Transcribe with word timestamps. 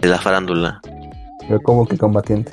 De 0.00 0.08
la 0.08 0.18
farándula. 0.18 0.80
Pero 1.46 1.60
como 1.62 1.86
que 1.86 1.96
combatiente. 1.96 2.52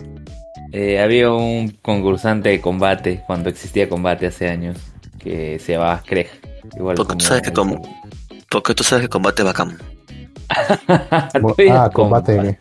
Eh, 0.71 1.01
había 1.01 1.31
un 1.31 1.69
concursante 1.81 2.49
de 2.49 2.61
combate 2.61 3.23
cuando 3.27 3.49
existía 3.49 3.89
combate 3.89 4.27
hace 4.27 4.49
años 4.49 4.77
que 5.19 5.59
se 5.59 5.73
llamaba 5.73 6.01
Craig. 6.05 6.27
Igual 6.77 6.95
Porque 6.95 7.15
tú 7.15 7.25
sabes 7.25 7.41
que 7.43 7.51
com- 7.51 7.81
porque 8.49 8.73
tú 8.73 8.83
sabes 8.83 9.03
que 9.05 9.09
combate 9.09 9.43
bacán. 9.43 9.77
Ah, 10.87 11.89
combate. 11.91 12.37
combate. 12.37 12.57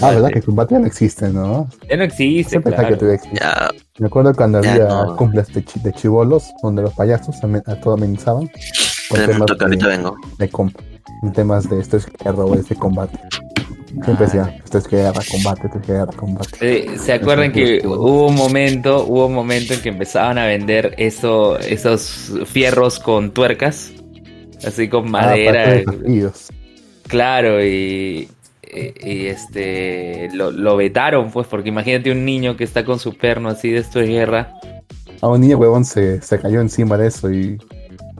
Ah, 0.00 0.10
verdad 0.10 0.30
que 0.32 0.42
combate 0.42 0.74
ya 0.74 0.80
no 0.80 0.86
existe, 0.86 1.28
¿no? 1.28 1.68
Ya 1.88 1.96
no 1.96 2.04
existe, 2.04 2.60
claro. 2.62 2.98
que 2.98 3.14
existe. 3.14 3.38
Ya, 3.40 3.70
Me 3.98 4.06
acuerdo 4.06 4.34
cuando 4.34 4.62
Ya 4.62 4.72
había 4.72 4.88
no. 4.88 5.16
cumples 5.16 5.48
de, 5.52 5.64
chi- 5.64 5.80
de 5.80 5.92
chivolos, 5.92 6.44
donde 6.62 6.82
los 6.82 6.94
payasos 6.94 7.36
amen- 7.42 7.62
a 7.66 7.76
todo 7.76 7.94
amenizaban. 7.94 8.50
Con 9.08 9.20
un 9.20 9.26
temas 9.26 9.46
toque, 9.46 9.64
ahorita 9.64 9.88
de, 9.88 9.96
vengo. 9.96 10.16
de, 10.38 10.48
com- 10.48 10.70
en 11.22 11.32
temas 11.32 11.68
de 11.68 11.80
esto 11.80 11.96
es 11.96 12.06
guerra 12.06 12.44
o 12.44 12.54
de 12.56 12.74
combate. 12.76 13.18
Siempre 14.04 14.24
decía, 14.24 14.56
esto 14.64 14.78
es 14.78 14.88
guerra, 14.88 15.20
combate, 15.30 15.66
esto 15.66 15.78
es 15.78 15.86
guerra, 15.86 16.12
combate. 16.16 16.48
Eh, 16.60 16.98
¿Se 16.98 17.12
acuerdan 17.12 17.52
que 17.52 17.82
hubo 17.86 18.26
un 18.28 18.34
momento, 18.34 19.04
hubo 19.04 19.26
un 19.26 19.34
momento 19.34 19.74
en 19.74 19.82
que 19.82 19.90
empezaban 19.90 20.38
a 20.38 20.46
vender 20.46 20.94
eso, 20.96 21.58
esos 21.58 22.32
fierros 22.46 22.98
con 22.98 23.32
tuercas? 23.32 23.92
Así 24.66 24.88
con 24.88 25.06
Ah, 25.08 25.10
madera. 25.10 25.66
desafíos. 25.74 26.48
claro, 27.08 27.62
y, 27.64 28.28
y, 28.72 29.10
y, 29.10 29.26
este 29.26 30.28
lo, 30.32 30.50
lo 30.50 30.76
vetaron, 30.76 31.30
pues, 31.30 31.46
porque 31.46 31.68
imagínate 31.68 32.10
un 32.10 32.24
niño 32.24 32.56
que 32.56 32.64
está 32.64 32.84
con 32.84 32.98
su 32.98 33.16
perno 33.16 33.48
así 33.48 33.70
de 33.70 33.78
esto 33.78 34.00
es 34.00 34.08
guerra. 34.08 34.54
A 35.20 35.28
un 35.28 35.40
niño 35.40 35.58
huevón 35.58 35.84
se, 35.84 36.20
se 36.22 36.38
cayó 36.40 36.60
encima 36.60 36.96
de 36.96 37.06
eso 37.08 37.30
y, 37.30 37.58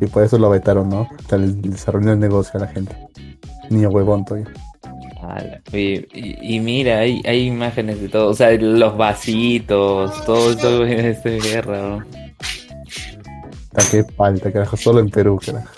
y 0.01 0.07
por 0.07 0.23
eso 0.23 0.39
lo 0.39 0.51
vetaron, 0.51 0.89
¿no? 0.89 1.09
Le 1.31 1.47
desarrolló 1.71 2.13
el 2.13 2.21
negocio 2.21 2.61
a 2.61 2.65
la 2.65 2.69
gente. 2.69 2.95
Niño 3.71 3.89
huevón 3.89 4.25
todavía. 4.25 4.49
Y, 5.73 5.79
y- 6.13 6.57
y 6.57 6.61
mira, 6.61 6.99
hay, 6.99 7.23
hay 7.25 7.47
imágenes 7.47 8.01
de 8.01 8.09
todo, 8.09 8.29
o 8.29 8.35
sea, 8.35 8.51
los 8.53 8.97
vasitos, 8.97 10.25
todo, 10.27 10.57
todo 10.57 10.85
esto 10.85 11.29
es 11.29 11.43
guerra, 11.45 11.81
¿no? 11.81 12.05
¿A 13.75 13.83
qué 13.91 14.05
falta, 14.05 14.53
carajo? 14.53 14.77
Solo 14.77 15.01
en 15.01 15.09
Perú, 15.11 15.41
carajo. 15.45 15.69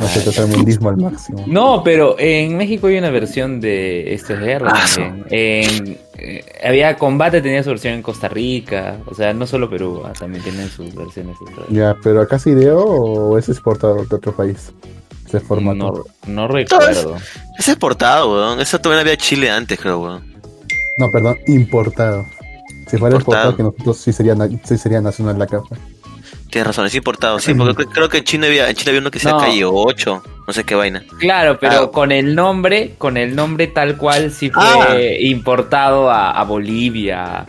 No 0.00 0.08
se 0.08 0.20
trata 0.20 0.42
el 0.42 0.48
mundismo 0.56 0.88
al 0.88 0.96
máximo. 0.96 1.44
No, 1.46 1.82
pero 1.84 2.16
en 2.18 2.56
México 2.56 2.86
hay 2.88 2.98
una 2.98 3.10
versión 3.10 3.60
de 3.60 4.14
Esto 4.14 4.34
es 4.34 4.40
Guerra 4.40 4.72
Ah, 4.74 4.84
también. 4.94 5.26
En, 5.30 5.98
eh, 6.18 6.44
había 6.64 6.96
combate, 6.96 7.40
tenía 7.42 7.62
su 7.62 7.70
versión 7.70 7.94
en 7.94 8.02
Costa 8.02 8.28
Rica. 8.28 8.98
O 9.06 9.14
sea, 9.14 9.32
no 9.32 9.46
solo 9.46 9.68
Perú, 9.70 10.02
ah, 10.04 10.12
también 10.18 10.42
tienen 10.42 10.68
sus 10.68 10.94
versiones. 10.94 11.36
Ya, 11.70 11.96
pero 12.02 12.22
acá 12.22 12.36
es 12.36 12.46
ideo 12.46 12.78
o 12.80 13.38
es 13.38 13.48
exportado 13.48 14.04
de 14.04 14.16
otro 14.16 14.32
país? 14.34 14.72
Ese 15.26 15.40
formato. 15.40 16.04
No, 16.26 16.32
no 16.32 16.48
recuerdo. 16.48 17.16
Es 17.58 17.68
exportado, 17.68 18.32
weón. 18.32 18.60
Eso 18.60 18.78
también 18.80 19.00
había 19.00 19.16
Chile 19.16 19.50
antes, 19.50 19.78
creo, 19.78 20.00
weón. 20.00 20.34
No, 20.98 21.10
perdón, 21.10 21.38
importado. 21.46 22.24
Si 22.88 22.98
fuera 22.98 23.16
Importado. 23.16 23.50
exportado, 23.50 23.56
que 23.56 23.62
nosotros 23.62 23.96
sí 23.98 24.12
sería, 24.12 24.36
sí 24.64 24.76
sería 24.78 25.00
nacional 25.00 25.38
la 25.38 25.46
capa. 25.46 25.76
Tienes 26.54 26.68
razón, 26.68 26.86
es 26.86 26.94
importado, 26.94 27.40
sí, 27.40 27.52
porque 27.52 27.84
creo, 27.86 28.08
que 28.08 28.18
en 28.18 28.24
China 28.24 28.46
había, 28.46 28.70
en 28.70 28.76
China 28.76 28.90
había 28.90 29.00
uno 29.00 29.10
que 29.10 29.18
se 29.18 29.28
No. 29.28 29.38
calle 29.38 29.64
8, 29.64 30.22
no 30.46 30.52
sé 30.52 30.62
qué 30.62 30.76
vaina. 30.76 31.02
Claro, 31.18 31.58
pero 31.58 31.74
Ah. 31.86 31.90
con 31.90 32.12
el 32.12 32.36
nombre, 32.36 32.94
con 32.96 33.16
el 33.16 33.34
nombre 33.34 33.66
tal 33.66 33.96
cual 33.96 34.30
sí 34.30 34.50
fue 34.50 34.62
Ah. 34.62 34.96
importado 35.18 36.08
a, 36.08 36.30
a 36.30 36.44
Bolivia. 36.44 37.46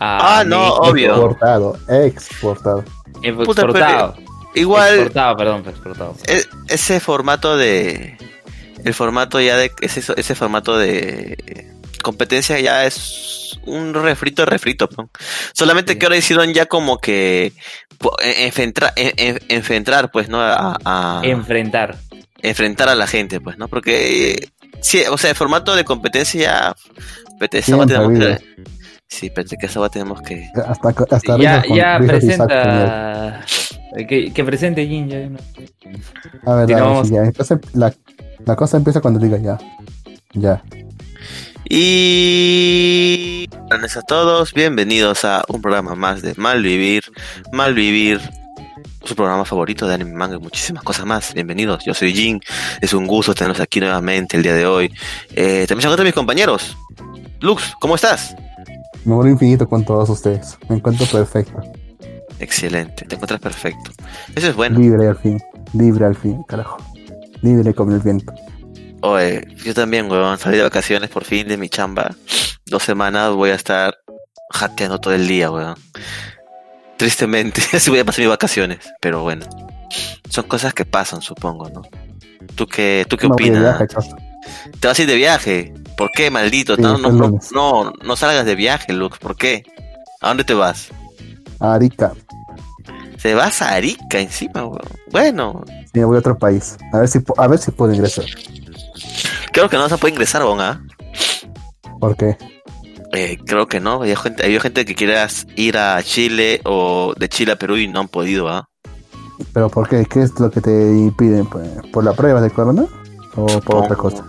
A 0.00 0.40
Ah, 0.40 0.44
no, 0.44 0.62
México. 0.62 0.80
Obvio. 0.80 1.12
Exportado, 1.14 1.76
exportado. 1.88 2.84
Puta, 3.44 3.62
exportado. 3.62 4.14
Igual, 4.56 4.94
Exportado, 4.94 5.36
perdón, 5.36 5.62
fue 5.62 5.72
exportado. 5.72 6.14
e- 6.26 6.44
ese 6.66 6.98
formato 6.98 7.56
de. 7.56 8.18
El 8.84 8.94
formato 8.94 9.40
ya 9.40 9.56
de. 9.56 9.70
Ese, 9.80 10.02
ese 10.16 10.34
formato 10.34 10.76
de. 10.76 11.70
Competencia 12.02 12.58
ya 12.60 12.84
es 12.86 13.58
un 13.66 13.94
refrito, 13.94 14.44
refrito. 14.46 14.88
¿no? 14.96 15.10
Solamente 15.52 15.92
Sí. 15.94 15.98
que 15.98 16.06
ahora 16.06 16.16
hicieron 16.16 16.52
ya 16.52 16.66
como 16.66 16.98
que. 16.98 17.52
po- 17.98 18.16
en- 18.22 18.48
enfrentra- 18.48 18.92
en- 18.96 19.12
en- 19.16 19.38
enfrentar, 19.48 20.10
pues, 20.10 20.28
¿no? 20.28 20.40
A, 20.40 20.78
a- 20.84 21.20
Enfrentar. 21.24 21.96
enfrentar 22.42 22.88
a 22.88 22.94
la 22.94 23.06
gente, 23.06 23.40
pues, 23.40 23.58
¿no? 23.58 23.68
Porque. 23.68 24.48
sí, 24.80 25.02
o 25.10 25.18
sea, 25.18 25.30
el 25.30 25.36
formato 25.36 25.76
de 25.76 25.84
competencia 25.84 26.40
ya. 26.40 26.74
Que. 28.38 28.38
Sí, 29.06 29.28
pete, 29.28 29.56
que 29.58 29.66
esa 29.66 29.80
va 29.80 29.88
tenemos 29.88 30.22
que. 30.22 30.48
Hasta, 30.66 30.88
hasta 31.10 31.36
ya 31.74 31.98
presenta. 32.06 33.40
eh, 33.96 34.06
Que, 34.06 34.32
que 34.32 34.44
presente 34.44 34.86
Jin. 34.86 35.08
Ya, 35.08 35.28
¿no? 35.28 35.38
A 36.46 36.54
ver, 36.54 36.68
sí, 37.04 37.12
ya. 37.14 37.22
Entonces, 37.24 37.58
la, 37.74 37.92
la 38.46 38.56
cosa 38.56 38.76
empieza 38.76 39.00
cuando 39.00 39.18
diga 39.18 39.36
ya. 39.38 39.58
Ya. 40.32 40.62
Y 41.72 43.48
buenas 43.68 43.96
a 43.96 44.02
todos, 44.02 44.52
bienvenidos 44.52 45.24
a 45.24 45.44
un 45.46 45.62
programa 45.62 45.94
más 45.94 46.20
de 46.20 46.34
Malvivir. 46.34 47.04
Malvivir, 47.52 48.20
su 49.04 49.14
programa 49.14 49.44
favorito 49.44 49.86
de 49.86 49.94
anime, 49.94 50.10
manga 50.10 50.34
y 50.34 50.40
muchísimas 50.40 50.82
cosas 50.82 51.06
más. 51.06 51.32
Bienvenidos, 51.32 51.84
yo 51.84 51.94
soy 51.94 52.12
Jin, 52.12 52.40
es 52.80 52.92
un 52.92 53.06
gusto 53.06 53.34
tenerlos 53.34 53.60
aquí 53.60 53.78
nuevamente 53.78 54.36
el 54.36 54.42
día 54.42 54.54
de 54.54 54.66
hoy. 54.66 54.92
Eh, 55.36 55.64
también 55.68 55.82
se 55.82 55.86
encuentran 55.86 56.06
mis 56.06 56.14
compañeros. 56.14 56.76
Lux, 57.38 57.72
¿cómo 57.80 57.94
estás? 57.94 58.34
Me 59.04 59.14
muero 59.14 59.30
infinito 59.30 59.68
con 59.68 59.84
todos 59.84 60.10
ustedes. 60.10 60.58
Me 60.68 60.74
encuentro 60.74 61.06
perfecto. 61.06 61.62
Excelente, 62.40 63.04
te 63.04 63.14
encuentras 63.14 63.38
perfecto. 63.38 63.92
Eso 64.34 64.48
es 64.48 64.56
bueno. 64.56 64.76
Libre 64.80 65.06
al 65.06 65.16
fin. 65.16 65.40
Libre 65.72 66.04
al 66.04 66.16
fin, 66.16 66.42
carajo. 66.48 66.78
Libre 67.42 67.72
como 67.74 67.94
el 67.94 68.00
viento. 68.00 68.34
Oye, 69.02 69.46
yo 69.64 69.74
también, 69.74 70.10
weón, 70.10 70.38
salí 70.38 70.58
de 70.58 70.62
vacaciones 70.62 71.10
por 71.10 71.24
fin 71.24 71.48
de 71.48 71.56
mi 71.56 71.68
chamba. 71.68 72.14
Dos 72.66 72.82
semanas 72.82 73.32
voy 73.32 73.50
a 73.50 73.54
estar 73.54 73.96
jateando 74.50 74.98
todo 75.00 75.14
el 75.14 75.26
día, 75.26 75.50
weón. 75.50 75.76
Tristemente, 76.96 77.62
así 77.72 77.90
voy 77.90 78.00
a 78.00 78.04
pasar 78.04 78.20
mis 78.20 78.28
vacaciones. 78.28 78.78
Pero 79.00 79.22
bueno, 79.22 79.46
son 80.28 80.44
cosas 80.44 80.74
que 80.74 80.84
pasan, 80.84 81.22
supongo, 81.22 81.68
¿no? 81.70 81.82
¿Tú 82.54 82.66
qué, 82.66 83.06
tú 83.08 83.16
qué 83.16 83.26
opinas? 83.26 83.60
viaje. 83.60 83.86
¿Te 84.78 84.88
vas 84.88 84.98
a 84.98 85.02
ir 85.02 85.08
de 85.08 85.16
viaje? 85.16 85.74
¿Por 85.96 86.10
qué, 86.10 86.30
maldito? 86.30 86.76
Sí, 86.76 86.82
no, 86.82 86.98
no, 86.98 87.10
no, 87.52 87.92
no, 88.02 88.16
salgas 88.16 88.44
de 88.44 88.54
viaje, 88.54 88.92
Lux. 88.92 89.18
¿Por 89.18 89.36
qué? 89.36 89.64
¿A 90.20 90.28
dónde 90.28 90.44
te 90.44 90.54
vas? 90.54 90.88
Arica. 91.58 92.12
Se 93.18 93.34
vas 93.34 93.60
a 93.62 93.74
Arica 93.74 94.18
encima, 94.18 94.64
weón. 94.64 94.80
Bueno, 95.10 95.64
Sí, 95.92 96.00
voy 96.04 96.16
a 96.16 96.18
otro 96.20 96.38
país. 96.38 96.76
A 96.92 96.98
ver 96.98 97.08
si, 97.08 97.18
a 97.36 97.46
ver 97.48 97.58
si 97.58 97.70
puedo 97.72 97.92
ingresar. 97.92 98.24
Creo 99.52 99.68
que 99.68 99.76
no 99.76 99.88
se 99.88 99.98
puede 99.98 100.12
ingresar, 100.14 100.42
weón, 100.42 100.60
¿ah? 100.60 100.82
¿Por 102.00 102.16
qué? 102.16 102.36
Eh, 103.12 103.38
creo 103.44 103.66
que 103.66 103.80
no, 103.80 104.02
hay 104.02 104.14
gente, 104.16 104.44
hay 104.44 104.58
gente 104.60 104.84
que 104.84 104.94
quieras 104.94 105.46
ir 105.56 105.76
a 105.78 106.00
Chile 106.02 106.60
o 106.64 107.12
de 107.18 107.28
Chile 107.28 107.52
a 107.52 107.56
Perú 107.56 107.76
y 107.76 107.88
no 107.88 108.00
han 108.00 108.08
podido, 108.08 108.48
¿ah? 108.48 108.68
¿Pero 109.52 109.68
por 109.68 109.88
qué? 109.88 110.04
¿Qué 110.04 110.22
es 110.22 110.38
lo 110.38 110.50
que 110.50 110.60
te 110.60 110.70
impiden? 110.70 111.46
pues? 111.46 111.68
¿Por 111.92 112.04
la 112.04 112.12
prueba 112.12 112.40
de 112.40 112.50
corona? 112.50 112.84
¿O 113.36 113.46
por 113.60 113.76
otra 113.84 113.96
Oh, 113.96 113.98
cosa? 113.98 114.24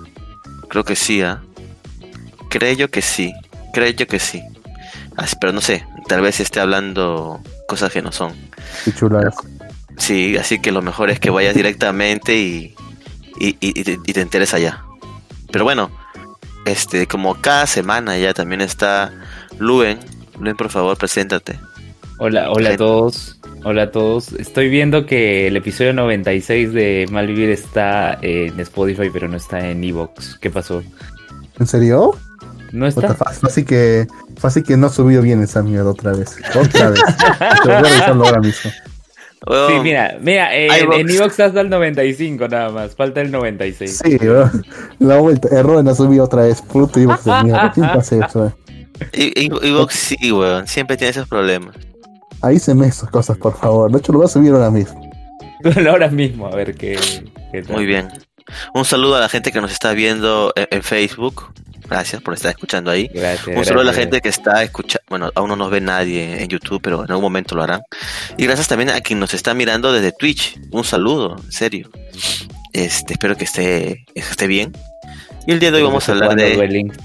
Creo 0.69 0.83
que 0.83 0.95
sí, 0.95 1.21
¿ah? 1.21 1.41
Creo 2.49 2.73
yo 2.73 2.89
que 2.89 3.01
sí, 3.01 3.33
creo 3.73 3.89
yo 3.91 4.07
que 4.07 4.19
sí. 4.19 4.41
Así, 5.17 5.35
pero 5.39 5.51
no 5.53 5.61
sé, 5.61 5.85
tal 6.07 6.21
vez 6.21 6.39
esté 6.39 6.59
hablando 6.61 7.39
cosas 7.67 7.91
que 7.91 8.01
no 8.01 8.11
son. 8.11 8.33
Qué 8.85 8.93
chuladas. 8.93 9.35
Sí, 9.97 10.37
así 10.37 10.59
que 10.59 10.71
lo 10.71 10.81
mejor 10.81 11.09
es 11.11 11.19
que 11.19 11.29
vayas 11.29 11.53
directamente 11.53 12.35
y, 12.37 12.73
y, 13.39 13.49
y- 13.59 13.79
y 13.79 13.83
te, 13.83 13.99
y 14.05 14.13
te 14.13 14.21
enteres 14.21 14.53
allá. 14.53 14.83
Pero 15.51 15.63
bueno, 15.63 15.91
este, 16.65 17.07
como 17.07 17.35
cada 17.35 17.67
semana 17.67 18.17
ya 18.17 18.33
también 18.33 18.61
está 18.61 19.11
Luen. 19.59 19.99
Luen, 20.39 20.55
por 20.55 20.69
favor, 20.69 20.97
preséntate. 20.97 21.59
Hola, 22.17 22.51
hola 22.51 22.71
a 22.71 22.77
todos. 22.77 23.39
Hola 23.63 23.83
a 23.83 23.91
todos. 23.91 24.33
Estoy 24.33 24.69
viendo 24.69 25.05
que 25.05 25.47
el 25.47 25.55
episodio 25.55 25.93
96 25.93 26.73
de 26.73 27.07
Malvivir 27.11 27.49
está 27.49 28.17
en 28.21 28.59
Spotify, 28.59 29.09
pero 29.11 29.27
no 29.27 29.37
está 29.37 29.69
en 29.69 29.83
Evox. 29.83 30.37
¿Qué 30.39 30.49
pasó? 30.49 30.83
¿En 31.59 31.67
serio? 31.67 32.15
¿No 32.71 32.87
está? 32.87 33.13
Fácil 33.13 33.65
que, 33.65 34.07
fácil 34.37 34.63
que 34.63 34.77
no 34.77 34.87
ha 34.87 34.89
subido 34.89 35.21
bien 35.21 35.43
esa 35.43 35.61
mierda 35.61 35.89
otra 35.89 36.13
vez. 36.13 36.37
Otra 36.55 36.91
vez. 36.91 37.01
Te 37.63 37.67
voy 37.67 37.75
a 37.75 37.81
revisarlo 37.81 38.25
ahora 38.25 38.39
mismo. 38.39 38.71
Sí, 39.47 39.73
mira, 39.81 40.17
mira, 40.21 40.55
eh, 40.55 40.67
en 40.93 41.09
Evox 41.09 41.39
hasta 41.39 41.61
el 41.61 41.69
95 41.69 42.47
nada 42.47 42.69
más, 42.69 42.95
falta 42.95 43.21
el 43.21 43.31
96. 43.31 44.01
Sí, 44.03 44.17
bro. 44.17 44.49
La 44.99 45.17
vuelta. 45.17 45.47
Error 45.51 45.87
ha 45.87 45.95
subido 45.95 46.25
otra 46.25 46.43
vez. 46.43 46.61
Puto 46.61 46.99
y 46.99 47.07
de 47.07 47.43
mierda. 47.43 47.71
¿Quién 47.73 47.85
hace 47.87 48.19
eso? 48.19 48.47
eh? 48.47 48.51
Y, 49.13 49.45
y, 49.47 49.67
y 49.67 49.71
Vox 49.71 49.95
sí, 49.95 50.31
weón, 50.31 50.67
siempre 50.67 50.95
tiene 50.95 51.09
esos 51.09 51.27
problemas. 51.27 51.75
Ahí 52.43 52.59
se 52.59 52.75
me 52.75 52.85
esas 52.85 53.09
cosas, 53.09 53.35
por 53.37 53.57
favor. 53.57 53.91
De 53.91 53.97
hecho, 53.97 54.11
lo 54.11 54.19
voy 54.19 54.25
a 54.25 54.29
subir 54.29 54.51
ahora 54.53 54.69
mismo. 54.69 55.09
Ahora 55.89 56.07
mismo, 56.09 56.47
a 56.47 56.55
ver 56.55 56.73
qué, 56.75 56.99
qué 57.51 57.61
tal. 57.61 57.75
Muy 57.75 57.85
bien. 57.85 58.09
Un 58.73 58.83
saludo 58.83 59.15
a 59.15 59.19
la 59.19 59.29
gente 59.29 59.51
que 59.51 59.61
nos 59.61 59.71
está 59.71 59.93
viendo 59.93 60.51
en, 60.55 60.67
en 60.71 60.81
Facebook. 60.83 61.51
Gracias 61.91 62.21
por 62.21 62.33
estar 62.33 62.51
escuchando 62.51 62.89
ahí. 62.89 63.09
Gracias. 63.13 63.55
Un 63.55 63.65
saludo 63.65 63.81
a 63.81 63.85
la 63.85 63.93
gente 63.93 64.21
que 64.21 64.29
está 64.29 64.63
escuchando, 64.63 65.03
bueno, 65.09 65.29
aún 65.35 65.49
no 65.49 65.57
nos 65.57 65.69
ve 65.69 65.81
nadie 65.81 66.41
en 66.41 66.47
YouTube, 66.47 66.79
pero 66.81 67.03
en 67.03 67.09
algún 67.11 67.23
momento 67.23 67.53
lo 67.53 67.63
harán. 67.63 67.81
Y 68.37 68.45
gracias 68.45 68.69
también 68.69 68.91
a 68.91 69.01
quien 69.01 69.19
nos 69.19 69.33
está 69.33 69.53
mirando 69.53 69.91
desde 69.91 70.13
Twitch. 70.13 70.57
Un 70.71 70.85
saludo, 70.85 71.35
en 71.43 71.51
serio. 71.51 71.89
Este, 72.71 73.13
espero 73.13 73.35
que 73.35 73.43
esté, 73.43 74.05
esté 74.15 74.47
bien. 74.47 74.71
Y 75.45 75.51
el 75.51 75.59
día 75.59 75.69
de 75.71 75.77
hoy 75.77 75.83
vamos 75.83 76.07
a 76.07 76.13
hablar 76.13 76.35
de, 76.35 76.55
Duel 76.55 76.71
Links. 76.71 76.97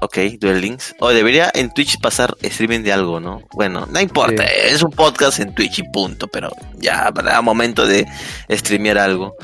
ok, 0.00 0.16
Duel 0.40 0.60
Links. 0.62 0.94
O 1.00 1.10
debería 1.10 1.50
en 1.52 1.70
Twitch 1.74 2.00
pasar 2.00 2.34
streaming 2.40 2.80
de 2.80 2.92
algo, 2.94 3.20
¿no? 3.20 3.42
Bueno, 3.52 3.86
no 3.90 4.00
importa, 4.00 4.42
Sí. 4.46 4.52
es 4.72 4.82
un 4.82 4.90
podcast 4.90 5.38
en 5.40 5.54
Twitch 5.54 5.80
y 5.80 5.82
punto, 5.82 6.28
pero 6.28 6.50
ya 6.78 7.08
habrá 7.08 7.42
momento 7.42 7.86
de 7.86 8.06
streamear 8.50 8.96
algo. 8.96 9.34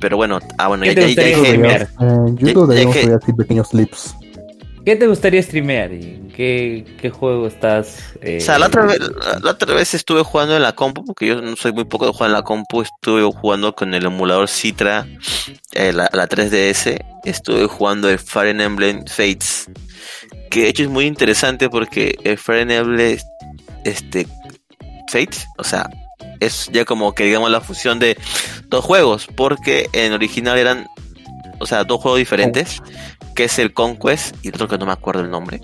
Pero 0.00 0.16
bueno, 0.16 0.38
ah, 0.56 0.68
bueno, 0.68 0.84
¿Qué 0.84 0.94
ya, 0.94 1.00
ya- 1.02 1.06
dije-? 1.06 1.54
Eh, 1.54 1.86
Ya- 2.00 2.26
YouTube 2.38 2.72
subir 2.92 3.12
así 3.22 3.32
pequeños 3.34 3.68
clips. 3.68 4.14
¿Qué 4.84 4.96
te 4.96 5.06
gustaría 5.06 5.42
streamear? 5.42 5.92
¿Y 5.92 6.32
¿Qué, 6.34 6.84
qué 7.00 7.10
juego 7.10 7.46
estás? 7.46 8.14
eh, 8.22 8.38
O 8.40 8.44
sea, 8.44 8.58
la 8.58 8.66
otra, 8.66 8.86
vez, 8.86 8.98
la- 9.42 9.50
otra 9.50 9.74
vez 9.74 9.92
estuve 9.94 10.22
jugando 10.22 10.56
en 10.56 10.62
la 10.62 10.72
compu, 10.74 11.04
porque 11.04 11.26
yo 11.26 11.40
no 11.42 11.54
soy 11.56 11.72
muy 11.72 11.84
poco 11.84 12.06
de 12.06 12.12
jugar 12.12 12.30
en 12.30 12.34
la 12.34 12.42
compu, 12.42 12.82
estuve 12.82 13.22
jugando 13.22 13.74
con 13.74 13.92
el 13.92 14.06
emulador 14.06 14.48
Citra, 14.48 15.06
eh, 15.72 15.92
la, 15.92 16.08
la 16.12 16.26
3DS, 16.28 16.98
estuve 17.24 17.66
jugando 17.66 18.08
el 18.08 18.18
Fire 18.18 18.58
Emblem 18.58 19.04
Fates, 19.06 19.66
que 20.50 20.62
de 20.62 20.68
hecho 20.68 20.82
es 20.84 20.88
muy 20.88 21.04
interesante 21.06 21.68
porque 21.68 22.16
el 22.24 22.38
Fire 22.38 22.70
Emblem 22.70 23.18
este, 23.84 24.26
Fates, 25.12 25.46
o 25.58 25.64
sea, 25.64 25.90
es 26.40 26.70
ya 26.72 26.86
como 26.86 27.14
que 27.14 27.24
digamos 27.24 27.50
la 27.50 27.60
fusión 27.60 27.98
de 27.98 28.16
dos 28.68 28.82
juegos, 28.84 29.26
porque 29.36 29.90
en 29.92 30.12
original 30.14 30.56
eran, 30.56 30.86
o 31.58 31.66
sea, 31.66 31.84
dos 31.84 32.00
juegos 32.00 32.18
diferentes, 32.18 32.80
que 33.40 33.44
es 33.46 33.58
el 33.58 33.72
Conquest 33.72 34.36
y 34.44 34.48
el 34.48 34.54
otro 34.56 34.68
que 34.68 34.76
no 34.76 34.84
me 34.84 34.92
acuerdo 34.92 35.22
el 35.22 35.30
nombre. 35.30 35.62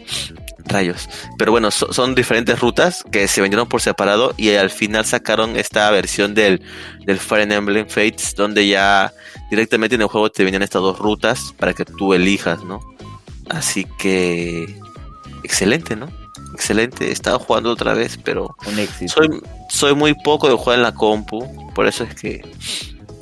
Rayos. 0.64 1.10
Pero 1.36 1.52
bueno, 1.52 1.70
so- 1.70 1.92
son 1.92 2.14
diferentes 2.14 2.58
rutas 2.58 3.04
que 3.12 3.28
se 3.28 3.42
vendieron 3.42 3.68
por 3.68 3.82
separado 3.82 4.32
y 4.38 4.54
al 4.54 4.70
final 4.70 5.04
sacaron 5.04 5.56
esta 5.58 5.90
versión 5.90 6.32
del, 6.32 6.62
del 7.04 7.18
Fire 7.18 7.52
Emblem 7.52 7.86
Fates 7.86 8.34
donde 8.34 8.66
ya 8.66 9.12
directamente 9.50 9.94
en 9.96 10.00
el 10.00 10.06
juego 10.06 10.30
te 10.30 10.42
venían 10.42 10.62
estas 10.62 10.80
dos 10.80 10.98
rutas 10.98 11.52
para 11.58 11.74
que 11.74 11.84
tú 11.84 12.14
elijas, 12.14 12.64
¿no? 12.64 12.80
Así 13.50 13.86
que... 13.98 14.74
Excelente, 15.44 15.96
¿no? 15.96 16.08
Excelente. 16.54 17.08
He 17.08 17.12
estado 17.12 17.38
jugando 17.38 17.70
otra 17.70 17.92
vez, 17.92 18.18
pero 18.24 18.56
Un 18.66 18.78
éxito. 18.78 19.12
soy, 19.12 19.28
soy 19.68 19.94
muy 19.94 20.14
poco 20.24 20.48
de 20.48 20.54
jugar 20.56 20.78
en 20.78 20.82
la 20.82 20.94
compu. 20.94 21.46
Por 21.74 21.86
eso 21.86 22.04
es 22.04 22.14
que 22.14 22.40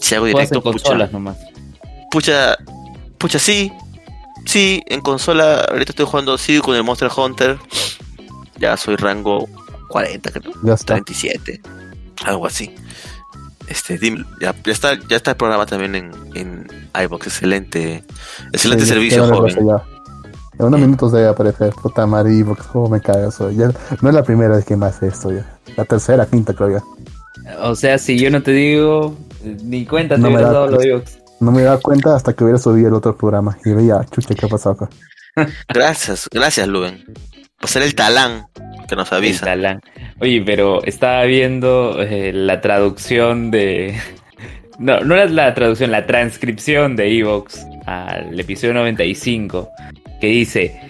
si 0.01 0.15
hago 0.15 0.27
directo, 0.27 0.63
pucha, 0.63 0.95
nomás. 1.09 1.37
pucha, 2.13 2.57
pucha, 3.19 3.39
sí, 3.41 3.73
sí, 4.47 4.83
en 4.87 5.01
consola, 5.01 5.63
ahorita 5.71 5.93
estoy 5.93 6.07
jugando, 6.07 6.39
sí, 6.39 6.59
con 6.61 6.75
el 6.77 6.85
Monster 6.85 7.11
Hunter, 7.15 7.59
ya 8.59 8.77
soy 8.77 8.97
rango 8.97 9.49
40, 9.89 10.31
creo, 10.31 10.53
Ya 10.63 10.75
está. 10.75 10.95
37, 10.95 11.61
algo 12.25 12.47
así. 12.47 12.75
Este, 13.67 13.99
dim- 13.99 14.27
ya, 14.41 14.55
ya 14.65 14.73
está, 14.73 14.95
ya 15.09 15.17
está 15.17 15.31
el 15.33 15.37
programa 15.37 15.65
también 15.67 15.95
en, 15.95 16.11
en 16.35 16.67
iVoox, 17.03 17.27
excelente, 17.27 18.05
excelente 18.53 18.85
Sí, 18.85 18.91
servicio, 18.91 19.27
joven. 19.27 19.57
En 20.59 20.67
unos 20.67 20.79
minutos 20.81 21.11
debe 21.13 21.29
aparecer. 21.29 21.73
Puta 21.73 22.07
madre, 22.07 22.45
porque 22.45 22.63
cómo 22.73 22.89
me 22.89 23.01
cagas 23.01 23.41
hoy. 23.41 23.57
Ya, 23.57 23.73
no 24.03 24.09
es 24.09 24.15
la 24.15 24.23
primera 24.23 24.55
vez 24.55 24.65
que 24.65 24.77
me 24.77 24.87
hace 24.87 25.09
esto 25.09 25.33
ya. 25.33 25.59
La 25.77 25.85
tercera, 25.85 26.27
quinta 26.27 26.55
creo 26.55 26.79
ya. 26.79 26.85
O 27.63 27.75
sea, 27.75 27.99
si 27.99 28.19
yo 28.19 28.31
no 28.31 28.43
te 28.43 28.53
digo, 28.53 29.17
ni 29.43 29.85
cuenta 29.85 30.15
te 30.15 30.21
No 30.21 30.29
me 30.29 30.35
hubieras 30.37 30.53
da 30.53 30.61
dado 30.61 30.71
lo 30.71 30.77
cuenta. 30.77 31.11
No 31.41 31.51
me 31.53 31.63
daba 31.63 31.79
cuenta 31.81 32.15
hasta 32.17 32.33
que 32.33 32.45
hubiera 32.45 32.59
subido 32.59 32.89
el 32.89 32.95
otro 32.95 33.17
programa. 33.17 33.59
Y 33.65 33.71
veía, 33.73 34.05
chucha, 34.11 34.35
¿qué 34.35 34.47
ha 34.47 34.49
pasado 34.49 34.77
acá? 34.85 34.89
Gracias, 35.69 36.29
gracias, 36.33 36.69
Luben, 36.69 37.05
por 37.59 37.69
ser 37.69 37.83
el 37.83 37.95
talán 37.97 38.47
que 38.89 38.95
nos 38.95 39.11
El 39.11 39.19
avisa. 39.19 39.47
talán. 39.47 39.81
Oye, 40.21 40.43
pero 40.47 40.83
estaba 40.85 41.25
viendo 41.25 42.01
eh, 42.01 42.33
la 42.33 42.61
traducción 42.61 43.51
de. 43.51 43.99
No, 44.77 44.99
no 45.03 45.15
era 45.15 45.27
la 45.27 45.55
traducción, 45.55 45.93
la 45.93 46.05
transcripción 46.05 46.97
de 46.97 47.17
Evox 47.17 47.65
al 47.87 48.39
episodio 48.41 48.75
95. 48.75 49.69
Que 50.21 50.27
dice: 50.27 50.81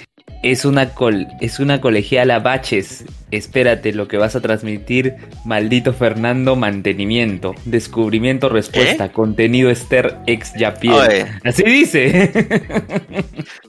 Es 0.45 0.67
una, 0.67 0.91
col 0.91 1.27
es 1.41 1.59
una 1.59 1.81
colegiala 1.81 2.39
baches. 2.39 3.05
Espérate 3.31 3.95
lo 3.95 4.09
que 4.09 4.19
vas 4.19 4.37
a 4.37 4.41
transmitir. 4.43 5.15
Maldito 5.47 5.95
Fernando, 5.95 6.55
mantenimiento. 6.55 7.55
Descubrimiento, 7.65 8.51
respuesta. 8.51 9.11
Contenido 9.11 9.71
Esther 9.71 10.19
ex 10.27 10.53
Yapiel. 10.55 10.93
Oye, 10.93 11.27
Así 11.45 11.63
dice. 11.65 12.31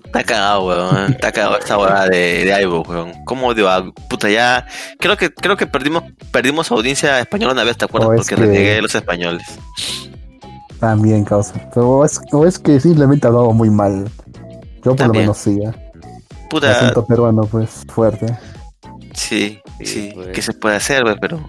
Está 0.05 0.23
cagado, 0.25 0.67
weón. 0.67 1.11
Está 1.13 1.31
cagado 1.31 1.57
esta 1.59 1.77
hueá 1.77 2.07
de, 2.09 2.43
de 2.45 2.61
iVoox, 2.63 2.89
weón. 2.89 3.11
¿Cómo 3.25 3.47
odio 3.47 3.69
a 3.69 3.91
puta 4.09 4.29
ya? 4.29 4.67
Creo 4.99 5.15
que 5.15 5.33
creo 5.33 5.55
que 5.55 5.67
perdimos 5.67 6.03
perdimos 6.31 6.69
audiencia 6.71 7.19
española 7.21 7.53
una 7.53 7.63
vez, 7.63 7.77
¿te 7.77 7.85
acuerdas? 7.85 8.09
O 8.09 8.13
es 8.15 8.19
Porque 8.19 8.35
que- 8.35 8.41
renegué 8.41 8.77
a 8.79 8.81
los 8.81 8.93
españoles. 8.93 9.47
También 10.81 11.23
causa. 11.23 11.53
Pero 11.73 12.03
es, 12.03 12.19
o 12.33 12.45
es 12.45 12.59
que 12.59 12.81
simplemente 12.81 13.27
hablaba 13.27 13.53
muy 13.53 13.69
mal. 13.69 14.09
Yo 14.83 14.91
por 14.91 14.95
También. 14.97 15.25
lo 15.27 15.33
menos 15.33 15.37
sí. 15.37 15.57
¿eh? 15.63 15.71
El 16.45 16.49
Puta, 16.49 16.71
acento 16.71 17.05
peruano, 17.05 17.43
pues, 17.45 17.83
fuerte. 17.91 18.27
sí, 19.13 19.59
Sí, 19.79 19.85
sí. 19.85 20.11
pues. 20.13 20.27
¿Qué 20.29 20.41
se 20.41 20.53
puede 20.53 20.75
hacer, 20.75 21.03
weón? 21.03 21.17
Pero, 21.19 21.39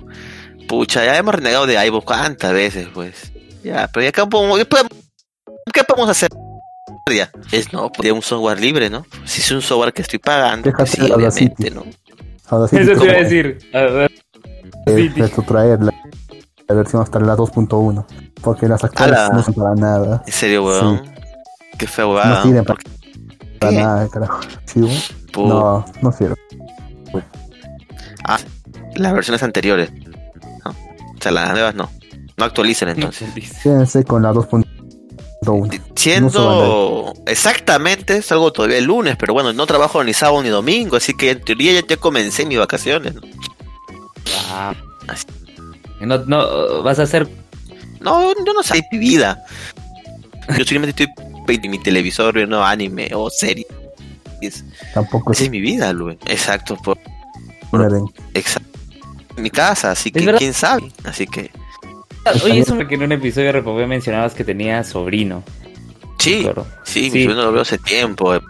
pucha, 0.68 1.04
ya 1.04 1.16
hemos 1.16 1.34
renegado 1.34 1.66
de 1.66 1.74
iVoox 1.86 2.04
cuántas 2.04 2.52
veces, 2.52 2.88
pues. 2.92 3.32
Ya, 3.62 3.88
pero 3.92 4.04
ya 4.04 4.12
¿qué 4.12 4.24
podemos, 4.26 4.58
qué 5.72 5.84
podemos 5.84 6.08
hacer? 6.10 6.30
Ya, 7.14 7.30
es 7.52 7.72
no, 7.72 7.90
pues, 7.92 8.10
un 8.10 8.22
software 8.22 8.60
libre, 8.60 8.90
¿no? 8.90 9.06
Si 9.24 9.40
es 9.40 9.50
un 9.52 9.62
software 9.62 9.92
que 9.92 10.02
estoy 10.02 10.18
pagando, 10.18 10.72
pues 10.72 10.90
Déjate 10.90 10.90
sí, 10.90 11.00
hablar 11.12 11.28
obviamente, 11.30 11.64
City. 11.64 11.70
¿no? 11.74 11.82
Sí, 12.68 12.76
Eso 12.78 12.92
te 13.00 13.04
iba 13.04 13.12
a 13.12 13.16
decir. 13.22 13.58
A 13.74 13.80
ver, 13.82 14.12
Sí. 14.86 15.08
retrotraer 15.16 15.82
la, 15.82 15.92
la 16.68 16.74
versión 16.74 17.02
hasta 17.02 17.18
la 17.20 17.36
2.1. 17.36 18.06
Porque 18.40 18.66
las 18.68 18.82
actuales 18.84 19.18
Ala. 19.18 19.28
no 19.36 19.42
son 19.42 19.54
para 19.54 19.74
nada. 19.74 20.22
En 20.26 20.32
serio, 20.32 20.64
weón. 20.64 21.02
Qué 21.78 21.86
feo, 21.86 22.08
No 22.08 22.14
weón. 22.14 22.42
sirven 22.44 22.64
para, 22.64 22.78
¿Por 22.78 22.90
para 23.70 23.82
nada, 23.82 24.08
carajo. 24.08 24.40
No, 25.36 25.84
no 26.02 26.12
sirve. 26.12 26.36
Ah, 28.24 28.38
las 28.94 29.12
versiones 29.12 29.42
anteriores. 29.42 29.90
¿no? 30.64 30.70
O 30.70 31.22
sea, 31.22 31.32
las 31.32 31.52
nuevas 31.52 31.74
no. 31.74 31.90
No 32.36 32.44
actualicen 32.44 32.90
entonces. 32.90 33.28
Quédense 33.62 34.04
con 34.04 34.22
la 34.22 34.32
2.1. 34.32 34.66
Siendo 35.94 37.14
exactamente, 37.26 38.20
salgo 38.20 38.52
todavía 38.52 38.78
el 38.78 38.84
lunes, 38.84 39.16
pero 39.16 39.32
bueno, 39.32 39.52
no 39.52 39.66
trabajo 39.66 40.02
ni 40.02 40.12
sábado 40.12 40.42
ni 40.42 40.48
domingo, 40.48 40.96
así 40.96 41.14
que 41.14 41.30
en 41.30 41.40
teoría 41.40 41.80
ya, 41.80 41.86
ya 41.86 41.96
comencé 41.96 42.44
mis 42.46 42.58
vacaciones. 42.58 43.14
¿no? 43.14 43.22
Ah. 44.50 44.74
No, 46.00 46.18
no, 46.26 46.82
vas 46.82 46.98
a 46.98 47.04
hacer 47.04 47.28
No, 48.00 48.32
yo 48.44 48.52
no 48.52 48.62
sé 48.62 48.82
mi 48.92 48.98
vida. 48.98 49.44
Yo 50.48 50.64
simplemente 50.64 51.04
estoy 51.04 51.25
en 51.54 51.70
mi 51.70 51.78
televisor 51.78 52.34
viendo 52.34 52.64
anime 52.64 53.10
o 53.14 53.30
series. 53.30 53.66
Tampoco 54.92 55.32
Esa 55.32 55.44
es 55.44 55.50
mi 55.50 55.60
vida, 55.60 55.92
Luis. 55.92 56.18
Exacto, 56.26 56.76
por, 56.76 56.98
mueren. 57.72 58.04
exacto. 58.34 58.78
Mi 59.38 59.50
casa, 59.50 59.90
así 59.92 60.10
que 60.10 60.24
quién 60.34 60.52
sabe. 60.54 60.90
Así 61.04 61.26
que 61.26 61.50
Oye, 62.44 62.60
eso 62.60 62.74
porque 62.76 62.96
en 62.96 63.02
un 63.04 63.12
episodio 63.12 63.46
de 63.48 63.52
Repopé 63.52 63.86
mencionabas 63.86 64.34
que 64.34 64.44
tenía 64.44 64.82
sobrino. 64.84 65.42
sí, 66.18 66.40
Claro. 66.42 66.66
sí, 66.84 67.10
Sí. 67.10 67.18
mi 67.18 67.22
sobrino 67.24 67.44
lo 67.44 67.52
veo 67.52 67.62
hace 67.62 67.78
tiempo. 67.78 68.34
eh. 68.34 68.40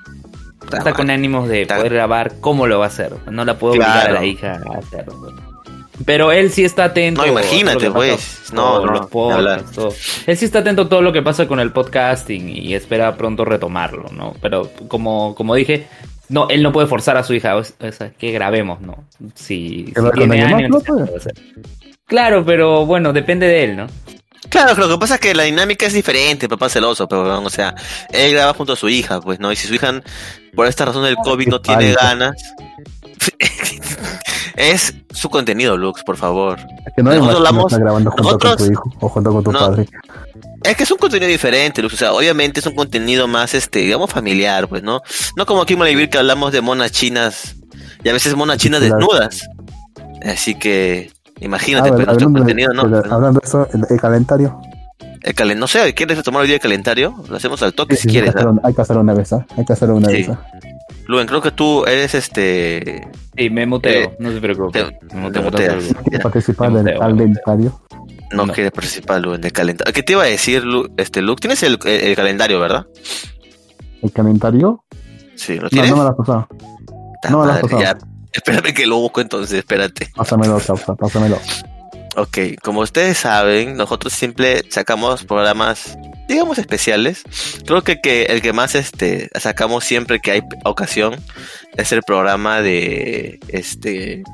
Está 0.72 0.92
con 0.94 1.10
ánimos 1.10 1.48
de 1.48 1.62
Está- 1.62 1.76
poder 1.76 1.92
grabar 1.94 2.34
cómo 2.40 2.66
lo 2.66 2.78
va 2.78 2.86
a 2.86 2.88
hacer. 2.88 3.14
No 3.30 3.44
la 3.44 3.56
puedo 3.58 3.74
obligar 3.74 3.92
Claro. 4.06 4.16
a 4.16 4.20
la 4.20 4.26
hija 4.26 4.60
a 4.74 4.78
hacerlo. 4.78 5.34
Pero 6.04 6.30
él 6.30 6.50
sí 6.50 6.64
está 6.64 6.84
atento. 6.84 7.22
No, 7.22 7.28
imagínate, 7.28 7.90
pues. 7.90 8.52
No, 8.52 8.84
no, 8.84 9.08
podcasts, 9.08 9.72
todo. 9.72 9.94
Él 10.26 10.36
sí 10.36 10.44
está 10.44 10.58
atento 10.58 10.82
a 10.82 10.88
todo 10.88 11.02
lo 11.02 11.12
que 11.12 11.22
pasa 11.22 11.48
con 11.48 11.58
el 11.60 11.72
podcasting 11.72 12.48
y 12.48 12.74
espera 12.74 13.16
pronto 13.16 13.44
retomarlo, 13.44 14.10
¿no? 14.12 14.34
Pero 14.42 14.70
como, 14.88 15.34
como 15.34 15.54
dije, 15.54 15.86
no, 16.28 16.48
él 16.48 16.62
no 16.62 16.72
puede 16.72 16.86
forzar 16.86 17.16
a 17.16 17.22
su 17.22 17.34
hija 17.34 17.56
o 17.56 17.64
sea, 17.64 18.10
que 18.18 18.32
grabemos, 18.32 18.80
¿no? 18.80 19.04
Si, 19.34 19.92
tiene 20.14 20.50
no, 20.50 20.68
no 20.68 20.80
puede. 20.80 21.16
hacer. 21.16 21.34
Claro, 22.06 22.44
pero 22.44 22.84
bueno, 22.84 23.12
depende 23.12 23.46
de 23.46 23.64
él, 23.64 23.76
¿no? 23.76 23.86
Claro, 24.48 24.74
lo 24.74 24.88
que 24.88 24.98
pasa 24.98 25.14
es 25.14 25.20
que 25.20 25.34
la 25.34 25.42
dinámica 25.44 25.86
es 25.86 25.92
diferente, 25.92 26.48
papá 26.48 26.68
celoso, 26.68 27.08
pero 27.08 27.42
o 27.42 27.50
sea, 27.50 27.74
él 28.10 28.32
graba 28.32 28.54
junto 28.54 28.74
a 28.74 28.76
su 28.76 28.88
hija, 28.88 29.20
pues, 29.20 29.40
¿no? 29.40 29.50
Y 29.50 29.56
si 29.56 29.66
su 29.66 29.74
hija, 29.74 30.00
por 30.54 30.66
esta 30.66 30.84
razón 30.84 31.02
del 31.04 31.16
COVID, 31.16 31.48
no 31.48 31.60
tiene 31.60 31.94
ganas, 31.94 32.36
es 34.56 34.94
su 35.10 35.28
contenido, 35.30 35.76
Lux, 35.76 36.02
por 36.02 36.16
favor. 36.16 36.58
Es 36.86 36.92
que 36.96 37.02
no 37.02 37.10
Nosotros 37.10 37.36
hablamos- 37.36 37.64
estar 37.66 37.80
grabando 37.80 38.10
junto 38.10 38.22
nosotros- 38.24 38.56
con 38.56 38.66
tu 38.66 38.72
hijo 38.72 38.92
o 39.00 39.08
junto 39.08 39.32
con 39.32 39.44
tu 39.44 39.52
No. 39.52 39.58
padre. 39.58 39.88
Es 40.62 40.76
que 40.76 40.82
es 40.82 40.90
un 40.90 40.98
contenido 40.98 41.30
diferente, 41.30 41.82
Lux, 41.82 41.94
o 41.94 41.96
sea, 41.96 42.12
obviamente 42.12 42.60
es 42.60 42.66
un 42.66 42.74
contenido 42.74 43.28
más, 43.28 43.54
este, 43.54 43.80
digamos, 43.80 44.10
familiar, 44.10 44.66
pues, 44.68 44.82
¿no? 44.82 45.02
No 45.36 45.46
como 45.46 45.62
aquí 45.62 45.74
en 45.74 45.78
Malivir 45.80 46.08
que 46.10 46.18
hablamos 46.18 46.52
de 46.52 46.60
monas 46.60 46.90
chinas, 46.92 47.56
y 48.02 48.08
a 48.08 48.12
veces 48.12 48.34
monas 48.34 48.58
chinas 48.58 48.80
Claro. 48.80 48.96
desnudas. 48.96 49.48
Así 50.24 50.54
que, 50.56 51.12
imagínate, 51.40 51.90
Ah, 51.90 51.92
pues, 51.94 52.06
nuestro 52.06 52.28
de, 52.30 52.34
contenido, 52.38 52.72
¿no? 52.72 52.88
de- 52.88 52.98
hablando 53.10 53.40
de 53.40 53.46
eso, 53.46 53.68
el, 53.72 53.84
el 53.88 54.00
calendario. 54.00 54.58
El 55.22 55.34
calen 55.34 55.58
no 55.58 55.66
sé, 55.66 55.92
¿quieres 55.94 56.22
tomar 56.22 56.42
hoy 56.42 56.46
día 56.46 56.56
el 56.56 56.62
calendario? 56.62 57.14
Lo 57.28 57.36
hacemos 57.36 57.60
al 57.62 57.74
toque 57.74 57.96
Sí, 57.96 58.02
si 58.02 58.08
sí, 58.08 58.12
quieres, 58.14 58.28
hay, 58.30 58.34
que 58.34 58.38
¿ah? 58.38 58.42
hacerlo, 58.42 58.60
hay 58.64 58.74
que 58.74 58.80
hacerlo 58.82 59.02
una 59.02 59.14
vez, 59.14 59.32
¿ah? 59.32 59.46
Hay 59.56 59.64
que 59.64 59.72
hacerlo 59.72 59.96
una 59.96 60.08
Sí. 60.08 60.14
vez. 60.14 60.28
¿ah? 60.30 60.40
Luen, 61.06 61.26
creo 61.26 61.40
que 61.40 61.50
tú 61.52 61.84
eres 61.86 62.14
este. 62.14 63.06
Sí, 63.36 63.50
me 63.50 63.64
muteo, 63.66 63.92
Eh, 64.10 64.16
no 64.18 64.32
se 64.32 64.40
preocupe. 64.40 64.82
te- 64.84 65.14
Me 65.16 65.30
te 65.30 65.40
muteo, 65.40 65.76
no. 65.76 66.02
¿Quieres 66.02 66.20
participar 66.20 66.72
del 66.72 66.98
calendario? 66.98 67.80
No, 68.32 68.46
No. 68.46 68.52
quieres 68.52 68.72
participar, 68.72 69.20
Luen, 69.20 69.40
del 69.40 69.52
calendario. 69.52 69.92
¿Qué 69.92 70.02
te 70.02 70.12
iba 70.14 70.22
a 70.24 70.26
decir, 70.26 70.64
Lu- 70.64 70.90
este, 70.96 71.22
Luke? 71.22 71.40
¿Tienes 71.40 71.62
el, 71.62 71.78
el- 71.84 71.90
el 72.00 72.16
calendario, 72.16 72.58
verdad? 72.60 72.86
¿El 74.02 74.10
calendario? 74.12 74.84
Sí, 75.36 75.56
¿lo 75.56 75.62
No, 75.64 75.68
tienes? 75.70 75.90
no 75.90 75.96
me 75.98 76.02
lo 76.04 76.08
has 76.10 76.16
pasado. 76.16 76.48
Ta 77.22 77.30
no 77.30 77.40
me 77.40 77.46
lo 77.46 77.52
has 77.52 77.60
pasado. 77.60 77.80
ya. 77.82 77.96
Espérame 78.32 78.74
que 78.74 78.86
lo 78.86 78.96
busco 78.98 79.20
entonces, 79.20 79.58
espérate. 79.60 80.08
Pásamelo, 80.14 80.58
Causa, 80.66 80.94
pásamelo. 80.94 81.38
Ok, 82.16 82.38
como 82.62 82.80
ustedes 82.80 83.16
saben, 83.18 83.76
nosotros 83.76 84.12
siempre 84.12 84.62
sacamos 84.70 85.24
programas, 85.24 85.96
digamos, 86.28 86.58
especiales. 86.58 87.22
Creo 87.66 87.82
que, 87.82 88.00
que 88.00 88.24
el 88.24 88.42
que 88.42 88.52
más 88.52 88.74
este 88.74 89.30
sacamos 89.38 89.84
siempre 89.84 90.20
que 90.20 90.32
hay 90.32 90.42
ocasión 90.64 91.16
es 91.76 91.92
el 91.92 92.02
programa 92.02 92.60
de 92.62 93.38
este 93.48 94.24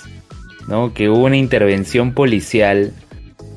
¿No? 0.68 0.94
Que 0.94 1.10
hubo 1.10 1.26
una 1.26 1.38
intervención 1.38 2.14
policial 2.14 2.94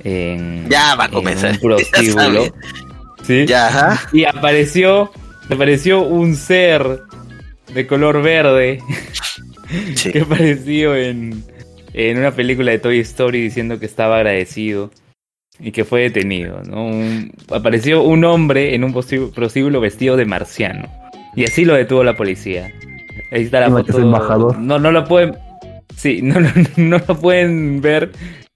en, 0.03 0.67
Ya 0.71 0.95
va 0.95 1.05
a 1.05 1.07
en 1.09 1.13
comenzar. 1.13 1.53
un 1.53 1.59
prostíbulo. 1.61 2.47
¿sí? 3.23 3.47
Ya, 3.47 3.69
ajá. 3.69 4.09
Y 4.13 4.25
apareció, 4.25 5.11
apareció 5.51 6.03
un 6.03 6.35
ser 6.37 7.01
de 7.75 7.87
color 7.87 8.23
verde 8.23 8.81
Sí. 9.95 10.13
que 10.13 10.21
apareció 10.21 10.95
en, 10.97 11.43
en 11.95 12.19
una 12.19 12.31
película 12.33 12.71
de 12.73 12.79
Toy 12.79 12.99
Story 13.01 13.41
diciendo 13.41 13.79
que 13.79 13.87
estaba 13.87 14.17
agradecido 14.17 14.91
y 15.59 15.73
que 15.73 15.85
fue 15.85 16.03
detenido. 16.03 16.61
¿no? 16.69 16.87
Un- 16.87 17.33
apareció 17.51 18.03
un 18.03 18.25
hombre 18.25 18.75
en 18.75 18.85
un 18.85 18.93
prostíbulo 18.93 19.81
vestido 19.81 20.17
de 20.17 20.27
marciano 20.27 20.89
y 21.35 21.45
así 21.45 21.65
lo 21.65 21.75
detuvo 21.75 22.05
la 22.05 22.17
policía. 22.17 22.71
Ahí 23.31 23.45
está 23.45 23.61
la 23.61 23.71
foto. 23.71 23.93
es 23.93 23.99
embajador. 23.99 24.59
No, 24.59 24.79
no 24.79 24.91
lo 24.93 25.05
pueden. 25.05 25.35
Sí, 25.97 26.21
no, 26.23 26.39
no, 26.41 26.51
no 26.77 26.99
lo 27.09 27.19
pueden 27.21 27.81
ver. 27.81 28.13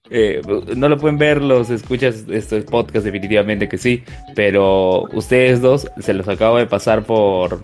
Eh, 0.09 0.41
no 0.75 0.89
lo 0.89 0.97
pueden 0.97 1.17
ver 1.17 1.41
los 1.41 1.69
escuchas 1.69 2.23
estos 2.29 2.63
podcasts 2.65 3.03
definitivamente 3.03 3.67
que 3.67 3.77
sí, 3.77 4.03
pero 4.35 5.03
ustedes 5.13 5.61
dos 5.61 5.87
se 5.99 6.13
los 6.13 6.27
acabo 6.27 6.57
de 6.57 6.65
pasar 6.67 7.03
por 7.03 7.61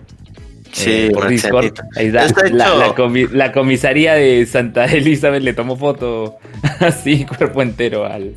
Sí, 0.72 0.90
eh, 1.06 1.10
por 1.14 1.28
Discord. 1.28 1.66
Marcianito. 1.72 1.82
Ahí 1.96 2.06
está. 2.08 2.24
Está 2.26 2.42
La, 2.48 2.64
hecho- 2.66 2.78
la 2.78 2.94
comi- 2.96 3.30
la 3.30 3.52
comisaría 3.52 4.14
de 4.14 4.44
Santa 4.44 4.86
Elizabeth 4.86 5.42
le 5.42 5.52
tomó 5.54 5.76
foto 5.76 6.36
así, 6.80 7.24
cuerpo 7.24 7.62
entero 7.62 8.04
al. 8.04 8.34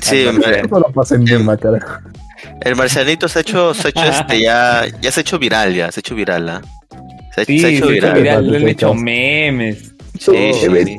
Sí, 0.00 0.26
al 0.26 0.34
me- 0.34 0.40
marciano. 0.40 0.68
No 0.72 0.80
lo 0.80 0.88
pasen 0.92 1.24
Dilma, 1.24 1.56
carajo. 1.56 2.00
El 2.62 2.74
marcianito 2.76 3.28
se 3.28 3.38
ha 3.38 3.42
hecho, 3.42 3.72
se 3.72 3.88
ha 3.88 3.90
hecho 3.90 4.04
este, 4.04 4.42
ya, 4.42 4.84
ya 5.00 5.10
se 5.12 5.20
ha 5.20 5.22
hecho 5.22 5.38
viral, 5.38 5.74
ya, 5.74 5.90
se 5.92 5.98
ha 5.98 6.02
hecho 6.02 6.14
viral, 6.14 6.48
¿ah? 6.48 6.62
Se 7.34 7.42
ha, 7.42 7.44
Sí, 7.44 7.58
se 7.60 7.66
ha 7.66 7.70
hecho 7.70 7.86
se 7.86 7.92
hizo 7.96 8.06
viral. 8.06 8.20
viral, 8.20 8.50
le 8.50 8.56
han 8.58 8.68
hecho 8.68 8.92
memes. 8.94 9.92
Sí, 10.18 10.32
sí. 10.54 10.96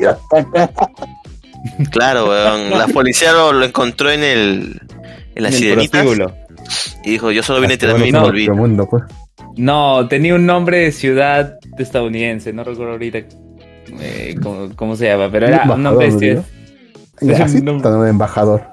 Claro, 1.92 2.28
weón. 2.30 2.70
La 2.78 2.88
policía 2.88 3.32
lo, 3.34 3.52
lo 3.54 3.66
encontró 3.66 4.10
en 4.12 4.24
el, 4.24 4.82
en 5.36 5.44
las 5.44 5.54
en 5.54 5.60
sirenitas 5.60 6.06
y 7.04 7.12
dijo, 7.12 7.32
yo 7.32 7.44
solo 7.44 7.62
vine 7.62 7.76
a 7.76 7.78
tirarme 7.78 8.08
y 8.08 8.12
no, 8.12 8.22
me 8.22 8.26
volví. 8.28 8.44
otro 8.44 8.56
mundo, 8.56 8.88
pues. 8.90 9.04
No, 9.56 10.08
tenía 10.08 10.36
un 10.36 10.46
nombre 10.46 10.80
de 10.80 10.92
ciudad 10.92 11.58
estadounidense, 11.78 12.54
no 12.54 12.64
recuerdo 12.64 12.94
ahorita 12.94 13.20
eh, 14.00 14.36
cómo, 14.42 14.70
cómo 14.76 14.96
se 14.96 15.06
llama, 15.08 15.30
pero 15.32 15.48
era 15.48 15.64
un 15.74 15.84
nombre 15.84 16.08
de 16.08 16.12
Embajador, 16.14 16.44
ciudad. 17.22 17.96
Un 18.00 18.08
embajador. 18.08 18.68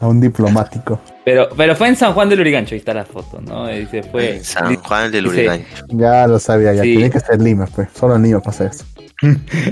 A 0.00 0.08
un 0.08 0.20
diplomático. 0.20 0.98
Pero, 1.26 1.48
pero 1.56 1.76
fue 1.76 1.88
en 1.88 1.96
San 1.96 2.14
Juan 2.14 2.28
del 2.30 2.40
Urigancho, 2.40 2.74
ahí 2.74 2.78
está 2.78 2.94
la 2.94 3.04
foto, 3.04 3.40
¿no? 3.42 3.70
Y 3.70 3.86
se 3.86 4.02
fue. 4.02 4.36
En 4.36 4.44
San 4.44 4.74
Juan 4.76 5.10
del 5.12 5.24
dice- 5.24 5.36
Urigancho. 5.36 5.84
Ya 5.90 6.26
lo 6.26 6.38
sabía, 6.38 6.72
ya. 6.72 6.82
Sí. 6.82 6.94
Tiene 6.94 7.10
que 7.10 7.20
ser 7.20 7.40
Lima, 7.40 7.66
pues. 7.66 7.88
Solo 7.94 8.16
en 8.16 8.22
Lima 8.22 8.40
pasa 8.40 8.66
eso. 8.66 8.84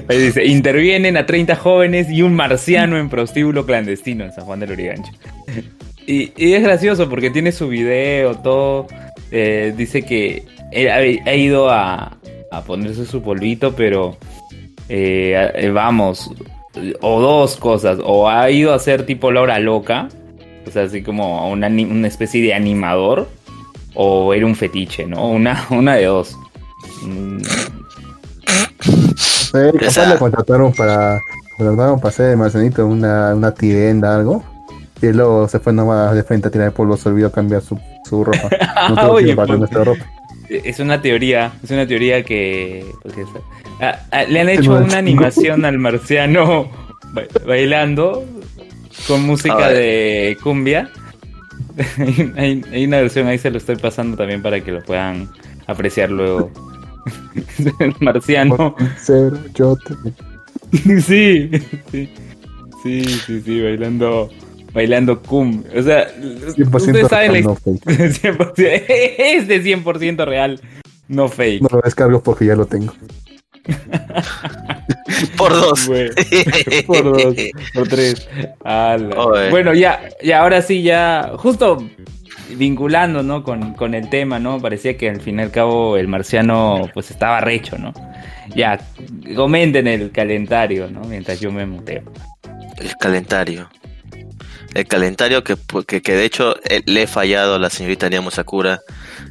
Ahí 0.08 0.18
dice, 0.18 0.44
intervienen 0.44 1.16
a 1.16 1.26
30 1.26 1.56
jóvenes 1.56 2.10
y 2.10 2.22
un 2.22 2.34
marciano 2.34 2.98
en 2.98 3.08
prostíbulo 3.08 3.64
clandestino 3.64 4.24
en 4.24 4.32
San 4.32 4.44
Juan 4.44 4.60
del 4.60 4.72
Urigancho. 4.72 5.12
Y, 6.06 6.32
y 6.36 6.54
es 6.54 6.62
gracioso 6.62 7.08
porque 7.08 7.30
tiene 7.30 7.52
su 7.52 7.68
video, 7.68 8.34
todo. 8.36 8.86
eh, 9.30 9.74
dice 9.76 10.02
que 10.02 10.42
ha, 10.72 11.34
ido 11.34 11.70
a, 11.70 12.16
a 12.50 12.62
ponerse 12.64 13.04
su 13.06 13.22
polvito, 13.22 13.74
pero 13.74 14.16
eh, 14.88 15.50
eh, 15.54 15.70
vamos, 15.70 16.30
o 17.00 17.20
dos 17.20 17.56
cosas, 17.56 17.98
o 18.02 18.28
ha 18.28 18.50
ido 18.50 18.72
a 18.72 18.76
hacer 18.76 19.04
tipo 19.04 19.30
la 19.32 19.42
hora 19.42 19.58
loca, 19.58 20.08
o 20.66 20.70
sea, 20.70 20.84
así 20.84 21.02
como 21.02 21.50
una, 21.50 21.68
una 21.68 22.08
especie 22.08 22.42
de 22.42 22.54
animador, 22.54 23.28
o 23.94 24.32
era 24.32 24.46
un 24.46 24.54
fetiche, 24.54 25.06
¿no? 25.06 25.28
Una, 25.28 25.66
una 25.70 25.96
de 25.96 26.04
dos. 26.06 26.36
Sí, 29.52 29.58
capaz 29.78 30.08
le 30.08 30.18
contrataron 30.18 30.72
para, 30.72 31.20
contrataron 31.56 31.98
para 32.00 32.08
hacer 32.10 32.26
de 32.30 32.36
Marcenito 32.36 32.86
una, 32.86 33.34
una 33.34 33.52
tienda, 33.54 34.14
algo. 34.16 34.44
Y 35.00 35.12
luego 35.12 35.46
se 35.48 35.60
fue 35.60 35.72
nomás 35.72 36.12
de 36.14 36.22
frente 36.24 36.48
a 36.48 36.50
tirar 36.50 36.72
polvo, 36.72 36.96
se 36.96 37.08
olvidó 37.08 37.30
cambiar 37.30 37.62
su, 37.62 37.78
su 38.08 38.24
ropa. 38.24 38.48
No 38.88 38.94
tuvo 38.96 39.12
Oye, 39.12 39.34
pues- 39.34 39.48
su 39.70 39.84
ropa. 39.84 40.04
Es 40.50 40.80
una 40.80 41.00
teoría, 41.02 41.52
es 41.62 41.70
una 41.70 41.86
teoría 41.86 42.22
que... 42.22 42.84
porque 43.02 43.20
es- 43.22 43.28
ah, 43.82 43.98
ah, 44.10 44.22
le 44.24 44.40
han 44.40 44.48
hecho 44.48 44.74
una 44.76 44.96
animación 44.98 45.64
al 45.66 45.78
marciano 45.78 46.70
ba- 47.12 47.22
bailando 47.46 48.24
con 49.06 49.24
música 49.26 49.68
de 49.68 50.36
cumbia. 50.42 50.88
hay, 51.98 52.32
hay- 52.36 52.64
hay 52.72 52.84
una 52.86 52.96
versión 53.02 53.26
ahí, 53.28 53.36
se 53.38 53.50
lo 53.50 53.58
estoy 53.58 53.76
pasando 53.76 54.16
también 54.16 54.40
para 54.42 54.60
que 54.60 54.72
lo 54.72 54.82
puedan 54.82 55.28
apreciar 55.66 56.10
luego. 56.10 56.50
El 57.80 57.94
marciano. 58.00 58.74
Cero, 59.00 59.38
yo 59.54 59.76
te- 59.76 59.94
sí, 61.00 61.50
sí, 61.90 62.08
sí, 62.82 63.04
sí, 63.04 63.40
sí, 63.44 63.62
bailando, 63.62 64.28
bailando 64.72 65.20
cumbia. 65.22 65.70
O 65.78 65.82
sea, 65.82 66.08
100% 66.20 66.74
ustedes 66.74 67.08
saben 67.08 67.32
la 67.32 67.40
no 67.40 67.54
fake. 67.54 67.84
100%, 67.86 68.84
es 69.18 69.48
de 69.48 69.62
100% 69.62 70.24
real, 70.26 70.60
no 71.08 71.28
fake. 71.28 71.62
No 71.62 71.68
lo 71.72 71.80
descargo 71.82 72.22
porque 72.22 72.46
ya 72.46 72.54
lo 72.54 72.66
tengo. 72.66 72.92
Por 75.36 75.52
dos. 75.52 75.90
Por 76.86 77.04
dos, 77.04 77.34
por 77.74 77.88
tres. 77.88 78.28
Ala. 78.64 79.48
Bueno, 79.50 79.74
ya, 79.74 80.08
ya, 80.22 80.40
ahora 80.40 80.62
sí, 80.62 80.82
ya, 80.82 81.32
justo 81.36 81.78
vinculando, 82.50 83.22
¿no? 83.22 83.42
Con, 83.42 83.74
con 83.74 83.94
el 83.94 84.08
tema, 84.08 84.38
¿no? 84.38 84.60
Parecía 84.60 84.96
que 84.96 85.08
al 85.10 85.20
fin 85.20 85.38
y 85.38 85.42
al 85.42 85.50
cabo 85.50 85.96
el 85.96 86.08
marciano, 86.08 86.88
pues 86.94 87.10
estaba 87.10 87.40
recho, 87.40 87.76
¿no? 87.78 87.92
Ya, 88.54 88.80
comenten 89.36 89.86
el 89.86 90.10
calendario, 90.10 90.88
¿no? 90.90 91.00
Mientras 91.02 91.40
yo 91.40 91.50
me 91.52 91.66
muteo. 91.66 92.02
El 92.78 92.96
calendario. 92.96 93.68
El 94.74 94.86
calendario 94.86 95.42
que, 95.44 95.56
que, 95.86 96.02
que 96.02 96.12
de 96.14 96.24
hecho 96.24 96.56
eh, 96.68 96.82
le 96.86 97.02
he 97.02 97.06
fallado 97.06 97.54
a 97.56 97.58
la 97.58 97.70
señorita 97.70 98.08
Niamo 98.08 98.30
Sakura. 98.30 98.80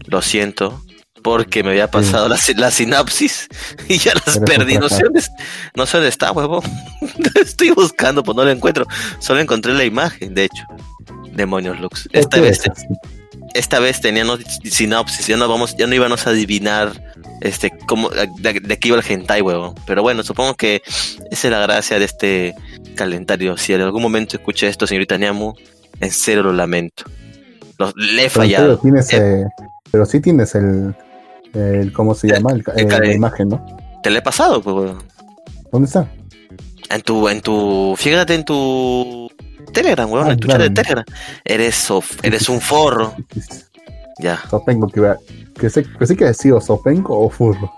Lo 0.06 0.22
siento. 0.22 0.82
Porque 1.24 1.64
me 1.64 1.72
había 1.72 1.90
pasado 1.90 2.30
la, 2.30 2.38
la 2.56 2.72
sinapsis 2.72 3.50
y 3.90 3.98
ya 3.98 4.14
las 4.14 4.40
Pero 4.40 4.60
perdí. 4.60 4.78
No 4.78 4.88
sé, 4.88 5.04
dónde, 5.04 5.20
es- 5.20 5.32
no 5.76 5.86
sé 5.86 5.98
dónde 5.98 6.10
está, 6.10 6.32
huevón. 6.32 6.62
Estoy 7.42 7.72
buscando, 7.72 8.24
pues 8.24 8.36
no 8.36 8.46
lo 8.46 8.52
encuentro. 8.52 8.86
Solo 9.20 9.42
encontré 9.42 9.74
la 9.74 9.84
imagen, 9.84 10.34
de 10.36 10.46
hecho. 10.46 10.64
Demonios 11.38 11.80
Lux. 11.80 12.10
Esta 12.12 12.38
¿Qué 12.38 12.42
vez, 12.42 12.62
esta 13.54 13.80
vez 13.80 14.02
teníamos 14.02 14.40
sinopsis. 14.64 15.28
Ya 15.28 15.38
no, 15.38 15.48
vamos, 15.48 15.78
ya 15.78 15.88
no 15.88 15.96
íbamos 15.96 16.28
a 16.28 16.32
adivinar 16.32 16.92
este 17.42 17.72
cómo, 17.88 18.10
de, 18.10 18.60
de 18.60 18.80
qué 18.80 18.88
iba 18.90 18.98
el 18.98 19.06
hentai, 19.08 19.42
huevón. 19.42 19.76
Pero 19.86 20.02
bueno, 20.02 20.24
supongo 20.24 20.56
que 20.56 20.82
esa 21.32 21.48
es 21.48 21.52
la 21.52 21.60
gracia 21.60 22.00
de 22.00 22.06
este 22.06 22.56
calendario. 22.96 23.56
Si 23.56 23.72
en 23.74 23.82
algún 23.82 24.02
momento 24.02 24.36
escuché 24.38 24.68
esto, 24.68 24.88
señorita 24.88 25.18
Niamu, 25.18 25.54
en 26.00 26.12
serio 26.12 26.44
lo 26.44 26.52
lamento. 26.54 27.04
Lo- 27.78 27.94
le 27.96 28.14
he 28.26 28.30
Pero 28.30 28.32
fallado. 28.32 28.78
tienes, 28.80 29.14
eh, 29.14 29.46
pero 29.92 30.06
sí 30.08 30.20
tienes 30.20 30.56
el, 30.56 30.96
el 31.54 31.94
¿cómo 31.94 32.16
se 32.16 32.28
llama? 32.28 32.52
El, 32.52 32.64
el 32.76 32.92
eh, 32.92 33.00
la 33.00 33.14
imagen, 33.14 33.50
¿no? 33.50 33.66
Te 34.02 34.10
lo 34.10 34.18
he 34.18 34.22
pasado, 34.24 34.62
pues, 34.62 34.76
weón. 34.76 35.04
¿Dónde 35.72 35.86
está? 35.86 36.08
En 36.90 37.02
tu, 37.02 37.28
en 37.30 37.42
tu, 37.42 37.94
fíjate 37.98 38.34
en 38.34 38.46
tu 38.46 39.30
Telegram, 39.74 40.12
weón, 40.12 40.32
Ah, 40.32 40.36
claro. 40.38 40.64
chat 40.64 40.70
de 40.74 40.82
Telegram. 40.82 41.06
Eres, 41.46 41.90
sof- 41.90 42.18
eres 42.24 42.50
un 42.50 42.60
forro. 42.62 43.16
Ya. 44.20 44.42
Sopengo 44.50 44.88
que. 44.88 45.14
Que 45.60 45.70
sé, 45.70 45.84
que 45.98 46.06
sé 46.06 46.16
que 46.16 46.26
ha 46.26 46.34
Sopengo 46.34 47.20
o 47.20 47.30
Furro. 47.30 47.72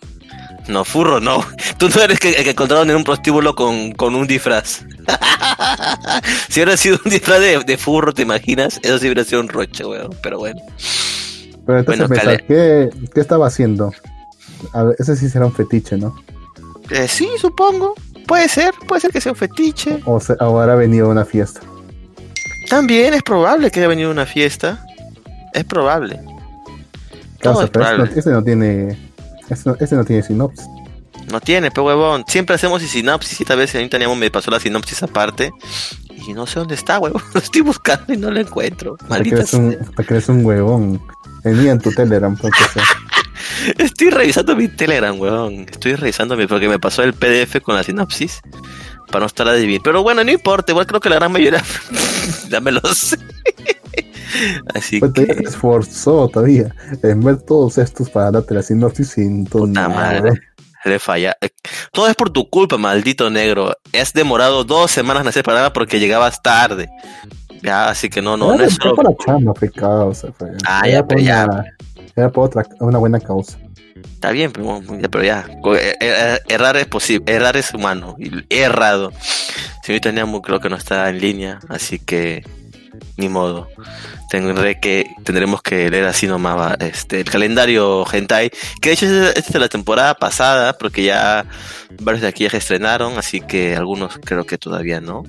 No, 0.67 0.85
furro 0.85 1.19
no. 1.19 1.43
Tú 1.77 1.89
no 1.89 2.01
eres 2.01 2.19
que- 2.19 2.31
el 2.31 2.43
que 2.43 2.51
encontraron 2.51 2.89
en 2.89 2.95
un 2.97 3.03
prostíbulo 3.03 3.55
con, 3.55 3.91
con 3.93 4.13
un 4.15 4.27
disfraz. 4.27 4.85
si 6.49 6.59
hubiera 6.59 6.77
sido 6.77 6.99
un 7.03 7.09
disfraz 7.11 7.39
de, 7.39 7.59
de 7.63 7.77
furro, 7.77 8.13
¿te 8.13 8.21
imaginas? 8.21 8.79
Eso 8.83 8.97
sí 8.99 9.05
hubiera 9.05 9.23
sido 9.23 9.41
un 9.41 9.49
roche, 9.49 9.83
weón. 9.85 10.15
Pero 10.21 10.37
bueno. 10.39 10.61
Pero 11.65 11.79
entonces, 11.79 12.07
Bueno, 12.07 12.23
Cale- 12.23 12.45
¿qué, 12.47 12.89
¿qué 13.13 13.19
estaba 13.21 13.47
haciendo? 13.47 13.91
A 14.73 14.83
ver, 14.83 14.95
ese 14.99 15.15
sí 15.15 15.29
será 15.29 15.45
un 15.45 15.53
fetiche, 15.53 15.97
¿no? 15.97 16.15
Eh, 16.89 17.07
sí, 17.07 17.29
supongo. 17.39 17.95
Puede 18.27 18.47
ser, 18.47 18.73
puede 18.87 19.01
ser 19.01 19.11
que 19.11 19.21
sea 19.21 19.31
un 19.31 19.37
fetiche. 19.37 19.99
O, 20.05 20.19
se, 20.19 20.33
o 20.33 20.59
habrá 20.59 20.75
venido 20.75 21.07
a 21.07 21.09
una 21.09 21.25
fiesta. 21.25 21.61
También 22.69 23.13
es 23.13 23.23
probable 23.23 23.71
que 23.71 23.79
haya 23.79 23.89
venido 23.89 24.09
a 24.09 24.11
una 24.13 24.25
fiesta. 24.25 24.85
Es 25.53 25.63
probable. 25.63 26.19
Causa, 27.39 27.63
es 27.65 27.69
pero 27.71 28.03
ese 28.05 28.29
no, 28.29 28.43
tiene. 28.43 28.97
Ese 29.49 29.95
no, 29.95 30.05
tiene 30.05 30.21
sinopsis. 30.21 30.67
No 31.31 31.41
tiene, 31.41 31.71
pero 31.71 31.85
huevón. 31.85 32.23
Siempre 32.27 32.55
hacemos 32.55 32.81
sinopsis 32.81 33.39
y 33.39 33.43
esta 33.43 33.55
vez 33.55 33.73
ahorita 33.73 33.91
teníamos 33.91 34.17
me 34.17 34.29
pasó 34.29 34.51
la 34.51 34.59
sinopsis 34.59 35.03
aparte. 35.03 35.51
Y 36.27 36.33
no 36.33 36.45
sé 36.45 36.59
dónde 36.59 36.75
está, 36.75 36.99
huevón. 36.99 37.23
Lo 37.33 37.39
estoy 37.39 37.61
buscando 37.61 38.13
y 38.13 38.17
no 38.17 38.29
lo 38.29 38.39
encuentro. 38.39 38.97
Maldita 39.07 39.37
crees, 39.37 39.53
un, 39.53 39.71
sea. 39.71 40.05
crees 40.05 40.29
un 40.29 40.45
huevón. 40.45 41.01
Venía 41.43 41.71
en 41.71 41.79
tu 41.79 41.91
Telegram, 41.91 42.35
porque 42.37 42.63
sea. 42.73 42.83
Estoy 43.77 44.09
revisando 44.09 44.55
mi 44.55 44.67
Telegram, 44.67 45.19
huevón. 45.19 45.65
Estoy 45.69 45.95
revisando 45.95 46.35
mi, 46.35 46.45
porque 46.45 46.67
me 46.67 46.77
pasó 46.77 47.03
el 47.03 47.13
PDF 47.13 47.61
con 47.61 47.75
la 47.75 47.83
sinopsis. 47.83 48.41
Para 49.11 49.21
no 49.21 49.25
estar 49.27 49.47
adivinando. 49.47 49.83
Pero 49.83 50.03
bueno, 50.03 50.23
no 50.23 50.31
importa. 50.31 50.71
Igual 50.71 50.85
creo 50.87 50.99
que 50.99 51.09
la 51.09 51.15
gran 51.15 51.31
mayoría 51.31 51.63
ya 52.49 52.59
me 52.61 52.71
lo 52.71 52.81
sé. 52.93 53.17
Así 54.75 54.99
Pues 54.99 55.13
que. 55.13 55.23
esforzó 55.43 56.27
todavía 56.29 56.73
en 57.03 57.21
ver 57.21 57.37
todos 57.41 57.77
estos 57.77 58.09
para 58.09 58.31
darte 58.31 58.53
la 58.53 58.61
sinopsis 58.61 59.09
sin 59.09 59.45
Puta 59.45 59.89
madre. 59.89 60.31
Le 60.85 60.99
falla. 60.99 61.35
Eh, 61.41 61.49
Todo 61.91 62.07
es 62.07 62.15
por 62.15 62.29
tu 62.29 62.49
culpa, 62.49 62.77
maldito 62.77 63.29
negro. 63.29 63.73
Has 63.99 64.13
demorado 64.13 64.63
dos 64.63 64.91
semanas 64.91 65.23
en 65.23 65.27
hacer 65.29 65.43
programa 65.43 65.73
porque 65.73 65.99
llegabas 65.99 66.41
tarde. 66.41 66.87
Ya, 67.61 67.89
así 67.89 68.07
que 68.09 68.21
no, 68.21 68.37
no, 68.37 68.55
no 68.55 68.63
es 68.63 68.75
solo. 68.75 68.95
para 68.95 69.09
chamba, 69.25 69.53
fue 69.55 69.69
causa. 69.69 70.31
Fue. 70.37 70.49
Ah, 70.65 70.87
ya, 70.87 71.05
ya. 71.17 71.47
era 72.15 72.31
por 72.31 72.45
otra, 72.45 72.63
una 72.79 72.97
buena 72.99 73.19
causa. 73.19 73.57
Está 74.13 74.31
bien, 74.31 74.51
pero, 74.51 75.23
ya. 75.23 75.47
Co- 75.61 75.75
eh, 75.75 75.95
eh, 75.99 76.39
Errar 76.49 76.77
es 76.77 76.87
posible, 76.87 77.23
errar 77.33 77.55
es 77.57 77.73
humano. 77.73 78.15
He 78.49 78.59
errado. 78.61 79.11
Señorita 79.83 80.11
Niamu 80.11 80.41
creo 80.41 80.59
que 80.59 80.69
no 80.69 80.75
está 80.75 81.09
en 81.09 81.19
línea, 81.19 81.59
así 81.69 81.99
que 81.99 82.43
ni 83.17 83.29
modo. 83.29 83.67
Tendré 84.29 84.79
que, 84.79 85.05
tendremos 85.23 85.61
que 85.63 85.89
leer 85.89 86.05
así 86.05 86.27
nomás 86.27 86.75
este, 86.81 87.21
el 87.21 87.25
calendario 87.25 88.05
hentai, 88.11 88.51
que 88.79 88.89
de 88.89 88.93
hecho 88.93 89.05
es, 89.31 89.47
de 89.51 89.59
la 89.59 89.67
temporada 89.69 90.13
pasada, 90.13 90.73
porque 90.77 91.03
ya 91.03 91.45
varios 91.99 92.21
de 92.21 92.27
aquí 92.27 92.43
ya 92.43 92.51
se 92.51 92.57
estrenaron, 92.57 93.17
así 93.17 93.41
que 93.41 93.75
algunos 93.75 94.19
creo 94.23 94.45
que 94.45 94.59
todavía 94.59 95.01
no. 95.01 95.23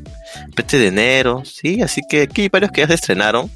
20 0.55 0.79
de 0.79 0.87
enero, 0.89 1.43
sí, 1.47 1.81
así 1.81 2.03
que 2.09 2.23
aquí 2.23 2.43
hay 2.43 2.49
varios 2.51 2.73
que 2.73 2.83
ya 2.83 2.89
se 2.89 2.95
estrenaron, 2.95 3.51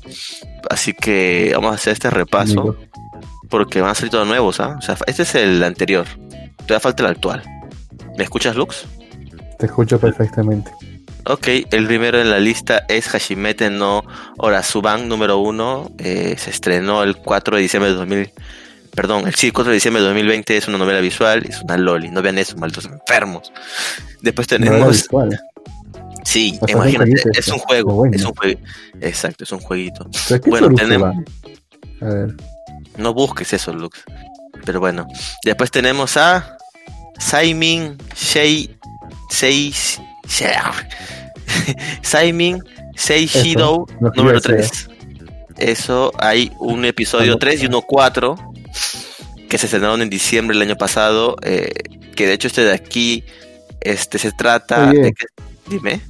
así 0.71 0.95
que 0.95 1.51
vamos 1.55 1.73
a 1.73 1.75
hacer 1.75 1.93
este 1.93 2.09
repaso. 2.09 2.77
Porque 3.49 3.81
van 3.81 3.91
a 3.91 3.95
salir 3.95 4.11
todos 4.11 4.27
nuevos, 4.27 4.61
¿ah? 4.61 4.77
O 4.79 4.83
sea, 4.83 4.97
este 5.07 5.23
es 5.23 5.35
el 5.35 5.63
anterior. 5.63 6.07
Todavía 6.59 6.81
falta 6.81 7.03
el 7.05 7.11
actual. 7.11 7.43
¿Me 8.17 8.25
escuchas, 8.25 8.57
Lux? 8.57 8.87
Te 9.59 9.67
escucho 9.67 9.99
perfectamente. 9.99 10.71
Ok, 11.27 11.49
el 11.71 11.87
primero 11.87 12.21
en 12.21 12.29
la 12.29 12.39
lista 12.39 12.85
es 12.89 13.09
Hashimete 13.09 13.71
no 13.71 14.05
Orasuban 14.37 15.09
número 15.09 15.39
uno. 15.39 15.91
Eh, 15.99 16.37
se 16.39 16.51
estrenó 16.51 17.03
el 17.03 17.17
4 17.17 17.57
de 17.57 17.63
diciembre 17.63 17.91
de 17.91 17.97
2000. 17.97 18.31
Perdón, 18.95 19.27
el 19.27 19.35
sí, 19.35 19.51
4 19.51 19.71
de 19.71 19.75
diciembre 19.75 20.03
de 20.03 20.09
2020 20.09 20.57
es 20.57 20.69
una 20.69 20.79
novela 20.79 21.01
visual, 21.01 21.45
es 21.49 21.63
una 21.63 21.77
loli. 21.79 22.11
No 22.11 22.21
vean 22.23 22.39
eso, 22.39 22.57
malditos 22.59 22.85
enfermos. 22.85 23.53
Después 24.21 24.47
tenemos. 24.47 24.89
visual. 24.91 25.41
Sí, 26.25 26.59
imagínate, 26.69 27.11
un 27.11 27.17
jueguito 27.17 27.31
es 27.39 27.49
un 27.49 27.59
juego. 27.59 27.95
bueno. 27.95 28.17
Es 28.17 28.25
un 28.25 28.35
juego. 28.35 28.61
Exacto, 29.01 29.45
es 29.45 29.53
un 29.53 29.61
jueguito. 29.61 30.07
¿Pero 30.29 30.41
qué 30.41 30.51
Bueno, 30.51 30.69
tenemos-? 30.69 31.25
A 32.01 32.05
ver. 32.07 32.35
No 32.97 33.13
busques 33.15 33.53
eso, 33.53 33.73
Lux. 33.73 34.03
Pero 34.65 34.81
bueno. 34.81 35.07
Después 35.45 35.71
tenemos 35.71 36.17
a 36.17 36.57
Saimin 37.19 37.97
Shei 38.15 38.77
Sei 39.31 39.73
Saimin 42.03 42.63
Seishidou 42.97 43.87
Eso, 43.89 43.97
lo 44.01 44.13
que 44.13 44.19
número 44.19 44.39
iba 44.39 44.39
a 44.39 44.41
3. 44.41 44.89
Eso 45.59 46.13
hay 46.19 46.53
un 46.59 46.85
episodio 46.85 47.33
Algo- 47.35 47.39
3 47.41 47.63
y 47.63 47.67
uno 47.67 47.83
4 47.83 48.37
que 49.49 49.59
se 49.59 49.67
estrenaron 49.67 50.03
en 50.03 50.11
diciembre 50.11 50.57
del 50.57 50.67
año 50.69 50.77
pasado. 50.77 51.37
eh, 51.43 51.71
que 52.17 52.27
de 52.29 52.33
hecho 52.35 52.47
este 52.49 52.63
de 52.65 52.73
aquí 52.73 53.25
este 53.81 54.19
se 54.19 54.31
trata 54.33 54.89
Oye. 54.89 55.01
de 55.01 55.13
que. 55.13 55.27
Dime. 55.67 56.01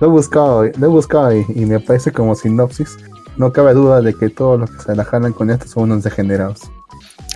Lo 0.00 0.08
he 0.08 0.10
buscado, 0.10 0.64
lo 0.64 0.86
he 0.86 0.88
buscado 0.88 1.32
y, 1.36 1.44
y 1.54 1.64
me 1.66 1.76
aparece 1.76 2.10
como 2.12 2.34
sinopsis. 2.34 2.96
No 3.36 3.52
cabe 3.52 3.74
duda 3.74 4.00
de 4.00 4.14
que 4.14 4.28
todos 4.30 4.60
los 4.60 4.70
que 4.70 4.80
se 4.82 4.94
la 4.96 5.04
jalan 5.04 5.32
con 5.32 5.50
esto 5.50 5.66
son 5.66 5.84
unos 5.84 6.02
degenerados. 6.04 6.60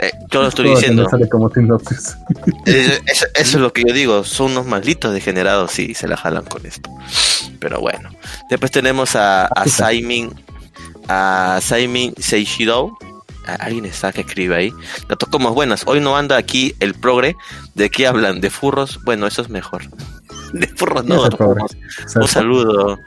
eh, 0.01 0.13
yo 0.31 0.43
lo 0.43 0.49
estoy 0.49 0.67
Todo 0.67 0.75
lo 0.75 0.81
que 0.81 0.87
diciendo. 0.87 1.03
como 1.31 1.51
Eso, 2.67 2.95
eso 3.07 3.27
es 3.35 3.55
lo 3.55 3.73
que 3.73 3.83
yo 3.87 3.93
digo, 3.93 4.23
son 4.25 4.53
unos 4.53 4.67
malditos 4.67 5.13
degenerados 5.13 5.79
y 5.79 5.95
se 5.95 6.07
la 6.07 6.17
jalan 6.17 6.45
con 6.45 6.65
esto. 6.67 6.91
Pero 7.59 7.81
bueno. 7.81 8.11
Después 8.51 8.71
tenemos 8.71 9.17
a, 9.17 9.47
a. 9.47 9.67
Saimin, 9.67 10.31
a 11.09 11.59
Saimin 11.61 12.15
Seishiro. 12.19 12.97
Alguien 13.61 13.87
está 13.87 14.13
que 14.13 14.21
escribe 14.21 14.55
ahí. 14.57 14.73
Datos 15.09 15.29
como 15.31 15.53
buenas. 15.55 15.83
Hoy 15.87 16.01
no 16.01 16.17
anda 16.17 16.37
aquí 16.37 16.75
el 16.81 16.93
progre. 16.95 17.35
¿De 17.75 17.89
qué 17.89 18.07
hablan? 18.07 18.41
¿De 18.43 18.51
furros? 18.51 19.01
Bueno, 19.05 19.27
eso 19.27 19.41
es 19.41 19.49
mejor. 19.49 19.83
De 20.53 20.67
furros 20.69 21.05
¿Quién 21.05 21.17
no. 21.17 21.23
Un 22.17 22.29
saludo. 22.29 22.99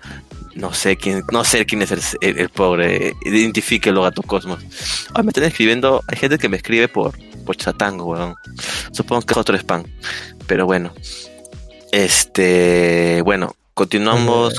No 0.56 0.74
sé 0.74 0.98
quién, 0.98 1.24
no 1.32 1.44
sé 1.44 1.66
quién 1.66 1.82
es 1.82 1.92
el, 1.92 2.02
el, 2.22 2.40
el 2.40 2.50
pobre. 2.50 3.14
Identifíquelo, 3.24 4.02
gato 4.04 4.22
Cosmos. 4.22 4.60
Hoy 5.16 5.24
me 5.24 5.30
están 5.30 5.46
escribiendo. 5.46 6.02
Hay 6.08 6.18
gente 6.18 6.38
que 6.38 6.50
me 6.50 6.58
escribe 6.58 6.88
por, 6.88 7.18
por 7.46 7.56
chatango, 7.56 8.06
weón. 8.06 8.36
Supongo 8.92 9.22
que 9.22 9.34
es 9.34 9.38
otro 9.38 9.56
spam. 9.58 9.84
Pero 10.48 10.66
bueno. 10.66 10.94
Este. 11.92 13.22
Bueno, 13.24 13.56
continuamos. 13.74 14.54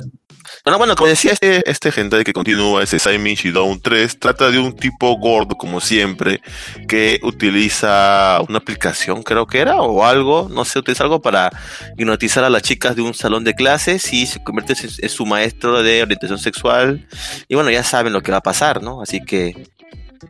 Bueno, 0.65 0.79
bueno, 0.79 0.95
como 0.95 1.09
decía 1.09 1.33
este, 1.33 1.69
este 1.69 1.91
hentai 1.91 2.23
que 2.23 2.33
continúa, 2.33 2.85
ese 2.85 3.01
Simon 3.01 3.35
Shidown 3.35 3.81
3, 3.81 4.21
trata 4.21 4.49
de 4.49 4.61
un 4.61 4.77
tipo 4.77 5.17
gordo, 5.19 5.57
como 5.57 5.81
siempre, 5.81 6.41
que 6.87 7.19
utiliza 7.25 8.39
una 8.49 8.59
aplicación, 8.59 9.25
creo 9.25 9.45
que 9.45 9.59
era, 9.59 9.83
o 9.83 10.05
algo, 10.05 10.49
no 10.49 10.65
sé, 10.65 10.79
utiliza 10.79 11.03
algo 11.03 11.21
para 11.21 11.51
hipnotizar 11.99 12.45
a 12.45 12.51
las 12.51 12.63
chicas 12.63 12.95
de 12.95 13.03
un 13.03 13.13
salón 13.13 13.43
de 13.43 13.55
clases 13.55 14.13
y 14.13 14.25
se 14.27 14.41
convierte 14.45 14.75
en, 14.75 14.91
en 14.99 15.09
su 15.09 15.27
maestro 15.27 15.83
de 15.83 16.03
orientación 16.05 16.39
sexual. 16.39 17.09
Y 17.49 17.57
bueno, 17.57 17.71
ya 17.71 17.83
saben 17.83 18.13
lo 18.13 18.23
que 18.23 18.31
va 18.31 18.39
a 18.39 18.43
pasar, 18.43 18.85
¿no? 18.85 19.03
Así 19.03 19.21
que 19.21 19.67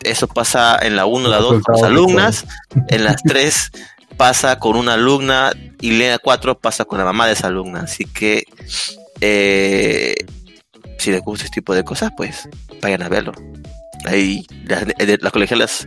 eso 0.02 0.28
pasa 0.28 0.78
en 0.80 0.96
la 0.96 1.04
1, 1.04 1.28
la 1.28 1.38
2 1.38 1.62
con 1.62 1.74
las 1.74 1.82
alumnas, 1.82 2.46
en 2.88 3.04
las 3.04 3.22
3 3.26 3.70
pasa 4.16 4.58
con 4.58 4.76
una 4.76 4.94
alumna 4.94 5.52
y 5.80 5.90
en 5.90 6.10
la 6.10 6.18
4 6.18 6.58
pasa 6.58 6.86
con 6.86 6.98
la 6.98 7.04
mamá 7.04 7.26
de 7.26 7.34
esa 7.34 7.48
alumna. 7.48 7.80
Así 7.80 8.06
que 8.06 8.44
eh, 9.22 10.14
si 10.98 11.10
les 11.12 11.22
gusta 11.22 11.44
este 11.46 11.60
tipo 11.60 11.74
de 11.74 11.84
cosas, 11.84 12.10
pues 12.16 12.48
vayan 12.82 13.02
a 13.02 13.08
verlo. 13.08 13.32
Ahí 14.04 14.44
las, 14.64 14.82
eh, 14.98 15.16
las 15.20 15.32
colegialas, 15.32 15.86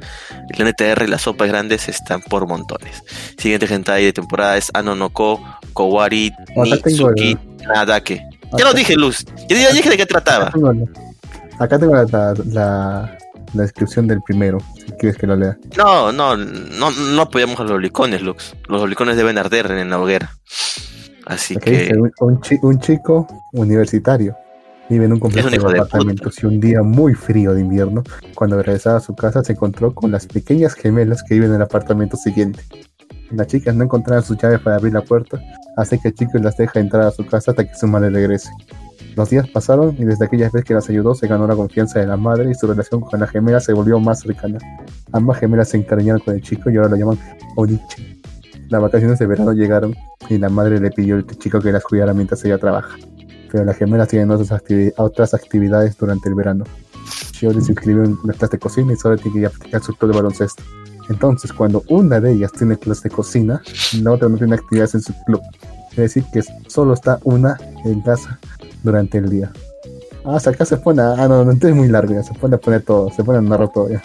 la 0.57 0.69
NTR 0.69 1.03
y 1.03 1.07
las 1.07 1.23
sopas 1.23 1.49
grandes 1.49 1.89
están 1.89 2.21
por 2.21 2.47
montones. 2.47 3.03
Siguiente 3.37 3.65
hentai 3.71 4.05
de 4.05 4.13
temporada 4.13 4.55
es 4.57 4.71
Anonoko 4.73 5.41
Kowari 5.73 6.31
Nitsuki 6.55 7.37
Nadake. 7.67 8.23
Ya 8.57 8.63
lo 8.63 8.73
dije, 8.73 8.95
Luz. 8.95 9.25
Ya, 9.49 9.57
ya 9.57 9.71
dije 9.73 9.89
de 9.89 9.97
qué 9.97 10.05
trataba. 10.05 10.53
Acá 11.59 11.77
tengo, 11.77 11.93
la- 11.93 12.05
la, 12.05 12.33
la, 12.45 13.17
descripción 13.53 14.07
del 14.07 14.21
primero, 14.21 14.59
si 14.75 14.91
quieres 14.93 15.17
que 15.17 15.27
lo 15.27 15.35
lea. 15.35 15.57
No, 15.77 16.11
no, 16.13 16.37
no, 16.37 16.91
no 16.91 17.21
apoyamos 17.21 17.59
a 17.59 17.63
los 17.63 17.71
lolicones, 17.73 18.21
Lux. 18.21 18.55
Los 18.67 18.79
lolicones 18.81 19.17
deben 19.17 19.37
arder 19.37 19.71
en 19.71 19.89
la 19.89 19.99
hoguera. 19.99 20.37
Así 21.25 21.55
que 21.55 21.93
un, 21.97 22.11
un 22.19 22.41
chi- 22.41 22.59
un 22.61 22.79
chico 22.79 23.27
universitario 23.53 24.35
vive 24.89 25.05
en 25.05 25.13
un 25.13 25.19
complejo 25.19 25.47
un 25.47 25.51
de 25.73 25.79
apartamentos 25.79 26.43
y 26.43 26.45
un 26.45 26.59
día 26.59 26.83
muy 26.83 27.13
frío 27.15 27.53
de 27.53 27.61
invierno, 27.61 28.03
cuando 28.35 28.61
regresaba 28.61 28.97
a 28.97 29.01
su 29.01 29.15
casa, 29.15 29.43
se 29.43 29.53
encontró 29.53 29.93
con 29.95 30.11
las 30.11 30.27
pequeñas 30.27 30.75
gemelas 30.75 31.23
que 31.23 31.33
viven 31.35 31.49
en 31.49 31.55
el 31.55 31.61
apartamento 31.63 32.17
siguiente. 32.17 32.61
Las 33.31 33.47
chicas 33.47 33.75
no 33.75 33.83
encontraban 33.85 34.23
sus 34.23 34.37
llaves 34.37 34.59
para 34.59 34.75
abrir 34.75 34.93
la 34.93 35.01
puerta, 35.01 35.41
así 35.77 35.97
que 35.99 36.09
el 36.09 36.13
chico 36.13 36.37
las 36.37 36.57
deja 36.57 36.79
entrar 36.79 37.03
a 37.03 37.11
su 37.11 37.25
casa 37.25 37.51
hasta 37.51 37.63
que 37.65 37.73
su 37.73 37.87
madre 37.87 38.11
regrese. 38.11 38.51
Los 39.15 39.29
días 39.31 39.47
pasaron 39.49 39.95
y 39.97 40.03
desde 40.05 40.25
aquella 40.25 40.49
vez 40.53 40.63
que 40.63 40.73
las 40.75 40.89
ayudó 40.89 41.15
se 41.15 41.27
ganó 41.27 41.47
la 41.47 41.55
confianza 41.55 41.99
de 41.99 42.05
la 42.05 42.17
madre 42.17 42.51
y 42.51 42.53
su 42.53 42.67
relación 42.67 43.01
con 43.01 43.19
la 43.19 43.25
gemela 43.25 43.59
se 43.59 43.73
volvió 43.73 43.99
más 43.99 44.19
cercana. 44.19 44.59
Ambas 45.11 45.39
gemelas 45.39 45.69
se 45.69 45.77
encariñaron 45.77 46.21
con 46.21 46.35
el 46.35 46.41
chico 46.41 46.69
y 46.69 46.75
ahora 46.77 46.89
lo 46.89 46.97
llaman 46.97 47.17
Onichi. 47.55 48.21
Las 48.69 48.81
vacaciones 48.81 49.19
de 49.19 49.27
verano 49.27 49.53
llegaron 49.53 49.95
y 50.29 50.37
la 50.37 50.49
madre 50.49 50.79
le 50.79 50.91
pidió 50.91 51.15
al 51.15 51.25
chico 51.25 51.59
que 51.59 51.71
las 51.71 51.83
cuidara 51.83 52.13
mientras 52.13 52.43
ella 52.45 52.57
trabaja. 52.57 52.95
Pero 53.51 53.63
las 53.63 53.77
gemelas 53.77 54.07
tienen 54.07 54.31
otras, 54.31 54.51
activi- 54.51 54.93
otras 54.97 55.33
actividades 55.33 55.97
durante 55.97 56.29
el 56.29 56.35
verano. 56.35 56.63
Shiori 57.33 57.61
se 57.61 57.71
inscribió 57.73 58.03
en 58.03 58.17
una 58.23 58.33
clase 58.33 58.53
de 58.53 58.59
cocina 58.59 58.93
y 58.93 58.95
solo 58.95 59.17
tiene 59.17 59.33
que 59.33 59.39
ir 59.41 59.45
a 59.45 59.49
practicar 59.49 59.83
su 59.83 59.93
club 59.93 60.11
de 60.11 60.17
baloncesto. 60.17 60.63
Entonces, 61.09 61.53
cuando 61.53 61.83
una 61.89 62.19
de 62.19 62.31
ellas 62.33 62.51
tiene 62.51 62.77
clase 62.77 63.09
de 63.09 63.15
cocina, 63.15 63.61
la 64.01 64.11
otra 64.11 64.27
no 64.27 64.37
tiene 64.37 64.55
actividades 64.55 64.95
en 64.95 65.01
su 65.01 65.13
club. 65.25 65.41
Es 65.91 65.97
decir, 65.97 66.25
que 66.33 66.41
solo 66.67 66.93
está 66.93 67.19
una 67.23 67.57
en 67.85 68.01
casa 68.01 68.39
durante 68.83 69.19
el 69.19 69.29
día. 69.29 69.51
Ah, 70.25 70.35
hasta 70.37 70.49
acá 70.49 70.65
se 70.65 70.77
pone. 70.77 71.01
a- 71.03 71.13
Ah, 71.13 71.27
no, 71.27 71.45
no, 71.45 71.51
entonces 71.51 71.69
es 71.71 71.75
muy 71.75 71.87
largo 71.87 72.13
ya. 72.13 72.23
Se 72.23 72.33
pone 72.33 72.55
a 72.55 72.57
poner 72.59 72.81
todo. 72.81 73.11
Se 73.11 73.23
pone 73.23 73.37
a 73.37 73.41
narrar 73.41 73.71
todo 73.71 73.89
ya. 73.89 74.01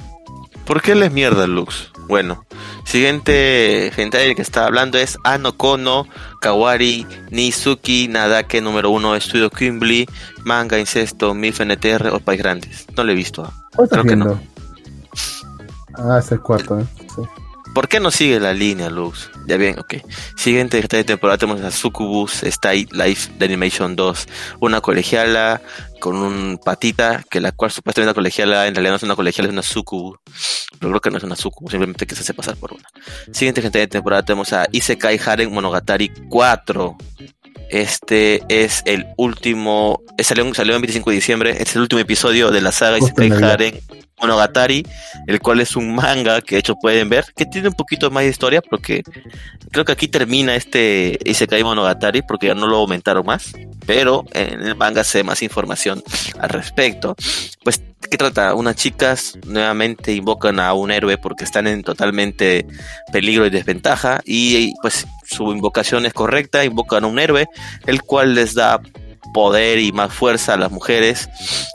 ¿Por 0.71 0.83
qué 0.83 0.95
les 0.95 1.11
mierda 1.11 1.49
Lux? 1.49 1.91
Bueno, 2.07 2.45
siguiente 2.85 3.91
hentai 4.01 4.37
que 4.37 4.43
está 4.43 4.67
hablando 4.67 4.99
es 4.99 5.19
Ano 5.25 5.57
Kono 5.57 6.07
Kawari 6.41 7.09
Nizuki 7.31 8.07
Nadake 8.07 8.61
número 8.61 8.91
1 8.91 9.17
Estudio 9.17 9.51
Quimbly 9.51 10.07
Manga 10.45 10.79
Incesto 10.79 11.35
Milf 11.35 11.61
NTR 11.61 12.11
o 12.13 12.21
País 12.21 12.39
Grandes. 12.39 12.87
No 12.97 13.03
lo 13.03 13.11
he 13.11 13.17
visto. 13.17 13.43
ah. 13.45 13.53
¿Cuál 13.75 13.87
estás 13.87 13.89
Creo 13.89 14.03
que 14.05 14.15
viendo? 14.15 14.41
Ah, 15.95 16.21
es 16.21 16.31
el 16.31 16.41
cuarto, 16.41 16.79
¿eh? 16.79 16.87
Sí. 17.17 17.23
¿Por 17.75 17.89
qué 17.89 18.01
no 18.01 18.11
sigue 18.11 18.41
la 18.41 18.53
línea, 18.53 18.91
Lux? 18.91 19.31
Ya 19.47 19.57
bien, 19.57 19.79
ok. 19.79 19.95
Siguiente 20.37 20.81
de 20.81 21.05
temporada 21.05 21.39
tenemos 21.39 21.63
a 21.63 21.71
Succubus 21.71 22.43
Style 22.45 22.89
Life 22.91 23.33
de 23.39 23.45
Animation 23.45 23.95
2. 23.95 24.27
Una 24.61 24.81
colegiala 24.81 25.63
con 26.01 26.17
un 26.17 26.59
patita, 26.65 27.23
que 27.31 27.41
la 27.41 27.53
cual 27.53 27.71
supuestamente 27.71 28.09
una 28.09 28.15
colegiala, 28.15 28.67
en 28.67 28.75
realidad 28.75 28.93
no 28.93 28.97
es 28.97 29.03
una 29.05 29.15
colegiala, 29.15 29.49
es 29.49 29.53
una 29.53 29.63
Succubus. 29.63 30.19
Pero 30.79 30.91
creo 30.91 31.01
que 31.01 31.11
no 31.11 31.19
es 31.19 31.25
una 31.25 31.37
Succubus, 31.37 31.71
simplemente 31.71 32.07
que 32.07 32.17
se 32.17 32.23
hace 32.23 32.35
pasar 32.35 32.57
por 32.57 32.73
una. 32.73 32.89
Siguiente 33.33 33.61
hentai 33.61 33.83
de 33.83 33.89
temporada 33.89 34.25
tenemos 34.25 34.53
a 34.53 34.67
Isekai 34.73 35.21
Haren 35.25 35.53
Monogatari 35.53 36.11
4. 36.29 36.97
Este 37.71 38.43
es 38.49 38.83
el 38.85 39.07
último, 39.17 40.03
eh, 40.19 40.25
salió, 40.25 40.53
salió 40.55 40.75
el 40.75 40.81
25 40.81 41.11
de 41.11 41.17
diciembre, 41.17 41.63
es 41.63 41.77
el 41.77 41.83
último 41.83 42.01
episodio 42.01 42.51
de 42.51 42.63
la 42.63 42.73
saga 42.73 42.99
Isekai. 42.99 43.31
Haren 43.31 43.81
Monogatari, 44.21 44.87
el 45.27 45.41
cual 45.41 45.61
es 45.61 45.77
un 45.77 45.95
manga 45.95 46.41
que 46.41 46.57
de 46.57 46.61
hecho 46.61 46.77
pueden 46.77 47.09
ver, 47.09 47.27
que 47.37 47.47
tiene 47.47 47.69
un 47.69 47.75
poquito 47.75 48.11
más 48.11 48.25
de 48.25 48.31
historia, 48.31 48.63
porque 48.63 49.03
creo 49.71 49.85
que 49.85 49.93
aquí 49.93 50.09
termina 50.09 50.55
este 50.55 51.19
Isekai 51.25 51.63
Monogatari, 51.63 52.23
porque 52.23 52.49
ya 52.49 52.55
no 52.55 52.67
lo 52.67 52.77
aumentaron 52.77 53.25
más, 53.25 53.53
pero 53.87 54.25
en 54.33 54.63
el 54.63 54.77
manga 54.77 55.05
se 55.05 55.19
ve 55.19 55.25
más 55.25 55.43
información 55.43 56.03
al 56.39 56.49
respecto. 56.49 57.17
Pues, 57.65 57.83
¿qué 58.11 58.17
trata? 58.17 58.55
Unas 58.55 58.77
chicas 58.77 59.39
nuevamente 59.47 60.13
invocan 60.13 60.61
a 60.61 60.73
un 60.75 60.91
héroe 60.91 61.19
porque 61.19 61.45
están 61.45 61.67
en 61.67 61.83
totalmente 61.83 62.67
peligro 63.13 63.47
y 63.47 63.51
desventaja, 63.51 64.21
y 64.25 64.75
pues 64.83 65.07
su 65.25 65.53
invocación 65.53 66.07
es 66.07 66.13
correcta, 66.13 66.65
invocan 66.65 67.05
a 67.05 67.07
un 67.07 67.19
héroe, 67.19 67.49
el 67.87 68.03
cual 68.03 68.35
les 68.35 68.55
da 68.55 68.81
poder 69.33 69.79
y 69.79 69.93
más 69.93 70.13
fuerza 70.13 70.55
a 70.55 70.57
las 70.57 70.71
mujeres 70.71 71.29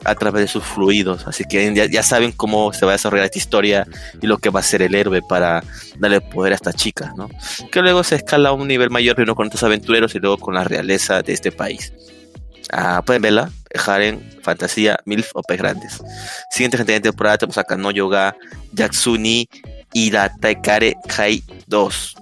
a 0.03 0.15
través 0.15 0.43
de 0.43 0.47
sus 0.47 0.63
fluidos. 0.63 1.27
Así 1.27 1.43
que 1.45 1.73
ya, 1.73 2.03
saben 2.03 2.31
cómo 2.31 2.73
se 2.73 2.85
va 2.85 2.93
a 2.93 2.95
desarrollar 2.95 3.25
esta 3.25 3.37
historia 3.37 3.87
y 4.21 4.27
lo 4.27 4.37
que 4.37 4.49
va 4.49 4.59
a 4.59 4.63
ser 4.63 4.81
el 4.81 4.95
héroe 4.95 5.21
para 5.21 5.63
darle 5.97 6.21
poder 6.21 6.53
a 6.53 6.55
estas 6.55 6.75
chicas, 6.75 7.15
¿no? 7.15 7.29
Que 7.71 7.81
luego 7.81 8.03
se 8.03 8.15
escala 8.15 8.49
a 8.49 8.53
un 8.53 8.67
nivel 8.67 8.89
mayor, 8.89 9.15
primero 9.15 9.35
con 9.35 9.47
estos 9.47 9.63
aventureros 9.63 10.15
y 10.15 10.19
luego 10.19 10.37
con 10.37 10.53
la 10.53 10.63
realeza 10.63 11.21
de 11.21 11.33
este 11.33 11.51
país. 11.51 11.93
Ah, 12.71 13.03
pueden 13.05 13.21
verla, 13.21 13.51
Haren, 13.85 14.21
Fantasía, 14.41 14.99
Milf 15.05 15.31
o 15.33 15.41
Pez 15.43 15.57
Grandes. 15.57 16.01
Siguiente 16.49 16.77
gente 16.77 16.93
de 16.93 16.99
temporada 16.99 17.37
tenemos 17.37 17.57
a 17.57 17.63
Kano 17.63 17.91
Yoga, 17.91 18.35
Yatsuni, 18.73 19.47
Iratakare 19.93 20.95
Kai 21.07 21.43
2. 21.67 22.15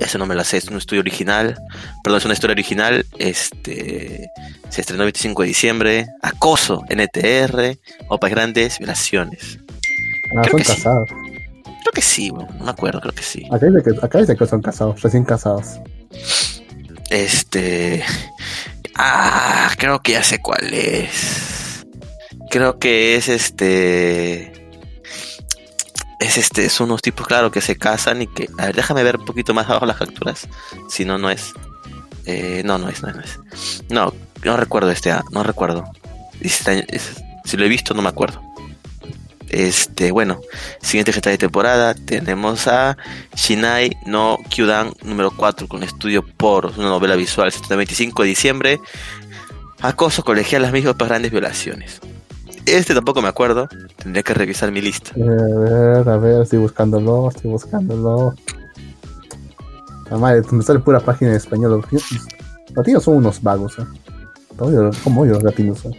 Eso 0.00 0.18
no 0.18 0.26
me 0.26 0.34
la 0.34 0.44
sé, 0.44 0.56
es 0.56 0.66
un 0.68 0.78
estudio 0.78 1.00
original. 1.00 1.56
Perdón, 2.02 2.18
es 2.18 2.24
una 2.24 2.34
historia 2.34 2.54
original. 2.54 3.06
Este 3.18 4.30
se 4.70 4.80
estrenó 4.80 5.02
el 5.02 5.08
25 5.08 5.42
de 5.42 5.48
diciembre. 5.48 6.06
Acoso, 6.22 6.82
NTR, 6.88 7.78
Opas 8.08 8.30
Grandes, 8.30 8.78
Violaciones. 8.78 9.58
Ah, 10.36 10.42
Creo 10.42 10.50
son 10.52 10.58
que 10.58 10.64
sí. 10.64 10.72
casados. 10.74 11.10
Creo 11.10 11.92
que 11.94 12.02
sí, 12.02 12.30
bueno, 12.30 12.48
no 12.58 12.64
me 12.64 12.70
acuerdo, 12.70 13.00
creo 13.00 13.14
que 13.14 13.22
sí. 13.22 13.46
Acá 13.50 13.66
dice 13.66 13.82
que, 13.82 14.04
acá 14.06 14.18
dice 14.20 14.36
que 14.36 14.46
son 14.46 14.62
casados, 14.62 15.00
recién 15.02 15.24
casados. 15.24 15.80
Este. 17.10 18.02
Ah, 18.94 19.70
creo 19.78 20.00
que 20.00 20.12
ya 20.12 20.22
sé 20.22 20.38
cuál 20.40 20.72
es. 20.72 21.84
Creo 22.50 22.78
que 22.78 23.16
es 23.16 23.28
este. 23.28 24.52
Es 26.20 26.36
este, 26.36 26.68
son 26.68 26.90
unos 26.90 27.02
tipos, 27.02 27.26
claro, 27.26 27.50
que 27.50 27.60
se 27.60 27.76
casan 27.76 28.22
y 28.22 28.26
que. 28.26 28.48
A 28.58 28.66
ver, 28.66 28.76
déjame 28.76 29.02
ver 29.02 29.16
un 29.16 29.24
poquito 29.24 29.54
más 29.54 29.68
abajo 29.68 29.86
las 29.86 29.96
capturas. 29.96 30.46
Si 30.88 31.04
no, 31.04 31.18
no 31.18 31.30
es. 31.30 31.52
Eh, 32.26 32.62
no, 32.64 32.78
no 32.78 32.88
es, 32.90 33.02
no 33.02 33.08
es, 33.08 33.16
no 33.16 33.22
es. 33.22 33.82
No, 33.88 34.56
recuerdo 34.56 34.90
este, 34.90 35.10
ah, 35.10 35.24
no 35.32 35.42
recuerdo. 35.42 35.90
Es- 36.40 36.62
si 37.44 37.56
lo 37.56 37.64
he 37.64 37.68
visto, 37.68 37.94
no 37.94 38.02
me 38.02 38.10
acuerdo. 38.10 38.40
Este, 39.48 40.12
bueno, 40.12 40.40
siguiente 40.80 41.12
gesta 41.12 41.30
de 41.30 41.38
temporada 41.38 41.94
tenemos 41.94 42.68
a 42.68 42.96
Shinai 43.34 43.96
no 44.06 44.38
Kyudan 44.48 44.92
número 45.02 45.32
4 45.32 45.66
con 45.66 45.82
estudio 45.82 46.24
Poros, 46.24 46.78
una 46.78 46.88
novela 46.88 47.16
visual, 47.16 47.52
el 47.68 47.76
25 47.76 48.22
de 48.22 48.28
diciembre. 48.28 48.80
Acoso 49.80 50.22
colegial, 50.22 50.62
las 50.62 50.70
mismas 50.72 50.96
grandes 50.96 51.32
violaciones. 51.32 52.00
Este 52.66 52.94
tampoco 52.94 53.22
me 53.22 53.28
acuerdo, 53.28 53.68
tendría 53.96 54.22
que 54.22 54.34
revisar 54.34 54.70
mi 54.70 54.80
lista. 54.80 55.12
Eh, 55.16 55.22
a 55.22 55.58
ver, 55.58 56.08
a 56.08 56.16
ver, 56.18 56.42
estoy 56.42 56.58
buscándolo, 56.58 57.28
estoy 57.28 57.50
buscándolo. 57.50 58.34
La 60.10 60.16
madre, 60.18 60.42
me 60.50 60.62
sale 60.62 60.80
pura 60.80 61.00
página 61.00 61.30
en 61.30 61.36
español. 61.36 61.84
Los 61.90 62.02
latinos 62.76 63.04
son 63.04 63.16
unos 63.16 63.42
vagos, 63.42 63.78
¿eh? 63.78 63.84
Como 65.02 65.24
yo, 65.24 65.34
los 65.34 65.42
latinos. 65.42 65.84
¿eh? 65.86 65.90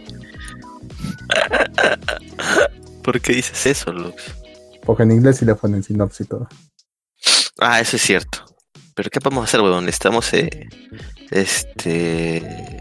¿Por 3.02 3.20
qué 3.20 3.34
dices 3.34 3.66
eso, 3.66 3.92
Lux? 3.92 4.34
Porque 4.84 5.02
en 5.02 5.12
inglés 5.12 5.38
sí 5.38 5.44
le 5.44 5.54
ponen 5.54 5.82
sinopsis 5.82 6.26
y 6.26 6.28
todo. 6.28 6.48
Ah, 7.58 7.80
eso 7.80 7.96
es 7.96 8.02
cierto. 8.02 8.44
Pero 8.94 9.10
¿qué 9.10 9.20
podemos 9.20 9.44
hacer, 9.44 9.60
weón? 9.60 9.88
Estamos, 9.88 10.32
eh, 10.34 10.68
este... 11.30 12.80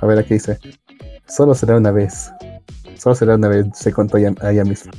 A 0.00 0.06
ver, 0.06 0.18
aquí 0.18 0.34
dice. 0.34 0.58
Solo 1.28 1.54
será 1.54 1.76
una 1.76 1.90
vez. 1.90 2.30
Solo 2.98 3.14
será 3.14 3.34
una 3.36 3.48
vez, 3.48 3.66
se 3.74 3.92
contó 3.92 4.16
a 4.16 4.50
ella 4.50 4.64
misma. 4.64 4.92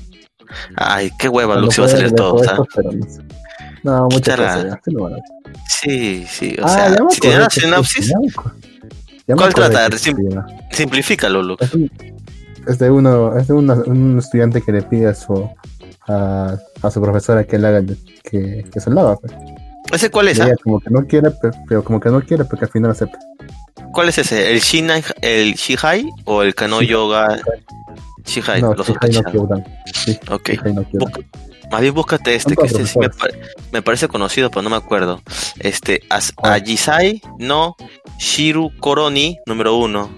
Ay, 0.76 1.12
qué 1.20 1.30
hueva, 1.30 1.56
Lux, 1.58 1.76
se 1.76 1.82
va 1.82 1.88
a 1.88 1.90
salir 1.92 2.12
todo, 2.14 2.42
esto, 2.42 2.66
pero 2.76 2.92
no 2.92 3.06
sé. 3.06 3.22
No, 3.84 4.08
muchas 4.10 4.38
ya. 4.38 4.80
Sí. 5.68 6.26
Sí, 6.28 6.56
o 6.62 6.66
Ah, 6.66 6.70
sea, 6.70 6.98
si 7.12 7.20
tiene 7.22 7.38
una 7.38 7.50
sinopsis, 7.50 8.08
ya 9.28 9.36
¿Cuál 9.36 9.50
acordé 9.50 9.70
trata? 9.70 9.90
que 9.92 9.98
Sim- 10.00 10.18
simplifícalo, 10.72 11.44
Lux. 11.44 11.62
Es, 11.64 11.74
un- 11.76 11.92
es 12.68 12.80
de 12.80 12.90
uno, 12.90 13.38
es 13.38 13.48
de 13.48 13.54
una- 13.54 13.76
un 13.76 14.18
estudiante 14.20 14.62
que 14.62 14.72
le 14.72 14.82
pide 14.82 15.08
a 15.08 15.16
su 15.16 15.50
a, 16.08 16.58
a 16.82 16.90
su 16.92 17.00
profesora 17.02 17.44
que 17.44 17.60
le 17.60 17.68
haga 17.68 17.84
que, 18.24 18.66
que 18.72 18.80
se 18.80 18.90
lo 18.90 19.02
haga. 19.02 19.16
pues. 19.18 19.32
¿Ese 19.92 20.10
cuál 20.10 20.28
es, 20.30 20.40
ah? 20.40 20.50
como 20.64 20.80
que 20.80 20.90
no 20.90 21.06
quiere, 21.06 21.30
pe- 21.32 21.52
pero 21.68 21.84
como 21.84 22.00
que 22.00 22.10
no 22.10 22.22
quiere, 22.22 22.44
porque 22.46 22.66
al 22.66 22.72
final 22.72 22.92
acepta. 22.92 23.20
¿Cuál 23.94 24.10
es 24.10 24.18
ese? 24.18 24.52
¿El 24.54 24.60
Shinai, 24.62 25.04
el 25.22 25.54
Shihai 25.56 26.06
o 26.26 26.44
el 26.44 26.54
Kano. 26.56 26.82
Yoga? 26.82 27.40
Shihai, 28.26 28.62
no, 28.62 28.74
los 28.74 28.88
Shihai 28.88 29.12
no. 29.12 29.24
Kyoudan. 29.32 29.66
Sí, 29.94 30.20
Ok. 30.30 30.50
Shihai 30.50 30.74
no 30.74 30.84
Kyoudan. 30.88 31.12
Busca- 31.12 31.22
más 31.72 31.82
bien 31.82 31.94
búscate 31.94 32.34
este, 32.34 32.56
que 32.56 32.66
este 32.66 32.88
sí 32.88 32.98
me, 33.72 33.82
parece 33.84 34.08
conocido, 34.08 34.50
pero 34.50 34.64
no 34.64 34.72
me 34.72 34.76
acuerdo. 34.76 35.22
Este, 35.60 36.02
As- 36.10 36.34
Ah. 36.42 36.54
Ajisai 36.54 37.22
no 37.38 37.76
Shiru 38.18 38.72
Koroni, 38.80 39.38
número 39.46 39.76
uno. 39.76 40.10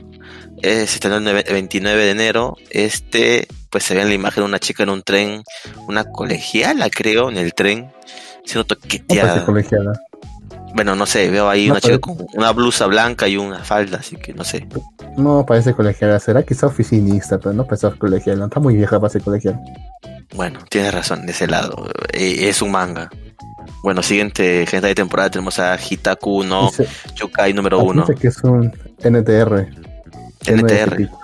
Eh, 0.63 0.85
se 0.87 0.95
estrenó 0.95 1.17
el 1.17 1.23
neve- 1.25 1.43
29 1.51 2.05
de 2.05 2.11
enero. 2.11 2.55
Este, 2.69 3.47
pues 3.69 3.83
se 3.83 3.95
ve 3.95 4.01
en 4.01 4.09
la 4.09 4.13
imagen 4.13 4.43
una 4.43 4.59
chica 4.59 4.83
en 4.83 4.89
un 4.89 5.01
tren, 5.03 5.43
una 5.87 6.05
colegiala, 6.05 6.89
creo, 6.89 7.29
en 7.29 7.37
el 7.37 7.53
tren, 7.53 7.91
siendo 8.45 8.63
No 8.63 8.67
parece 8.67 8.75
toqueteada. 8.75 9.45
colegiala. 9.45 9.91
Bueno, 10.73 10.95
no 10.95 11.05
sé, 11.05 11.29
veo 11.29 11.49
ahí 11.49 11.67
No 11.67 11.73
una 11.73 11.81
chica 11.81 11.99
con 11.99 12.17
una 12.33 12.51
blusa 12.51 12.85
blanca 12.87 13.27
y 13.27 13.37
una 13.37 13.59
falda, 13.63 13.97
así 13.99 14.15
que 14.15 14.33
no 14.33 14.43
sé. 14.43 14.67
No 15.17 15.45
parece 15.45 15.73
colegiala. 15.73 16.19
Será 16.19 16.43
quizá 16.43 16.67
oficinista, 16.67 17.37
pero 17.37 17.53
no 17.53 17.65
parece 17.65 17.89
colegiala. 17.97 18.45
Está 18.45 18.59
muy 18.59 18.75
vieja 18.75 18.99
para 18.99 19.09
ser 19.11 19.21
colegiala. 19.21 19.59
Bueno, 20.35 20.59
tienes 20.69 20.93
razón, 20.93 21.25
de 21.25 21.33
ese 21.33 21.47
lado. 21.47 21.87
Eh, 22.13 22.47
es 22.49 22.61
un 22.61 22.71
manga. 22.71 23.09
Bueno, 23.83 24.01
siguiente 24.01 24.65
gente 24.65 24.87
de 24.87 24.95
temporada 24.95 25.29
tenemos 25.29 25.59
a 25.59 25.77
Hitaku 25.77 26.43
no 26.43 26.67
Dice, 26.67 26.87
Yokai 27.15 27.53
número 27.53 27.79
aquí 27.79 27.89
uno. 27.89 28.05
dice 28.07 28.15
que 28.19 28.27
es 28.29 28.43
un 28.43 28.71
NTR. 29.03 29.67
NTR. 30.45 30.95
típico. 30.97 31.19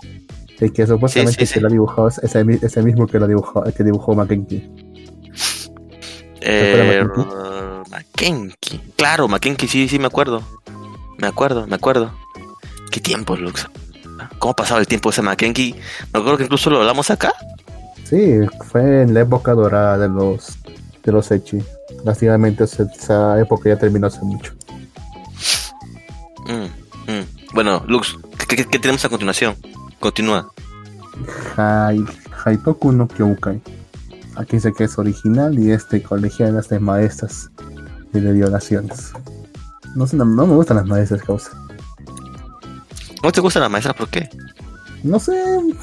Y 0.60 0.70
que 0.72 0.88
supuestamente 0.88 1.34
Sí, 1.40 1.46
sí, 1.46 1.54
que 1.54 1.60
sí. 1.60 1.60
lo 1.62 1.68
ha 1.68 1.72
dibujado 1.72 2.08
es 2.08 2.18
ese, 2.20 2.44
mi- 2.44 2.58
ese 2.62 2.82
mismo 2.82 3.06
que 3.08 3.20
lo 3.20 3.28
dibujó, 3.28 3.64
que 3.64 3.84
dibujó 3.84 4.16
Mackenzie. 4.16 4.68
Eh. 6.50 7.06
Claro, 8.96 9.28
Makenki, 9.28 9.68
sí, 9.68 9.88
sí, 9.90 10.00
me 10.00 10.08
acuerdo. 10.08 10.42
Me 11.18 11.28
acuerdo, 11.28 11.68
me 11.68 11.76
acuerdo. 11.76 12.12
¿Qué 12.92 13.00
tiempo, 13.02 13.36
Lux? 13.36 13.68
¿Cómo 14.40 14.56
pasaba 14.56 14.80
el 14.80 14.88
tiempo 14.88 15.10
ese 15.10 15.22
Makenki? 15.22 15.76
Me 16.14 16.20
acuerdo 16.20 16.38
que 16.38 16.44
incluso 16.46 16.70
lo 16.70 16.78
hablamos 16.80 17.10
acá. 17.12 17.34
Sí, 18.04 18.40
fue 18.72 19.02
en 19.02 19.14
la 19.14 19.22
época 19.22 19.52
dorada 19.54 19.98
de 19.98 20.08
los 20.10 20.58
de 21.04 21.12
los 21.12 21.32
Echi. 21.32 21.62
lastimamente 22.04 22.64
esa- 22.66 22.84
esa 22.84 23.40
época 23.40 23.70
ya 23.70 23.78
terminó 23.78 24.08
hace 24.08 24.22
mucho. 24.22 24.54
Mm, 26.48 27.12
mm. 27.12 27.26
Bueno, 27.54 27.84
Lux, 27.88 28.18
¿qué, 28.48 28.56
qué- 28.56 28.66
qué 28.66 28.80
tenemos 28.80 29.04
a 29.06 29.10
continuación? 29.10 29.56
Continúa. 30.00 30.50
Hai, 31.58 32.04
Haitoku 32.46 32.92
no 32.92 33.08
Kyoukai. 33.08 33.62
Aquí 34.38 34.58
dice 34.58 34.72
que 34.72 34.84
es 34.84 34.98
original 34.98 35.58
y 35.58 35.72
este 35.72 36.02
colegialas 36.02 36.70
de 36.70 36.80
maestras 36.80 37.50
y 38.14 38.20
de 38.20 38.34
violaciones. 38.34 39.12
No 39.96 40.06
sé, 40.06 40.16
no, 40.16 40.26
no 40.26 40.46
me 40.46 40.54
gustan 40.54 40.78
las 40.78 40.86
maestras, 40.86 41.24
causa. 41.24 41.52
¿No 43.24 43.32
te 43.32 43.42
gustan 43.42 43.64
las 43.64 43.72
maestras? 43.72 43.96
¿Por 43.96 44.10
qué? 44.10 44.30
No 45.04 45.20
sé, 45.20 45.34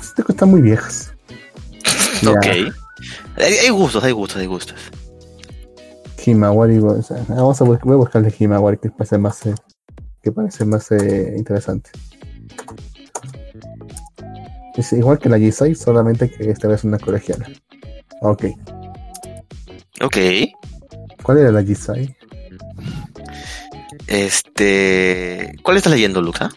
este 0.00 0.22
están 0.28 0.50
muy 0.50 0.62
viejas. 0.62 1.12
Ok. 2.26 2.46
Hay, 3.36 3.52
hay 3.54 3.68
gustos, 3.68 4.02
hay 4.02 4.12
gustos, 4.12 4.40
hay 4.40 4.46
gustos. 4.46 4.76
Himawari, 6.24 6.78
o 6.78 7.02
sea, 7.02 7.22
vamos 7.28 7.60
a, 7.60 7.64
voy 7.64 7.78
a 7.82 7.96
buscarle 7.96 8.34
Himawari 8.38 8.78
que 8.78 8.88
parece 8.88 9.18
más, 9.18 9.44
eh, 9.44 9.54
que 10.22 10.32
parece 10.32 10.64
más 10.64 10.90
eh, 10.92 11.34
interesante. 11.36 11.90
Es 14.76 14.92
igual 14.92 15.18
que 15.18 15.28
la 15.28 15.38
G6, 15.38 15.74
solamente 15.74 16.30
que 16.30 16.50
esta 16.50 16.68
vez 16.68 16.84
una 16.84 16.98
colegiala. 16.98 17.46
Ok. 18.24 18.44
Ok. 20.00 20.16
¿Cuál 21.22 21.38
era 21.38 21.52
la 21.52 21.60
G6? 21.60 22.16
Este. 24.06 25.54
¿Cuál 25.62 25.76
estás 25.76 25.92
leyendo, 25.92 26.22
Lux? 26.22 26.40
ah? 26.40 26.50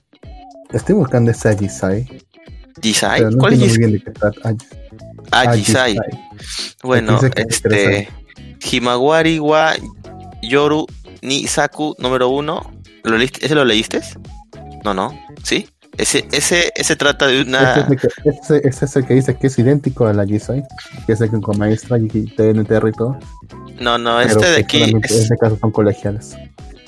Estoy 0.71 0.95
buscando 0.95 1.32
esa 1.32 1.51
G6. 1.53 2.23
Jisai. 2.82 3.21
no 3.21 3.38
¿Cuál 3.38 3.53
es 3.53 3.60
Jisai? 3.60 4.03
Ah, 4.41 4.53
Ah, 5.32 5.53
Jisai. 5.53 5.95
G6. 5.95 6.75
Bueno, 6.84 7.19
este. 7.36 8.08
Himawari 8.71 9.39
wa 9.39 9.73
Yoru 10.41 10.86
ni 11.21 11.47
Saku 11.47 11.95
número 11.99 12.30
uno. 12.30 12.71
¿Lo 13.03 13.17
leíste? 13.17 13.45
¿Ese 13.45 13.56
lo 13.56 13.65
leíste? 13.65 14.01
No, 14.86 14.93
no. 14.93 15.17
¿Sí? 15.43 15.67
Ese, 15.97 16.27
ese, 16.31 16.71
ese 16.75 16.95
trata 16.95 17.27
de 17.27 17.41
una. 17.41 17.73
es, 17.75 17.89
el 17.89 17.97
que, 17.97 18.07
este 18.67 18.86
es 18.86 18.95
el 18.95 19.05
que 19.05 19.13
dice 19.15 19.36
que 19.38 19.47
es 19.47 19.57
idéntico 19.57 20.05
a 20.07 20.13
la 20.13 20.25
G6, 20.25 20.63
que 21.05 21.13
es 21.13 21.21
el 21.21 21.31
que 21.31 21.41
con 21.41 21.57
maestra 21.57 21.97
y 21.97 22.07
TNTR 22.07 22.89
y 22.89 22.91
todo. 22.91 23.17
No, 23.79 23.97
no, 23.97 24.19
este 24.21 24.45
de 24.49 24.57
aquí. 24.60 24.83
En 24.83 25.03
es- 25.03 25.12
este 25.12 25.38
caso 25.38 25.57
son 25.60 25.71
colegiales. 25.71 26.36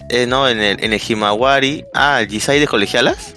eh, 0.10 0.26
no, 0.28 0.48
en 0.48 0.60
el, 0.62 0.84
en 0.84 0.94
el 0.94 1.02
Himawari. 1.06 1.86
Ah, 1.94 2.22
el 2.22 2.28
Jisai 2.28 2.60
de 2.60 2.68
colegialas. 2.68 3.34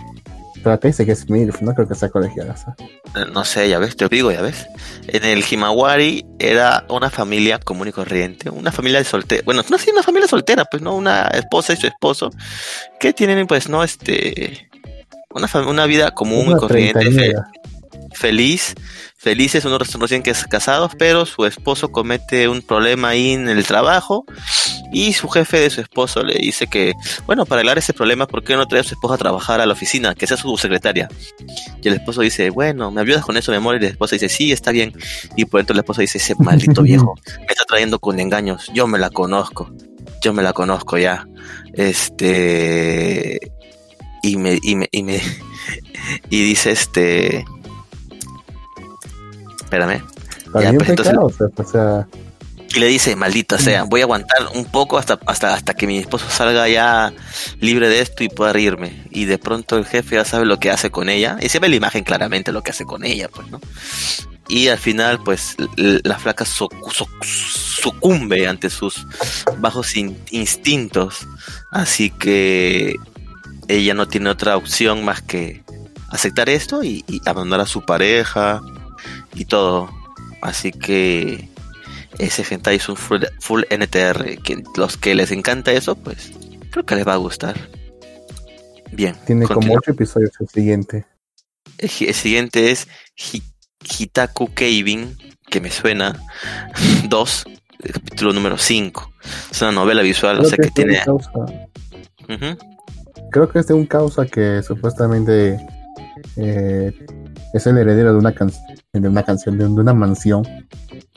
Pero 0.62 0.74
acá 0.76 0.86
dice 0.86 1.04
que 1.04 1.10
es 1.10 1.28
MILF, 1.28 1.60
no 1.62 1.74
creo 1.74 1.88
que 1.88 1.96
sea 1.96 2.08
colegialas. 2.08 2.62
¿eh? 2.68 2.84
Eh, 3.16 3.24
No 3.32 3.44
sé, 3.44 3.68
ya 3.68 3.80
ves, 3.80 3.96
te 3.96 4.06
digo, 4.08 4.30
ya 4.30 4.42
ves. 4.42 4.66
En 5.08 5.24
el 5.24 5.42
Himawari 5.50 6.24
era 6.38 6.84
una 6.88 7.10
familia 7.10 7.58
común 7.58 7.88
y 7.88 7.92
corriente, 7.92 8.48
una 8.48 8.70
familia 8.70 9.00
de 9.00 9.04
soltera, 9.04 9.42
bueno, 9.44 9.64
no 9.68 9.76
sí, 9.76 9.90
una 9.90 10.04
familia 10.04 10.28
soltera, 10.28 10.64
pues 10.66 10.80
no, 10.80 10.94
una 10.94 11.22
esposa 11.34 11.72
y 11.72 11.76
su 11.76 11.88
esposo, 11.88 12.30
que 13.00 13.12
tienen 13.12 13.48
pues 13.48 13.68
no, 13.68 13.82
este, 13.82 14.68
una, 15.34 15.48
una 15.68 15.86
vida 15.86 16.12
común 16.12 16.46
y 16.46 16.48
Una 16.50 16.56
corriente, 16.58 17.10
fe- 17.10 17.34
feliz, 18.14 18.74
felices, 19.16 19.64
unos 19.64 19.80
recién- 19.98 20.22
casados, 20.48 20.92
pero 20.98 21.24
su 21.26 21.46
esposo 21.46 21.90
comete 21.90 22.48
un 22.48 22.60
problema 22.62 23.08
ahí 23.10 23.32
en 23.32 23.48
el 23.48 23.64
trabajo 23.66 24.24
y 24.92 25.14
su 25.14 25.28
jefe 25.28 25.58
de 25.60 25.70
su 25.70 25.80
esposo 25.80 26.22
le 26.22 26.34
dice 26.34 26.66
que, 26.66 26.92
bueno, 27.26 27.46
para 27.46 27.60
arreglar 27.60 27.78
ese 27.78 27.94
problema, 27.94 28.26
¿por 28.26 28.44
qué 28.44 28.54
no 28.56 28.66
trae 28.66 28.82
a 28.82 28.84
su 28.84 28.94
esposa 28.94 29.14
a 29.14 29.18
trabajar 29.18 29.60
a 29.60 29.66
la 29.66 29.72
oficina, 29.72 30.14
que 30.14 30.26
sea 30.26 30.36
su 30.36 30.54
secretaria? 30.58 31.08
Y 31.82 31.88
el 31.88 31.94
esposo 31.94 32.20
dice, 32.20 32.50
bueno, 32.50 32.90
¿me 32.90 33.00
ayudas 33.00 33.24
con 33.24 33.36
eso, 33.38 33.50
mi 33.52 33.56
amor? 33.56 33.76
Y 33.76 33.80
la 33.80 33.88
esposa 33.88 34.16
dice, 34.16 34.28
sí, 34.28 34.52
está 34.52 34.70
bien. 34.72 34.92
Y 35.36 35.46
por 35.46 35.60
dentro 35.60 35.74
la 35.74 35.80
esposa 35.80 36.02
dice, 36.02 36.18
ese 36.18 36.34
maldito 36.38 36.82
viejo, 36.90 37.14
me 37.38 37.46
está 37.46 37.64
trayendo 37.64 37.98
con 37.98 38.20
engaños, 38.20 38.70
yo 38.74 38.86
me 38.86 38.98
la 38.98 39.08
conozco, 39.08 39.72
yo 40.22 40.32
me 40.34 40.42
la 40.42 40.52
conozco 40.52 40.98
ya. 40.98 41.26
Este... 41.72 43.38
Y 44.22 44.36
me, 44.36 44.58
y 44.62 44.76
me, 44.76 44.88
y 44.92 45.02
me, 45.02 45.20
y 46.30 46.42
dice 46.44 46.70
este... 46.72 47.44
Espérame. 49.64 50.02
Pues, 50.52 50.66
entonces- 50.66 51.06
pecado, 51.14 51.26
o 51.26 51.30
sea, 51.32 51.46
o 51.56 51.64
sea, 51.64 52.06
Y 52.74 52.78
le 52.78 52.86
dice, 52.86 53.16
maldita 53.16 53.58
sea, 53.58 53.84
voy 53.84 54.00
a 54.00 54.04
aguantar 54.04 54.48
un 54.54 54.64
poco 54.66 54.98
hasta, 54.98 55.18
hasta, 55.26 55.54
hasta 55.54 55.74
que 55.74 55.86
mi 55.86 55.98
esposo 55.98 56.26
salga 56.30 56.68
ya 56.68 57.12
libre 57.60 57.88
de 57.88 58.00
esto 58.00 58.24
y 58.24 58.28
pueda 58.28 58.58
irme. 58.58 59.04
Y 59.10 59.24
de 59.26 59.38
pronto 59.38 59.76
el 59.78 59.84
jefe 59.86 60.16
ya 60.16 60.24
sabe 60.24 60.46
lo 60.46 60.58
que 60.58 60.70
hace 60.70 60.90
con 60.90 61.08
ella. 61.08 61.36
Y 61.40 61.48
se 61.48 61.58
ve 61.58 61.68
la 61.68 61.76
imagen 61.76 62.04
claramente 62.04 62.52
lo 62.52 62.62
que 62.62 62.70
hace 62.70 62.84
con 62.84 63.04
ella, 63.04 63.28
pues, 63.28 63.48
¿no? 63.50 63.60
Y 64.48 64.68
al 64.68 64.78
final, 64.78 65.22
pues, 65.22 65.56
la 65.76 66.18
flaca 66.18 66.44
sucumbe 66.44 68.46
ante 68.46 68.68
sus 68.70 69.06
bajos 69.58 69.96
in- 69.96 70.18
instintos. 70.30 71.26
Así 71.70 72.10
que 72.10 72.96
ella 73.68 73.94
no 73.94 74.08
tiene 74.08 74.30
otra 74.30 74.56
opción 74.56 75.04
más 75.04 75.22
que 75.22 75.62
aceptar 76.10 76.48
esto 76.48 76.82
y, 76.84 77.04
y 77.08 77.20
abandonar 77.28 77.60
a 77.60 77.66
su 77.66 77.82
pareja 77.84 78.60
y 79.34 79.44
todo. 79.44 79.90
Así 80.42 80.72
que 80.72 81.48
ese 82.18 82.44
hentai 82.48 82.76
es 82.76 82.88
un 82.88 82.96
full, 82.96 83.22
full 83.40 83.62
NTR. 83.70 84.42
Que 84.42 84.62
los 84.76 84.96
que 84.96 85.14
les 85.14 85.30
encanta 85.30 85.72
eso, 85.72 85.94
pues 85.96 86.32
creo 86.70 86.84
que 86.84 86.96
les 86.96 87.06
va 87.06 87.14
a 87.14 87.18
gustar. 87.18 87.56
Bien. 88.90 89.14
tiene 89.26 89.46
como 89.46 89.74
ocho 89.74 89.92
episodios 89.92 90.32
el 90.40 90.48
siguiente. 90.48 91.06
El, 91.78 91.90
el 92.08 92.14
siguiente 92.14 92.70
es 92.70 92.88
Hi- 93.16 93.42
Hitaku 93.98 94.52
Keibin, 94.52 95.16
que 95.50 95.60
me 95.60 95.70
suena. 95.70 96.20
2, 97.08 97.44
capítulo 97.94 98.32
número 98.34 98.58
5. 98.58 99.12
Es 99.50 99.62
una 99.62 99.72
novela 99.72 100.02
visual, 100.02 100.40
o 100.40 100.44
sea 100.44 100.58
que 100.58 100.70
tiene. 100.70 101.00
Creo 103.32 103.48
que 103.48 103.58
es 103.58 103.66
de 103.66 103.74
un 103.74 103.86
causa 103.86 104.26
que 104.26 104.62
supuestamente 104.62 105.58
eh, 106.36 106.92
es 107.52 107.66
el 107.66 107.78
heredero 107.78 108.12
de 108.12 108.18
una, 108.18 108.32
can- 108.32 108.52
de 108.92 109.08
una 109.08 109.24
canción, 109.24 109.58
de, 109.58 109.66
una 109.66 109.94
mansión. 109.94 110.44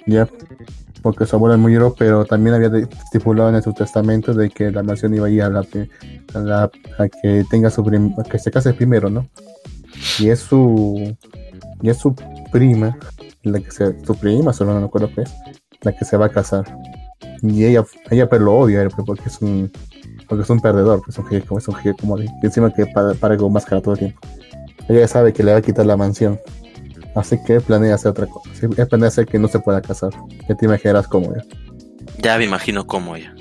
Ya, 0.07 0.27
porque 1.01 1.25
su 1.25 1.35
abuelo 1.35 1.57
murió, 1.57 1.93
pero 1.97 2.25
también 2.25 2.55
había 2.55 2.87
estipulado 3.03 3.55
en 3.55 3.61
su 3.61 3.73
testamento 3.73 4.33
de 4.33 4.49
que 4.49 4.71
la 4.71 4.81
mansión 4.81 5.13
iba 5.13 5.27
a 5.27 5.29
ir 5.29 5.43
a 5.43 5.49
la, 5.49 5.59
a, 6.97 7.09
que 7.09 7.43
tenga 7.49 7.69
su 7.69 7.81
a 8.17 8.23
que 8.23 8.39
se 8.39 8.49
case 8.51 8.73
primero, 8.73 9.09
¿no? 9.09 9.27
Y 10.19 10.29
es 10.29 10.39
su 10.39 11.15
y 11.81 11.89
es 11.89 11.97
su 11.97 12.15
prima, 12.51 12.97
la 13.43 13.59
que 13.59 13.69
se, 13.71 14.03
su 14.05 14.15
prima, 14.15 14.53
solo 14.53 14.73
no 14.73 14.79
me 14.79 14.85
acuerdo 14.87 15.09
qué 15.13 15.21
es, 15.21 15.33
la 15.81 15.91
que 15.95 16.05
se 16.05 16.17
va 16.17 16.27
a 16.27 16.29
casar. 16.29 16.65
Y 17.41 17.65
ella, 17.65 17.83
ella 18.09 18.27
pero 18.29 18.45
lo 18.45 18.55
odia 18.57 18.87
pues, 18.89 19.05
porque 19.05 19.29
es 19.29 19.41
un 19.41 19.71
porque 20.27 20.43
es 20.43 20.49
un 20.49 20.59
perdedor, 20.59 21.01
pues 21.03 21.17
un 21.17 21.25
como 21.41 21.59
es 21.59 21.67
un 21.67 21.75
jefe 21.75 21.95
como 21.99 22.17
de, 22.17 22.29
encima 22.43 22.71
que 22.73 22.85
para, 22.87 23.13
para 23.13 23.37
con 23.37 23.51
máscara 23.53 23.81
todo 23.81 23.93
el 23.93 23.99
tiempo. 23.99 24.19
Ella 24.87 25.07
sabe 25.07 25.33
que 25.33 25.43
le 25.43 25.51
va 25.53 25.57
a 25.59 25.61
quitar 25.61 25.85
la 25.85 25.97
mansión. 25.97 26.39
Así 27.15 27.37
que 27.45 27.61
planea 27.61 27.95
hacer 27.95 28.11
otra 28.11 28.27
cosa. 28.27 28.49
Él 28.61 28.87
planea 28.87 29.07
hacer 29.07 29.25
que 29.25 29.39
no 29.39 29.47
se 29.47 29.59
pueda 29.59 29.81
casar. 29.81 30.11
Ya 30.49 30.55
te 30.55 30.65
imaginarás 30.65 31.07
cómo 31.07 31.33
ya. 31.33 31.43
Ya 32.17 32.37
me 32.37 32.43
imagino 32.43 32.85
cómo 32.85 33.15
ya. 33.17 33.33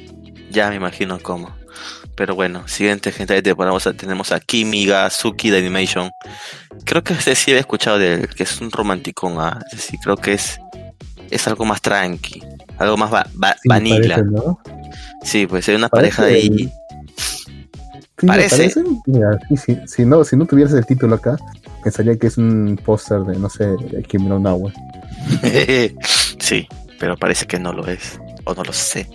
Ya 0.51 0.71
me 0.71 0.77
imagino 0.77 1.19
cómo. 1.21 1.51
Pero 2.15 2.37
bueno, 2.37 2.69
siguiente 2.69 3.11
gente 3.11 3.35
de 3.35 3.43
temporada 3.43 3.77
tenemos 3.97 4.31
a 4.31 4.39
Kimiga 4.39 5.11
Suki 5.11 5.51
de 5.51 5.59
Animation. 5.59 6.13
Creo 6.85 7.03
que 7.03 7.15
este 7.15 7.35
sí 7.35 7.51
había 7.51 7.61
escuchado 7.61 7.99
de 7.99 8.15
él, 8.15 8.29
que 8.29 8.45
es 8.45 8.61
un 8.61 8.71
romanticón. 8.71 9.35
Ah, 9.39 9.61
sí, 9.77 9.99
creo 9.99 10.17
que 10.17 10.35
es, 10.35 10.61
es 11.31 11.49
algo 11.49 11.65
más 11.65 11.83
tranqui, 11.83 12.43
algo 12.79 12.97
más 12.97 13.13
va- 13.13 13.27
va- 13.43 13.57
Sí, 13.61 13.69
vanilla. 13.69 14.17
parece, 14.17 14.23
¿no? 14.25 14.61
Sí, 15.25 15.47
pues 15.47 15.69
hay 15.69 15.75
una 15.75 15.89
Parece 15.89 16.17
pareja 16.17 16.25
de 16.27 16.35
ahí. 16.41 16.47
el- 16.65 16.73
Sí, 18.17 18.27
me 18.27 18.29
Parece. 18.29 18.73
Mira, 19.07 19.39
sí, 19.49 19.57
sí, 19.57 19.79
si, 19.87 20.05
no, 20.07 20.23
si 20.23 20.37
no 20.37 20.47
tuvieras 20.47 20.73
el 20.75 20.87
título 20.87 21.17
acá, 21.17 21.37
pensaría 21.83 22.17
que 22.17 22.29
es 22.29 22.39
un 22.39 22.79
póster 22.83 23.21
de, 23.23 23.37
no 23.37 23.51
sé, 23.51 23.67
de 23.67 24.03
Kim 24.05 24.29
no 24.29 24.39
Nawa. 24.39 24.73
sí, 26.39 26.69
pero 27.01 27.17
parece 27.17 27.47
que 27.47 27.59
no 27.59 27.73
lo 27.73 27.87
es. 27.89 28.21
O 28.45 28.55
no 28.55 28.63
lo 28.63 28.73
sé. 28.73 29.09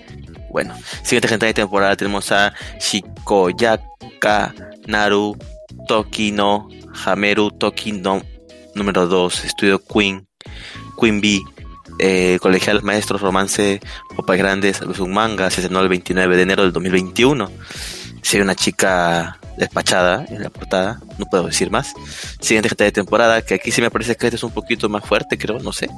Bueno, 0.51 0.73
siguiente 1.03 1.27
gente 1.29 1.45
de 1.45 1.53
temporada 1.53 1.95
tenemos 1.95 2.31
a 2.31 2.53
Shikoyaka 2.79 4.53
Naru 4.87 5.37
Toki 5.87 6.31
no 6.31 6.67
Hameru 7.05 7.51
Toki 7.51 7.91
no 7.93 8.21
número 8.75 9.07
2, 9.07 9.45
estudio 9.45 9.79
Queen, 9.79 10.27
Queen 10.99 11.21
Bee, 11.21 11.41
eh, 11.99 12.39
Colegial 12.41 12.81
Maestros 12.81 13.21
Romance 13.21 13.79
Popas 14.15 14.37
Grandes, 14.37 14.81
es 14.81 14.99
un 14.99 15.13
manga, 15.13 15.49
se 15.49 15.61
estrenó 15.61 15.81
el 15.81 15.89
29 15.89 16.35
de 16.35 16.43
enero 16.43 16.63
del 16.63 16.73
2021. 16.73 17.51
Si 18.21 18.37
hay 18.37 18.41
una 18.41 18.55
chica 18.55 19.39
despachada 19.57 20.25
en 20.29 20.41
la 20.41 20.49
portada, 20.49 20.99
no 21.17 21.25
puedo 21.25 21.47
decir 21.47 21.69
más. 21.69 21.93
Siguiente 22.39 22.69
gente 22.69 22.85
de 22.85 22.91
temporada, 22.91 23.41
que 23.41 23.55
aquí 23.55 23.71
sí 23.71 23.81
me 23.81 23.91
parece 23.91 24.15
que 24.15 24.27
este 24.27 24.37
es 24.37 24.43
un 24.43 24.51
poquito 24.51 24.89
más 24.89 25.05
fuerte, 25.05 25.37
creo, 25.37 25.59
no 25.59 25.71
sé. 25.71 25.89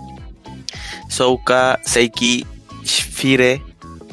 Souka 1.09 1.79
Seiki 1.85 2.45
Shifire 2.83 3.61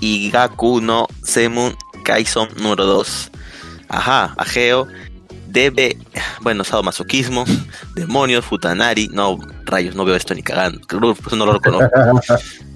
y 0.01 0.31
Gaku 0.31 0.81
no 0.81 1.07
Semun 1.23 1.77
Kaison 2.05 2.49
número 2.57 2.85
2. 2.85 3.31
Ajá, 3.89 4.35
Ageo 4.37 4.87
debe, 5.49 5.97
bueno, 6.41 6.65
sadomasoquismo, 6.65 7.45
demonios, 7.95 8.45
futanari, 8.45 9.09
no, 9.09 9.39
rayos, 9.65 9.95
no 9.95 10.05
veo 10.05 10.15
esto 10.15 10.35
ni 10.35 10.43
cagando, 10.43 10.81
no 11.33 11.47
lo 11.47 11.53
reconozco. 11.55 11.89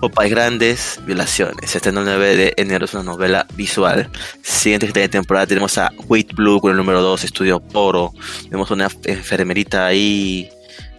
Popeye 0.00 0.30
Grandes, 0.30 1.00
Violaciones. 1.06 1.74
Este 1.74 1.90
9 1.90 2.36
de 2.36 2.54
enero 2.56 2.84
es 2.84 2.94
una 2.94 3.02
novela 3.02 3.46
visual. 3.54 4.08
Siguiente 4.42 4.92
de 4.92 5.08
temporada 5.08 5.46
tenemos 5.46 5.76
a 5.76 5.90
Wheat 6.06 6.34
Blue 6.34 6.60
con 6.60 6.70
el 6.70 6.76
número 6.76 7.02
2, 7.02 7.24
Estudio 7.24 7.58
Poro. 7.58 8.12
Vemos 8.48 8.70
una 8.70 8.88
enfermerita 9.04 9.86
ahí. 9.86 10.48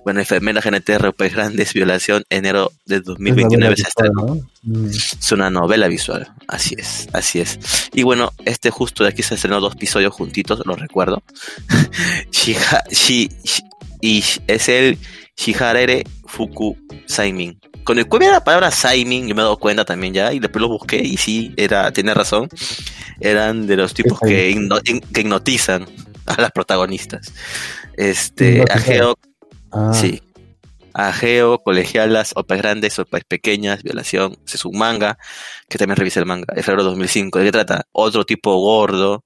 Bueno, 0.04 0.20
enfermera 0.20 0.62
GNTR, 0.62 1.08
Popeye 1.08 1.30
Grandes, 1.32 1.74
Violación, 1.74 2.24
enero 2.30 2.72
de 2.86 3.02
2029 3.02 3.76
se 3.76 3.84
estrenó. 3.84 4.38
Mm. 4.64 4.86
Es 4.90 5.32
una 5.32 5.50
novela 5.50 5.88
visual, 5.88 6.32
así 6.48 6.76
es, 6.78 7.08
así 7.14 7.40
es. 7.40 7.60
Y 7.94 8.04
bueno, 8.04 8.32
este 8.46 8.70
justo 8.70 9.04
de 9.04 9.10
aquí 9.10 9.24
se 9.24 9.36
estrenó 9.36 9.60
dos 9.60 9.74
episodios 9.76 10.14
juntitos, 10.14 10.62
lo 10.66 10.76
recuerdo. 10.76 11.22
Shiha- 12.32 12.84
Shi- 12.90 13.30
Shi- 13.44 13.64
y 14.02 14.24
es 14.48 14.70
el 14.70 14.98
Shiharere 15.36 16.04
Fuku 16.26 16.78
Saimin. 17.06 17.60
Con 17.84 17.98
el 17.98 18.08
cual 18.08 18.24
la 18.32 18.44
palabra 18.44 18.72
Saimin, 18.72 19.28
yo 19.28 19.36
me 19.36 19.42
he 19.42 19.44
dado 19.44 19.58
cuenta 19.58 19.84
también 19.84 20.14
ya, 20.14 20.32
y 20.32 20.40
después 20.40 20.62
lo 20.62 20.68
busqué 20.68 20.98
y 20.98 21.18
sí, 21.18 21.54
era, 21.58 21.92
tiene 21.92 22.14
razón. 22.14 22.48
Eran 23.20 23.66
de 23.68 23.76
los 23.76 23.94
tipos 23.94 24.20
que, 24.20 24.50
hipnotizan 24.50 25.86
a 26.26 26.42
las 26.42 26.52
protagonistas. 26.52 27.34
Este. 27.98 28.64
Ageo, 28.72 29.18
Ah, 29.72 29.92
Sí. 29.94 30.22
Ageo, 30.94 31.60
colegialas, 31.60 32.34
opas 32.36 32.58
grandes, 32.58 32.98
opas 33.00 33.22
pequeñas, 33.24 33.84
violación, 33.84 34.38
ese 34.46 34.58
es 34.58 34.66
un 34.66 34.78
manga, 34.78 35.18
que 35.70 35.78
también 35.78 35.96
revisa 35.96 36.20
el 36.20 36.26
manga, 36.26 36.54
de 36.54 36.64
febrero 36.64 36.84
de 36.84 36.90
2005. 36.90 37.40
¿De 37.40 37.46
qué 37.46 37.52
trata? 37.52 37.86
Otro 37.92 38.26
tipo 38.26 38.58
gordo 38.60 39.24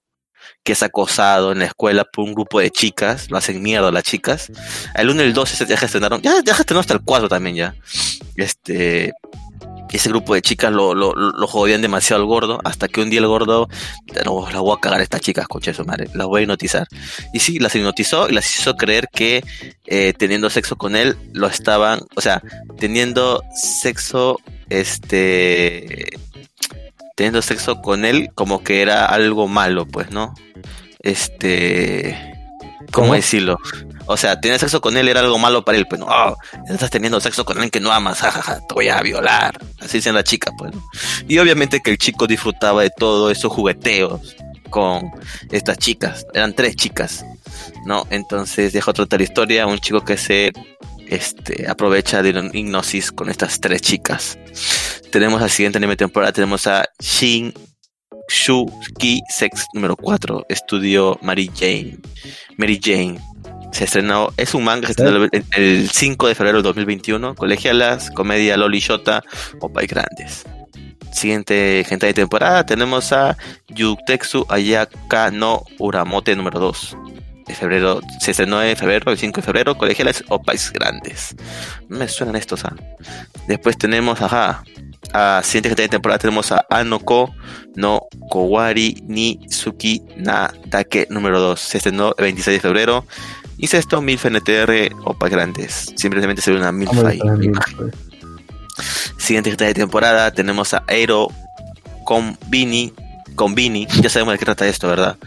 que 0.63 0.73
es 0.73 0.83
acosado 0.83 1.51
en 1.51 1.59
la 1.59 1.65
escuela 1.65 2.05
por 2.05 2.25
un 2.25 2.33
grupo 2.33 2.59
de 2.59 2.71
chicas, 2.71 3.29
lo 3.29 3.37
hacen 3.37 3.61
mierda 3.61 3.91
las 3.91 4.03
chicas. 4.03 4.51
El 4.95 5.09
1 5.09 5.23
y 5.23 5.25
el 5.27 5.33
2 5.33 5.49
se 5.49 5.65
ya 5.65 5.75
estrenaron, 5.75 6.21
ya, 6.21 6.35
ya 6.43 6.53
estrenaron 6.53 6.81
hasta 6.81 6.93
el 6.93 7.01
4 7.01 7.29
también 7.29 7.55
ya. 7.55 7.75
Este, 8.35 9.13
ese 9.93 10.09
grupo 10.09 10.33
de 10.33 10.41
chicas 10.41 10.71
lo, 10.71 10.95
lo, 10.95 11.13
lo 11.13 11.47
jodían 11.47 11.81
demasiado 11.81 12.21
al 12.21 12.27
gordo, 12.27 12.59
hasta 12.63 12.87
que 12.87 12.99
un 12.99 13.11
día 13.11 13.19
el 13.19 13.27
gordo, 13.27 13.69
no, 14.25 14.49
la 14.51 14.59
voy 14.59 14.75
a 14.75 14.79
cagar 14.79 14.99
a 14.99 15.03
estas 15.03 15.21
chicas, 15.21 15.47
coche 15.47 15.73
su 15.73 15.85
madre, 15.85 16.07
las 16.13 16.25
voy 16.25 16.39
a 16.39 16.43
hipnotizar. 16.43 16.87
Y 17.31 17.39
sí, 17.39 17.59
las 17.59 17.75
hipnotizó 17.75 18.27
y 18.27 18.33
las 18.33 18.59
hizo 18.59 18.75
creer 18.75 19.07
que 19.13 19.43
eh, 19.85 20.13
teniendo 20.17 20.49
sexo 20.49 20.77
con 20.77 20.95
él 20.95 21.15
lo 21.33 21.47
estaban, 21.47 22.01
o 22.15 22.21
sea, 22.21 22.41
teniendo 22.79 23.43
sexo, 23.53 24.39
este, 24.69 26.17
teniendo 27.15 27.43
sexo 27.43 27.81
con 27.81 28.03
él 28.03 28.31
como 28.33 28.63
que 28.63 28.81
era 28.81 29.05
algo 29.05 29.47
malo, 29.47 29.85
pues, 29.85 30.09
¿no? 30.09 30.33
Este, 31.01 32.32
¿cómo, 32.93 33.13
decirlo? 33.13 33.57
O 34.05 34.17
sea, 34.17 34.39
tener 34.39 34.59
sexo 34.59 34.81
con 34.81 34.95
él 34.97 35.07
era 35.07 35.21
algo 35.21 35.37
malo 35.37 35.65
para 35.65 35.77
él, 35.77 35.87
pues, 35.87 35.99
no, 35.99 36.07
oh, 36.07 36.37
estás 36.69 36.89
teniendo 36.89 37.19
sexo 37.19 37.45
con 37.45 37.57
alguien 37.57 37.71
que 37.71 37.79
no 37.79 37.91
amas, 37.91 38.19
jajaja, 38.21 38.59
te 38.67 38.73
voy 38.73 38.89
a 38.89 39.01
violar. 39.01 39.59
Así 39.79 39.97
dicen 39.97 40.15
las 40.15 40.23
chicas, 40.23 40.53
pues. 40.57 40.73
Y 41.27 41.37
obviamente 41.39 41.81
que 41.81 41.91
el 41.91 41.97
chico 41.97 42.27
disfrutaba 42.27 42.83
de 42.83 42.89
todo 42.89 43.29
esos 43.31 43.51
jugueteos 43.51 44.35
con 44.69 45.11
estas 45.51 45.77
chicas, 45.77 46.25
eran 46.33 46.53
tres 46.53 46.75
chicas, 46.75 47.25
¿no? 47.85 48.07
Entonces 48.09 48.73
deja 48.73 48.91
otra 48.91 49.05
tal 49.05 49.21
historia, 49.21 49.67
un 49.67 49.77
chico 49.77 50.03
que 50.03 50.17
se 50.17 50.51
este, 51.07 51.69
aprovecha 51.69 52.23
de 52.23 52.33
la 52.33 52.49
hipnosis 52.51 53.11
con 53.11 53.29
estas 53.29 53.59
tres 53.59 53.81
chicas. 53.81 54.37
Tenemos 55.11 55.41
la 55.41 55.49
siguiente 55.49 55.77
anime 55.77 55.95
temporada, 55.95 56.31
tenemos 56.31 56.65
a 56.65 56.85
Shin 56.99 57.53
Shuki 58.27 59.21
Sex 59.29 59.67
número 59.73 59.95
4, 59.95 60.45
estudio 60.49 61.19
Mary 61.21 61.49
Jane. 61.53 61.97
Mary 62.57 62.79
Jane. 62.81 63.19
Se 63.71 63.85
estrenó, 63.85 64.31
es 64.37 64.53
un 64.53 64.63
manga 64.63 64.81
que 64.81 64.93
se 64.93 65.03
estrenó 65.03 65.23
el, 65.23 65.45
el 65.51 65.89
5 65.89 66.27
de 66.27 66.35
febrero 66.35 66.57
del 66.57 66.63
2021. 66.63 67.35
Colegialas, 67.35 68.11
comedia 68.11 68.55
Loli 68.55 68.79
Shota, 68.79 69.23
Opay 69.59 69.87
Grandes. 69.87 70.45
Siguiente 71.11 71.85
gente 71.87 72.07
de 72.07 72.13
temporada 72.13 72.65
tenemos 72.65 73.13
a 73.13 73.37
Yutetsu 73.69 74.45
Ayaka 74.49 75.29
no 75.31 75.63
Uramote 75.77 76.35
número 76.35 76.59
2. 76.59 76.97
De 77.47 77.55
febrero, 77.55 77.99
se 78.19 78.31
estrenó 78.31 78.61
en 78.63 78.77
febrero, 78.77 79.11
el 79.11 79.17
5 79.17 79.41
de 79.41 79.45
febrero, 79.45 79.77
colegiales 79.77 80.23
Opais 80.29 80.71
Grandes. 80.71 81.35
Me 81.89 82.07
suenan 82.07 82.35
estos, 82.35 82.63
¿ah? 82.63 82.75
Después 83.47 83.77
tenemos, 83.77 84.21
ajá, 84.21 84.63
a 85.11 85.41
siguiente 85.43 85.75
de 85.75 85.89
temporada 85.89 86.19
tenemos 86.19 86.51
a 86.51 86.65
Anoko 86.69 87.35
no 87.75 88.07
Kowari 88.29 89.03
ni 89.07 89.39
Suki 89.49 90.01
na 90.17 90.51
Dake 90.67 91.07
número 91.09 91.39
2. 91.39 91.59
Se 91.59 91.77
estrenó 91.77 92.15
el 92.17 92.23
26 92.23 92.57
de 92.57 92.61
febrero. 92.61 93.05
Y 93.57 93.67
sexto, 93.67 94.01
Milf 94.01 94.25
NTR 94.25 94.95
Opais 95.03 95.31
Grandes. 95.31 95.93
Simplemente 95.95 96.41
se 96.41 96.51
ve 96.51 96.57
una 96.57 96.71
Milf 96.71 96.91
ahí. 97.05 97.19
pues. 97.77 97.93
Siguiente 99.17 99.55
de 99.55 99.73
temporada 99.73 100.31
tenemos 100.31 100.73
a 100.73 100.83
Aero 100.87 101.27
Combini. 102.05 102.93
Combini, 103.35 103.87
ya 104.01 104.09
sabemos 104.09 104.33
de 104.33 104.39
qué 104.39 104.45
trata 104.45 104.67
esto, 104.67 104.87
¿verdad? 104.87 105.17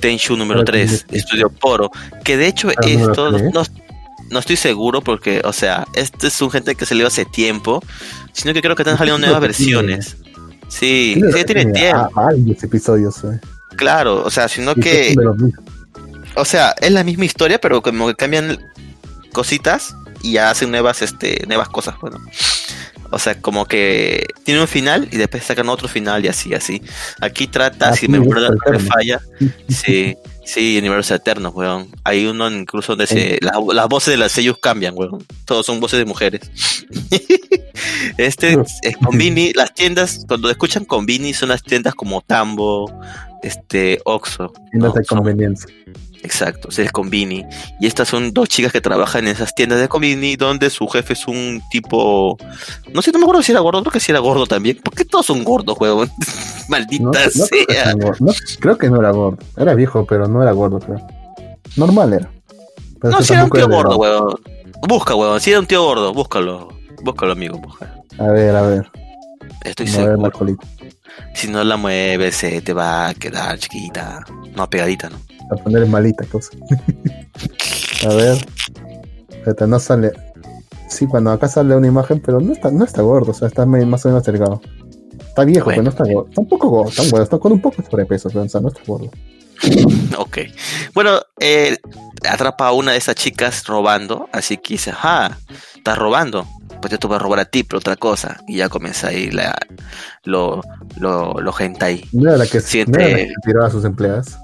Tenshu 0.00 0.36
número 0.36 0.60
Ah, 0.60 0.64
3, 0.64 0.90
sí, 0.90 0.96
sí. 0.96 1.04
Estudio 1.18 1.50
Poro. 1.50 1.90
Que 2.24 2.36
de 2.36 2.46
hecho 2.46 2.68
Ah, 2.68 2.74
esto 2.86 3.30
no, 3.30 3.62
no, 4.30 4.38
estoy 4.38 4.56
seguro 4.56 5.00
porque, 5.02 5.42
o 5.44 5.52
sea, 5.52 5.86
este 5.94 6.28
es 6.28 6.40
un 6.42 6.50
gente 6.50 6.74
que 6.74 6.86
salió 6.86 7.06
hace 7.06 7.24
tiempo, 7.24 7.82
sino 8.32 8.54
que 8.54 8.62
creo 8.62 8.74
que 8.76 8.82
están 8.82 8.98
saliendo 8.98 9.18
nuevas 9.26 9.40
versiones. 9.40 10.16
Sí, 10.68 11.20
sí, 11.34 11.44
tiene 11.44 11.66
tiempo, 11.66 12.10
varios 12.14 12.62
episodios, 12.62 13.22
eh. 13.24 13.38
claro, 13.76 14.22
o 14.24 14.30
sea, 14.30 14.48
sino 14.48 14.74
que, 14.74 15.14
o 16.34 16.44
sea, 16.46 16.74
es 16.80 16.90
la 16.90 17.04
misma 17.04 17.26
historia, 17.26 17.60
pero 17.60 17.82
como 17.82 18.06
que 18.06 18.14
cambian 18.14 18.58
cositas 19.34 19.94
y 20.22 20.32
ya 20.32 20.50
hacen 20.50 20.70
nuevas, 20.70 21.02
este, 21.02 21.44
nuevas 21.46 21.68
cosas, 21.68 21.96
bueno. 22.00 22.18
O 23.12 23.18
sea, 23.18 23.40
como 23.40 23.66
que 23.66 24.26
tiene 24.42 24.60
un 24.62 24.66
final 24.68 25.06
y 25.12 25.18
después 25.18 25.44
sacan 25.44 25.68
otro 25.68 25.86
final 25.86 26.24
y 26.24 26.28
así, 26.28 26.54
así. 26.54 26.82
Aquí 27.20 27.46
trata, 27.46 27.90
Ah, 27.90 27.96
si 27.96 28.08
me 28.08 28.18
acuerdo, 28.18 28.48
no 28.50 28.72
me 28.72 28.78
falla, 28.78 29.20
sí, 29.68 30.16
sí, 30.44 30.78
universo 30.78 31.14
eterno, 31.14 31.50
weón. 31.50 31.88
Hay 32.04 32.24
uno 32.26 32.50
incluso 32.50 32.92
donde 32.92 33.06
se, 33.06 33.38
la- 33.42 33.60
las 33.74 33.88
voces 33.88 34.12
de 34.12 34.16
las 34.18 34.32
sellos 34.32 34.56
cambian, 34.58 34.94
weón. 34.96 35.24
Todos 35.44 35.66
son 35.66 35.78
voces 35.78 35.98
de 35.98 36.04
mujeres. 36.06 36.40
este 38.16 38.56
es 38.82 38.96
Convini, 38.96 39.52
las 39.52 39.74
tiendas, 39.74 40.24
cuando 40.26 40.50
escuchan 40.50 40.84
Convini 40.84 41.34
son 41.34 41.50
las 41.50 41.62
tiendas 41.62 41.94
como 41.94 42.20
Tambo, 42.22 42.90
este, 43.42 44.00
Oxxo. 44.04 44.52
Tiendas 44.70 44.94
¿no? 44.94 44.98
de 44.98 45.04
Son- 45.04 45.18
conveniencia. 45.18 45.66
Exacto, 46.22 46.68
es 46.68 46.78
el 46.78 46.92
Convini. 46.92 47.44
Y 47.80 47.86
estas 47.86 48.08
son 48.08 48.32
dos 48.32 48.48
chicas 48.48 48.72
que 48.72 48.80
trabajan 48.80 49.26
en 49.26 49.32
esas 49.32 49.54
tiendas 49.54 49.80
de 49.80 49.88
Convini 49.88 50.36
donde 50.36 50.70
su 50.70 50.86
jefe 50.86 51.14
es 51.14 51.26
un 51.26 51.60
tipo... 51.70 52.36
No 52.92 53.02
sé, 53.02 53.10
no 53.12 53.18
me 53.18 53.24
acuerdo 53.24 53.42
si 53.42 53.52
era 53.52 53.60
gordo, 53.60 53.80
creo 53.82 53.92
que 53.92 54.00
sí 54.00 54.12
era 54.12 54.20
gordo 54.20 54.46
también. 54.46 54.78
¿Por 54.82 54.94
qué 54.94 55.04
todos 55.04 55.26
son 55.26 55.42
gordos, 55.42 55.76
huevón? 55.80 56.10
Maldita 56.68 57.02
No, 57.04 57.10
no 57.10 57.46
creo, 57.46 57.66
que 57.66 57.74
sea. 57.74 57.94
No, 57.94 58.32
creo 58.60 58.78
que 58.78 58.88
no 58.90 59.00
era 59.00 59.10
gordo. 59.10 59.38
Era 59.56 59.74
viejo, 59.74 60.06
pero 60.06 60.28
no 60.28 60.42
era 60.42 60.52
gordo, 60.52 60.78
creo. 60.78 61.04
Normal 61.76 62.12
era. 62.12 62.30
Pero 63.00 63.14
No, 63.18 63.22
si 63.22 63.32
era 63.32 63.44
un 63.44 63.50
tío 63.50 63.68
gordo, 63.68 63.96
huevón. 63.96 64.34
Busca, 64.88 65.14
huevón. 65.14 65.40
Si 65.40 65.50
era 65.50 65.58
un 65.58 65.66
tío 65.66 65.82
gordo, 65.82 66.12
búscalo. 66.14 66.68
Búscalo, 67.02 67.32
amigo. 67.32 67.60
A 68.18 68.26
ver, 68.26 68.54
a 68.54 68.62
ver. 68.62 68.90
Estoy 69.64 69.86
No, 69.86 69.92
seguro. 69.92 70.58
Si 71.34 71.48
no 71.48 71.64
la 71.64 71.76
mueves, 71.76 72.36
se 72.36 72.60
te 72.60 72.72
va 72.72 73.08
a 73.08 73.14
quedar 73.14 73.58
chiquita. 73.58 74.24
No, 74.54 74.68
pegadita, 74.70 75.10
¿no? 75.10 75.18
A 75.52 75.56
poner 75.62 75.86
malita 75.86 76.24
cosa. 76.26 76.50
a 78.08 78.14
ver. 78.14 78.46
No 79.66 79.78
sale. 79.80 80.12
Sí, 80.88 81.06
cuando 81.06 81.30
acá 81.32 81.48
sale 81.48 81.74
una 81.74 81.86
imagen, 81.86 82.20
pero 82.20 82.38
no 82.40 82.52
está, 82.52 82.70
no 82.70 82.84
está 82.84 83.02
gordo, 83.02 83.30
o 83.30 83.34
sea, 83.34 83.48
está 83.48 83.64
más 83.66 84.04
o 84.04 84.08
menos 84.08 84.24
delgado. 84.24 84.60
Está 85.20 85.44
viejo, 85.44 85.64
Bueno. 85.64 85.82
pero 85.82 85.82
no 85.84 85.90
está 85.90 86.04
gordo. 86.04 86.28
Está 86.28 86.40
un 86.42 86.48
poco 86.48 86.68
gordo, 86.68 86.90
está 86.90 87.02
bueno, 87.04 87.22
está 87.24 87.38
con 87.38 87.52
un 87.52 87.60
poco 87.60 87.82
de 87.82 87.88
sobrepeso, 87.90 88.28
pero 88.28 88.42
o 88.42 88.48
sea, 88.48 88.60
no 88.60 88.68
está 88.68 88.80
gordo. 88.86 89.10
Ok. 90.18 90.38
Bueno, 90.94 91.20
eh, 91.40 91.76
atrapa 92.28 92.66
a 92.68 92.72
una 92.72 92.92
de 92.92 92.98
esas 92.98 93.14
chicas 93.14 93.64
robando, 93.66 94.28
así 94.32 94.56
que 94.58 94.74
dice, 94.74 94.92
ah, 94.94 95.36
estás 95.76 95.96
robando. 95.98 96.46
Pues 96.80 96.90
yo 96.90 96.98
te 96.98 97.06
voy 97.06 97.16
a 97.16 97.20
robar 97.20 97.38
a 97.40 97.44
ti, 97.44 97.62
pero 97.62 97.78
otra 97.78 97.94
cosa. 97.96 98.40
Y 98.48 98.56
ya 98.56 98.68
comienza 98.68 99.08
ahí 99.08 99.30
la, 99.30 99.56
lo, 100.24 100.60
lo, 100.96 101.40
lo 101.40 101.54
hentai. 101.58 102.04
No 102.12 102.28
era 102.28 102.38
la 102.38 102.46
que, 102.46 102.60
Siente- 102.60 102.98
no 102.98 103.04
era 103.04 103.10
la 103.18 103.24
que 103.24 103.32
tiraba 103.44 103.66
a 103.66 103.70
sus 103.70 103.84
empleadas. 103.84 104.36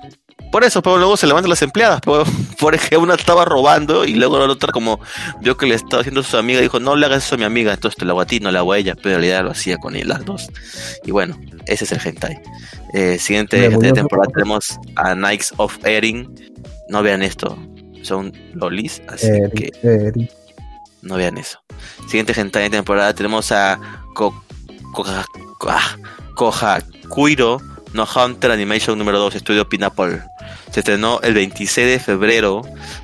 Por 0.50 0.64
eso, 0.64 0.82
pero 0.82 0.96
luego 0.96 1.16
se 1.16 1.26
levantan 1.26 1.50
las 1.50 1.62
empleadas, 1.62 2.00
pero 2.04 2.24
porque 2.58 2.96
una 2.96 3.14
estaba 3.14 3.44
robando 3.44 4.04
y 4.04 4.14
luego 4.14 4.38
la 4.38 4.46
otra 4.46 4.72
como 4.72 5.00
vio 5.40 5.56
que 5.56 5.66
le 5.66 5.74
estaba 5.74 6.00
haciendo 6.00 6.20
a 6.20 6.24
su 6.24 6.36
amiga, 6.36 6.60
dijo, 6.60 6.80
no 6.80 6.96
le 6.96 7.06
hagas 7.06 7.26
eso 7.26 7.34
a 7.34 7.38
mi 7.38 7.44
amiga, 7.44 7.74
entonces 7.74 7.98
te 7.98 8.04
lo 8.04 8.12
hago 8.12 8.22
a 8.22 8.26
ti, 8.26 8.40
no 8.40 8.50
le 8.50 8.58
hago 8.58 8.72
a 8.72 8.78
ella, 8.78 8.94
pero 8.94 9.16
en 9.16 9.20
realidad 9.20 9.44
lo 9.44 9.50
hacía 9.50 9.76
con 9.78 9.96
él, 9.96 10.08
las 10.08 10.24
dos. 10.24 10.48
Y 11.04 11.10
bueno, 11.10 11.38
ese 11.66 11.84
es 11.84 11.92
el 11.92 12.00
hentai. 12.02 12.40
Eh, 12.94 13.18
siguiente 13.18 13.68
de 13.68 13.92
temporada 13.92 14.30
tenemos 14.32 14.78
a 14.96 15.14
Knights 15.14 15.52
of 15.58 15.76
Erin. 15.84 16.34
No 16.88 17.02
vean 17.02 17.22
esto, 17.22 17.58
son 18.02 18.32
lolis, 18.54 19.02
así 19.08 19.26
Eri, 19.26 19.50
que 19.50 19.72
Eri. 19.82 20.30
no 21.02 21.16
vean 21.16 21.36
eso. 21.36 21.60
Siguiente 22.06 22.32
hentai 22.38 22.64
de 22.64 22.70
temporada 22.70 23.14
tenemos 23.14 23.52
a 23.52 23.78
Ko, 24.14 24.42
Kuiro 27.08 27.60
no 27.98 28.06
Hunter 28.06 28.52
Animation 28.52 28.96
número 28.96 29.18
2, 29.18 29.34
estudio 29.34 29.68
Pineapple. 29.68 30.22
Se 30.70 30.80
estrenó 30.80 31.18
el 31.20 31.34
26 31.34 31.84
de 31.88 31.98
febrero. 31.98 32.62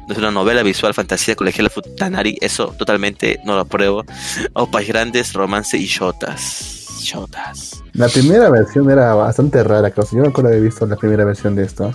Es 0.09 0.17
una 0.17 0.31
novela 0.31 0.63
visual, 0.63 0.95
fantasía 0.95 1.35
colegial 1.35 1.69
Futanari. 1.69 2.39
Eso 2.41 2.69
totalmente 2.79 3.41
no 3.45 3.55
lo 3.55 3.63
apruebo. 3.63 4.05
Opas 4.53 4.87
grandes, 4.87 5.33
romance 5.33 5.77
y 5.77 5.87
shotas. 5.87 7.01
Shotas. 7.01 7.83
La 7.95 8.09
primera 8.09 8.49
versión 8.51 8.89
era 8.89 9.15
bastante 9.15 9.65
rara, 9.65 9.91
creo. 9.91 10.07
Yo 10.13 10.19
me 10.19 10.29
acuerdo 10.29 10.51
de 10.51 10.59
haber 10.59 10.69
visto 10.69 10.87
la 10.87 10.95
primera 10.95 11.25
versión 11.25 11.57
de 11.57 11.65
esto. 11.65 11.93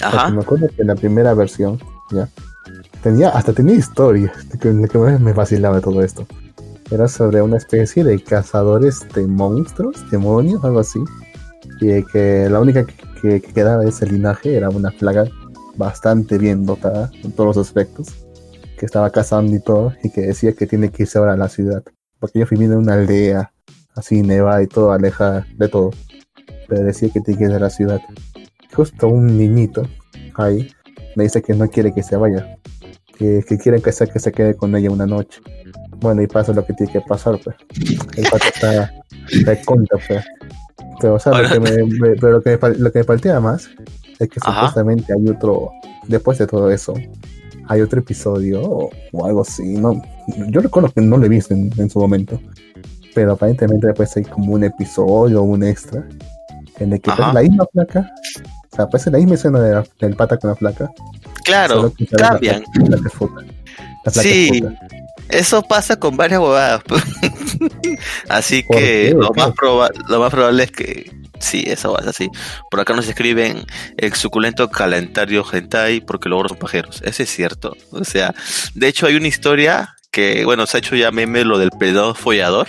Ajá. 0.00 0.30
Me 0.30 0.42
acuerdo 0.42 0.68
que 0.74 0.84
la 0.84 0.94
primera 0.94 1.34
versión, 1.34 1.82
ya. 2.12 2.28
Tenía, 3.02 3.30
hasta 3.30 3.52
tenía 3.52 3.74
historia. 3.74 4.32
Que, 4.52 4.88
que 4.88 4.98
me 4.98 5.32
vacilaba 5.32 5.80
todo 5.80 6.00
esto. 6.00 6.28
Era 6.92 7.08
sobre 7.08 7.42
una 7.42 7.56
especie 7.56 8.04
de 8.04 8.22
cazadores 8.22 9.04
de 9.14 9.26
monstruos, 9.26 10.08
demonios, 10.12 10.64
algo 10.64 10.78
así. 10.78 11.00
Y 11.80 12.02
que 12.04 12.48
la 12.50 12.60
única 12.60 12.84
que, 12.86 12.94
que, 13.20 13.40
que 13.40 13.52
quedaba 13.52 13.82
de 13.82 13.90
ese 13.90 14.06
linaje 14.06 14.56
era 14.56 14.68
una 14.68 14.90
plaga 14.90 15.24
bastante 15.76 16.38
bien 16.38 16.66
dotada 16.66 17.10
en 17.22 17.32
todos 17.32 17.56
los 17.56 17.66
aspectos. 17.66 18.08
Que 18.78 18.86
estaba 18.86 19.10
cazando 19.10 19.54
y 19.54 19.60
todo. 19.60 19.92
Y 20.02 20.10
que 20.10 20.22
decía 20.22 20.52
que 20.52 20.66
tiene 20.66 20.90
que 20.90 21.02
irse 21.04 21.18
ahora 21.18 21.34
a 21.34 21.36
la 21.36 21.48
ciudad. 21.48 21.82
Porque 22.18 22.38
ellos 22.38 22.50
vivían 22.50 22.72
en 22.72 22.78
una 22.78 22.94
aldea 22.94 23.52
así 23.94 24.22
nevada 24.22 24.62
y 24.62 24.66
todo, 24.66 24.92
alejada 24.92 25.46
de 25.56 25.68
todo. 25.68 25.90
Pero 26.68 26.84
decía 26.84 27.10
que 27.12 27.20
tiene 27.20 27.38
que 27.38 27.44
ir 27.46 27.52
a 27.52 27.58
la 27.58 27.70
ciudad. 27.70 28.00
Justo 28.74 29.08
un 29.08 29.36
niñito 29.36 29.82
ahí 30.36 30.70
le 31.16 31.24
dice 31.24 31.42
que 31.42 31.54
no 31.54 31.68
quiere 31.68 31.92
que 31.92 32.02
se 32.02 32.16
vaya. 32.16 32.56
Que, 33.18 33.44
que 33.46 33.58
quiere 33.58 33.82
que 33.82 33.92
se, 33.92 34.06
que 34.06 34.18
se 34.18 34.32
quede 34.32 34.54
con 34.54 34.74
ella 34.74 34.90
una 34.90 35.06
noche. 35.06 35.40
Bueno, 35.98 36.22
y 36.22 36.26
pasa 36.26 36.52
lo 36.52 36.64
que 36.64 36.72
tiene 36.72 36.92
que 36.92 37.00
pasar, 37.02 37.38
pues. 37.44 37.56
El 38.16 38.24
pato 38.24 38.46
está 38.54 38.90
de 39.44 39.62
contra, 39.64 39.98
pues. 40.08 40.24
Pero, 41.00 41.14
o 41.14 41.18
sea, 41.18 41.32
lo 41.40 41.48
que, 41.48 41.60
me, 41.60 41.70
me- 41.84 42.14
pero 42.16 42.32
lo, 42.32 42.42
que 42.42 42.58
me, 42.60 42.74
lo 42.76 42.92
que 42.92 42.98
me 43.00 43.04
faltea 43.04 43.40
más 43.40 43.68
es 44.18 44.28
que 44.28 44.38
Ajá. 44.42 44.66
supuestamente 44.68 45.12
hay 45.12 45.28
otro, 45.28 45.70
después 46.08 46.38
de 46.38 46.46
todo 46.46 46.70
eso, 46.70 46.94
hay 47.68 47.80
otro 47.80 48.00
episodio 48.00 48.62
o, 48.62 48.90
o 49.12 49.26
algo 49.26 49.42
así. 49.42 49.62
No, 49.78 50.00
yo 50.48 50.60
recuerdo 50.60 50.90
que 50.90 51.00
no 51.00 51.16
lo 51.16 51.24
he 51.26 51.28
visto 51.28 51.54
en, 51.54 51.70
en 51.78 51.88
su 51.88 51.98
momento, 52.00 52.40
pero 53.14 53.32
aparentemente 53.32 53.86
después 53.86 54.14
hay 54.16 54.24
como 54.24 54.52
un 54.54 54.64
episodio 54.64 55.40
o 55.40 55.44
un 55.44 55.62
extra 55.64 56.04
en 56.78 56.92
el 56.92 57.00
que 57.00 57.10
aparece 57.10 57.34
la 57.34 57.42
misma 57.42 57.64
placa, 57.66 58.10
o 58.72 58.76
sea, 58.76 58.84
aparece 58.84 59.10
la 59.10 59.18
misma 59.18 59.34
escena 59.34 59.60
de 59.60 59.72
la- 59.74 59.84
del 60.00 60.16
pata 60.16 60.36
con 60.36 60.50
la 60.50 60.56
placa. 60.56 60.90
Claro, 61.44 61.92
la 62.10 62.16
cambian. 62.28 62.62
La 62.74 62.84
placa 62.86 63.08
es 63.08 63.14
puta. 63.14 63.40
La 64.04 64.10
es 64.10 64.14
Sí. 64.14 64.60
puta. 64.60 64.78
Eso 65.30 65.62
pasa 65.62 65.98
con 65.98 66.16
varias 66.16 66.40
huevadas. 66.40 66.82
pues. 66.86 67.02
así 68.28 68.62
¿Por 68.62 68.76
que 68.76 68.84
qué? 68.84 69.14
lo 69.16 69.30
más, 69.34 69.50
lo 70.08 70.20
más 70.20 70.30
probable 70.30 70.64
es 70.64 70.72
que 70.72 71.10
sí, 71.38 71.64
eso 71.66 71.92
va 71.92 72.00
así. 72.08 72.28
Por 72.70 72.80
acá 72.80 72.94
nos 72.94 73.08
escriben 73.08 73.64
el 73.96 74.12
suculento 74.14 74.70
calendario 74.70 75.44
hentai 75.50 76.00
porque 76.00 76.28
los 76.28 76.36
ogros 76.36 76.50
son 76.50 76.58
pajeros. 76.58 77.02
Eso 77.04 77.22
es 77.22 77.30
cierto. 77.30 77.76
O 77.92 78.04
sea, 78.04 78.34
de 78.74 78.88
hecho 78.88 79.06
hay 79.06 79.16
una 79.16 79.28
historia 79.28 79.96
que, 80.10 80.44
bueno, 80.44 80.66
se 80.66 80.76
ha 80.76 80.80
hecho 80.80 80.96
ya 80.96 81.10
meme 81.10 81.44
lo 81.44 81.58
del 81.58 81.70
pedado 81.70 82.14
follador. 82.14 82.68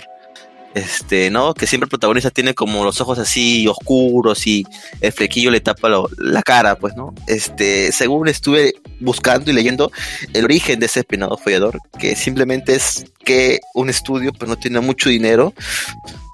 Este, 0.74 1.30
¿no? 1.30 1.52
Que 1.52 1.66
siempre 1.66 1.84
el 1.84 1.90
protagonista 1.90 2.30
tiene 2.30 2.54
como 2.54 2.82
los 2.84 3.00
ojos 3.02 3.18
así 3.18 3.68
oscuros 3.68 4.46
y 4.46 4.64
el 5.02 5.12
flequillo 5.12 5.50
le 5.50 5.60
tapa 5.60 5.88
lo- 5.90 6.08
la 6.16 6.42
cara, 6.42 6.76
pues, 6.76 6.94
¿no? 6.96 7.14
Este, 7.26 7.92
según 7.92 8.26
estuve 8.28 8.74
buscando 8.98 9.50
y 9.50 9.54
leyendo, 9.54 9.92
el 10.32 10.44
origen 10.44 10.80
de 10.80 10.86
ese 10.86 11.04
peinado 11.04 11.36
follador, 11.36 11.78
que 11.98 12.16
simplemente 12.16 12.74
es 12.74 13.04
que 13.22 13.60
un 13.74 13.90
estudio 13.90 14.32
pues 14.32 14.48
no 14.48 14.56
tiene 14.56 14.80
mucho 14.80 15.10
dinero 15.10 15.52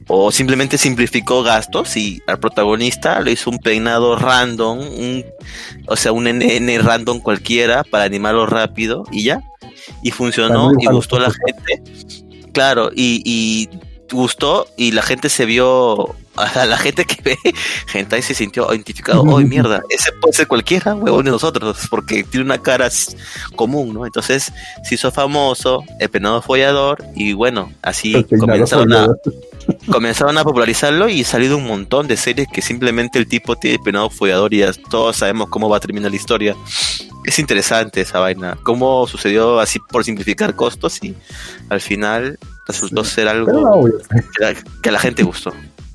o 0.07 0.31
simplemente 0.31 0.79
simplificó 0.79 1.43
gastos 1.43 1.97
y 1.97 2.23
al 2.29 2.39
protagonista 2.39 3.21
le 3.21 3.33
hizo 3.33 3.51
un 3.51 3.59
peinado 3.59 4.17
random, 4.17 4.79
un, 4.79 5.25
o 5.87 5.97
sea, 5.97 6.13
un 6.13 6.27
NN 6.29 6.79
random 6.83 7.21
cualquiera 7.21 7.83
para 7.83 8.05
animarlo 8.05 8.47
rápido 8.47 9.05
y 9.11 9.25
ya. 9.25 9.41
Y 10.03 10.13
funcionó 10.13 10.71
y 10.79 10.87
gustó 10.87 11.17
a 11.17 11.21
la 11.21 11.31
gente. 11.33 11.83
Claro, 12.53 12.91
y, 12.95 13.21
y 13.25 13.69
gustó 14.11 14.67
y 14.77 14.93
la 14.93 15.03
gente 15.03 15.29
se 15.29 15.45
vio, 15.45 16.15
a 16.37 16.67
la 16.67 16.79
gente 16.79 17.05
que 17.05 17.21
ve 17.23 17.39
hentai 17.95 18.23
se 18.23 18.35
sintió 18.35 18.73
identificado. 18.73 19.23
¡Oh, 19.23 19.41
mierda! 19.41 19.83
Ese 19.91 20.13
puede 20.21 20.35
ser 20.35 20.47
cualquiera, 20.47 20.95
huevón 20.95 21.25
de 21.25 21.31
nosotros, 21.31 21.87
porque 21.91 22.25
tiene 22.25 22.45
una 22.45 22.59
cara 22.59 22.89
común, 23.57 23.95
¿no? 23.95 24.07
Entonces 24.07 24.53
se 24.85 24.95
hizo 24.95 25.11
famoso 25.11 25.85
el 26.01 26.09
penado 26.09 26.43
follador 26.43 27.05
y 27.15 27.33
bueno, 27.33 27.73
así 27.83 28.15
El 28.15 28.39
comenzaron 28.39 28.93
a, 28.93 29.09
comenzaron 29.91 30.39
a 30.39 30.45
popularizarlo 30.45 31.09
y 31.09 31.25
salido 31.25 31.57
un 31.57 31.67
montón 31.67 32.07
de 32.07 32.17
series 32.17 32.49
que 32.53 32.63
simplemente 32.63 33.19
el 33.19 33.27
tipo 33.27 33.57
tiene 33.57 33.79
penado 33.79 34.11
follador 34.11 34.53
y 34.55 34.59
ya 34.59 34.73
todos 34.91 35.17
sabemos 35.17 35.49
cómo 35.49 35.69
va 35.69 35.79
a 35.79 35.81
terminar 35.81 36.11
la 36.11 36.17
historia. 36.17 36.57
Es 37.25 37.39
interesante 37.39 38.01
esa 38.01 38.21
vaina, 38.21 38.57
cómo 38.63 39.07
sucedió 39.07 39.61
así 39.61 39.79
por 39.91 40.05
simplificar 40.05 40.55
costos 40.55 41.03
y 41.03 41.15
al 41.69 41.81
final 41.81 42.39
resultó 42.69 43.03
ser 43.05 43.27
algo 43.27 43.91
que 44.83 44.89
a, 44.89 44.93
la 44.93 45.01
gente 45.01 45.23
gustó. 45.23 45.53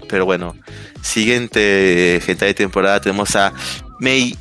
Pero 0.09 0.26
bueno, 0.26 0.55
siguiente 1.01 2.19
gente 2.24 2.45
de 2.45 2.53
temporada 2.53 2.99
tenemos 2.99 3.36
a 3.36 3.53
Mei. 3.99 4.36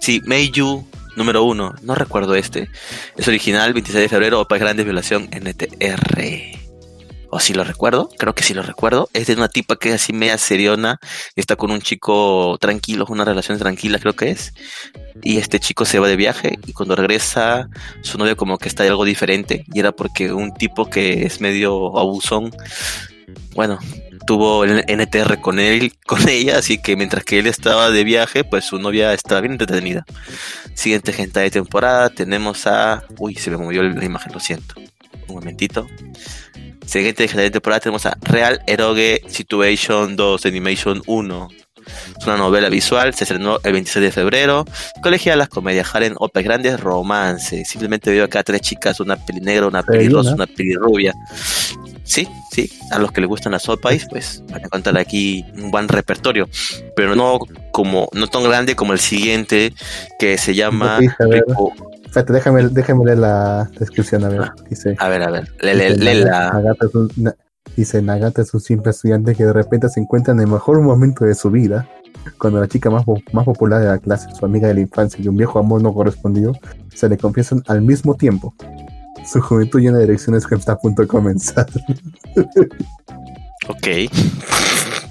Sí, 0.00 0.22
Meiju 0.24 0.86
número 1.16 1.42
uno. 1.42 1.74
No 1.82 1.94
recuerdo 1.94 2.34
este. 2.34 2.70
Es 3.16 3.28
original, 3.28 3.74
26 3.74 4.02
de 4.02 4.08
febrero, 4.08 4.40
Opa 4.40 4.56
Grandes 4.56 4.86
Violación 4.86 5.28
NTR. 5.30 6.69
O 7.30 7.38
si 7.38 7.54
lo 7.54 7.64
recuerdo, 7.64 8.08
creo 8.18 8.34
que 8.34 8.42
sí 8.42 8.54
lo 8.54 8.62
recuerdo. 8.62 9.08
Es 9.12 9.28
de 9.28 9.34
una 9.34 9.48
tipa 9.48 9.76
que 9.76 9.90
es 9.90 9.94
así 9.96 10.12
media 10.12 10.36
seriona 10.36 10.98
está 11.36 11.56
con 11.56 11.70
un 11.70 11.80
chico 11.80 12.58
tranquilo, 12.60 13.06
una 13.08 13.24
relación 13.24 13.58
tranquila 13.58 13.98
creo 13.98 14.14
que 14.14 14.30
es. 14.30 14.52
Y 15.22 15.38
este 15.38 15.60
chico 15.60 15.84
se 15.84 15.98
va 15.98 16.08
de 16.08 16.16
viaje 16.16 16.58
y 16.66 16.72
cuando 16.72 16.96
regresa 16.96 17.68
su 18.02 18.18
novio 18.18 18.36
como 18.36 18.58
que 18.58 18.68
está 18.68 18.82
algo 18.84 19.04
diferente 19.04 19.64
y 19.72 19.78
era 19.78 19.92
porque 19.92 20.32
un 20.32 20.52
tipo 20.54 20.90
que 20.90 21.24
es 21.24 21.40
medio 21.40 21.96
abusón, 21.98 22.50
bueno, 23.54 23.78
tuvo 24.26 24.64
el 24.64 24.84
NTR 24.86 25.40
con 25.40 25.58
él, 25.58 25.92
con 26.06 26.28
ella, 26.28 26.58
así 26.58 26.80
que 26.80 26.96
mientras 26.96 27.24
que 27.24 27.38
él 27.38 27.46
estaba 27.46 27.90
de 27.90 28.04
viaje, 28.04 28.44
pues 28.44 28.64
su 28.64 28.78
novia 28.78 29.12
estaba 29.12 29.40
bien 29.40 29.52
entretenida. 29.52 30.04
Siguiente 30.74 31.12
gente 31.12 31.40
de 31.40 31.50
temporada 31.50 32.10
tenemos 32.10 32.66
a, 32.66 33.04
uy, 33.18 33.34
se 33.34 33.50
me 33.50 33.56
movió 33.56 33.82
la 33.82 34.04
imagen, 34.04 34.32
lo 34.32 34.40
siento. 34.40 34.74
Un 35.28 35.34
momentito. 35.36 35.86
Siguiente 36.90 37.28
de 37.28 37.50
temporada 37.52 37.78
tenemos 37.80 38.04
a 38.06 38.16
Real 38.22 38.60
Eroge 38.66 39.22
Situation 39.28 40.16
2 40.16 40.44
Animation 40.46 41.00
1. 41.06 41.48
Es 42.18 42.26
una 42.26 42.36
novela 42.36 42.68
visual, 42.68 43.14
se 43.14 43.22
estrenó 43.24 43.58
el 43.62 43.72
26 43.72 44.02
de 44.06 44.10
febrero. 44.12 44.64
Colegialas, 45.00 45.48
comedia 45.48 45.84
Haren, 45.90 46.14
Opes 46.18 46.42
Grandes, 46.42 46.80
romance. 46.80 47.64
Simplemente 47.64 48.10
veo 48.10 48.24
acá 48.24 48.42
tres 48.42 48.60
chicas, 48.62 48.98
una 48.98 49.16
peli 49.24 49.40
negra, 49.40 49.68
una 49.68 49.82
peli 49.84 50.08
rosa, 50.08 50.34
una 50.34 50.46
peli 50.46 50.74
rubia. 50.74 51.14
Sí, 52.02 52.26
sí, 52.50 52.68
a 52.90 52.98
los 52.98 53.12
que 53.12 53.20
les 53.20 53.28
gustan 53.28 53.52
las 53.52 53.68
opais, 53.68 54.04
pues 54.10 54.42
van 54.50 54.62
a 54.62 54.64
encontrar 54.66 54.98
aquí 54.98 55.44
un 55.54 55.70
buen 55.70 55.86
repertorio, 55.86 56.48
pero 56.96 57.14
no 57.14 57.38
como 57.70 58.08
no 58.14 58.26
tan 58.26 58.42
grande 58.42 58.74
como 58.74 58.92
el 58.92 58.98
siguiente 58.98 59.72
que 60.18 60.36
se 60.38 60.54
llama. 60.56 60.98
Rico- 61.20 61.72
Espérate, 62.10 62.32
déjame, 62.32 62.68
déjame 62.70 63.04
leer 63.04 63.18
la 63.18 63.70
descripción, 63.78 64.24
a 64.24 64.28
ver. 64.28 64.40
Ah. 64.42 64.54
Dice, 64.68 64.96
A 64.98 65.08
ver, 65.08 65.22
a 65.22 65.30
ver, 65.30 65.48
le- 65.62 65.74
le- 65.74 65.94
dice. 65.94 66.24
Nagata 66.24 66.86
es 66.86 66.94
un- 66.96 67.10
na- 67.16 67.36
dice, 67.76 68.02
Nagata 68.02 68.42
es 68.42 68.52
un 68.52 68.60
simple 68.60 68.90
estudiante 68.90 69.36
que 69.36 69.44
de 69.44 69.52
repente 69.52 69.88
se 69.88 70.00
encuentra 70.00 70.32
en 70.34 70.40
el 70.40 70.48
mejor 70.48 70.80
momento 70.80 71.24
de 71.24 71.36
su 71.36 71.52
vida, 71.52 71.88
cuando 72.38 72.58
la 72.58 72.66
chica 72.66 72.90
más, 72.90 73.04
más 73.32 73.44
popular 73.44 73.80
de 73.80 73.86
la 73.86 73.98
clase, 73.98 74.28
su 74.36 74.44
amiga 74.44 74.66
de 74.66 74.74
la 74.74 74.80
infancia 74.80 75.20
y 75.22 75.28
un 75.28 75.36
viejo 75.36 75.60
amor 75.60 75.82
no 75.82 75.94
correspondido, 75.94 76.52
se 76.92 77.08
le 77.08 77.16
confiesan 77.16 77.62
al 77.68 77.80
mismo 77.80 78.16
tiempo. 78.16 78.54
Su 79.24 79.40
juventud 79.40 79.78
llena 79.80 79.98
de 79.98 80.04
direcciones 80.06 80.46
que 80.48 80.56
está 80.56 80.72
a 80.72 80.78
punto 80.78 81.02
de 81.02 81.08
comenzar. 81.08 81.66
Ok. 83.68 83.86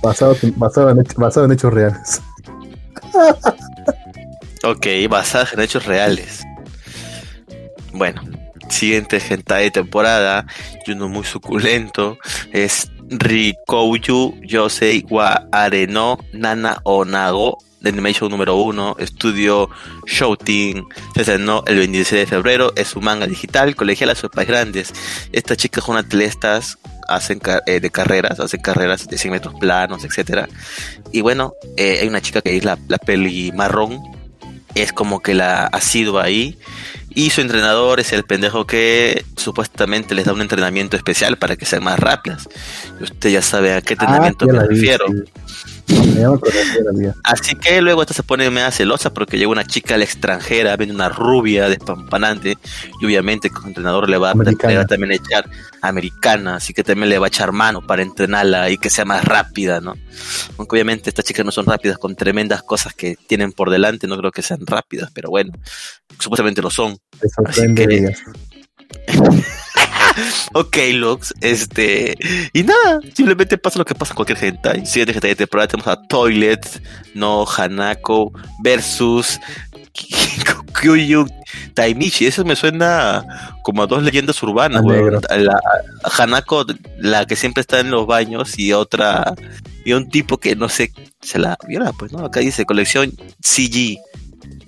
basado, 0.04 0.36
basado, 0.58 0.90
en, 0.90 1.06
basado 1.16 1.46
en 1.46 1.52
hechos 1.54 1.74
reales. 1.74 2.22
Ok, 4.66 4.86
basadas 5.10 5.54
en 5.54 5.62
hechos 5.62 5.86
reales. 5.86 6.44
Bueno, 7.94 8.22
siguiente 8.70 9.22
hentai 9.30 9.66
de 9.66 9.72
temporada, 9.72 10.46
y 10.86 10.92
uno 10.92 11.10
muy 11.10 11.24
suculento, 11.24 12.18
es 12.52 12.92
Rikouyu 13.10 14.36
Yosei 14.44 15.06
wa 15.10 15.48
Areno 15.52 16.20
Nana 16.34 16.80
Onago 16.84 17.58
de 17.82 17.90
Animation 17.90 18.30
número 18.30 18.56
1, 18.58 18.98
estudio 19.00 19.70
Shouting, 20.06 20.86
se 21.16 21.22
estrenó 21.22 21.64
el 21.66 21.78
26 21.78 22.22
de 22.22 22.28
febrero, 22.28 22.74
es 22.76 22.96
un 22.96 23.06
manga 23.06 23.26
digital, 23.26 23.76
colegial 23.76 24.10
a 24.10 24.16
sus 24.16 24.30
grandes. 24.32 24.94
Estas 25.32 25.58
chicas 25.58 25.86
son 25.86 25.96
atletas, 25.96 26.78
hacen 27.08 27.40
eh, 27.66 27.80
de 27.80 27.90
carreras, 27.90 28.40
hacen 28.40 28.62
carreras 28.62 29.08
de 29.08 29.18
100 29.18 29.32
metros 29.32 29.54
planos, 29.60 30.04
etcétera. 30.04 30.50
Y 31.14 31.22
bueno, 31.22 31.54
eh, 31.78 32.00
hay 32.02 32.08
una 32.08 32.22
chica 32.22 32.42
que 32.42 32.58
es 32.58 32.66
la, 32.66 32.78
la 32.90 32.98
peli 32.98 33.52
marrón, 33.54 34.00
es 34.76 34.92
como 34.92 35.22
que 35.22 35.34
la 35.34 35.66
ha 35.66 35.82
sido 35.82 36.20
ahí. 36.20 36.58
Y 37.10 37.32
su 37.32 37.42
entrenador 37.42 38.00
es 38.00 38.14
el 38.14 38.24
pendejo 38.24 38.66
que 38.68 39.26
su 39.36 39.46
supuestamente 39.50 40.14
les 40.16 40.26
da 40.26 40.34
un 40.34 40.42
entrenamiento 40.42 40.96
especial 40.96 41.38
para 41.38 41.56
que 41.56 41.66
sean 41.66 41.84
más 41.84 42.00
rápidas. 42.00 42.48
Usted 43.02 43.30
ya 43.32 43.42
sabe 43.42 43.74
a 43.74 43.82
qué 43.82 43.96
Ah, 43.98 43.98
entrenamiento 44.00 44.46
ya 44.46 44.54
me 44.54 44.68
vi, 44.68 44.76
refiero. 44.76 45.06
sí. 45.08 45.24
Así 47.24 47.56
que 47.56 47.82
luego 47.82 48.02
esta 48.02 48.14
se 48.14 48.24
pone 48.24 48.50
media 48.50 48.72
celosa 48.72 49.12
porque 49.14 49.38
llega 49.38 49.50
una 49.50 49.66
chica 49.66 49.96
a 49.96 49.98
la 49.98 50.04
extranjera, 50.04 50.76
viene 50.78 50.94
una 50.94 51.10
rubia 51.10 51.68
despampanante 51.70 52.58
y 53.02 53.06
obviamente 53.06 53.50
como 53.50 53.68
entrenador 53.68 54.10
le 54.10 54.18
va, 54.18 54.32
Americana. 54.32 54.72
le 54.72 54.78
va 54.78 54.84
a 54.84 54.88
también 54.88 55.12
echar 55.14 55.50
americana, 55.82 56.56
así 56.56 56.74
que 56.74 56.84
también 56.84 57.10
le 57.10 57.20
va 57.20 57.28
a 57.28 57.30
echar 57.30 57.52
mano 57.52 57.82
para 57.86 58.02
entrenarla 58.02 58.70
y 58.70 58.78
que 58.78 58.90
sea 58.90 59.06
más 59.06 59.24
rápida, 59.24 59.82
¿no? 59.82 59.96
Aunque 60.58 60.76
obviamente 60.76 61.10
estas 61.10 61.26
chicas 61.26 61.46
no 61.46 61.52
son 61.52 61.66
rápidas 61.66 61.98
con 61.98 62.16
tremendas 62.16 62.64
cosas 62.64 62.94
que 62.94 63.16
tienen 63.28 63.52
por 63.52 63.70
delante, 63.70 64.08
no 64.08 64.18
creo 64.18 64.32
que 64.32 64.42
sean 64.42 64.66
rápidas, 64.66 65.10
pero 65.14 65.30
bueno, 65.30 65.54
supuestamente 66.20 66.62
lo 66.62 66.70
son. 66.70 66.98
Que-. 67.76 68.14
Ok, 70.54 70.78
Lux, 70.94 71.34
este. 71.42 72.18
Y 72.54 72.64
nada, 72.64 73.00
simplemente 73.14 73.58
pasa 73.58 73.80
lo 73.80 73.86
que 73.86 73.96
pasa 73.96 74.14
en 74.14 74.16
cualquier 74.16 74.44
hentai. 74.44 74.86
Siguiente 74.86 75.14
hentai 75.14 75.32
de 75.32 75.36
temporada 75.36 75.68
tenemos 75.68 75.88
a 75.88 76.02
Toilet, 76.02 76.82
no 77.14 77.46
Hanako, 77.46 78.34
versus 78.64 79.40
Kyuyu 80.82 81.28
Taimichi. 81.74 82.26
Eso 82.26 82.46
me 82.46 82.56
suena 82.56 83.26
como 83.64 83.84
a 83.84 83.88
dos 83.88 84.04
leyendas 84.04 84.42
urbanas. 84.44 84.84
La, 84.84 85.60
Hanako, 86.18 86.66
la 86.98 87.26
que 87.26 87.36
siempre 87.36 87.62
está 87.62 87.80
en 87.80 87.92
los 87.92 88.08
baños, 88.08 88.58
y 88.58 88.74
otra. 88.74 89.34
Y 89.86 89.94
un 89.94 90.10
tipo 90.10 90.38
que 90.38 90.56
no 90.56 90.70
sé, 90.70 90.92
se 91.22 91.40
la 91.40 91.58
viola, 91.68 91.94
pues, 91.98 92.12
¿no? 92.12 92.26
Acá 92.26 92.42
dice 92.42 92.66
colección 92.66 93.14
CG. 93.42 93.98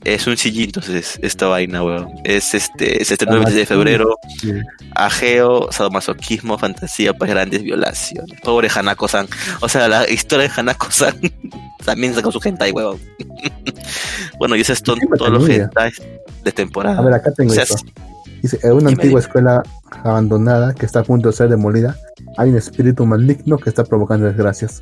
Es 0.03 0.25
un 0.25 0.35
CG, 0.35 0.63
entonces, 0.63 1.19
esta 1.21 1.47
vaina, 1.47 1.83
weón. 1.83 2.09
Es 2.23 2.53
este, 2.55 3.01
es 3.01 3.11
este 3.11 3.25
9 3.27 3.51
de 3.51 3.65
febrero. 3.67 4.17
Sí. 4.39 4.51
Ajeo, 4.95 5.71
sadomasoquismo, 5.71 6.57
fantasía, 6.57 7.13
pues 7.13 7.29
grandes 7.29 7.61
violaciones. 7.61 8.39
Pobre 8.41 8.67
Hanako-san. 8.73 9.27
O 9.59 9.69
sea, 9.69 9.87
la 9.87 10.09
historia 10.09 10.47
de 10.47 10.53
Hanako-san 10.57 11.15
también 11.85 12.15
sacó 12.15 12.31
su 12.31 12.39
hentai, 12.43 12.71
huevón. 12.71 12.99
bueno, 14.39 14.55
y 14.55 14.61
eso 14.61 14.73
es 14.73 14.81
to- 14.81 14.95
Siempre 14.95 15.17
todos 15.19 15.31
los 15.31 15.47
hentais 15.49 16.01
de 16.43 16.51
temporada. 16.51 16.97
A 16.97 17.01
ver, 17.03 17.13
acá 17.13 17.31
tengo 17.31 17.51
O 17.51 17.53
sea, 17.53 17.63
esto. 17.63 17.77
sí. 17.77 17.93
Dice, 18.41 18.59
en 18.63 18.71
una 18.71 18.89
antigua 18.89 19.19
escuela 19.19 19.61
abandonada 20.03 20.73
que 20.73 20.87
está 20.87 21.01
a 21.01 21.03
punto 21.03 21.29
de 21.29 21.35
ser 21.35 21.47
demolida, 21.49 21.95
hay 22.37 22.49
un 22.49 22.57
espíritu 22.57 23.05
maligno 23.05 23.59
que 23.59 23.69
está 23.69 23.83
provocando 23.83 24.25
desgracias. 24.25 24.81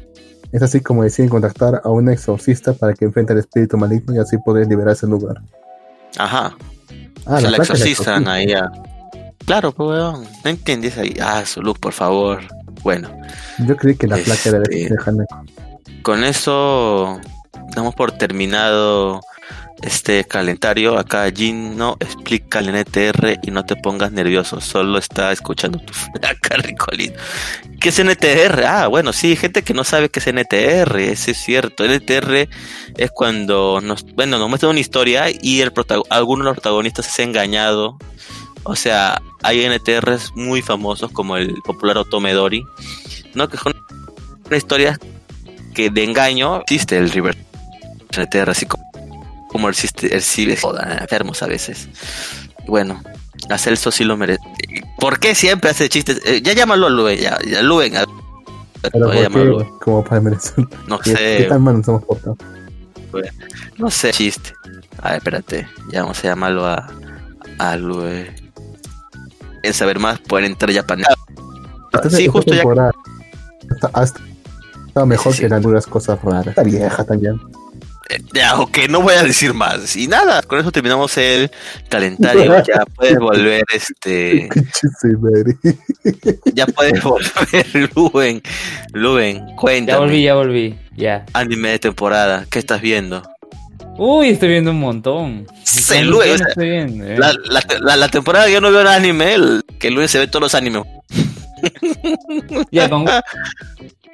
Es 0.51 0.61
así 0.63 0.81
como 0.81 1.03
deciden 1.03 1.29
contactar 1.29 1.81
a 1.83 1.89
un 1.89 2.09
exorcista 2.09 2.73
para 2.73 2.93
que 2.93 3.05
enfrente 3.05 3.33
al 3.33 3.39
espíritu 3.39 3.77
maligno 3.77 4.15
y 4.15 4.17
así 4.19 4.37
poder 4.39 4.67
liberarse 4.67 5.05
del 5.05 5.11
lugar. 5.11 5.41
Ajá. 6.17 6.55
Ah, 7.25 7.37
se 7.39 7.49
la 7.49 7.55
placa 7.57 7.73
del 7.73 7.81
exorcistan 7.83 8.23
exorcista. 8.27 8.31
ahí. 8.33 8.53
a- 8.53 8.71
Claro, 9.45 9.71
pues. 9.71 9.99
No 9.99 10.49
entiendes 10.49 10.97
ahí. 10.97 11.15
Ah, 11.21 11.43
su 11.45 11.61
look, 11.61 11.79
por 11.79 11.93
favor. 11.93 12.39
Bueno, 12.83 13.09
Yo 13.65 13.75
creí 13.77 13.95
que 13.95 14.07
la 14.07 14.17
placa 14.17 14.49
era 14.49 14.59
de, 14.59 14.83
Este- 14.83 14.93
de 14.95 15.01
Hanako. 15.05 15.45
con 16.03 16.23
eso 16.23 17.19
damos 17.75 17.93
por 17.95 18.11
terminado 18.13 19.21
este 19.81 20.23
calendario. 20.23 20.97
Acá 20.97 21.29
Jin 21.31 21.77
no 21.77 21.97
explica 21.99 22.59
el 22.59 22.69
NTR 22.69 23.39
y 23.43 23.51
no 23.51 23.65
te 23.65 23.75
pongas 23.75 24.11
nervioso, 24.11 24.61
solo 24.61 24.97
está 24.97 25.31
escuchando 25.31 25.79
tu 25.79 25.93
flaca, 26.19 26.57
Ricolín. 26.57 27.13
¿Qué 27.79 27.89
es 27.89 27.99
NTR? 27.99 28.63
Ah, 28.65 28.87
bueno, 28.87 29.13
sí, 29.13 29.35
gente 29.35 29.63
que 29.63 29.73
no 29.73 29.83
sabe 29.83 30.09
qué 30.09 30.19
es 30.19 30.27
NTR, 30.27 30.99
eso 30.99 31.31
es 31.31 31.37
cierto. 31.37 31.85
NTR 31.85 32.49
es 32.97 33.11
cuando 33.11 33.79
nos, 33.81 34.05
bueno, 34.15 34.37
nos 34.37 34.49
muestra 34.49 34.69
una 34.69 34.79
historia 34.79 35.25
y 35.29 35.61
el 35.61 35.71
alguno 36.09 36.43
de 36.43 36.49
los 36.49 36.55
protagonistas 36.55 37.07
es 37.07 37.19
engañado. 37.19 37.97
O 38.63 38.75
sea, 38.75 39.21
hay 39.41 39.67
NTRs 39.67 40.33
muy 40.35 40.61
famosos 40.61 41.11
como 41.11 41.37
el 41.37 41.53
popular 41.63 41.97
Otomedori, 41.97 42.63
¿no? 43.33 43.47
Que 43.47 43.57
son 43.57 43.73
historias 44.51 44.99
que 45.73 45.89
de 45.89 46.03
engaño 46.03 46.61
existe 46.61 46.97
el 46.97 47.09
River 47.09 47.37
NTR, 48.17 48.49
así 48.49 48.65
como, 48.65 48.88
como 49.49 49.67
el 49.67 49.75
CIBE, 49.75 50.55
joda, 50.55 50.99
enfermos 51.01 51.43
a 51.43 51.47
veces. 51.47 51.89
Bueno, 52.67 53.01
a 53.49 53.57
Celso 53.57 53.91
sí 53.91 54.03
lo 54.05 54.15
merece. 54.15 54.39
¿Por 54.99 55.19
qué 55.19 55.35
siempre 55.35 55.69
hace 55.71 55.89
chistes? 55.89 56.21
Eh, 56.25 56.41
ya 56.41 56.53
llámalo 56.53 56.87
a 56.87 56.89
Luen, 56.89 57.17
ya, 57.19 57.37
ya 57.45 57.61
Luen, 57.61 57.97
a- 57.97 58.05
Pero. 58.81 59.79
Como 59.83 60.03
para 60.05 60.21
merecer. 60.21 60.65
No 60.87 60.99
¿Qué, 60.99 61.11
sé, 61.11 61.37
qué 61.39 61.45
tan 61.49 61.61
mal 61.61 61.77
nos 61.77 61.87
hemos 61.89 62.03
portado? 62.05 62.37
no 63.77 63.89
sé, 63.89 64.11
chiste. 64.11 64.53
A 65.01 65.09
ver, 65.09 65.17
espérate, 65.17 65.67
ya 65.91 66.01
vamos 66.03 66.19
a 66.19 66.27
llamarlo 66.27 66.65
a, 66.65 66.87
a 67.57 67.75
Luen. 67.75 68.35
En 69.63 69.73
saber 69.73 69.99
más, 69.99 70.19
pueden 70.19 70.51
entrar 70.51 70.71
ya 70.71 70.85
para 70.85 71.01
Esta- 71.01 72.09
Sí, 72.09 72.21
esta 72.25 72.31
justo 72.31 72.51
ya 72.53 72.57
temporada 72.59 72.91
está- 73.71 73.91
ha 73.93 74.03
estado 74.03 75.05
mejor 75.05 75.33
Sí, 75.33 75.39
que 75.41 75.45
en 75.47 75.53
algunas 75.53 75.85
cosas 75.87 76.21
raras. 76.21 76.47
Está 76.47 76.63
vieja 76.63 77.03
también. 77.03 77.39
Ya, 78.33 78.59
ok, 78.59 78.77
no 78.89 79.01
voy 79.01 79.13
a 79.13 79.23
decir 79.23 79.53
más. 79.53 79.95
Y 79.95 80.07
nada, 80.07 80.41
con 80.41 80.59
eso 80.59 80.71
terminamos 80.71 81.15
el 81.17 81.51
calendario. 81.89 82.55
Ya 82.67 82.85
puedes 82.95 83.19
volver, 83.19 83.63
este. 83.73 84.49
Sí, 84.73 85.07
madre. 85.19 85.55
Ya 86.53 86.65
puedes 86.65 87.01
volver, 87.03 87.89
Luben. 87.95 88.41
Luben, 88.93 89.35
Ya 89.37 89.43
volví, 89.43 89.55
cuéntame. 89.55 90.21
ya 90.21 90.33
volví. 90.35 90.79
Ya. 90.95 91.25
Anime 91.33 91.69
de 91.69 91.79
temporada, 91.79 92.45
¿qué 92.49 92.59
estás 92.59 92.81
viendo? 92.81 93.21
Uy, 93.97 94.29
estoy 94.29 94.49
viendo 94.49 94.71
un 94.71 94.79
montón. 94.79 95.45
Sí, 95.63 95.83
¿Cuántos 95.87 96.07
Luis, 96.09 96.25
ya 96.25 96.31
o 96.31 96.31
no 96.31 96.37
sea, 96.37 96.47
estoy 96.47 96.69
viendo, 96.69 97.05
eh? 97.05 97.17
La, 97.17 97.33
la, 97.45 97.63
la, 97.81 97.95
la 97.97 98.07
temporada 98.07 98.45
que 98.45 98.53
yo 98.53 98.61
no 98.61 98.71
veo 98.71 98.81
el 98.81 98.87
anime, 98.87 99.33
el- 99.33 99.63
que 99.77 99.91
Luben 99.91 100.07
se 100.07 100.19
ve 100.19 100.27
todos 100.27 100.41
los 100.43 100.55
animes. 100.55 100.83
Ya, 102.71 102.89
¿con 102.89 103.05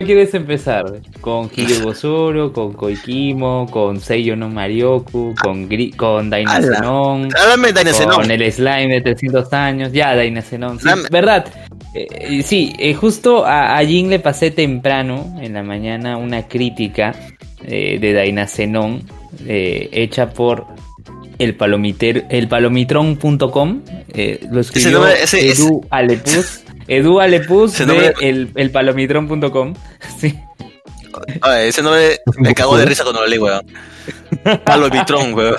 quieres 0.03 0.33
empezar? 0.33 0.85
¿Con 1.21 1.49
Hiro 1.55 1.79
Bosoro, 1.85 2.51
con 2.53 2.73
Koikimo, 2.73 3.65
con 3.69 3.99
Seiyo 4.01 4.35
no 4.35 4.49
Marioku, 4.49 5.33
con, 5.41 5.69
Gri 5.69 5.91
con 5.91 6.29
Daina 6.29 6.55
Ala. 6.55 6.77
Zenon, 6.79 7.29
Háblame 7.35 7.67
de 7.67 7.73
Dainasenon. 7.73 8.15
con 8.15 8.31
el 8.31 8.51
slime 8.51 8.87
de 8.95 9.01
300 9.01 9.53
años? 9.53 9.91
Ya, 9.93 10.15
Daina 10.15 10.41
Zenon. 10.41 10.79
Sí, 10.79 10.89
¿Verdad? 11.11 11.45
Eh, 11.93 12.43
sí, 12.43 12.73
eh, 12.77 12.93
justo 12.93 13.45
a, 13.45 13.77
a 13.77 13.85
Jin 13.85 14.09
le 14.09 14.19
pasé 14.19 14.51
temprano, 14.51 15.37
en 15.41 15.53
la 15.53 15.63
mañana, 15.63 16.17
una 16.17 16.47
crítica 16.47 17.15
eh, 17.63 17.97
de 17.99 18.13
Daina 18.13 18.47
Zenon, 18.47 19.01
eh, 19.47 19.89
hecha 19.93 20.29
por 20.31 20.65
el 21.39 21.55
palomiter, 21.55 22.25
el 22.29 22.47
palomitron.com, 22.49 23.81
eh, 24.13 24.39
lo 24.51 24.59
escribió 24.59 24.91
nombre- 24.99 25.23
ese- 25.23 25.49
ese- 25.49 25.63
Edu 25.63 25.81
Alepuz, 25.89 26.63
Edu 26.87 27.19
Alepuz 27.19 27.77
de 27.77 27.85
nombre- 27.85 28.13
el, 28.21 28.49
el 28.55 28.71
palomitron.com. 28.71 29.73
Sí. 30.19 30.35
Ay, 31.41 31.69
ese 31.69 31.81
nombre 31.81 32.19
me 32.37 32.53
cagó 32.53 32.77
de 32.77 32.85
risa 32.85 33.03
cuando 33.03 33.21
lo 33.21 33.27
leí, 33.27 33.39
weón. 33.39 33.65
Palo 34.65 34.89
Vitrón, 34.89 35.33
weón. 35.33 35.55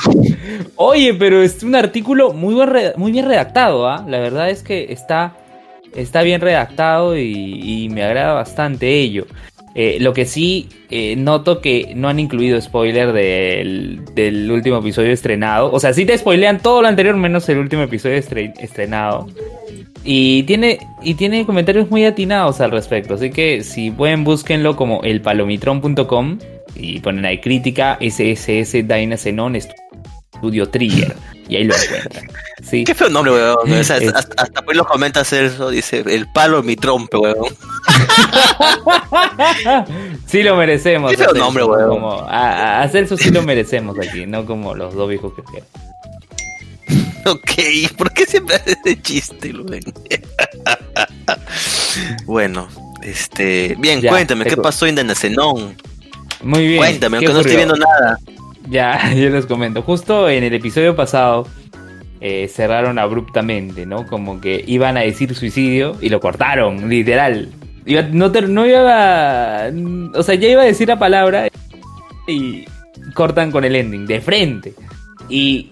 Oye, 0.76 1.14
pero 1.14 1.42
es 1.42 1.62
un 1.62 1.74
artículo 1.74 2.32
muy, 2.34 2.54
buen 2.54 2.70
muy 2.96 3.10
bien 3.10 3.26
redactado, 3.26 3.88
¿ah? 3.88 4.04
La 4.06 4.18
verdad 4.20 4.50
es 4.50 4.62
que 4.62 4.92
está, 4.92 5.34
está 5.94 6.22
bien 6.22 6.42
redactado 6.42 7.16
y, 7.16 7.84
y 7.84 7.88
me 7.88 8.04
agrada 8.04 8.34
bastante 8.34 9.00
ello. 9.00 9.26
Eh, 9.74 9.96
lo 10.00 10.12
que 10.12 10.24
sí 10.26 10.68
eh, 10.90 11.16
noto 11.16 11.60
que 11.60 11.92
no 11.96 12.08
han 12.08 12.18
incluido 12.20 12.60
spoiler 12.60 13.12
del, 13.12 14.00
del 14.14 14.50
último 14.50 14.78
episodio 14.78 15.12
estrenado. 15.12 15.70
O 15.72 15.80
sea, 15.80 15.92
sí 15.94 16.04
te 16.04 16.16
spoilean 16.18 16.60
todo 16.60 16.82
lo 16.82 16.88
anterior 16.88 17.14
menos 17.16 17.48
el 17.48 17.58
último 17.58 17.82
episodio 17.82 18.16
estre- 18.16 18.52
estrenado. 18.58 19.26
Y 20.08 20.44
tiene, 20.44 20.78
y 21.02 21.14
tiene 21.14 21.44
comentarios 21.44 21.90
muy 21.90 22.04
atinados 22.04 22.60
al 22.60 22.70
respecto. 22.70 23.14
Así 23.14 23.30
que 23.30 23.64
si 23.64 23.90
pueden, 23.90 24.22
búsquenlo 24.22 24.76
como 24.76 25.02
elpalomitron.com 25.02 26.38
y 26.76 27.00
ponen 27.00 27.24
ahí 27.24 27.40
crítica 27.40 27.98
SSS 28.00 28.72
Dyna 28.86 29.16
Xenon 29.16 29.58
Studio 30.38 30.68
Trigger. 30.68 31.16
Y 31.48 31.56
ahí 31.56 31.64
lo 31.64 31.74
encuentran. 31.74 32.26
Sí. 32.62 32.84
Qué 32.84 32.94
feo 32.94 33.08
nombre, 33.08 33.32
weón. 33.32 33.56
O 33.72 33.84
sea, 33.84 33.96
Es- 33.96 34.14
hasta, 34.14 34.42
hasta 34.42 34.62
pues 34.62 34.76
lo 34.76 34.84
comentas 34.84 35.32
eso, 35.32 35.70
dice, 35.70 36.04
el 36.06 36.28
palo 36.32 36.62
mi 36.62 36.76
trompe, 36.76 37.16
weón. 37.16 37.36
sí 40.26 40.42
lo 40.42 40.56
merecemos. 40.56 41.10
Qué 41.10 41.16
feo 41.16 41.32
nombre, 41.34 41.64
weón. 41.64 41.88
Como, 41.88 42.12
a, 42.12 42.82
a 42.82 42.88
Celso 42.88 43.16
sí 43.16 43.30
lo 43.30 43.42
merecemos 43.42 43.96
aquí, 43.98 44.26
no 44.26 44.44
como 44.46 44.74
los 44.74 44.94
dos 44.94 45.08
viejos 45.08 45.32
que 45.34 45.42
quedan. 45.42 45.66
Ok, 47.30 47.50
¿por 47.96 48.12
qué 48.12 48.26
siempre 48.26 48.56
haces 48.56 48.76
ese 48.84 49.00
chiste, 49.02 49.52
Luven? 49.52 49.82
bueno, 52.26 52.68
este. 53.02 53.74
Bien, 53.78 54.00
Ya, 54.00 54.10
cuéntame, 54.10 54.44
te 54.44 54.50
¿qué 54.50 54.56
pasó 54.56 54.86
en 54.86 54.94
Dainasenon? 54.94 55.76
Muy 56.42 56.66
bien. 56.66 56.78
Cuéntame, 56.78 57.18
¿qué 57.18 57.26
aunque 57.26 57.34
no 57.34 57.40
estoy 57.40 57.56
ocurrió? 57.56 57.74
viendo 57.74 57.76
nada. 57.76 58.18
Ya, 58.68 59.12
yo 59.14 59.30
les 59.30 59.46
comento. 59.46 59.82
Justo 59.82 60.28
en 60.28 60.44
el 60.44 60.54
episodio 60.54 60.94
pasado 60.96 61.46
eh, 62.20 62.48
cerraron 62.52 62.98
abruptamente, 62.98 63.86
¿no? 63.86 64.06
Como 64.06 64.40
que 64.40 64.62
iban 64.66 64.96
a 64.96 65.00
decir 65.00 65.34
suicidio 65.34 65.96
y 66.00 66.08
lo 66.08 66.20
cortaron, 66.20 66.88
literal. 66.88 67.50
Iba- 67.84 68.02
no, 68.02 68.32
ter- 68.32 68.48
no 68.48 68.66
iba 68.66 69.66
a... 69.66 69.70
O 70.14 70.22
sea, 70.22 70.34
ya 70.34 70.48
iba 70.48 70.62
a 70.62 70.66
decir 70.66 70.88
la 70.88 70.98
palabra 70.98 71.48
y 72.26 72.64
cortan 73.14 73.52
con 73.52 73.64
el 73.64 73.76
ending, 73.76 74.06
de 74.06 74.20
frente. 74.20 74.74
Y 75.28 75.70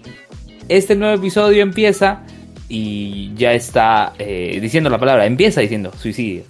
este 0.69 0.95
nuevo 0.95 1.15
episodio 1.15 1.61
empieza 1.63 2.21
y 2.69 3.31
ya 3.35 3.53
está 3.53 4.13
eh, 4.17 4.57
diciendo 4.61 4.89
la 4.89 4.97
palabra, 4.99 5.25
empieza 5.25 5.61
diciendo 5.61 5.91
suicidio, 5.97 6.43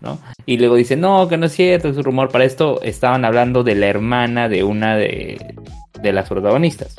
¿no? 0.00 0.20
Y 0.44 0.58
luego 0.58 0.76
dice, 0.76 0.96
no, 0.96 1.26
que 1.28 1.36
no 1.36 1.46
es 1.46 1.52
cierto, 1.52 1.88
es 1.88 1.96
un 1.96 2.04
rumor. 2.04 2.28
Para 2.30 2.44
esto 2.44 2.80
estaban 2.82 3.24
hablando 3.24 3.64
de 3.64 3.74
la 3.74 3.86
hermana 3.86 4.48
de 4.48 4.62
una 4.62 4.96
de, 4.96 5.54
de 6.00 6.12
las 6.12 6.28
protagonistas, 6.28 6.94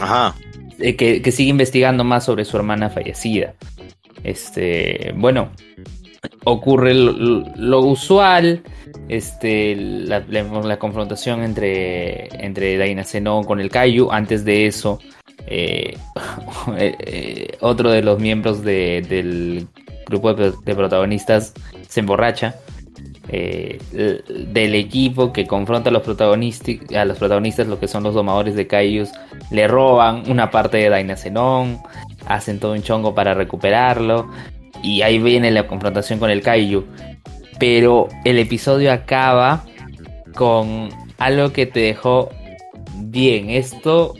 Ajá. 0.00 0.34
eh, 0.78 0.96
que, 0.96 1.20
que 1.20 1.32
sigue 1.32 1.50
investigando 1.50 2.04
más 2.04 2.24
sobre 2.24 2.44
su 2.46 2.56
hermana 2.56 2.88
fallecida. 2.88 3.54
Este, 4.24 5.12
bueno, 5.16 5.50
ocurre 6.44 6.94
lo, 6.94 7.12
lo 7.56 7.80
usual, 7.80 8.62
este, 9.08 9.76
la, 9.76 10.20
la- 10.28 10.42
la 10.42 10.78
confrontación 10.78 11.42
entre, 11.42 12.28
entre 12.44 12.76
Daina 12.76 13.04
Zenón 13.04 13.44
con 13.44 13.60
el 13.60 13.70
Kaiju. 13.70 14.10
Antes 14.10 14.44
de 14.44 14.66
eso, 14.66 14.98
eh, 15.50 15.96
eh, 16.78 16.96
eh, 17.00 17.56
otro 17.60 17.90
de 17.90 18.02
los 18.02 18.18
miembros 18.18 18.62
de- 18.62 19.04
del 19.08 19.66
grupo 20.06 20.34
de, 20.34 20.52
protagonistas 20.74 21.52
se 21.88 22.00
emborracha. 22.00 22.56
del 23.28 24.74
equipo 24.74 25.32
que 25.32 25.46
confronta 25.46 25.90
a 25.90 25.92
los, 25.92 26.02
a 26.02 27.04
los 27.04 27.18
protagonistas, 27.18 27.68
lo 27.68 27.78
que 27.78 27.86
son 27.86 28.02
los 28.02 28.14
domadores 28.14 28.56
de 28.56 28.66
Kaijus, 28.66 29.10
le 29.52 29.68
roban 29.68 30.28
una 30.28 30.50
parte 30.50 30.78
de 30.78 30.88
Daina 30.88 31.16
Zenón, 31.16 31.78
hacen 32.26 32.58
todo 32.58 32.72
un 32.72 32.82
chongo 32.82 33.14
para 33.14 33.34
recuperarlo, 33.34 34.28
y 34.82 35.02
ahí 35.02 35.18
viene 35.18 35.50
la 35.50 35.66
confrontación 35.66 36.18
con 36.18 36.30
el 36.30 36.42
Kaiju. 36.42 36.84
Pero 37.58 38.08
el 38.24 38.38
episodio 38.38 38.92
acaba 38.92 39.64
con 40.34 40.88
algo 41.18 41.52
que 41.52 41.66
te 41.66 41.80
dejó 41.80 42.30
bien. 42.96 43.50
Esto, 43.50 44.14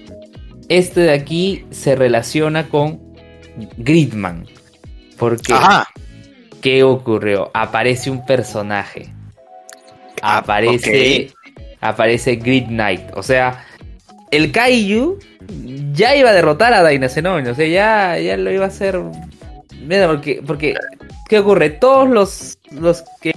este 0.70 1.00
de 1.00 1.12
aquí 1.12 1.66
se 1.70 1.96
relaciona 1.96 2.68
con 2.68 3.00
Gridman. 3.76 4.46
Porque, 5.18 5.52
Ajá. 5.52 5.86
¿qué 6.62 6.84
ocurrió? 6.84 7.50
Aparece 7.52 8.08
un 8.10 8.24
personaje. 8.24 9.12
Ah, 10.22 10.38
Aparece, 10.38 11.32
aparece 11.80 12.36
Grid 12.36 12.66
Knight. 12.66 13.02
O 13.14 13.22
sea, 13.22 13.66
el 14.30 14.52
Kaiju 14.52 15.18
ya 15.92 16.14
iba 16.14 16.30
a 16.30 16.34
derrotar 16.34 16.72
a 16.72 16.82
Daina 16.82 17.08
Zenón. 17.08 17.46
O 17.48 17.54
sea, 17.54 17.66
ya, 17.66 18.18
ya 18.18 18.36
lo 18.36 18.52
iba 18.52 18.64
a 18.64 18.68
hacer. 18.68 18.98
Mira, 19.82 20.06
porque, 20.06 20.40
porque, 20.46 20.74
¿qué 21.28 21.40
ocurre? 21.40 21.70
Todos 21.70 22.08
los, 22.08 22.58
los 22.70 23.02
que 23.20 23.34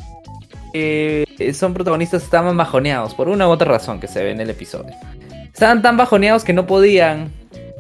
eh, 0.76 1.26
son 1.54 1.74
protagonistas 1.74 2.24
estaban 2.24 2.56
bajoneados 2.56 3.16
por 3.16 3.28
una 3.28 3.48
u 3.48 3.52
otra 3.52 3.72
razón 3.72 4.00
que 4.00 4.08
se 4.08 4.24
ve 4.24 4.32
en 4.32 4.42
el 4.42 4.52
episodio. 4.52 4.94
Estaban 5.54 5.82
tan 5.82 5.98
bajoneados 5.98 6.44
que 6.44 6.54
no 6.54 6.66
podían 6.66 7.32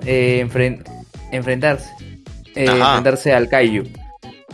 eh, 0.05 0.45
enfren- 0.47 0.83
enfrentarse. 1.31 1.89
eh, 2.55 2.65
enfrentarse 2.67 3.33
al 3.33 3.49
Kaiju. 3.49 3.83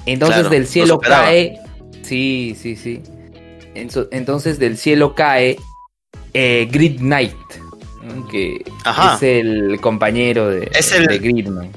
Entonces 0.05 0.35
Claro, 0.39 0.49
del 0.49 0.61
lo 0.63 0.67
cielo 0.67 0.99
cae. 0.99 1.59
Sí, 2.01 2.55
sí, 2.59 2.75
sí. 2.75 3.01
Entonces 3.75 4.59
del 4.59 4.77
cielo 4.77 5.13
cae 5.15 5.57
eh, 6.33 6.67
Grid 6.71 6.99
Knight. 6.99 7.33
¿no? 8.03 8.27
Que 8.27 8.63
Ajá. 8.85 9.15
es 9.15 9.23
el 9.23 9.79
compañero 9.81 10.49
de, 10.49 10.69
Es 10.73 10.91
el- 10.93 11.05
de 11.07 11.19
Gridman. 11.19 11.69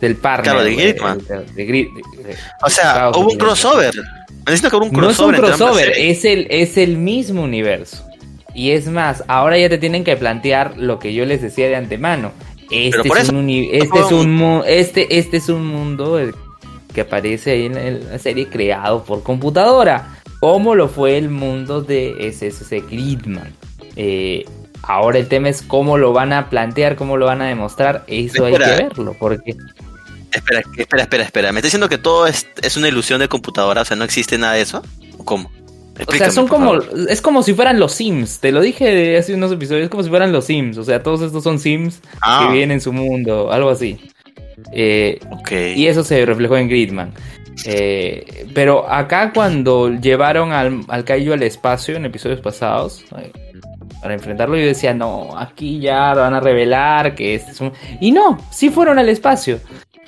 Del 0.00 0.16
partner. 0.16 0.52
Claro, 0.54 0.64
de 0.64 0.74
Gridman. 0.74 1.18
de- 1.26 1.44
de 1.54 1.66
Grid- 1.68 1.88
de- 2.24 2.36
O 2.62 2.70
sea, 2.70 3.10
hubo 3.10 3.30
un 3.30 3.38
crossover. 3.38 3.94
Necesito 4.46 4.70
que 4.70 4.76
hubo 4.76 4.84
un 4.86 4.92
no 4.92 5.10
es 5.10 5.18
un 5.18 5.32
crossover. 5.34 5.56
crossover, 5.56 5.92
es 5.96 6.24
el, 6.24 6.46
es 6.50 6.76
el 6.76 6.96
mismo 6.98 7.42
universo. 7.42 8.05
Y 8.56 8.70
es 8.70 8.88
más, 8.88 9.22
ahora 9.28 9.58
ya 9.58 9.68
te 9.68 9.76
tienen 9.76 10.02
que 10.02 10.16
plantear 10.16 10.78
lo 10.78 10.98
que 10.98 11.12
yo 11.12 11.26
les 11.26 11.42
decía 11.42 11.68
de 11.68 11.76
antemano. 11.76 12.32
Este, 12.70 13.06
es, 13.06 13.16
eso, 13.18 13.32
un 13.32 13.48
este, 13.50 13.86
fue 13.86 14.00
es 14.00 14.12
un 14.12 14.18
un- 14.20 14.34
mu- 14.34 14.62
este, 14.66 15.18
este 15.18 15.36
es 15.36 15.48
un 15.50 15.66
mundo 15.66 16.18
el 16.18 16.34
que 16.94 17.02
aparece 17.02 17.50
ahí 17.52 17.66
en 17.66 18.10
la, 18.10 18.18
serie 18.18 18.48
creado 18.48 19.04
por 19.04 19.22
computadora. 19.22 20.16
Como 20.40 20.74
lo 20.74 20.88
fue 20.88 21.18
el 21.18 21.28
mundo 21.28 21.82
de 21.82 22.16
SSC 22.32 22.80
Gridman. 22.90 23.52
Eh, 23.94 24.44
ahora 24.82 25.18
el 25.18 25.28
tema 25.28 25.50
es 25.50 25.60
cómo 25.62 25.98
lo 25.98 26.12
van 26.14 26.32
a 26.32 26.48
plantear, 26.48 26.96
cómo 26.96 27.18
lo 27.18 27.26
van 27.26 27.42
a 27.42 27.46
demostrar. 27.48 28.04
Eso 28.06 28.46
hay 28.46 28.54
que 28.54 28.58
verlo. 28.58 29.14
Porque 29.18 29.54
Espera, 30.32 30.60
espera, 30.76 31.02
espera, 31.02 31.24
espera. 31.24 31.52
¿Me 31.52 31.60
estás 31.60 31.68
diciendo 31.68 31.88
que 31.88 31.98
todo 31.98 32.26
es, 32.26 32.46
es 32.62 32.76
una 32.76 32.88
ilusión 32.88 33.20
de 33.20 33.28
computadora? 33.28 33.82
O 33.82 33.84
sea, 33.84 33.96
¿no 33.96 34.04
existe 34.04 34.36
nada 34.38 34.54
de 34.54 34.62
eso? 34.62 34.82
¿O 35.18 35.24
cómo? 35.24 35.50
O 36.06 36.12
sea, 36.12 36.30
son 36.30 36.46
como. 36.48 36.80
favor. 36.80 36.90
Es 37.08 37.22
como 37.22 37.42
si 37.42 37.54
fueran 37.54 37.78
los 37.80 37.92
Sims. 37.92 38.40
Te 38.40 38.52
lo 38.52 38.60
dije 38.60 39.16
hace 39.16 39.34
unos 39.34 39.52
episodios. 39.52 39.84
Es 39.84 39.90
como 39.90 40.02
si 40.02 40.10
fueran 40.10 40.32
los 40.32 40.44
Sims. 40.44 40.76
O 40.78 40.84
sea, 40.84 41.02
todos 41.02 41.22
estos 41.22 41.42
son 41.42 41.58
Sims 41.58 42.00
Ah, 42.20 42.44
que 42.46 42.52
viven 42.54 42.70
en 42.70 42.80
su 42.80 42.92
mundo. 42.92 43.50
Algo 43.52 43.70
así. 43.70 43.98
Eh, 44.72 45.18
y 45.76 45.86
eso 45.86 46.02
se 46.04 46.24
reflejó 46.26 46.56
en 46.56 46.68
Gridman. 46.68 47.12
Eh, 47.64 48.46
pero 48.54 48.90
acá, 48.90 49.32
cuando 49.32 49.90
llevaron 49.90 50.52
al, 50.52 50.80
al 50.88 51.04
Kaiju 51.04 51.32
al 51.32 51.42
espacio 51.42 51.96
en 51.96 52.04
episodios 52.04 52.40
pasados. 52.40 53.04
eh, 53.18 53.32
Para 54.02 54.14
enfrentarlo, 54.14 54.56
yo 54.56 54.66
decía, 54.66 54.92
no, 54.92 55.30
aquí 55.38 55.80
ya 55.80 56.12
van 56.14 56.34
a 56.34 56.40
revelar 56.40 57.14
que 57.14 57.34
este 57.34 57.52
es 57.52 57.60
un. 57.60 57.72
Y 58.00 58.10
no, 58.12 58.38
sí 58.50 58.68
fueron 58.70 58.98
al 58.98 59.08
espacio. 59.08 59.58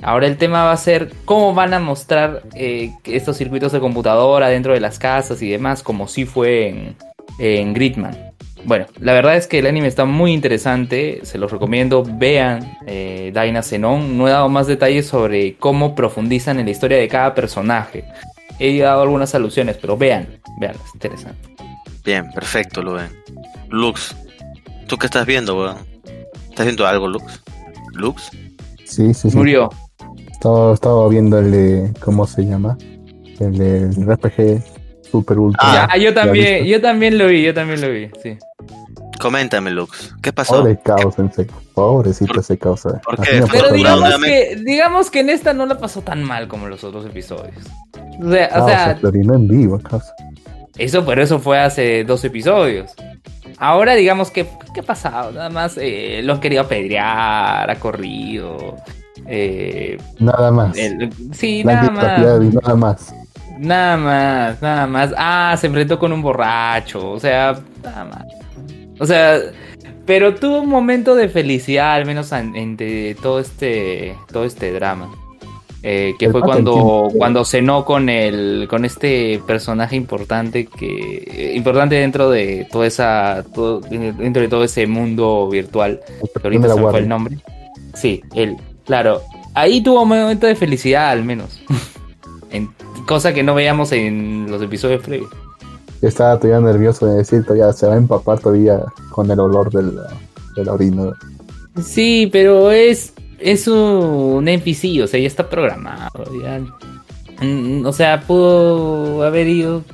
Ahora 0.03 0.27
el 0.27 0.37
tema 0.37 0.65
va 0.65 0.73
a 0.73 0.77
ser 0.77 1.13
cómo 1.25 1.55
van 1.55 1.75
a 1.75 1.81
mostrar 1.81 2.43
eh, 2.55 2.93
estos 3.05 3.37
circuitos 3.37 3.73
de 3.73 3.81
computadora 3.81 4.49
dentro 4.49 4.73
de 4.73 4.81
las 4.81 4.99
casas 4.99 5.43
y 5.43 5.51
demás, 5.51 5.83
como 5.83 6.07
sí 6.07 6.25
fue 6.25 6.69
en, 6.69 6.97
en 7.39 7.75
Gridman. 7.75 8.17
Bueno, 8.65 8.87
la 9.01 9.13
verdad 9.13 9.37
es 9.37 9.47
que 9.47 9.61
el 9.61 9.67
anime 9.67 9.87
está 9.87 10.05
muy 10.05 10.33
interesante, 10.33 11.21
se 11.23 11.39
los 11.39 11.51
recomiendo, 11.51 12.05
vean 12.05 12.77
eh, 12.87 13.31
Daina 13.33 13.63
Zenon. 13.63 14.19
No 14.19 14.29
he 14.29 14.31
dado 14.31 14.49
más 14.49 14.67
detalles 14.67 15.07
sobre 15.07 15.57
cómo 15.57 15.95
profundizan 15.95 16.59
en 16.59 16.67
la 16.67 16.73
historia 16.73 16.99
de 16.99 17.09
cada 17.09 17.35
personaje. 17.35 18.05
He 18.59 18.79
dado 18.79 19.03
algunas 19.03 19.35
alusiones, 19.35 19.77
pero 19.81 19.97
vean, 19.97 20.41
vean, 20.61 20.75
es 20.75 20.95
interesante. 20.95 21.49
Bien, 22.05 22.31
perfecto, 22.33 22.83
lo 22.83 22.95
ven. 22.95 23.11
Lux, 23.69 24.17
¿tú 24.87 24.97
qué 24.97 25.07
estás 25.07 25.27
viendo, 25.27 25.57
weón? 25.57 25.79
¿Estás 26.49 26.67
viendo 26.67 26.87
algo, 26.87 27.07
Lux? 27.07 27.43
¿Lux? 27.93 28.31
Sí, 28.85 29.15
sí, 29.15 29.31
sí. 29.31 29.37
Murió. 29.37 29.71
Estaba, 30.39 30.73
estaba 30.73 31.09
viendo 31.09 31.39
el 31.39 31.51
de. 31.51 31.93
¿Cómo 32.01 32.25
se 32.27 32.43
llama? 32.45 32.79
El 33.41 33.59
de 33.59 33.91
RPG 34.15 34.63
Super 35.11 35.39
Ultra. 35.39 35.85
Ah, 35.85 35.97
ya, 35.97 36.05
yo 36.05 36.15
también, 36.15 36.65
yo 36.65 36.81
también 36.81 37.19
lo 37.19 37.27
vi, 37.27 37.43
yo 37.43 37.53
también 37.55 37.81
lo 37.81 37.91
vi, 37.91 38.09
sí. 38.23 38.37
Coméntame, 39.21 39.73
Lux. 39.73 40.15
¿Qué 40.23 40.33
pasó? 40.33 40.59
Pobre 40.61 40.79
caos 40.85 41.19
en 41.19 41.33
seco. 41.33 41.61
Pobrecito 41.75 42.39
ese 42.39 42.57
caos. 42.57 42.87
eh. 42.87 42.91
por 43.05 43.21
qué? 43.21 43.43
Pero 43.51 43.73
digamos 43.73 44.15
que, 44.25 44.57
digamos 44.65 45.11
que 45.11 45.21
en 45.21 45.31
esta 45.31 45.53
no 45.53 45.67
la 45.67 45.77
pasó 45.79 46.03
tan 46.03 46.23
mal 46.23 46.47
como 46.47 46.65
en 46.67 46.71
los 46.71 46.85
otros 46.85 47.05
episodios. 47.05 47.57
O 48.23 48.31
sea, 48.31 48.47
o 48.47 48.51
Caos 48.51 48.71
sea, 48.71 48.99
se 48.99 49.07
orinó 49.07 49.35
en 49.35 49.49
vivo, 49.49 49.79
caos. 49.81 50.05
Eso, 50.77 51.05
pero 51.05 51.21
eso 51.21 51.41
fue 51.41 51.59
hace 51.59 52.05
dos 52.05 52.25
episodios. 52.25 52.93
Ahora, 53.59 53.97
digamos 53.97 54.31
que, 54.31 54.47
¿qué 54.73 54.81
ha 54.81 54.85
pasado? 54.85 55.33
Nada 55.33 55.51
más 55.51 55.77
eh, 55.81 56.21
lo 56.23 56.35
han 56.35 56.41
querido 56.41 56.63
apedrear, 56.63 57.69
ha 57.69 57.75
corrido. 57.81 58.77
Eh, 59.29 59.99
Nada 60.19 60.51
más. 60.51 60.77
el- 60.77 61.11
sí, 61.33 61.63
La 61.63 61.75
nada 61.75 61.91
más. 61.91 62.55
nada 62.55 62.75
más. 62.77 63.15
Nada 63.59 63.97
más, 63.97 64.63
nada 64.63 64.87
más. 64.87 65.15
Ah, 65.17 65.57
se 65.59 65.67
enfrentó 65.67 65.99
con 65.99 66.13
un 66.13 66.23
borracho. 66.23 67.11
O 67.11 67.19
sea, 67.21 67.59
nada 67.83 68.05
más. 68.05 68.25
O 69.01 69.07
sea, 69.07 69.39
pero 70.07 70.35
tuvo 70.35 70.61
un 70.61 70.69
momento 70.69 71.15
de 71.15 71.29
felicidad, 71.29 71.95
al 71.95 72.07
menos 72.07 72.31
en- 72.33 72.55
entre 72.57 73.15
todo 73.17 73.41
este, 73.41 74.15
todo 74.33 74.45
este 74.45 74.73
drama. 74.73 75.11
Eh, 75.85 76.15
que 76.19 76.27
El 76.27 76.33
fue 76.33 76.41
cuando, 76.41 77.09
cuando 77.17 77.45
cenó 77.45 77.85
con 77.85 78.09
el, 78.09 78.67
con 78.69 78.85
este 78.85 79.41
personaje 79.47 79.95
importante 79.95 80.67
que, 80.67 81.23
eh, 81.25 81.53
importante 81.55 81.95
dentro 81.95 82.31
de 82.31 82.67
toda 82.71 82.87
esa, 82.87 83.45
todo- 83.55 83.81
dentro 83.81 84.43
de 84.43 84.49
todo 84.49 84.65
ese 84.65 84.87
mundo 84.89 85.49
virtual. 85.49 86.01
Que 86.41 86.41
ahorita 86.49 86.75
se 86.75 86.81
fue 86.81 86.99
el 86.99 87.09
nombre. 87.09 87.39
Sí, 87.95 88.23
él, 88.35 88.57
claro. 88.89 89.23
Ahí 89.55 89.81
tuvo 89.83 90.03
un 90.03 90.09
momento 90.09 90.47
de 90.49 90.57
felicidad, 90.57 91.11
al 91.11 91.25
menos. 91.25 91.61
En- 92.51 92.71
cosa 93.07 93.33
que 93.35 93.43
no 93.43 93.55
veíamos 93.55 93.93
en 93.93 94.51
los 94.51 94.61
episodios 94.63 95.03
previos. 95.03 95.31
Yo 96.03 96.09
estaba 96.09 96.39
todavía 96.41 96.67
nervioso 96.67 97.07
de 97.07 97.19
decir, 97.19 97.43
todavía 97.45 97.73
se 97.73 97.87
va 97.87 97.95
a 97.95 97.99
empapar 97.99 98.39
todavía 98.41 98.81
con 99.11 99.31
el 99.31 99.39
olor 99.39 99.71
del, 99.71 99.95
de 100.57 100.65
la 100.65 100.73
orina. 100.73 101.13
Sí, 101.83 102.29
pero 102.33 102.71
es, 102.71 103.13
es 103.39 103.69
un 103.69 104.47
NPC, 104.49 105.03
o 105.03 105.07
sea, 105.07 105.21
ya 105.21 105.27
está 105.27 105.49
programado. 105.49 106.25
Ya, 106.43 106.61
Mm, 107.41 107.87
o 107.87 107.93
sea, 107.93 108.21
pudo 108.23 109.23
haber 109.23 109.47
ido 109.47 109.85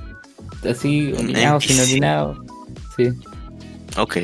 así, 0.69 1.13
orinado, 1.13 1.61
sin 1.61 1.79
orinado. 1.81 2.43
Sí. 2.97 3.09
Ok. 3.99 4.17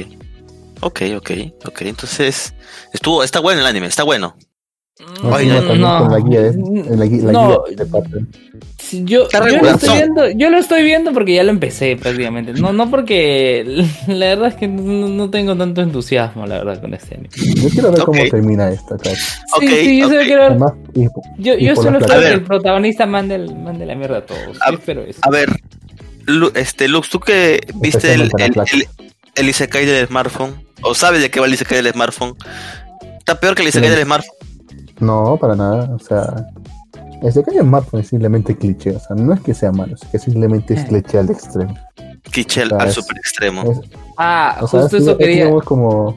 Ok, 0.81 1.03
ok, 1.19 1.31
ok. 1.67 1.83
Entonces, 1.83 2.55
estuvo, 2.95 3.23
está 3.23 3.41
bueno 3.41 3.61
el 3.61 3.67
anime, 3.67 3.89
está 3.89 4.05
bueno. 4.05 4.37
No, 5.23 5.31
no, 5.31 5.31
también 5.37 5.81
no. 5.81 5.99
con 5.99 6.13
la 6.13 6.19
guía, 6.21 6.41
¿eh? 6.47 6.55
La, 7.23 7.33
No. 7.33 7.65
guía 7.65 7.85
yo, 9.05 9.29
yo 9.31 9.39
lo 9.63 9.71
estoy 9.71 9.97
viendo, 9.97 10.31
yo 10.31 10.51
lo 10.51 10.59
estoy 10.59 10.83
viendo 10.83 11.13
porque 11.13 11.35
ya 11.35 11.43
lo 11.45 11.51
empecé 11.51 11.97
prácticamente. 11.97 12.53
No, 12.55 12.73
no 12.73 12.91
porque 12.91 13.65
la 14.09 14.27
verdad 14.27 14.49
es 14.49 14.55
que 14.57 14.67
no, 14.69 15.09
no 15.09 15.31
tengo 15.31 15.57
tanto 15.57 15.81
entusiasmo, 15.83 16.47
la 16.47 16.59
verdad, 16.59 16.81
con 16.81 16.95
este 16.95 17.15
anime. 17.15 17.29
Yo 17.37 17.69
quiero 17.69 17.93
ver 17.93 18.01
cómo 18.03 18.23
termina 18.31 18.69
esto 18.71 18.95
acá. 18.95 19.11
Sí, 19.61 19.67
sí, 19.69 19.99
yo 20.01 20.09
solo 20.09 20.21
ok. 20.21 20.27
quiero 20.27 20.43
ver- 20.43 20.51
Además, 20.51 20.73
y- 20.95 21.07
Yo, 21.43 21.55
y 21.55 21.65
yo 21.67 21.77
solo 21.77 21.99
plata. 21.99 22.21
que 22.21 22.29
el 22.29 22.43
protagonista 22.43 23.07
mande, 23.07 23.37
el, 23.37 23.55
mande 23.57 23.87
la 23.87 23.95
mierda 23.95 24.19
a 24.19 24.27
todos. 24.27 24.59
A- 24.61 24.71
espero 24.73 25.03
eso. 25.03 25.21
A 25.23 25.31
ver, 25.31 25.51
Lu- 26.27 26.53
este, 26.55 26.89
Lux, 26.89 27.09
tú 27.11 27.21
que 27.21 27.61
viste 27.77 28.13
el, 28.15 28.23
el, 28.39 28.53
el, 28.73 28.87
el 29.37 29.49
Isekai 29.49 29.87
del 29.87 30.07
smartphone, 30.09 30.55
o 30.83 30.95
sabes 30.95 31.21
de 31.23 31.31
qué 31.31 31.39
va 31.41 31.47
el 31.47 31.55
Isekai 31.55 31.83
del 31.83 31.93
smartphone, 31.93 32.35
está 33.19 33.39
peor 33.39 33.55
que 33.55 33.63
el 33.63 33.69
Isekai 33.69 33.89
Sí. 33.91 33.95
del 33.95 34.05
smartphone. 34.05 34.37
No, 35.01 35.37
para 35.41 35.55
nada. 35.57 35.91
O 35.95 35.99
sea, 35.99 36.47
ese 37.23 37.43
que 37.43 37.51
hay 37.53 37.59
smartphone 37.59 38.01
es 38.01 38.09
simplemente 38.09 38.57
cliché. 38.57 38.97
O 38.97 39.01
sea, 39.01 39.17
no 39.17 39.33
es 39.35 39.41
que 39.41 39.55
sea 39.55 39.73
malo, 39.73 39.95
es 39.95 40.01
que 40.11 40.19
simplemente 40.19 40.75
es 40.75 40.81
Eh. 40.83 40.87
cliché 40.89 41.19
al 41.19 41.31
extremo. 41.31 41.75
O 41.75 42.51
sea, 42.51 42.65
al 42.79 42.89
es- 42.89 42.95
super 42.95 43.17
extremo. 43.17 43.63
Es- 43.73 43.81
Ah, 44.17 44.59
o 44.61 44.67
sea, 44.69 44.83
justo 44.83 44.97
es, 44.99 45.03
eso 45.03 45.13
es 45.13 45.17
quería. 45.19 45.37
digamos, 45.45 45.65
como, 45.65 46.15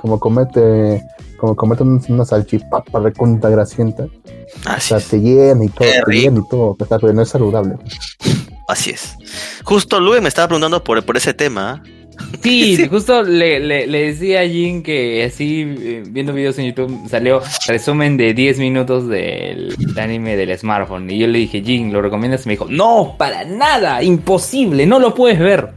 como 0.00 0.18
comete, 0.18 1.02
como 1.38 1.54
comete 1.54 1.82
un- 1.82 2.02
una 2.08 2.24
salchipapa 2.24 2.98
recontra 3.00 3.50
grasienta. 3.50 4.04
O 4.04 4.08
Así 4.66 4.88
sea, 4.88 4.98
es. 4.98 5.08
te 5.08 5.20
llena 5.20 5.64
y 5.64 5.68
todo, 5.68 5.86
Qué 5.88 6.00
te 6.06 6.12
llena 6.12 6.40
y 6.40 6.48
todo, 6.48 6.76
o 6.78 6.84
sea, 6.86 6.98
pero 6.98 7.12
no 7.12 7.22
es 7.22 7.28
saludable. 7.28 7.76
Así 8.68 8.90
es. 8.90 9.16
Justo 9.64 10.00
Luis 10.00 10.22
me 10.22 10.28
estaba 10.28 10.48
preguntando 10.48 10.82
por, 10.82 11.02
por 11.04 11.16
ese 11.16 11.34
tema. 11.34 11.82
¿eh? 11.84 12.01
Sí, 12.42 12.76
Sí. 12.76 12.88
justo 12.88 13.22
le, 13.22 13.60
le, 13.60 13.86
le 13.86 14.06
decía 14.12 14.40
a 14.40 14.46
Jin 14.48 14.82
que 14.82 15.24
así, 15.24 15.62
eh, 15.78 16.02
viendo 16.06 16.32
videos 16.32 16.58
en 16.58 16.66
YouTube, 16.66 17.08
salió 17.08 17.40
resumen 17.66 18.16
de 18.16 18.34
10 18.34 18.58
minutos 18.58 19.08
del 19.08 19.74
anime 19.96 20.36
del 20.36 20.56
smartphone. 20.58 21.10
Y 21.10 21.18
yo 21.18 21.26
le 21.26 21.38
dije, 21.38 21.62
Jin, 21.62 21.92
¿lo 21.92 22.02
recomiendas? 22.02 22.44
Y 22.44 22.48
me 22.48 22.52
dijo, 22.54 22.66
no, 22.68 23.14
para 23.18 23.44
nada, 23.44 24.02
imposible, 24.02 24.86
no 24.86 24.98
lo 24.98 25.14
puedes 25.14 25.38
ver. 25.38 25.70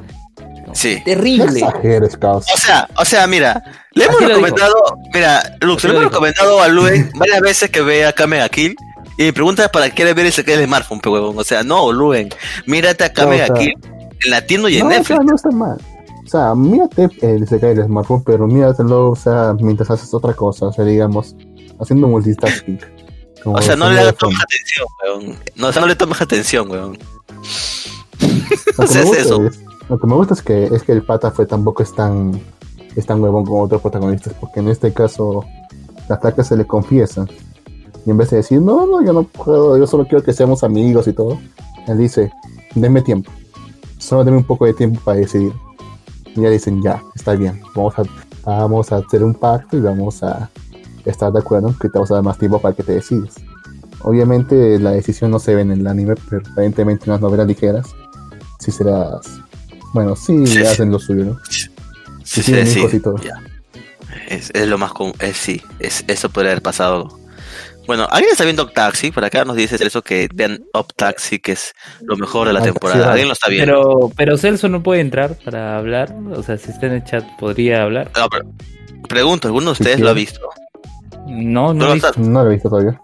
Sí. 0.74 0.96
No 0.98 1.04
Terrible. 1.06 1.46
exageres, 1.46 2.18
caos. 2.18 2.46
O 2.54 2.58
sea, 2.58 2.90
o 2.98 3.06
sea, 3.06 3.26
mira, 3.28 3.64
le 3.94 4.06
hemos 4.06 4.22
recomendado, 4.22 4.76
mira, 5.14 5.42
Lux, 5.62 5.78
Así 5.78 5.88
le 5.88 5.94
hemos 5.94 6.04
dijo. 6.04 6.10
recomendado 6.12 6.62
a 6.62 6.68
Luen 6.68 7.10
varias 7.16 7.40
veces 7.40 7.70
que 7.70 7.82
vea 7.82 8.12
Kamega 8.12 8.50
Kill. 8.50 8.76
Y 9.18 9.24
mi 9.24 9.32
pregunta 9.32 9.64
es 9.64 9.70
para 9.70 9.88
qué 9.88 9.96
quiere 9.96 10.14
ver 10.14 10.26
ese 10.26 10.44
que 10.44 10.58
del 10.58 10.66
smartphone, 10.66 11.00
pe 11.00 11.08
huevón. 11.08 11.38
O 11.40 11.44
sea, 11.46 11.64
no, 11.64 11.94
Luen, 11.94 12.28
mírate 12.66 13.06
a 13.06 13.14
Kamega 13.14 13.48
No, 13.48 13.54
o 13.54 13.58
sea, 13.58 13.66
Kill 13.66 13.74
en 14.26 14.32
latino 14.32 14.68
y 14.68 14.76
en 14.76 14.80
no, 14.82 14.86
o 14.88 14.90
Netflix. 14.90 15.08
sea, 15.08 15.18
no 15.26 15.36
está 15.36 15.50
mal. 15.52 15.78
O 16.26 16.28
sea, 16.28 16.56
mírate 16.56 17.10
el 17.22 17.48
se 17.48 17.60
cae 17.60 17.74
el 17.74 17.84
smartphone, 17.84 18.24
pero 18.24 18.48
míratelo, 18.48 19.12
o 19.12 19.16
sea, 19.16 19.56
mientras 19.60 19.92
haces 19.92 20.12
otra 20.14 20.34
cosa, 20.34 20.68
o 20.68 20.74
sea, 20.74 20.84
digamos, 20.84 21.36
haciendo 21.80 22.08
multitasking. 22.08 22.80
O 23.46 23.62
sea, 23.62 23.76
no 23.76 23.90
le 23.92 24.12
tomes 24.14 24.40
atención, 24.42 24.88
weón. 25.04 25.40
No, 25.56 25.68
o 25.68 25.72
sea, 25.72 25.82
no 25.82 25.88
le 25.88 25.96
tomes 25.96 26.20
atención, 26.20 26.70
weón. 26.70 26.98
Lo 26.98 28.28
que, 28.28 28.78
me 28.78 28.84
haces 28.84 29.06
gusta 29.06 29.22
eso. 29.22 29.46
es, 29.46 29.60
lo 29.88 30.00
que 30.00 30.08
me 30.08 30.16
gusta 30.16 30.34
es 30.34 30.42
que 30.42 30.66
es 30.66 30.82
que 30.82 30.94
el 30.94 31.04
pata 31.04 31.30
fue 31.30 31.46
tampoco 31.46 31.84
es 31.84 31.94
tan 31.94 32.42
es 32.96 33.06
tan 33.06 33.22
huevón 33.22 33.46
como 33.46 33.62
otros 33.62 33.82
protagonistas, 33.82 34.34
porque 34.40 34.62
en 34.62 34.70
este 34.70 34.92
caso 34.94 35.46
la 36.10 36.18
flaca 36.18 36.44
se 36.44 36.56
le 36.56 36.66
confiesa. 36.66 37.26
Y 38.06 38.12
en 38.12 38.18
vez 38.18 38.30
de 38.30 38.38
decir, 38.38 38.62
no, 38.62 38.86
no, 38.88 39.04
yo 39.04 39.14
no 39.14 39.24
puedo, 39.24 39.78
yo 39.78 39.86
solo 39.86 40.06
quiero 40.08 40.24
que 40.24 40.34
seamos 40.34 40.64
amigos 40.64 41.08
y 41.08 41.14
todo, 41.14 41.40
él 41.88 41.98
dice, 41.98 42.32
denme 42.74 43.02
tiempo. 43.02 43.32
Solo 43.98 44.24
denme 44.24 44.38
un 44.38 44.44
poco 44.44 44.66
de 44.66 44.74
tiempo 44.74 45.00
para 45.04 45.18
decidir. 45.18 45.54
Y 46.36 46.42
ya 46.42 46.50
dicen, 46.50 46.82
ya, 46.84 47.02
está 47.16 47.34
bien, 47.34 47.62
vamos 47.76 47.94
a, 47.98 48.04
vamos 48.46 48.92
a 48.92 48.98
hacer 48.98 49.24
un 49.24 49.34
pacto 49.34 49.78
y 49.78 49.82
vamos 49.82 50.22
a 50.24 50.50
estar 51.06 51.32
de 51.32 51.40
acuerdo 51.40 51.70
en 51.70 51.74
que 51.76 51.88
te 51.90 51.94
vamos 51.98 52.12
a 52.12 52.16
dar 52.16 52.24
más 52.24 52.38
tiempo 52.38 52.60
para 52.62 52.76
que 52.76 52.84
te 52.84 52.94
decidas. 52.94 53.36
Obviamente 54.02 54.78
la 54.80 54.92
decisión 54.92 55.32
no 55.32 55.40
se 55.40 55.56
ve 55.56 55.62
en 55.62 55.72
el 55.72 55.88
anime, 55.88 56.16
pero 56.30 56.42
aparentemente 56.52 57.06
en 57.06 57.14
las 57.14 57.22
novelas 57.22 57.48
ligeras 57.48 57.88
sí 58.60 58.72
serás. 58.72 59.26
Bueno, 59.94 60.16
sí, 60.16 60.46
Sí, 60.46 60.58
sí. 60.58 60.62
hacen 60.64 60.92
lo 60.92 61.00
suyo, 61.00 61.26
¿no? 61.26 61.40
Sí, 61.50 62.42
Sí, 62.42 62.66
sí, 62.66 62.80
hijos 62.80 62.94
y 62.94 63.00
todo. 63.00 63.18
ya. 63.18 63.42
Es, 64.30 64.50
es 64.54 64.68
lo 64.68 64.78
más 64.78 64.92
común. 64.94 65.14
Es, 65.20 65.38
sí, 65.38 65.62
es, 65.80 66.04
eso 66.08 66.30
podría 66.30 66.52
haber 66.52 66.64
pasado. 66.64 67.18
Bueno, 67.88 68.08
¿alguien 68.10 68.32
está 68.32 68.44
viendo 68.44 68.68
Taxi? 68.68 69.12
Por 69.12 69.24
acá 69.26 69.46
nos 69.46 69.56
dice 69.56 69.76
eso 69.86 70.02
que 70.02 70.28
vean 70.34 70.64
Up 70.74 70.88
Taxi, 70.96 71.40
que 71.40 71.52
es 71.54 71.74
lo 72.02 72.16
mejor 72.18 72.48
de 72.48 72.54
la 72.54 72.60
Ah, 72.60 72.64
temporada. 72.64 73.10
¿Alguien 73.12 73.28
lo 73.28 73.34
está 73.34 73.50
viendo? 73.50 73.74
Pero, 73.74 74.12
pero 74.16 74.38
Celso 74.38 74.70
no 74.70 74.82
puede 74.82 75.02
entrar 75.02 75.36
para 75.44 75.78
hablar. 75.78 76.14
O 76.36 76.42
sea, 76.44 76.58
si 76.58 76.72
está 76.72 76.88
en 76.88 76.94
el 76.94 77.04
chat, 77.04 77.24
podría 77.40 77.84
hablar. 77.84 78.10
No, 78.18 78.28
pero- 78.30 78.46
pregunto, 79.08 79.48
¿alguno 79.48 79.68
de 79.68 79.72
ustedes 79.74 79.98
sí. 79.98 80.02
lo 80.02 80.10
ha 80.10 80.14
visto? 80.14 80.40
No, 81.28 81.74
no, 81.74 81.74
No, 81.74 81.86
lo 81.86 81.92
he 81.92 81.94
visto. 81.96 82.08
está- 82.10 82.22
No 82.22 82.44
lo 82.44 82.50
he 82.50 82.54
visto 82.54 82.70
todavía. 82.70 83.02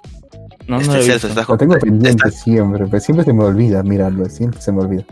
No, 0.68 0.76
no 0.78 0.82
este 0.82 0.94
lo 0.94 1.00
he 1.00 1.04
Celso, 1.04 1.14
visto. 1.14 1.28
estás, 1.28 1.50
Lo 1.50 1.58
tengo 1.58 1.74
pendiente 1.80 2.28
estás- 2.28 2.42
siempre, 2.44 2.86
pero 2.88 3.00
siempre 3.00 3.26
se 3.26 3.34
me 3.34 3.44
olvida 3.44 3.84
mirarlo, 3.84 4.26
siempre 4.30 4.62
se 4.62 4.72
me 4.72 4.82
olvida. 4.82 5.04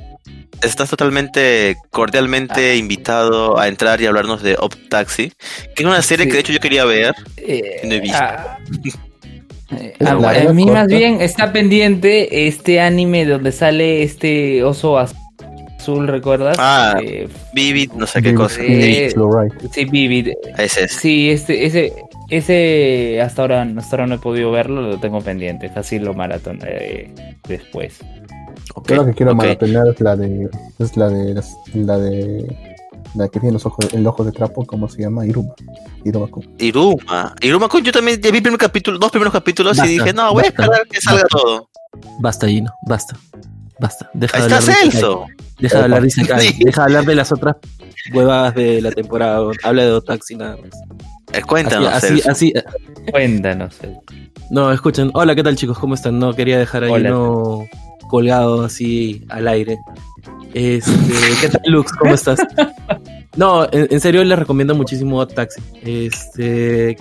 estás 0.61 0.89
totalmente 0.89 1.77
cordialmente 1.89 2.75
invitado 2.75 3.57
a 3.57 3.67
entrar 3.67 4.01
y 4.01 4.05
hablarnos 4.07 4.41
de 4.43 4.55
Up 4.61 4.75
Taxi, 4.89 5.31
que 5.75 5.83
es 5.83 5.85
una 5.87 6.01
serie 6.01 6.25
Sí. 6.25 6.29
que 6.31 6.33
de 6.35 6.39
hecho 6.41 6.53
yo 6.53 6.59
quería 6.59 6.83
ver. 6.85 7.13
Eh, 7.37 7.81
No 7.85 7.93
he 7.93 7.99
visto. 8.01 8.17
ah, 8.19 8.57
eh, 9.71 9.93
a, 10.05 10.11
a 10.49 10.53
mí 10.53 10.65
más 10.65 10.87
bien 10.87 11.21
está 11.21 11.51
pendiente 11.51 12.47
este 12.47 12.79
anime 12.81 13.25
donde 13.25 13.51
sale 13.51 14.03
este 14.03 14.63
oso 14.63 14.97
azul, 14.97 16.07
¿recuerdas? 16.07 16.57
Ah, 16.59 16.97
Eh, 17.03 17.27
Vivid, 17.53 17.91
no 17.93 18.07
sé 18.07 18.21
qué 18.21 18.29
Vivid 18.29 18.37
cosa. 18.37 18.61
Eh, 18.63 19.11
sí, 19.71 19.85
Vivid. 19.85 20.29
Ese 20.57 20.85
es. 20.85 20.91
Sí, 20.93 21.29
este, 21.29 21.65
ese, 21.65 21.93
ese 22.29 23.21
hasta 23.21 23.41
ahora, 23.43 23.61
hasta 23.77 23.95
ahora 23.95 24.07
no 24.07 24.15
he 24.15 24.19
podido 24.19 24.51
verlo, 24.51 24.81
lo 24.81 24.99
tengo 24.99 25.21
pendiente. 25.21 25.71
Así 25.75 25.99
lo 25.99 26.13
maratón 26.13 26.59
después. 27.47 27.99
Ok, 28.75 28.89
Yo 28.89 28.95
lo 28.97 29.05
que 29.05 29.13
quiero 29.13 29.31
ok. 29.31 29.37
maratonear 29.37 29.87
es 29.87 29.99
la 30.01 30.15
de. 30.15 30.49
Es 30.79 30.97
la 30.97 31.09
de. 31.09 31.41
La 31.73 31.97
de. 31.97 32.68
La 33.15 33.27
que 33.27 33.39
tiene 33.39 33.53
los 33.53 33.65
ojos, 33.65 33.91
el 33.93 34.05
ojo 34.05 34.23
de 34.23 34.31
trapo, 34.31 34.65
¿cómo 34.65 34.87
se 34.87 35.01
llama? 35.01 35.25
Iruma. 35.25 35.53
Iruma 36.05 36.27
Kun. 36.27 36.47
Iruma. 36.59 37.33
Iruma, 37.41 37.67
Kun, 37.67 37.83
yo 37.83 37.91
también 37.91 38.21
ya 38.21 38.29
vi 38.31 38.37
el 38.37 38.43
primer 38.43 38.59
capítulo, 38.59 38.99
dos 38.99 39.09
primeros 39.11 39.33
capítulos 39.33 39.77
Basta, 39.77 39.91
y 39.91 39.97
dije, 39.97 40.13
no, 40.13 40.31
voy 40.33 40.43
a 40.43 40.47
basta, 40.47 40.63
esperar 40.63 40.87
que 40.87 41.01
salga 41.01 41.21
basta. 41.23 41.37
todo. 41.37 41.69
Basta, 42.19 42.47
Gino, 42.47 42.71
basta. 42.87 43.17
Basta. 43.79 44.09
Deja 44.13 44.37
Ahí 44.37 44.49
de 44.49 44.55
está. 44.57 44.73
Celso. 44.73 45.25
Deja 45.59 45.77
de 45.79 45.83
hablar 45.85 46.01
de 46.01 46.07
Isekai. 46.09 46.47
Sí. 46.53 46.63
Deja 46.63 46.81
de 46.81 46.85
hablar 46.85 47.05
de 47.05 47.15
las 47.15 47.31
otras 47.31 47.55
huevadas 48.13 48.53
de 48.55 48.81
la 48.81 48.91
temporada. 48.91 49.41
Habla 49.63 49.83
de 49.85 49.91
Otaxi 49.91 50.35
nada 50.35 50.57
más. 50.57 50.65
Eh, 50.65 51.37
Así, 51.37 51.41
Cuéntanos, 51.43 51.87
así, 51.93 52.07
Celso. 52.07 52.31
así. 52.31 52.53
Cuéntanos. 53.11 53.75
eh. 53.83 53.97
No, 54.51 54.71
escuchen. 54.71 55.11
Hola, 55.13 55.35
¿qué 55.35 55.43
tal, 55.43 55.55
chicos? 55.55 55.77
¿Cómo 55.79 55.93
están? 55.95 56.19
No 56.19 56.33
quería 56.33 56.57
dejar 56.59 56.83
ahí 56.83 56.91
Hola. 56.91 57.15
uno 57.17 57.67
colgado 58.09 58.63
así 58.63 59.23
al 59.29 59.47
aire. 59.47 59.77
Este, 60.53 60.91
¿qué 61.41 61.49
tal, 61.49 61.61
Lux? 61.67 61.91
¿Cómo 61.93 62.13
estás? 62.15 62.39
No, 63.39 63.65
en, 63.71 64.01
serio 64.01 64.21
les 64.25 64.37
recomiendo 64.37 64.75
muchísimo 64.75 65.25
Taxi. 65.25 65.61
Este, 65.81 66.97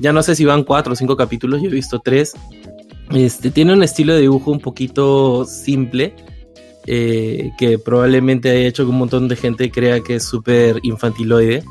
ya 0.00 0.14
no 0.14 0.22
sé 0.22 0.34
si 0.34 0.46
van 0.46 0.64
cuatro 0.64 0.94
o 0.94 0.96
cinco 0.96 1.14
capítulos, 1.14 1.60
yo 1.60 1.68
he 1.68 1.72
visto 1.74 2.00
tres. 2.00 2.32
Este, 3.10 3.50
tiene 3.50 3.74
un 3.74 3.82
estilo 3.82 4.14
de 4.14 4.22
dibujo 4.22 4.50
un 4.50 4.60
poquito 4.60 5.44
simple, 5.44 6.14
eh, 6.86 7.50
que 7.58 7.78
probablemente 7.78 8.48
haya 8.48 8.66
hecho 8.66 8.84
que 8.84 8.92
un 8.92 8.96
montón 8.96 9.28
de 9.28 9.36
gente 9.36 9.70
crea 9.70 10.00
que 10.00 10.14
es 10.14 10.24
súper 10.24 10.80
infantiloide, 10.84 11.62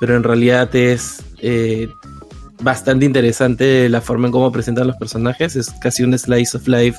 pero 0.00 0.16
en 0.16 0.24
realidad 0.24 0.74
es 0.74 1.22
eh, 1.40 1.86
bastante 2.60 3.06
interesante 3.06 3.88
la 3.88 4.00
forma 4.00 4.26
en 4.26 4.32
cómo 4.32 4.50
presentan 4.50 4.88
los 4.88 4.96
personajes. 4.96 5.54
Es 5.54 5.70
casi 5.80 6.02
un 6.02 6.18
slice 6.18 6.56
of 6.56 6.66
life 6.66 6.98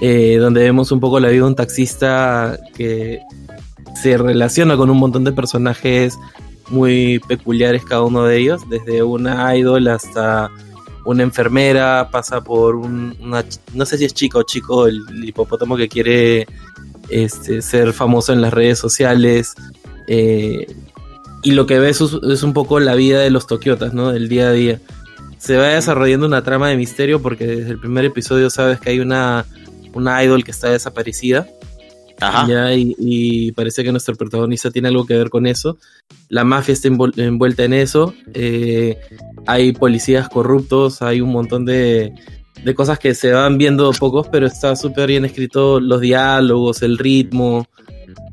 eh, 0.00 0.38
donde 0.40 0.62
vemos 0.62 0.90
un 0.90 1.00
poco 1.00 1.20
la 1.20 1.28
vida 1.28 1.42
de 1.42 1.48
un 1.48 1.54
taxista 1.54 2.58
que 2.74 3.20
se 4.02 4.16
relaciona 4.16 4.76
con 4.76 4.90
un 4.90 4.98
montón 4.98 5.24
de 5.24 5.32
personajes 5.32 6.18
muy 6.68 7.20
peculiares 7.26 7.84
cada 7.84 8.02
uno 8.02 8.24
de 8.24 8.38
ellos, 8.38 8.62
desde 8.68 9.02
una 9.02 9.56
idol 9.56 9.88
hasta 9.88 10.50
una 11.04 11.22
enfermera, 11.22 12.08
pasa 12.10 12.42
por 12.42 12.76
un, 12.76 13.16
una, 13.20 13.44
no 13.74 13.86
sé 13.86 13.98
si 13.98 14.04
es 14.04 14.14
chica 14.14 14.38
o 14.38 14.42
chico, 14.42 14.86
el, 14.86 15.02
hipopótamo 15.24 15.76
que 15.76 15.88
quiere 15.88 16.46
este, 17.08 17.62
ser 17.62 17.92
famoso 17.92 18.32
en 18.32 18.40
las 18.40 18.52
redes 18.52 18.78
sociales. 18.78 19.54
eh, 20.06 20.66
y 21.42 21.52
lo 21.52 21.66
que 21.66 21.78
ves 21.78 22.00
es, 22.02 22.12
es 22.30 22.42
un 22.42 22.52
poco 22.52 22.80
la 22.80 22.94
vida 22.94 23.20
de 23.20 23.30
los 23.30 23.46
tokiotas, 23.46 23.94
¿no? 23.94 24.12
Del 24.12 24.28
día 24.28 24.48
a 24.48 24.52
día. 24.52 24.80
Se 25.38 25.56
va 25.56 25.68
desarrollando 25.68 26.26
una 26.26 26.44
trama 26.44 26.68
de 26.68 26.76
misterio 26.76 27.22
porque 27.22 27.46
desde 27.46 27.70
el 27.70 27.80
primer 27.80 28.04
episodio 28.04 28.50
sabes 28.50 28.78
que 28.78 28.90
hay 28.90 29.00
una, 29.00 29.46
una 29.94 30.22
idol 30.22 30.44
que 30.44 30.50
está 30.50 30.68
desaparecida. 30.68 31.46
Ya, 32.20 32.74
y, 32.74 33.52
parece 33.52 33.82
que 33.82 33.92
nuestro 33.92 34.14
protagonista 34.14 34.70
tiene 34.70 34.88
algo 34.88 35.06
que 35.06 35.16
ver 35.16 35.30
con 35.30 35.46
eso. 35.46 35.78
La 36.28 36.44
mafia 36.44 36.72
está 36.72 36.88
envuelta 36.88 37.64
en 37.64 37.72
eso. 37.72 38.14
eh, 38.34 38.98
hay 39.46 39.72
policías 39.72 40.28
corruptos, 40.28 41.02
hay 41.02 41.20
un 41.20 41.32
montón 41.32 41.64
de, 41.64 42.12
de 42.64 42.74
cosas 42.74 42.98
que 42.98 43.14
se 43.14 43.32
van 43.32 43.58
viendo 43.58 43.90
pocos, 43.92 44.28
pero 44.28 44.46
está 44.46 44.76
súper 44.76 45.08
bien 45.08 45.24
escrito 45.24 45.80
los 45.80 46.00
diálogos, 46.00 46.82
el 46.82 46.98
ritmo. 46.98 47.66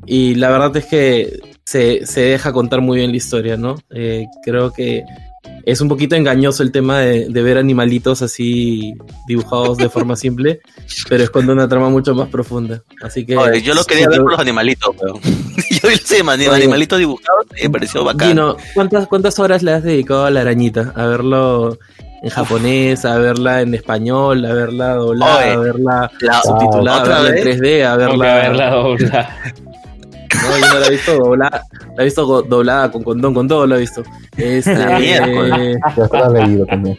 Y 0.06 0.34
la 0.34 0.50
verdad 0.50 0.76
es 0.76 0.86
que 0.86 1.40
se, 1.64 2.06
se 2.06 2.20
deja 2.22 2.52
contar 2.52 2.80
muy 2.80 2.98
bien 2.98 3.10
la 3.10 3.16
historia, 3.16 3.56
¿no? 3.56 3.76
Eh, 3.90 4.26
creo 4.42 4.72
que 4.72 5.02
es 5.70 5.80
un 5.82 5.88
poquito 5.88 6.16
engañoso 6.16 6.62
el 6.62 6.72
tema 6.72 7.00
de, 7.00 7.28
de 7.28 7.42
ver 7.42 7.58
animalitos 7.58 8.22
así 8.22 8.94
dibujados 9.26 9.76
de 9.76 9.88
forma 9.90 10.16
simple, 10.16 10.60
pero 11.08 11.24
esconde 11.24 11.52
una 11.52 11.68
trama 11.68 11.90
mucho 11.90 12.14
más 12.14 12.28
profunda. 12.28 12.82
Así 13.02 13.26
que 13.26 13.36
Oye, 13.36 13.60
yo 13.62 13.74
lo 13.74 13.84
quería 13.84 14.08
ver 14.08 14.20
por 14.22 14.30
los 14.32 14.40
animalitos, 14.40 14.94
weón. 15.00 15.20
yo 15.70 15.88
vi 15.88 15.94
ese 15.94 16.22
man- 16.22 16.40
animalitos 16.40 16.98
dibujados 16.98 17.46
y 17.60 17.64
me 17.64 17.70
pareció 17.70 18.02
bacán. 18.04 18.28
Gino, 18.30 18.56
¿cuántas, 18.74 19.06
¿cuántas 19.08 19.38
horas 19.38 19.62
le 19.62 19.72
has 19.72 19.82
dedicado 19.82 20.24
a 20.24 20.30
la 20.30 20.40
arañita? 20.40 20.92
A 20.96 21.04
verlo 21.06 21.78
en 22.22 22.30
japonés, 22.30 23.04
a 23.04 23.18
verla 23.18 23.60
en 23.60 23.74
español, 23.74 24.44
a 24.46 24.52
verla 24.54 24.94
doblada, 24.94 25.38
Oye. 25.38 25.50
a 25.52 25.58
verla 25.58 26.10
La- 26.20 26.40
subtitulada, 26.42 26.98
a 26.98 27.02
¿otra 27.02 27.20
verla 27.20 27.38
en 27.40 27.44
vez? 27.46 27.60
3D, 27.60 27.84
a 27.84 27.96
verla... 27.96 28.34
verla 28.34 28.70
doblada. 28.70 29.38
No, 30.42 30.58
yo 30.58 30.74
no 30.74 30.80
la 30.80 30.86
he 30.86 30.90
visto 30.90 31.16
doblada, 31.16 31.62
la 31.96 32.02
he 32.02 32.04
visto 32.04 32.42
doblada 32.42 32.90
con 32.92 33.02
condón, 33.02 33.34
con 33.34 33.48
todo 33.48 33.66
la 33.66 33.76
he 33.76 33.80
visto. 33.80 34.02
Este, 34.36 34.74
La 34.74 34.98
mierda, 34.98 35.26
eh, 35.58 35.76
Ya 35.96 36.04
está, 36.04 36.20
la 36.20 36.26
has 36.26 36.32
leído 36.48 36.66
también. 36.66 36.98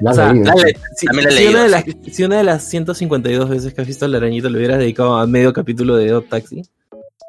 La 0.00 0.10
o 0.10 0.14
sea, 0.14 0.32
leído. 0.32 0.44
dale, 0.54 0.76
si, 0.96 1.06
También 1.06 1.24
la 1.24 1.30
si 1.30 1.36
leído, 1.38 1.50
una 1.52 1.62
de 1.64 1.68
las, 1.68 1.84
si 2.12 2.24
una 2.24 2.36
de 2.38 2.44
las 2.44 2.62
152 2.68 3.48
veces 3.48 3.74
que 3.74 3.80
has 3.80 3.86
visto 3.86 4.04
a 4.04 4.08
la 4.08 4.16
arañita 4.18 4.48
le 4.48 4.58
hubieras 4.58 4.78
dedicado 4.78 5.16
a 5.16 5.26
medio 5.26 5.52
capítulo 5.52 5.96
de 5.96 6.08
Dog 6.08 6.28
Taxi, 6.28 6.62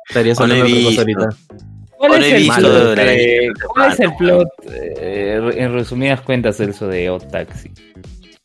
estarías 0.07 0.37
lo 0.37 0.43
hablando 0.43 0.65
de 0.65 0.71
otra 0.71 0.83
cosa 0.83 1.03
visto. 1.05 1.21
ahorita. 1.21 1.37
¿Cuál 1.97 2.11
No 2.11 2.17
es 2.17 2.23
he 2.23 2.35
el 2.35 2.41
visto 2.43 2.55
plot? 2.59 2.71
la 2.71 2.79
de- 2.79 3.01
arañita. 3.01 3.65
¿Cuál 3.73 3.91
es 3.91 3.99
el 3.99 4.15
plot? 4.15 4.47
eh, 4.71 5.51
en 5.57 5.73
resumidas 5.73 6.21
cuentas, 6.21 6.59
eso 6.59 6.87
de 6.87 7.09
Odd 7.09 7.23
Taxi. 7.31 7.71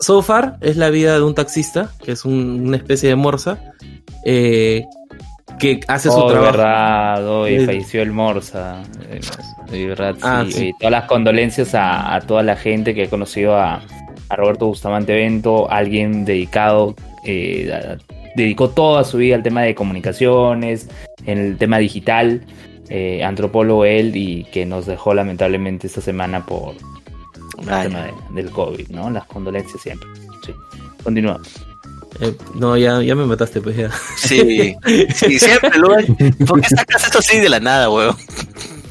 So 0.00 0.22
Far 0.22 0.56
es 0.60 0.76
la 0.76 0.90
vida 0.90 1.14
de 1.14 1.22
un 1.22 1.34
taxista, 1.34 1.90
que 2.04 2.12
es 2.12 2.24
un- 2.24 2.64
una 2.66 2.76
especie 2.76 3.08
de 3.10 3.14
morsa, 3.16 3.58
eh, 4.24 4.84
que 5.58 5.80
hace 5.88 6.08
su 6.10 6.16
oh, 6.18 6.26
trabajo. 6.30 6.52
verdad, 6.52 7.28
hoy 7.28 7.54
Eh. 7.54 7.66
falleció 7.66 8.02
el 8.02 8.12
Morsa. 8.12 8.82
eh, 9.10 9.20
Ah, 10.22 10.44
sí. 10.46 10.52
sí. 10.52 10.66
Y 10.68 10.72
todas 10.78 10.90
las 10.92 11.04
condolencias 11.04 11.74
a, 11.74 12.14
a 12.14 12.20
toda 12.20 12.42
la 12.42 12.56
gente 12.56 12.94
que 12.94 13.04
ha 13.04 13.10
conocido 13.10 13.56
a, 13.56 13.82
a 14.28 14.36
Roberto 14.36 14.66
Bustamante 14.66 15.14
Bento, 15.14 15.70
alguien 15.70 16.24
dedicado, 16.24 16.94
eh, 17.24 17.72
a- 17.72 17.96
dedicó 18.36 18.70
toda 18.70 19.04
su 19.04 19.18
vida 19.18 19.36
al 19.36 19.42
tema 19.42 19.62
de 19.62 19.74
comunicaciones, 19.74 20.88
en 21.26 21.38
el 21.38 21.56
tema 21.56 21.78
digital, 21.78 22.42
eh, 22.88 23.24
antropólogo 23.24 23.84
él, 23.84 24.14
y 24.16 24.44
que 24.52 24.66
nos 24.66 24.86
dejó 24.86 25.14
lamentablemente 25.14 25.86
esta 25.86 26.00
semana 26.00 26.44
por 26.44 26.74
el 27.58 27.64
tema 27.64 28.04
de- 28.04 28.12
del 28.42 28.50
COVID, 28.50 28.88
¿no? 28.90 29.08
Las 29.10 29.24
condolencias 29.26 29.80
siempre. 29.82 30.08
Sí. 30.44 30.52
Continuamos. 31.02 31.64
Eh, 32.20 32.32
no, 32.54 32.76
ya, 32.76 33.02
ya 33.02 33.14
me 33.14 33.26
mataste, 33.26 33.60
pues 33.60 33.76
ya. 33.76 33.90
Sí, 34.16 34.76
sí, 35.14 35.38
siempre, 35.38 35.78
Luan. 35.78 36.04
¿Por 36.46 36.60
qué 36.60 36.68
sacas 36.68 37.04
esto 37.04 37.18
así 37.18 37.38
de 37.40 37.48
la 37.48 37.60
nada, 37.60 37.90
weón? 37.90 38.14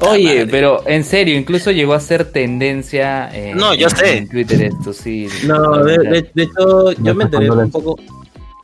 Oye, 0.00 0.24
madre. 0.24 0.46
pero 0.50 0.82
en 0.86 1.04
serio, 1.04 1.36
incluso 1.38 1.70
llegó 1.70 1.94
a 1.94 2.00
ser 2.00 2.24
tendencia 2.26 3.28
en, 3.34 3.56
No, 3.56 3.72
yo 3.74 3.88
en- 3.88 3.96
sé. 3.96 4.16
en 4.18 4.28
Twitter 4.28 4.62
esto, 4.64 4.92
sí. 4.92 5.28
No, 5.46 5.82
de, 5.84 5.98
de- 5.98 6.30
de 6.34 6.42
hecho, 6.42 6.92
yo 6.92 7.14
me 7.14 7.24
enteré 7.24 7.50
un 7.50 7.70
poco, 7.70 7.96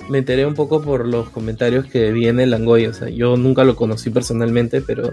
me 0.08 0.18
enteré 0.18 0.44
un 0.44 0.54
poco 0.54 0.82
por 0.82 1.06
los 1.06 1.30
comentarios 1.30 1.86
que 1.86 2.10
vi 2.12 2.26
en 2.28 2.40
el 2.40 2.50
Langoy. 2.50 2.86
O 2.86 2.92
sea, 2.92 3.08
yo 3.08 3.36
nunca 3.36 3.64
lo 3.64 3.76
conocí 3.76 4.10
personalmente, 4.10 4.82
pero, 4.82 5.10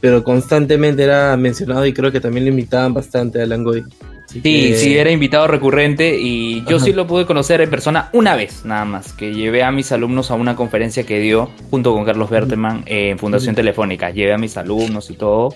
pero 0.00 0.24
constantemente 0.24 1.02
era 1.02 1.36
mencionado 1.36 1.84
y 1.84 1.92
creo 1.92 2.12
que 2.12 2.20
también 2.20 2.44
lo 2.46 2.50
invitaban 2.50 2.94
bastante 2.94 3.42
al 3.42 3.48
Langoy. 3.50 3.84
Así 4.30 4.40
Sí, 4.40 4.42
que- 4.70 4.76
sí, 4.76 4.96
era 4.96 5.10
invitado 5.10 5.48
recurrente 5.48 6.16
y 6.16 6.62
yo 6.66 6.76
Ajá. 6.76 6.84
sí 6.84 6.92
lo 6.92 7.06
pude 7.08 7.26
conocer 7.26 7.60
en 7.62 7.68
persona 7.68 8.10
una 8.12 8.36
vez, 8.36 8.64
nada 8.64 8.84
más, 8.84 9.12
que 9.12 9.34
llevé 9.34 9.64
a 9.64 9.72
mis 9.72 9.90
alumnos 9.90 10.30
a 10.30 10.34
una 10.34 10.54
conferencia 10.54 11.04
que 11.04 11.18
dio 11.18 11.50
junto 11.68 11.92
con 11.92 12.04
Carlos 12.04 12.30
Berteman 12.30 12.84
en 12.86 13.18
Fundación 13.18 13.56
Telefónica. 13.56 14.10
Llevé 14.10 14.32
a 14.32 14.38
mis 14.38 14.56
alumnos 14.56 15.10
y 15.10 15.14
todo, 15.16 15.52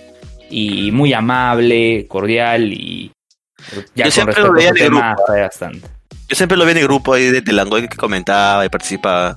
y 0.50 0.90
muy 0.90 1.12
amable, 1.12 2.06
cordial 2.08 2.72
y 2.72 3.12
ya 3.94 3.94
Yo 3.94 4.02
con 4.04 4.10
siempre 4.12 4.34
respecto 4.34 4.46
lo 4.48 4.52
veía 4.54 4.68
en 4.70 4.76
el 4.76 4.90
grupo. 4.90 5.32
bastante. 5.40 5.88
Yo 6.28 6.34
siempre 6.36 6.58
lo 6.58 6.64
vi 6.64 6.72
en 6.72 6.78
el 6.78 6.84
grupo 6.84 7.14
ahí 7.14 7.24
de, 7.30 7.42
de 7.42 7.52
Langoy 7.52 7.86
que 7.86 7.96
comentaba 7.96 8.66
y 8.66 8.68
participaba. 8.70 9.36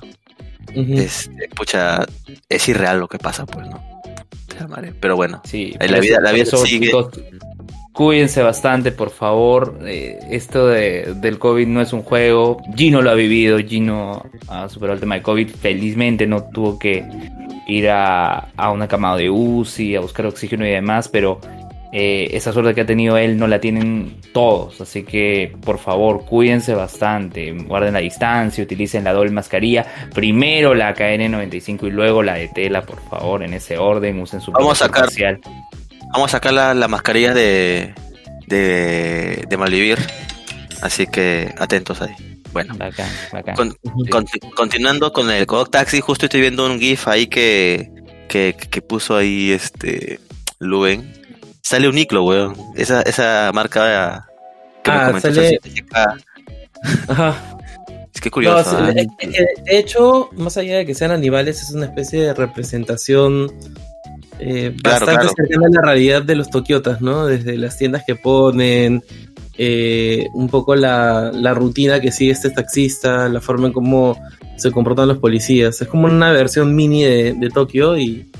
Este, 0.74 1.48
pucha, 1.54 2.04
es 2.48 2.68
irreal 2.68 2.98
lo 3.00 3.06
que 3.08 3.18
pasa, 3.18 3.46
pues, 3.46 3.68
¿no? 3.68 3.82
Pero 5.00 5.14
bueno, 5.14 5.40
Sí, 5.44 5.72
la 5.78 6.00
vida- 6.00 6.18
la 6.20 6.32
vida 6.32 6.44
sigue. 6.44 6.86
chicos, 6.88 7.08
cuídense 7.98 8.44
bastante, 8.44 8.92
por 8.92 9.10
favor. 9.10 9.80
Eh, 9.84 10.20
esto 10.30 10.68
de, 10.68 11.14
del 11.16 11.40
COVID 11.40 11.66
no 11.66 11.80
es 11.80 11.92
un 11.92 12.02
juego. 12.02 12.62
Gino 12.76 13.02
lo 13.02 13.10
ha 13.10 13.14
vivido, 13.14 13.58
Gino 13.58 14.24
ha 14.46 14.68
superado 14.68 14.94
el 14.94 15.00
tema 15.00 15.16
de 15.16 15.22
COVID. 15.22 15.50
Felizmente 15.50 16.24
no 16.24 16.44
tuvo 16.44 16.78
que 16.78 17.04
ir 17.66 17.90
a, 17.90 18.50
a 18.56 18.70
una 18.70 18.86
cama 18.86 19.16
de 19.16 19.28
UCI, 19.28 19.96
a 19.96 20.00
buscar 20.00 20.26
oxígeno 20.26 20.64
y 20.64 20.70
demás, 20.70 21.08
pero 21.08 21.40
eh, 21.90 22.28
esa 22.34 22.52
suerte 22.52 22.72
que 22.72 22.82
ha 22.82 22.86
tenido 22.86 23.16
él 23.16 23.36
no 23.36 23.48
la 23.48 23.58
tienen 23.58 24.14
todos. 24.32 24.80
Así 24.80 25.02
que, 25.02 25.56
por 25.64 25.78
favor, 25.78 26.24
cuídense 26.24 26.74
bastante. 26.74 27.50
Guarden 27.50 27.94
la 27.94 27.98
distancia, 27.98 28.62
utilicen 28.62 29.02
la 29.02 29.12
doble 29.12 29.32
mascarilla. 29.32 29.84
Primero 30.14 30.72
la 30.72 30.94
KN95 30.94 31.88
y 31.88 31.90
luego 31.90 32.22
la 32.22 32.34
de 32.34 32.46
tela, 32.46 32.82
por 32.82 33.00
favor, 33.10 33.42
en 33.42 33.54
ese 33.54 33.76
orden. 33.76 34.20
Usen 34.20 34.40
su 34.40 34.52
Vamos 34.52 34.80
a 34.82 34.86
sacar-. 34.86 35.40
Vamos 36.12 36.28
a 36.30 36.38
sacar 36.38 36.52
la- 36.52 36.74
las 36.74 36.88
mascarillas 36.88 37.34
de, 37.34 37.94
de, 38.46 39.44
de 39.48 39.56
Malvivir. 39.56 39.98
Así 40.82 41.06
que 41.06 41.54
atentos 41.58 42.00
ahí. 42.02 42.14
Bueno, 42.52 42.74
Bacán, 42.78 43.08
bacán. 43.32 43.54
con- 43.56 43.76
Ujú. 43.82 44.04
conti- 44.06 44.40
continuando 44.54 45.12
con 45.12 45.30
el 45.30 45.46
Codec 45.46 45.70
Taxi, 45.70 46.00
justo 46.00 46.26
estoy 46.26 46.40
viendo 46.40 46.64
un 46.64 46.78
GIF 46.80 47.06
ahí 47.08 47.26
que, 47.26 47.90
que, 48.28 48.54
que 48.70 48.80
puso 48.80 49.16
ahí 49.16 49.50
este 49.50 50.18
Luen. 50.58 51.12
Sale 51.62 51.88
un 51.88 51.98
Iclo, 51.98 52.24
weón. 52.24 52.56
Esa, 52.76 53.02
esa 53.02 53.50
marca 53.52 54.26
que 54.82 54.90
Ah, 54.90 55.10
me 55.12 55.20
sale-. 55.20 55.58
Ajá. 57.08 57.36
Es 58.14 58.20
que 58.20 58.28
No, 58.30 58.32
curioso. 58.32 58.70
sí, 58.70 58.76
¿ah? 58.80 58.92
eh, 58.96 59.06
eh, 59.20 59.46
de 59.64 59.78
hecho, 59.78 60.30
más 60.32 60.56
allá 60.56 60.78
de 60.78 60.86
que 60.86 60.94
sean 60.94 61.10
animales, 61.10 61.62
es 61.62 61.70
una 61.72 61.86
especie 61.86 62.20
de 62.22 62.34
representación 62.34 63.52
eh, 64.40 64.74
Claro, 64.82 65.06
bastante 65.06 65.34
claro. 65.34 65.34
cercana 65.36 65.66
a 65.66 65.70
la 65.70 65.82
realidad 65.82 66.22
de 66.22 66.36
los 66.36 66.50
tokiotas, 66.50 67.00
¿no? 67.00 67.26
Desde 67.26 67.56
las 67.56 67.76
tiendas 67.78 68.02
que 68.06 68.14
ponen, 68.16 69.02
eh, 69.56 70.26
un 70.34 70.48
poco 70.48 70.74
la, 70.76 71.30
la 71.32 71.54
rutina 71.54 72.00
que 72.00 72.12
sigue 72.12 72.32
este 72.32 72.50
taxista, 72.50 73.28
la 73.28 73.40
forma 73.40 73.66
en 73.68 73.72
cómo 73.72 74.16
se 74.56 74.70
comportan 74.70 75.08
los 75.08 75.18
policías. 75.18 75.80
Es 75.80 75.88
como 75.88 76.06
una 76.06 76.32
versión 76.32 76.74
mini 76.74 77.04
de, 77.04 77.34
de 77.34 77.50
Tokio 77.50 77.96
y, 77.98 78.30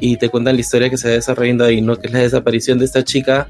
y 0.00 0.16
te 0.16 0.28
cuentan 0.28 0.54
la 0.54 0.60
historia 0.60 0.90
que 0.90 0.96
se 0.98 1.08
va 1.08 1.14
desarrollando 1.14 1.64
ahí, 1.64 1.80
¿no? 1.80 1.96
Que 1.96 2.06
es 2.08 2.12
la 2.12 2.20
desaparición 2.20 2.78
de 2.78 2.84
esta 2.84 3.04
chica 3.04 3.48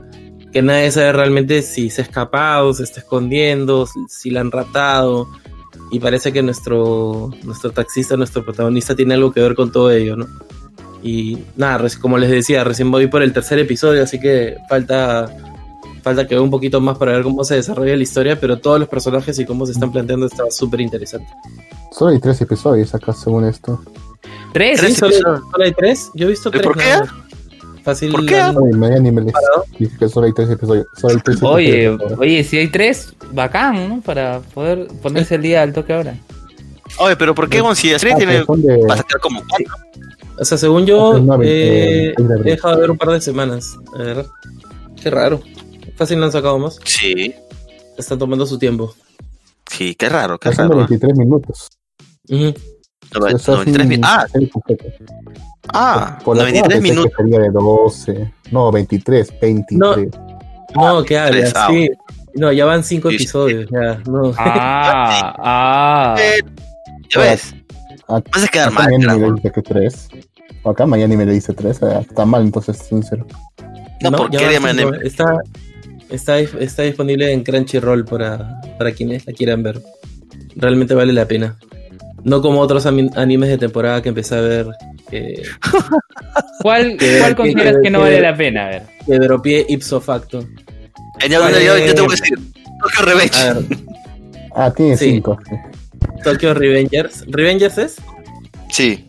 que 0.53 0.63
nadie 0.63 0.91
sabe 0.91 1.13
realmente 1.13 1.61
si 1.61 1.91
se 1.91 2.01
ha 2.01 2.05
escapado, 2.05 2.73
se 2.73 2.85
está 2.85 3.01
escondiendo, 3.01 3.87
si- 4.09 4.31
la 4.31 4.41
han 4.41 4.51
raptado. 4.51 5.29
Y 5.93 6.01
parece 6.01 6.33
que 6.33 6.43
nuestro, 6.43 7.31
nuestro 7.45 7.71
taxista, 7.71 8.17
nuestro 8.17 8.43
protagonista, 8.45 8.95
tiene 8.97 9.15
algo 9.15 9.33
que 9.33 9.41
ver 9.41 9.55
con 9.55 9.71
todo 9.71 9.91
ello, 9.91 10.17
¿no? 10.17 10.27
Y 11.07 11.39
nada, 11.57 11.87
como 12.01 12.19
les 12.19 12.31
decía, 12.31 12.65
recién 12.65 12.91
voy 12.91 13.07
por 13.07 13.23
el 13.23 13.33
tercer 13.33 13.61
episodio, 13.61 14.03
así 14.03 14.19
que 14.19 14.57
falta, 14.69 15.27
falta 16.03 16.27
que 16.27 16.35
vea 16.35 16.43
un 16.43 16.51
poquito 16.51 16.81
más 16.81 16.99
para 16.99 17.13
ver 17.13 17.23
cómo 17.23 17.45
se 17.45 17.55
desarrolla 17.55 17.95
la 17.97 18.03
historia, 18.03 18.41
pero 18.41 18.59
todos 18.59 18.81
los 18.81 18.89
personajes 18.89 19.39
y 19.39 19.45
cómo 19.45 19.67
se 19.67 19.73
están 19.73 19.93
planteando 19.93 20.27
está 20.27 20.51
súper 20.51 20.81
interesante. 20.81 21.29
Solo 21.93 22.11
hay 22.11 22.19
tres 22.19 22.41
episodios 22.41 22.93
acá, 22.95 23.13
según 23.13 23.45
esto. 23.45 23.81
¿Tres? 24.53 24.81
Sí, 24.81 24.87
Tres 24.99 24.99
solo, 25.19 25.43
hay 25.63 25.73
tres. 25.73 26.11
Yo 26.15 26.27
he 26.27 26.31
visto 26.31 26.49
¿Y 26.49 26.53
tres. 26.53 26.63
por 26.65 26.77
qué? 26.77 26.85
nada. 26.91 27.15
Fácil. 27.85 28.11
¿Por 28.11 28.27
qué? 28.27 28.43
dice 29.79 29.97
que 29.99 30.09
solo 30.09 30.27
hay 30.27 30.33
tres 30.33 30.51
episodios. 30.51 30.87
Solo 31.01 31.15
hay 31.15 31.21
tres 31.21 31.43
Oye, 31.43 31.85
episodios 31.87 32.19
oye, 32.19 32.43
si 32.45 32.59
hay 32.59 32.67
tres, 32.69 33.15
bacán, 33.33 33.89
¿no? 33.89 34.01
Para 34.01 34.41
poder 34.41 34.89
ponerse 35.03 35.37
el 35.37 35.43
día 35.43 35.63
al 35.63 35.73
toque 35.73 35.93
ahora. 35.93 36.15
Oye, 36.99 37.15
pero 37.17 37.33
¿por 37.33 37.49
qué, 37.49 37.63
weón? 37.63 37.77
Si 37.77 37.91
la 37.93 37.99
serie 38.01 38.15
Ah, 38.15 38.19
tiene. 38.19 38.33
pero 38.33 38.47
son 38.47 38.63
de- 38.63 38.87
Va 38.89 38.95
a 38.95 38.97
sacar 38.97 39.21
como 39.21 39.41
cuatro. 39.49 39.67
O 40.39 40.45
sea, 40.45 40.59
según 40.59 40.85
yo, 40.87 41.17
eh, 41.43 42.09
eh, 42.11 42.15
he 42.19 42.51
dejado 42.51 42.75
de 42.77 42.81
ver 42.83 42.91
un 42.91 42.99
par 42.99 43.11
de 43.11 43.21
semanas. 43.21 43.77
A 43.95 44.03
ver. 44.03 44.27
Qué 45.03 45.11
raro. 45.11 45.41
Fácil 45.97 46.19
no 46.19 46.27
han 46.27 46.33
sacado 46.33 46.59
más. 46.59 46.79
Sí, 46.85 47.35
Están 47.97 48.19
tomando 48.19 48.45
su 48.47 48.59
tiempo. 48.59 48.95
sí, 49.71 49.95
qué 49.95 50.09
raro, 50.09 50.39
qué 50.39 50.51
raro. 50.51 50.77
23 50.77 51.17
minutos. 51.17 51.69
Ujú. 52.29 52.55
Nove- 53.13 53.35
O 53.35 53.39
sea, 53.39 53.55
93 53.55 53.83
sí, 53.83 53.89
mi- 53.89 54.01
Ah, 54.03 54.27
ah, 55.73 56.19
Por 56.25 56.37
la 56.37 56.43
93 56.45 56.63
pensé 56.69 56.83
que 56.83 56.91
minutos. 56.91 57.13
sería 57.17 57.39
de 57.41 57.51
12. 57.51 58.33
No, 58.53 58.71
23, 58.73 59.33
23. 59.41 60.09
No, 60.75 61.05
¿qué 61.05 61.19
hablas? 61.19 61.53
ah, 61.57 61.69
Sí. 61.71 61.89
No, 62.35 62.53
ya 62.53 62.67
van 62.67 62.85
cinco 62.85 63.09
Sí, 63.11 63.17
sí. 63.19 63.23
episodios. 63.25 63.71
Ya, 63.71 64.03
no. 64.11 64.33
Ah, 64.37 65.35
ah. 65.39 66.17
Eh, 66.19 66.43
ya 67.15 67.21
ves, 67.23 67.55
Ah, 68.09 68.23
vas 68.33 68.45
a 68.45 68.49
quedar 68.49 68.69
acá 68.69 68.75
mal. 68.75 68.91
Miami 68.91 69.07
me 69.21 69.33
dice 69.35 69.53
que 69.53 69.63
3. 69.63 70.09
Acá 70.65 70.87
Miami 70.87 71.17
me 71.17 71.27
dice 71.27 71.53
3. 71.53 71.81
Está 72.09 72.25
mal, 72.25 72.43
entonces, 72.43 72.79
sincero. 72.79 73.27
No, 74.03 74.13
¿por 74.13 74.31
qué 74.31 74.39
cinco. 74.39 74.95
en- 74.95 75.07
Está, 75.07 75.39
está, 76.11 76.39
está 76.39 76.83
disponible 76.83 77.33
en 77.33 77.43
Crunchyroll 77.43 78.05
para, 78.05 78.61
para 78.79 78.93
quienes 78.93 79.27
la 79.27 79.33
quieran 79.33 79.63
ver. 79.63 79.81
Realmente 80.55 80.95
vale 80.95 81.13
la 81.13 81.27
pena. 81.27 81.57
No 82.25 82.43
como 82.43 82.61
otros 82.61 82.87
animes 82.87 83.49
de 83.51 83.59
temporada 83.59 84.03
que 84.03 84.09
empecé 84.09 84.35
a 84.37 84.41
ver 84.41 84.67
que, 85.11 85.43
¿Cuál, 86.63 86.97
Que- 86.97 87.19
cuál 87.19 87.31
que- 87.31 87.37
consideras 87.37 87.77
que- 87.77 87.83
que 87.83 87.91
no 87.91 87.99
que- 87.99 88.05
vale 88.05 88.21
la 88.21 88.37
pena? 88.37 88.67
A 88.67 88.69
ver. 88.71 88.83
que 89.07 89.19
dropié 89.19 89.65
ipso 89.69 90.01
facto. 90.01 90.41
Eh, 91.21 91.29
yo, 91.31 91.49
yo, 91.51 91.61
yo, 91.61 91.79
yo 91.79 91.95
te 91.95 92.01
voy 92.01 92.11
a 92.11 92.17
decir, 92.21 92.39
Tokyo 92.83 93.05
Revenge. 93.05 93.39
A 93.39 93.53
ver, 93.55 93.65
Ah, 94.55 94.73
tiene 94.75 94.97
Sí. 94.97 95.23
Tokyo 96.25 96.55
Revengers. 96.55 97.25
¿Revengers 97.29 97.79
es? 97.79 97.97
Sí. 98.71 99.07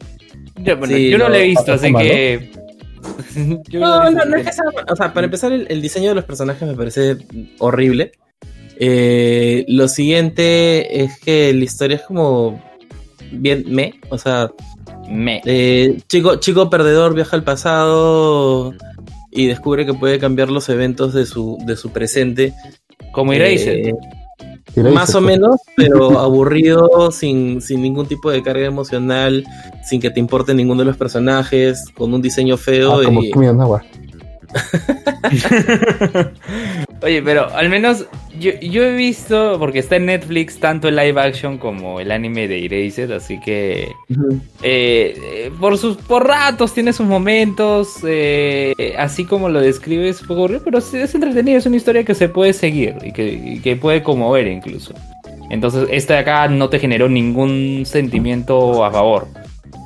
Yo, 0.57 0.77
bueno, 0.77 0.95
Sí, 0.95 1.09
yo 1.09 1.17
no 1.17 1.29
lo 1.29 1.35
he 1.35 1.43
visto, 1.43 1.73
así 1.73 1.93
que. 1.93 2.51
Yo 3.69 3.79
No, 3.79 4.09
no, 4.11 4.25
no 4.25 4.37
es 4.37 4.45
que 4.47 4.53
sea. 4.53 4.63
O 4.91 4.95
sea, 4.95 5.13
para 5.13 5.25
empezar, 5.25 5.51
el, 5.51 5.65
el 5.69 5.81
diseño 5.81 6.09
de 6.09 6.15
los 6.15 6.25
personajes 6.25 6.67
me 6.67 6.75
parece 6.75 7.17
horrible. 7.59 8.11
Eh, 8.79 9.65
lo 9.69 9.87
siguiente 9.87 11.03
es 11.03 11.19
que 11.19 11.53
la 11.53 11.63
historia 11.63 11.97
es 11.97 12.03
como 12.03 12.61
bien 13.31 13.63
me, 13.67 13.99
o 14.09 14.17
sea, 14.17 14.51
Me. 15.09 15.41
eh, 15.45 15.97
chico, 16.07 16.35
chico 16.37 16.69
perdedor 16.69 17.13
viaja 17.15 17.35
al 17.35 17.43
pasado 17.43 18.73
y 19.31 19.47
descubre 19.47 19.85
que 19.85 19.93
puede 19.93 20.19
cambiar 20.19 20.49
los 20.49 20.69
eventos 20.69 21.13
de 21.13 21.25
su, 21.25 21.57
de 21.65 21.75
su 21.75 21.91
presente. 21.91 22.53
Como 23.13 23.33
Eraser. 23.33 23.77
Eh, 23.87 23.93
más 24.83 25.15
o 25.15 25.21
menos, 25.21 25.61
pero 25.75 26.19
aburrido, 26.19 27.11
sin, 27.11 27.61
sin 27.61 27.81
ningún 27.81 28.07
tipo 28.07 28.31
de 28.31 28.41
carga 28.43 28.65
emocional, 28.65 29.45
sin 29.83 29.99
que 29.99 30.09
te 30.09 30.19
importe 30.19 30.53
ninguno 30.53 30.79
de 30.79 30.85
los 30.85 30.97
personajes, 30.97 31.85
con 31.95 32.13
un 32.13 32.21
diseño 32.21 32.57
feo 32.57 32.99
Ah, 32.99 33.03
como 33.03 33.23
y... 33.23 33.31
Nawa. 33.31 33.83
Oye, 37.03 37.21
pero 37.21 37.53
al 37.53 37.69
menos 37.69 38.05
yo, 38.39 38.51
yo 38.61 38.83
he 38.83 38.95
visto, 38.95 39.57
porque 39.59 39.79
está 39.79 39.97
en 39.97 40.07
Netflix, 40.07 40.59
tanto 40.59 40.87
el 40.87 40.95
live 40.95 41.19
action 41.19 41.57
como 41.57 41.99
el 41.99 42.11
anime 42.11 42.47
de 42.47 42.65
Eraser, 42.65 43.13
así 43.13 43.39
que 43.39 43.91
eh, 44.63 45.17
eh, 45.21 45.51
por 45.59 45.77
sus 45.77 45.97
por 45.97 46.27
ratos 46.27 46.73
tiene 46.73 46.93
sus 46.93 47.05
momentos, 47.05 47.97
eh, 48.05 48.95
así 48.97 49.25
como 49.25 49.49
lo 49.49 49.61
describes, 49.61 50.21
es 50.21 50.61
pero 50.63 50.81
sí 50.81 50.97
es 50.97 51.13
entretenido, 51.13 51.57
es 51.57 51.65
una 51.65 51.77
historia 51.77 52.03
que 52.03 52.15
se 52.15 52.29
puede 52.29 52.53
seguir 52.53 52.95
y 53.03 53.11
que, 53.11 53.33
y 53.33 53.59
que 53.59 53.75
puede 53.75 54.03
conmover 54.03 54.47
incluso. 54.47 54.93
Entonces, 55.49 55.87
esta 55.91 56.15
de 56.15 56.19
acá 56.19 56.47
no 56.47 56.69
te 56.69 56.79
generó 56.79 57.07
ningún 57.07 57.83
sentimiento 57.85 58.83
a 58.83 58.91
favor. 58.91 59.27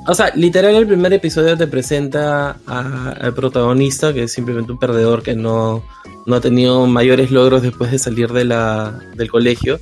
O 0.08 0.14
sea, 0.14 0.32
literal 0.34 0.74
el 0.74 0.86
primer 0.86 1.12
episodio 1.12 1.56
te 1.56 1.66
presenta 1.68 2.56
a- 2.66 3.10
al 3.20 3.34
protagonista, 3.34 4.12
que 4.12 4.24
es 4.24 4.32
simplemente 4.32 4.72
un 4.72 4.78
perdedor 4.78 5.22
que 5.22 5.36
no, 5.36 5.84
no 6.26 6.36
ha 6.36 6.40
tenido 6.40 6.86
mayores 6.86 7.30
logros 7.30 7.62
después 7.62 7.90
de 7.92 7.98
salir 7.98 8.32
de 8.32 8.44
la, 8.44 9.00
del 9.14 9.30
colegio. 9.30 9.78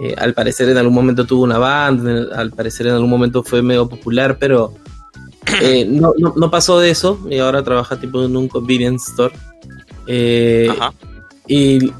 Eh, 0.00 0.14
al 0.16 0.32
parecer 0.32 0.68
en 0.68 0.78
algún 0.78 0.94
momento 0.94 1.24
tuvo 1.26 1.42
una 1.42 1.58
banda, 1.58 2.28
al 2.36 2.52
parecer 2.52 2.86
en 2.86 2.94
algún 2.94 3.10
momento 3.10 3.42
fue 3.42 3.62
medio 3.62 3.88
popular, 3.88 4.36
pero 4.38 4.74
eh, 5.60 5.84
no, 5.88 6.12
no, 6.18 6.34
no 6.36 6.50
pasó 6.52 6.78
de 6.78 6.90
eso 6.90 7.18
y 7.28 7.38
ahora 7.38 7.64
trabaja 7.64 7.98
tipo 7.98 8.24
en 8.24 8.36
un 8.36 8.46
convenience 8.46 9.10
store. 9.10 9.34
Eh, 10.06 10.68
Ajá. 10.70 10.92
y 11.48 11.92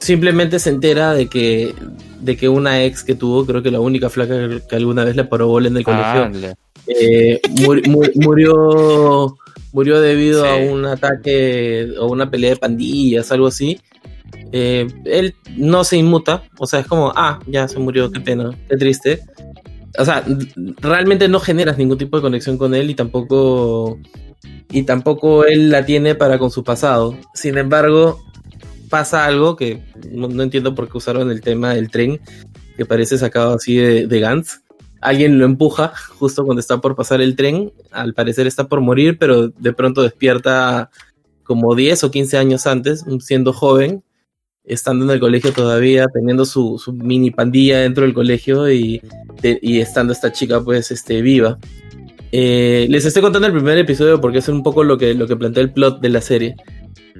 simplemente 0.00 0.58
se 0.58 0.70
entera 0.70 1.14
de 1.14 1.28
que, 1.28 1.72
de 2.20 2.36
que 2.36 2.48
una 2.48 2.82
ex 2.82 3.04
que 3.04 3.14
tuvo, 3.14 3.46
creo 3.46 3.62
que 3.62 3.70
la 3.70 3.78
única 3.80 4.10
flaca 4.10 4.34
que, 4.68 4.76
alguna 4.76 5.04
vez 5.04 5.14
le 5.14 5.24
paró 5.24 5.46
bola 5.46 5.68
en 5.68 5.76
el 5.76 5.84
colegio. 5.84 6.24
Eh, 7.00 7.40
muri- 7.66 7.88
mu- 7.88 8.02
murió 8.24 9.36
murió 9.72 10.00
debido 10.00 10.42
Sí. 10.42 10.48
a 10.48 10.56
un 10.56 10.84
ataque 10.84 11.88
o 11.98 12.06
una 12.10 12.28
pelea 12.30 12.50
de 12.50 12.56
pandillas, 12.56 13.30
algo 13.30 13.46
así. 13.46 13.78
Eh, 14.52 14.86
él 15.04 15.34
no 15.56 15.84
se 15.84 15.96
inmuta, 15.96 16.42
o 16.58 16.66
sea, 16.66 16.80
es 16.80 16.86
como, 16.86 17.12
ah, 17.14 17.38
ya 17.46 17.68
se 17.68 17.78
murió, 17.78 18.10
qué 18.10 18.18
pena, 18.20 18.50
qué 18.68 18.76
triste. 18.76 19.20
O 19.98 20.04
sea, 20.04 20.24
realmente 20.80 21.28
no 21.28 21.38
generas 21.40 21.78
ningún 21.78 21.98
tipo 21.98 22.16
de 22.16 22.22
conexión 22.22 22.58
con 22.58 22.74
él 22.74 22.90
y 22.90 22.94
tampoco 22.94 23.98
y 24.72 24.82
tampoco 24.84 25.44
él 25.44 25.70
la 25.70 25.84
tiene 25.84 26.14
para 26.14 26.38
con 26.38 26.50
su 26.50 26.62
pasado. 26.64 27.16
Sin 27.34 27.58
embargo, 27.58 28.20
pasa 28.88 29.26
algo 29.26 29.54
que 29.56 29.82
no, 30.10 30.28
no 30.28 30.42
entiendo 30.42 30.74
por 30.74 30.88
qué 30.88 30.98
usaron 30.98 31.30
el 31.30 31.40
tema 31.42 31.74
del 31.74 31.90
tren, 31.90 32.20
que 32.76 32.86
parece 32.86 33.18
sacado 33.18 33.54
así 33.54 33.76
de, 33.76 34.06
de 34.06 34.20
Gantz. 34.20 34.60
Alguien 35.00 35.38
lo 35.38 35.46
empuja 35.46 35.92
justo 36.18 36.44
cuando 36.44 36.60
está 36.60 36.80
por 36.80 36.94
pasar 36.94 37.20
el 37.20 37.36
tren. 37.36 37.72
Al 37.90 38.14
parecer 38.14 38.46
está 38.46 38.68
por 38.68 38.80
morir, 38.80 39.16
pero 39.18 39.48
de 39.48 39.72
pronto 39.72 40.02
despierta 40.02 40.90
como 41.42 41.74
10 41.74 42.04
o 42.04 42.10
15 42.10 42.38
años 42.38 42.66
antes, 42.66 43.04
siendo 43.20 43.52
joven, 43.52 44.04
estando 44.64 45.04
en 45.04 45.10
el 45.10 45.20
colegio 45.20 45.52
todavía, 45.52 46.06
teniendo 46.12 46.44
su, 46.44 46.78
su 46.78 46.92
mini 46.92 47.30
pandilla 47.30 47.80
dentro 47.80 48.04
del 48.04 48.14
colegio 48.14 48.70
y, 48.70 49.02
y 49.42 49.80
estando 49.80 50.12
esta 50.12 50.32
chica 50.32 50.62
pues 50.62 50.90
este, 50.90 51.22
viva. 51.22 51.58
Eh, 52.32 52.86
les 52.88 53.04
estoy 53.04 53.22
contando 53.22 53.48
el 53.48 53.54
primer 53.54 53.76
episodio 53.78 54.20
porque 54.20 54.38
es 54.38 54.48
un 54.48 54.62
poco 54.62 54.84
lo 54.84 54.96
que, 54.96 55.14
lo 55.14 55.26
que 55.26 55.36
plantea 55.36 55.62
el 55.62 55.72
plot 55.72 56.00
de 56.00 56.08
la 56.10 56.20
serie. 56.20 56.56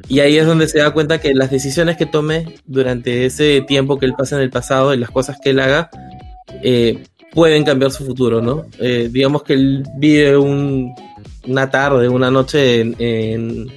Y 0.08 0.20
ahí 0.20 0.36
es 0.36 0.46
donde 0.46 0.68
se 0.68 0.78
da 0.78 0.92
cuenta 0.92 1.20
que 1.20 1.34
las 1.34 1.50
decisiones 1.50 1.96
que 1.96 2.06
tome 2.06 2.56
durante 2.66 3.26
ese 3.26 3.62
tiempo 3.66 3.98
que 3.98 4.06
él 4.06 4.14
pasa 4.16 4.36
en 4.36 4.42
el 4.42 4.50
pasado 4.50 4.94
y 4.94 4.98
las 4.98 5.10
cosas 5.10 5.38
que 5.42 5.50
él 5.50 5.60
haga 5.60 5.90
eh, 6.62 7.02
pueden 7.34 7.64
cambiar 7.64 7.90
su 7.90 8.04
futuro, 8.04 8.40
¿no? 8.42 8.66
Eh, 8.78 9.08
digamos 9.10 9.42
que 9.42 9.52
él 9.54 9.84
vive 9.96 10.36
un- 10.36 10.92
una 11.46 11.70
tarde, 11.70 12.08
una 12.08 12.30
noche 12.30 12.80
en, 12.80 13.70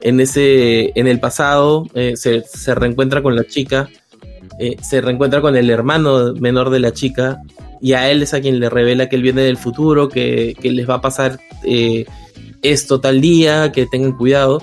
en, 0.00 0.20
ese, 0.20 0.92
en 0.98 1.06
el 1.06 1.18
pasado, 1.20 1.86
eh, 1.94 2.14
se, 2.16 2.42
se 2.42 2.74
reencuentra 2.74 3.22
con 3.22 3.34
la 3.36 3.44
chica, 3.44 3.88
eh, 4.58 4.76
se 4.82 5.00
reencuentra 5.00 5.40
con 5.40 5.56
el 5.56 5.70
hermano 5.70 6.34
menor 6.34 6.70
de 6.70 6.80
la 6.80 6.92
chica 6.92 7.40
y 7.80 7.92
a 7.94 8.10
él 8.10 8.22
es 8.22 8.34
a 8.34 8.40
quien 8.40 8.58
le 8.60 8.68
revela 8.68 9.08
que 9.08 9.16
él 9.16 9.22
viene 9.22 9.42
del 9.42 9.56
futuro, 9.56 10.08
que, 10.08 10.56
que 10.60 10.70
les 10.72 10.88
va 10.88 10.94
a 10.94 11.00
pasar 11.00 11.38
esto 12.62 13.00
tal 13.00 13.20
día, 13.20 13.70
que 13.72 13.86
tengan 13.86 14.16
cuidado. 14.16 14.60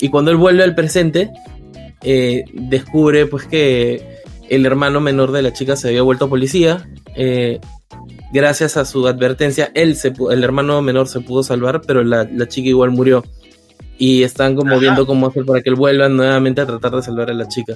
Y 0.00 0.10
cuando 0.10 0.30
él 0.30 0.36
vuelve 0.36 0.62
al 0.62 0.74
presente, 0.74 1.30
descubre 2.52 3.26
pues 3.26 3.44
que 3.46 4.18
el 4.48 4.64
hermano 4.66 5.00
menor 5.00 5.32
de 5.32 5.42
la 5.42 5.52
chica 5.52 5.76
se 5.76 5.88
había 5.88 6.02
vuelto 6.02 6.28
policía. 6.28 6.88
eh, 7.16 7.58
gracias 8.32 8.76
a 8.76 8.84
su 8.84 9.06
advertencia, 9.06 9.70
él 9.74 9.96
se, 9.96 10.12
el 10.30 10.44
hermano 10.44 10.80
menor 10.82 11.08
se 11.08 11.20
pudo 11.20 11.42
salvar, 11.42 11.80
pero 11.86 12.02
la, 12.04 12.24
la 12.32 12.46
chica 12.48 12.68
igual 12.68 12.90
murió. 12.90 13.24
Y 13.98 14.22
están 14.22 14.54
como 14.54 14.72
Ajá. 14.72 14.80
viendo 14.80 15.06
cómo 15.06 15.26
hacer 15.26 15.44
para 15.44 15.60
que 15.60 15.70
él 15.70 15.74
vuelva 15.74 16.08
nuevamente 16.08 16.60
a 16.60 16.66
tratar 16.66 16.92
de 16.92 17.02
salvar 17.02 17.30
a 17.30 17.34
la 17.34 17.48
chica. 17.48 17.74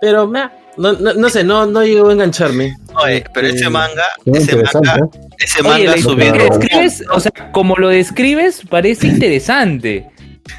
Pero, 0.00 0.26
meh, 0.26 0.44
no, 0.78 0.92
no, 0.94 1.12
no 1.12 1.28
sé, 1.28 1.44
no, 1.44 1.66
no 1.66 1.84
llegó 1.84 2.08
a 2.08 2.12
engancharme. 2.12 2.74
Oye, 3.04 3.24
pero 3.34 3.48
Este, 3.48 3.60
ese 3.60 3.70
manga, 3.70 4.04
Qué 4.24 4.30
ese 4.30 4.52
interesante. 4.52 4.88
manga, 4.88 5.04
¿eh? 5.04 5.20
ese 5.40 5.60
Oye, 5.60 5.86
manga 5.88 6.00
subiendo. 6.00 6.38
lo 6.38 6.44
describes, 6.58 7.04
o 7.12 7.20
sea, 7.20 7.32
como 7.52 7.76
lo 7.76 7.88
describes, 7.88 8.62
parece 8.70 9.08
interesante. 9.08 10.08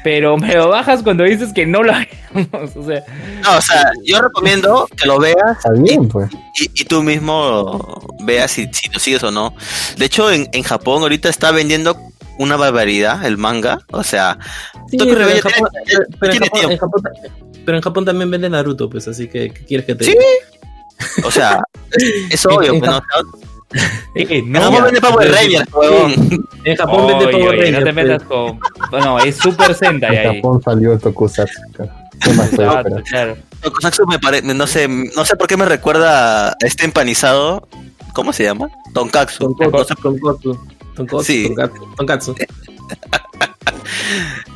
Pero 0.04 0.36
me 0.36 0.54
lo 0.54 0.68
bajas 0.68 1.02
cuando 1.02 1.24
dices 1.24 1.52
que 1.54 1.66
no 1.66 1.82
lo 1.82 1.92
hagamos. 1.92 2.76
O 2.76 2.84
sea, 2.84 3.04
No, 3.42 3.58
o 3.58 3.60
sea, 3.60 3.90
yo 4.04 4.20
recomiendo 4.20 4.88
que 4.96 5.06
lo 5.06 5.18
veas 5.18 5.36
Está 5.58 5.72
bien, 5.72 6.08
pues. 6.08 6.30
y, 6.60 6.64
y 6.82 6.84
tú 6.86 7.02
mismo 7.02 8.06
veas 8.24 8.50
si, 8.50 8.66
si 8.72 8.88
lo 8.90 8.98
sigues 8.98 9.22
o 9.22 9.30
no. 9.30 9.54
De 9.98 10.06
hecho, 10.06 10.30
en, 10.30 10.48
en 10.52 10.62
Japón 10.62 11.02
ahorita 11.02 11.28
está 11.28 11.50
vendiendo 11.50 11.96
una 12.38 12.56
barbaridad 12.56 13.24
el 13.26 13.36
manga. 13.36 13.80
O 13.92 14.02
sea, 14.02 14.38
Sí, 14.90 14.96
pero, 14.98 15.28
en 15.28 15.40
Japón, 15.40 15.68
tiene- 15.86 16.04
pero 16.18 16.32
en 16.32 16.38
Japón- 16.40 16.70
en 16.72 16.78
Japón- 16.78 17.02
pero 17.64 17.76
en 17.76 17.82
Japón 17.82 18.04
también 18.04 18.30
vende 18.30 18.50
Naruto, 18.50 18.88
pues, 18.90 19.06
así 19.08 19.28
que, 19.28 19.50
¿qué 19.52 19.64
quieres 19.64 19.86
que 19.86 19.94
te 19.94 20.04
Sí, 20.04 20.10
diga? 20.12 21.26
o 21.26 21.30
sea, 21.30 21.62
es, 21.92 22.04
es 22.30 22.46
obvio. 22.46 22.72
en 22.74 22.80
pues, 22.80 22.90
¿no? 22.90 23.00
En 24.14 24.52
no, 24.52 24.60
Japón 24.60 24.84
vende 24.84 25.00
Power. 25.00 25.30
Rangers, 25.32 25.68
huevón. 25.72 26.46
En 26.64 26.76
Japón 26.76 27.06
vende 27.06 27.28
Power 27.28 27.58
Rangers. 27.58 27.72
no 27.72 27.78
te 27.78 27.92
pues. 27.92 27.94
metas 27.94 28.22
con. 28.24 28.60
No, 29.00 29.18
es 29.20 29.36
Super 29.36 29.74
Sentai 29.74 30.16
En 30.16 30.28
ahí. 30.28 30.36
Japón 30.36 30.62
salió 30.62 30.98
Tokusatsu. 30.98 31.60
¿Qué 32.20 32.32
más 32.34 32.50
esperar? 32.52 33.02
claro. 33.04 33.36
Tokusatsu 33.62 34.06
me 34.06 34.18
parece, 34.18 34.54
no 34.54 34.66
sé, 34.66 34.88
no 34.88 35.24
sé 35.24 35.36
por 35.36 35.46
qué 35.46 35.56
me 35.56 35.64
recuerda 35.64 36.50
a 36.50 36.56
este 36.60 36.84
empanizado. 36.84 37.66
¿Cómo 38.14 38.32
se 38.32 38.44
llama? 38.44 38.68
Tonkatsu. 38.92 39.54
Tonkotsu, 39.58 39.94
No 39.94 40.00
tonkotsu, 40.02 40.58
tonkotsu, 40.94 41.24
Sí. 41.24 41.46
tonkatsu, 41.46 41.86
tonkatsu. 41.96 42.34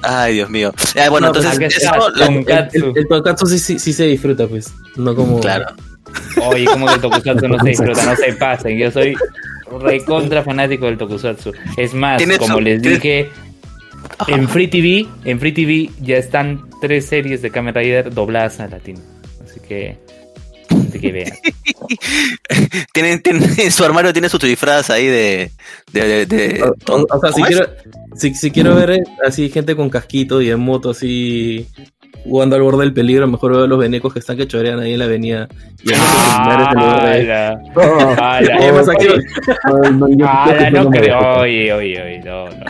Ay, 0.03 0.35
Dios 0.35 0.51
mío. 0.51 0.73
Eh, 0.95 1.09
bueno, 1.09 1.29
No, 1.29 1.33
pues, 1.33 1.45
entonces, 1.47 1.83
eso, 1.83 2.09
el- 2.15 2.93
el 2.97 3.09
tonkatsu 3.09 3.47
sí, 3.47 3.59
sí, 3.59 3.79
sí 3.79 3.93
se 3.93 4.05
disfruta, 4.05 4.47
pues. 4.47 4.73
No 4.97 5.15
como. 5.15 5.41
claro. 5.41 5.67
Oye, 6.49 6.65
como 6.67 6.87
que 6.87 6.99
Tokusatsu 6.99 7.49
no 7.49 7.59
se 7.63 7.69
disfruta, 7.71 8.05
no 8.05 8.17
se 8.17 8.33
pasen. 8.35 8.79
Yo 8.79 8.91
soy 8.91 9.15
recontra 9.81 10.43
fanático 10.43 10.87
del 10.87 10.97
Tokusatsu. 10.99 11.53
Es 11.77 11.93
más, 11.95 12.23
como 12.39 12.61
les 12.61 12.81
dije, 12.83 13.31
en 14.29 14.49
Free 14.49 14.69
TV, 14.69 15.07
en 15.25 15.41
Free 15.41 15.53
TV 15.53 15.91
ya 16.01 16.17
están 16.17 16.69
tres 16.81 17.07
series 17.07 17.43
de 17.43 17.51
Kamen 17.51 17.75
Rider 17.75 18.13
dobladas 18.15 18.61
a 18.61 18.69
latino. 18.69 19.01
Así 19.45 19.61
que, 19.67 19.97
así 20.89 20.99
que 21.01 21.13
vean. 21.13 21.33
Tienen, 22.93 23.23
tienen- 23.23 23.51
en 23.59 23.71
su 23.73 23.85
armario 23.85 24.13
tiene 24.13 24.29
su 24.29 24.39
disfraz 24.39 24.91
ahí 24.91 25.07
de. 25.07 25.51
de, 25.93 26.07
de- 26.09 26.27
de- 26.27 26.63
O, 26.63 26.93
o- 26.97 27.07
o 27.11 27.21
sea, 27.21 27.33
si 27.33 27.43
quiero, 27.43 27.67
si, 28.17 28.35
si 28.35 28.51
quiero 28.51 28.75
ver 28.75 28.91
eh, 28.91 29.03
así 29.27 29.49
gente 29.51 29.77
con 29.77 29.91
casquito 29.91 30.41
y 30.41 30.51
en 30.51 30.61
moto 30.61 30.91
así 30.91 31.67
jugando 32.29 32.57
al 32.57 32.63
borde 32.63 32.81
del 32.85 32.93
peligro, 32.93 33.27
mejor 33.27 33.53
veo 33.53 33.65
a 33.65 33.67
los 33.67 33.79
venecos 33.79 34.13
que 34.13 34.19
están 34.19 34.37
que 34.37 34.47
chorean 34.47 34.79
ahí 34.81 34.93
en 34.93 34.99
la 34.99 35.05
avenida. 35.07 35.49
Y 35.83 35.93
a 35.93 35.97
¡Hala! 36.37 37.61
¡Hala! 38.19 38.73
Más 38.73 38.89
aquí- 38.89 39.07
Ay, 40.27 40.73
no, 40.73 40.91
creo. 40.91 41.19
Oye, 41.41 41.73
oye, 41.73 42.03
oye, 42.03 42.21
no, 42.25 42.47
no. 42.49 42.65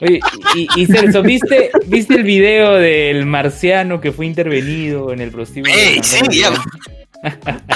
Oye, 0.00 0.20
y, 0.56 0.68
y 0.76 0.86
Celso, 0.86 1.22
¿viste, 1.22 1.70
¿viste 1.86 2.14
el 2.14 2.22
video 2.22 2.74
del 2.74 3.26
marciano 3.26 4.00
que 4.00 4.12
fue 4.12 4.26
intervenido 4.26 5.12
en 5.12 5.20
el 5.20 5.30
prostíbulo? 5.30 5.72
¡Ey, 5.74 6.00
sí, 6.02 6.20
ya! 6.40 6.50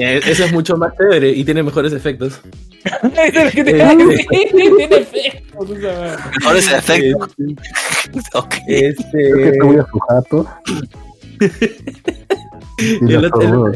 Eh, 0.00 0.20
Eso 0.26 0.44
es 0.44 0.52
mucho 0.52 0.76
más 0.76 0.92
chévere 0.96 1.30
y 1.30 1.44
tiene 1.44 1.62
mejores 1.62 1.92
efectos. 1.92 2.40
Eso 3.02 3.40
es 3.40 3.44
lo 3.44 3.50
que 3.50 3.64
te 3.64 3.76
iba 3.76 3.90
a 3.90 3.94
decir, 3.96 4.26
tiene 4.76 4.96
efectos. 4.96 5.68
Ahora 6.44 6.58
es 6.58 6.68
el 6.68 6.74
efecto. 6.74 7.28
Este, 8.08 8.38
Ok. 8.38 8.54
Creo 8.66 8.66
que 8.66 8.88
este, 8.88 9.52
te 9.52 9.62
voy 9.64 9.76
a 9.76 9.86
su 9.86 9.98
jato. 9.98 10.46
Y 12.80 13.12
El 13.14 13.24
otro- 13.24 13.72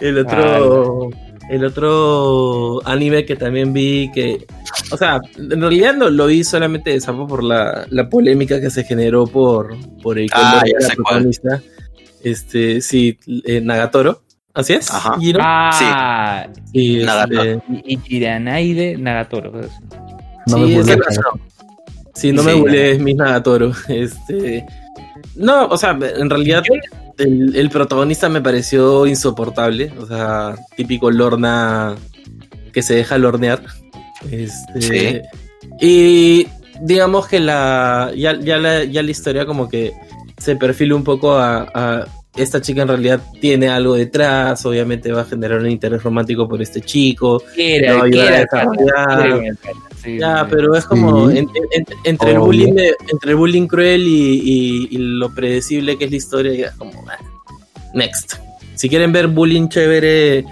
el 0.00 0.18
otro 0.18 1.10
el 1.48 1.64
otro 1.64 2.80
anime 2.88 3.24
que 3.24 3.36
también 3.36 3.72
vi 3.72 4.10
que 4.12 4.46
o 4.90 4.96
sea 4.96 5.20
en 5.38 5.60
realidad 5.60 5.94
no 5.94 6.10
lo 6.10 6.26
vi 6.26 6.42
solamente 6.42 6.90
de 6.90 7.00
sapo 7.00 7.28
por 7.28 7.44
la, 7.44 7.86
la 7.90 8.08
polémica 8.08 8.60
que 8.60 8.68
se 8.70 8.82
generó 8.82 9.26
por 9.28 9.76
por 10.02 10.18
el 10.18 10.28
Ah, 10.32 10.60
de 10.64 10.70
ya 10.72 10.76
la 10.80 10.86
sé 10.88 10.96
cuál. 10.96 11.04
protagonista 11.04 11.62
este 12.24 12.80
sí 12.80 13.16
eh, 13.44 13.60
Nagatoro 13.60 14.22
así 14.56 14.72
es 14.72 14.90
Ajá. 14.90 15.16
Giro? 15.20 15.38
Ah, 15.42 16.46
Sí, 16.72 16.96
este, 17.00 17.06
Nagatoro. 17.06 17.62
y 17.84 17.96
Jiranaide 17.98 18.96
Nagatoro. 18.98 19.52
pues. 19.52 19.68
No 20.46 20.56
Sí, 20.58 20.62
me 20.76 20.92
era- 20.92 21.04
Sí, 22.14 22.32
no 22.32 22.42
Sí. 22.42 22.48
me 22.48 22.54
bulees 22.54 22.98
mis 23.00 23.14
Nagatoro. 23.16 23.72
Este. 23.88 24.64
No, 25.36 25.66
o 25.66 25.76
sea, 25.76 25.90
en 26.00 26.30
realidad 26.30 26.62
el, 27.18 27.54
el 27.56 27.70
protagonista 27.70 28.28
me 28.28 28.40
pareció 28.40 29.06
insoportable. 29.06 29.92
O 30.00 30.06
sea, 30.06 30.54
típico 30.76 31.10
Lorna 31.10 31.94
que 32.72 32.82
se 32.82 32.94
deja 32.94 33.18
lornear. 33.18 33.62
Este. 34.30 34.80
Sí. 34.80 35.20
Y 35.80 36.46
digamos 36.80 37.26
que 37.28 37.40
la 37.40 38.12
ya, 38.16 38.38
ya 38.38 38.56
la. 38.58 38.84
ya 38.84 39.02
la 39.02 39.10
historia 39.10 39.44
como 39.46 39.68
que 39.68 39.92
se 40.38 40.56
perfila 40.56 40.94
un 40.94 41.04
poco 41.04 41.34
a, 41.36 41.66
a 41.74 42.04
esta 42.36 42.60
chica 42.60 42.82
en 42.82 42.88
realidad 42.88 43.20
tiene 43.40 43.68
algo 43.68 43.94
detrás, 43.94 44.64
obviamente 44.66 45.10
va 45.12 45.22
a 45.22 45.24
generar 45.24 45.58
un 45.60 45.70
interés 45.70 46.02
romántico 46.02 46.48
por 46.48 46.60
este 46.60 46.80
chico. 46.80 47.42
¿Qué 47.54 47.76
era? 47.76 47.94
No, 47.98 48.06
Ya, 50.18 50.46
pero 50.48 50.74
es 50.76 50.84
como 50.84 51.30
Sí. 51.30 51.38
en- 51.38 51.48
en- 51.72 51.86
entre, 52.04 52.30
el 52.30 52.36
Obvio. 52.36 52.46
bullying 52.46 52.74
de- 52.74 52.94
entre 53.10 53.30
el 53.30 53.36
bullying 53.36 53.66
cruel 53.66 54.02
y, 54.06 54.40
y- 54.44 54.88
y 54.92 54.98
lo 54.98 55.34
predecible 55.34 55.98
que 55.98 56.04
es 56.04 56.10
la 56.10 56.16
historia, 56.16 56.52
ya 56.54 56.66
es 56.66 56.74
como 56.76 57.04
ah, 57.08 57.18
next. 57.94 58.34
Si 58.74 58.88
quieren 58.88 59.10
ver 59.12 59.26
bullying 59.28 59.68
chévere 59.68 60.44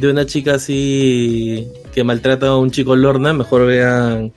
de 0.00 0.10
una 0.10 0.26
chica 0.26 0.54
así 0.54 1.66
que 1.92 2.04
maltrata 2.04 2.48
a 2.48 2.56
un 2.56 2.70
chico 2.70 2.94
Lorna, 2.94 3.32
mejor 3.32 3.66
vean 3.66 4.32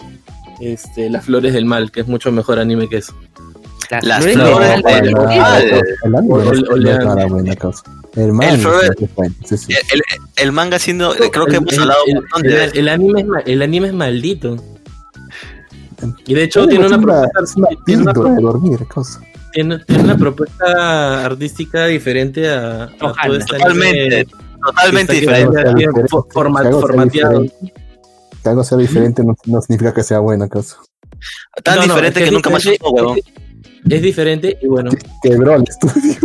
este, 0.60 1.10
Las 1.10 1.26
Flores 1.26 1.54
del 1.54 1.66
Mal, 1.66 1.92
que 1.92 2.02
es 2.02 2.08
mucho 2.08 2.32
mejor 2.32 2.58
anime 2.58 2.88
que 2.90 2.98
eso. 2.98 3.14
Las 4.02 4.24
flores 4.24 4.36
flores 4.36 4.84
del 4.84 5.14
del 8.14 8.32
mal. 8.34 8.54
El 10.36 10.52
manga 10.52 10.80
siendo, 10.80 11.14
creo 11.32 11.46
que 11.46 11.52
El- 11.52 11.58
hemos 11.58 11.78
hablado 11.80 12.00
el, 12.08 12.18
un 12.18 12.24
montón 12.24 12.46
el- 12.46 12.52
de 12.72 12.80
el 12.80 12.90
anime 12.90 13.26
el 13.46 13.62
anime 13.62 13.88
es 13.88 13.94
maldito. 13.94 14.58
Y 16.28 16.34
de 16.34 16.44
hecho 16.44 16.68
tiene 16.68 16.86
una, 16.88 17.00
propuesta, 17.00 17.40
tiene 17.86 18.02
una 18.02 18.14
píldora 18.14 18.36
de 18.36 18.42
dormir, 18.42 18.88
cosa. 18.88 19.22
tiene, 19.54 19.80
tiene 19.86 20.04
una 20.04 20.18
propuesta 20.18 21.26
artística 21.26 21.86
diferente 21.86 22.50
a, 22.50 22.84
a 22.84 22.88
todo 22.98 23.12
Ojalá. 23.12 23.38
este 23.38 23.58
Totalmente, 23.58 24.16
anime 24.16 24.26
totalmente 24.66 25.14
diferente. 25.14 26.08
formateado. 26.34 27.46
Que 28.44 28.50
algo 28.50 28.64
sea 28.66 28.78
diferente 28.78 29.24
no, 29.24 29.34
no 29.46 29.62
significa 29.62 29.94
que 29.94 30.04
sea 30.04 30.20
buena 30.20 30.50
cosa. 30.50 30.76
Tan 31.64 31.76
No, 31.76 31.82
no, 31.88 31.94
diferente 31.94 32.20
es 32.20 32.26
que, 32.26 32.32
nunca 32.36 32.50
más 32.50 32.66
huevón. 32.66 33.20
Es- 33.90 34.02
diferente 34.02 34.58
y 34.62 34.68
bueno, 34.68 34.92
Quebró 35.22 35.56
el 35.56 35.64
estudio. 35.68 36.16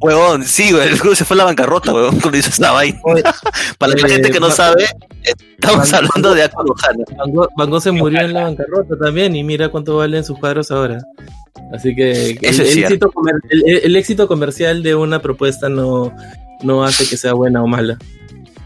Huevón, 0.00 0.44
sí, 0.44 0.72
güey, 0.72 0.88
el 0.88 0.98
juego 0.98 1.14
se 1.16 1.24
fue 1.24 1.34
a 1.36 1.38
la 1.38 1.44
bancarrota, 1.44 1.92
huevón, 1.94 2.18
cuando 2.20 2.38
hizo 2.38 2.50
esta 2.50 2.72
vaina. 2.72 3.00
Para 3.78 3.92
la 3.94 4.06
eh, 4.06 4.10
gente 4.10 4.30
que 4.30 4.40
no 4.40 4.50
sabe, 4.50 4.84
estamos 5.22 5.92
hablando 5.92 6.34
de 6.34 6.42
Aqua 6.44 6.64
Lujana. 6.64 7.04
Van 7.16 7.30
Gogh, 7.32 7.48
Van 7.56 7.70
Gogh 7.70 7.80
se 7.82 7.90
murió 7.92 8.20
en 8.20 8.32
la 8.32 8.44
bancarrota 8.44 8.96
también 8.98 9.34
y 9.36 9.44
mira 9.44 9.68
cuánto 9.68 9.96
valen 9.96 10.24
sus 10.24 10.38
cuadros 10.38 10.70
ahora. 10.70 11.02
Así 11.72 11.94
que 11.94 12.30
el, 12.30 12.38
el 12.42 12.78
éxito 12.78 13.10
el- 13.50 13.80
el 13.84 13.96
éxito 13.96 14.26
comercial 14.28 14.82
de 14.82 14.94
una 14.94 15.20
propuesta 15.20 15.68
no, 15.68 16.12
no 16.62 16.84
hace 16.84 17.08
que 17.08 17.16
sea 17.16 17.32
buena 17.34 17.62
o 17.62 17.66
mala. 17.66 17.96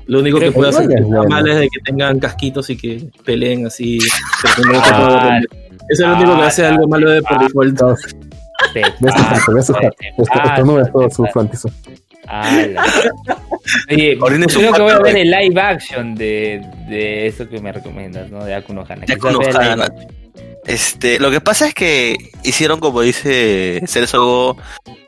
Lo 0.07 0.20
único 0.20 0.36
Creo 0.38 0.53
que 0.53 0.57
puede 0.59 0.70
que 0.70 0.76
hacer 0.76 0.88
que 0.88 1.03
es 1.03 1.09
sea 1.09 1.22
mala 1.22 1.53
es 1.55 1.59
de 1.61 1.68
que 1.70 1.80
tengan 1.82 2.18
casquitos 2.18 2.68
y 2.70 2.76
que 2.76 3.09
peleen 3.24 3.66
así. 3.66 3.99
Ah, 5.85 5.89
es 5.89 5.99
lo 6.01 6.14
único 6.14 6.37
que 6.37 6.43
ah, 6.43 6.47
hace 6.47 6.66
algo 6.66 6.89
malo 6.89 7.11
de 7.11 7.22
por 7.22 7.39
default. 7.41 7.70
Esto, 7.70 7.97
no 10.64 10.80
es 10.80 10.93
todo 10.93 11.11
su 11.11 11.24
frontizo. 11.26 11.68
Oye, 13.91 14.16
Ordene 14.20 14.49
su 14.49 14.59
creo 14.59 14.72
que 14.72 14.82
voy 14.82 14.93
a 14.93 14.99
ver 14.99 15.16
el 15.16 15.30
live 15.30 15.61
action 15.61 16.14
de, 16.14 16.62
de 16.89 17.26
eso 17.26 17.49
que 17.49 17.61
me 17.61 17.72
recomiendas, 17.72 18.30
¿no? 18.30 18.45
De 18.45 18.55
Akuno 18.55 18.85
Hana. 18.89 19.05
Akuno 19.12 19.41
el 19.43 19.57
Hana. 19.57 19.89
Este, 20.66 21.18
lo 21.18 21.30
que 21.30 21.43
pasa 21.43 21.68
es 21.68 21.74
que 21.74 22.16
hicieron, 22.43 22.80
como 22.80 23.03
dice 23.03 23.82
Celso, 23.87 24.16
algo 24.16 24.57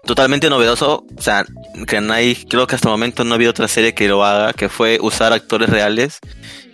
totalmente 0.05 0.51
novedoso. 0.51 1.07
O 1.17 1.23
sea, 1.23 1.47
que 1.87 2.01
no 2.01 2.13
hay, 2.13 2.35
creo 2.35 2.67
que 2.67 2.75
hasta 2.75 2.89
el 2.89 2.93
momento 2.93 3.25
no 3.25 3.33
ha 3.33 3.37
habido 3.37 3.53
otra 3.53 3.69
serie 3.69 3.95
que 3.95 4.09
lo 4.09 4.25
haga, 4.25 4.53
que 4.53 4.69
fue 4.69 4.99
usar 5.01 5.33
actores 5.33 5.71
reales 5.71 6.19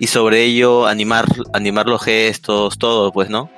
y 0.00 0.08
sobre 0.08 0.42
ello 0.42 0.86
animar, 0.86 1.26
animar 1.52 1.86
los 1.86 2.02
gestos, 2.02 2.76
todo, 2.78 3.12
pues, 3.12 3.30
¿no? 3.30 3.50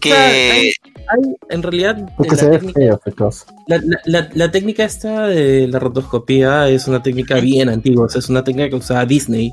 Que 0.00 0.12
hay- 0.12 0.72
Hay, 1.10 1.20
en 1.48 1.62
realidad, 1.62 2.06
Porque 2.18 2.32
la 2.32 2.36
se 2.36 2.48
ve 2.50 2.58
técnica, 2.58 2.80
feo, 2.80 3.00
esa 3.06 3.16
cosa. 3.16 3.46
la, 3.66 3.78
la- 3.78 4.00
la- 4.04 4.28
la 4.34 4.50
técnica 4.50 4.84
esta 4.84 5.26
de 5.26 5.66
la 5.66 5.78
rotoscopía 5.78 6.68
es 6.68 6.86
una 6.86 7.02
técnica 7.02 7.40
bien 7.40 7.70
antigua, 7.70 8.04
o 8.04 8.08
sea, 8.10 8.18
es 8.18 8.28
una 8.28 8.44
técnica 8.44 8.68
que 8.68 8.76
usaba 8.76 9.06
Disney. 9.06 9.50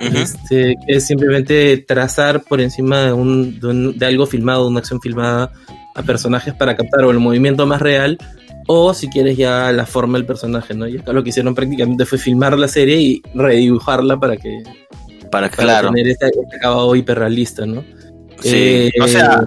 este, 0.00 0.74
que 0.86 0.96
es 0.96 1.06
simplemente 1.06 1.78
trazar 1.78 2.42
por 2.42 2.60
encima 2.60 3.06
de, 3.06 3.12
un, 3.12 3.58
de, 3.60 3.66
un- 3.66 3.98
de 3.98 4.06
algo 4.06 4.26
filmado, 4.26 4.64
de 4.64 4.70
una 4.70 4.80
acción 4.80 5.00
filmada, 5.00 5.50
a 5.94 6.02
personajes 6.02 6.52
para 6.54 6.76
captar 6.76 7.04
o 7.04 7.10
el 7.10 7.18
movimiento 7.20 7.64
más 7.66 7.80
real, 7.80 8.18
o 8.66 8.92
si 8.94 9.08
quieres 9.08 9.36
ya 9.36 9.70
la 9.72 9.86
forma 9.86 10.18
del 10.18 10.26
personaje, 10.26 10.74
¿no? 10.74 10.86
Y 10.88 10.98
acá 10.98 11.12
lo 11.12 11.22
que 11.22 11.30
hicieron 11.30 11.54
prácticamente 11.54 12.06
fue 12.06 12.18
filmar 12.18 12.58
la 12.58 12.68
serie 12.68 12.96
y 13.00 13.22
redibujarla 13.34 14.18
para 14.18 14.36
que 14.36 14.62
para 15.30 15.48
para 15.48 15.50
claro. 15.50 15.88
tener 15.90 16.08
este, 16.08 16.26
este 16.26 16.56
acabado 16.56 16.94
hiperrealista, 16.96 17.64
¿no? 17.66 17.82
Sí, 18.40 18.50
Eh, 18.54 18.92
o 19.02 19.06
sea, 19.08 19.44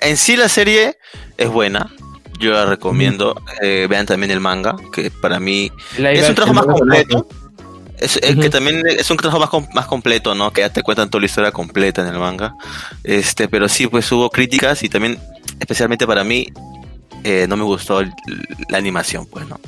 en 0.00 0.16
sí 0.16 0.36
la 0.36 0.48
serie 0.48 0.96
es 1.36 1.48
buena. 1.48 1.92
Yo 2.38 2.52
la 2.52 2.66
recomiendo. 2.66 3.40
Eh, 3.62 3.86
vean 3.90 4.06
también 4.06 4.30
el 4.30 4.40
manga, 4.40 4.76
que 4.92 5.10
para 5.10 5.40
mí 5.40 5.72
es 5.98 6.28
un 6.28 6.34
trabajo 6.34 6.54
más 6.54 6.66
completo. 6.66 7.26
Es, 7.98 8.16
es 8.18 8.32
Ujú. 8.32 8.42
que 8.42 8.50
también 8.50 8.82
es 8.86 9.10
un 9.10 9.16
trabajo 9.16 9.40
más, 9.40 9.50
com- 9.50 9.66
más 9.74 9.86
completo, 9.86 10.32
¿no? 10.36 10.52
Que 10.52 10.60
ya 10.60 10.72
te 10.72 10.84
cuentan 10.84 11.10
toda 11.10 11.20
la 11.20 11.26
historia 11.26 11.50
completa 11.50 12.00
en 12.02 12.14
el 12.14 12.18
manga. 12.20 12.54
Este, 13.02 13.48
pero 13.48 13.68
sí, 13.68 13.88
pues 13.88 14.10
hubo 14.12 14.30
críticas 14.30 14.84
y 14.84 14.88
también, 14.88 15.18
especialmente 15.58 16.06
para 16.06 16.22
mí, 16.22 16.46
eh, 17.24 17.46
no 17.48 17.56
me 17.56 17.64
gustó 17.64 17.98
el- 17.98 18.12
la 18.68 18.78
animación, 18.78 19.26
pues, 19.26 19.48
¿no? 19.48 19.58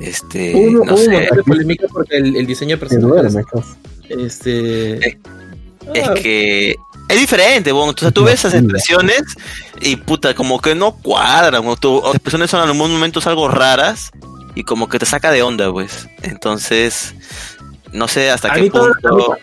Este, 0.00 0.52
hubo, 0.56 0.84
no 0.84 0.94
hubo 0.94 0.96
sé. 0.96 1.10
de 1.10 1.42
polémica 1.46 1.86
porque 1.92 2.16
el, 2.16 2.34
el 2.34 2.46
diseño 2.46 2.76
de 2.76 2.78
personajes 2.78 3.36
este 4.08 4.94
Es 5.94 6.08
ah, 6.08 6.14
que 6.14 6.74
es 7.10 7.18
diferente, 7.18 7.72
bueno, 7.72 7.90
entonces 7.90 8.14
tú 8.14 8.24
ves 8.24 8.34
esas 8.40 8.54
expresiones 8.54 9.22
y 9.80 9.96
puta, 9.96 10.34
como 10.34 10.60
que 10.60 10.74
no 10.74 10.92
cuadran, 10.96 11.66
o 11.66 11.76
tu- 11.76 11.96
o 11.98 12.06
las 12.06 12.14
expresiones 12.14 12.50
son 12.50 12.60
en 12.62 12.68
algunos 12.68 12.90
momentos 12.90 13.26
algo 13.26 13.48
raras 13.48 14.10
y 14.54 14.62
como 14.64 14.88
que 14.88 14.98
te 14.98 15.06
saca 15.06 15.30
de 15.30 15.42
onda, 15.42 15.70
pues. 15.72 16.08
Entonces, 16.22 17.14
no 17.92 18.08
sé 18.08 18.30
hasta 18.30 18.52
A 18.52 18.54
qué 18.54 18.70
todo- 18.70 18.92
punto. 19.02 19.36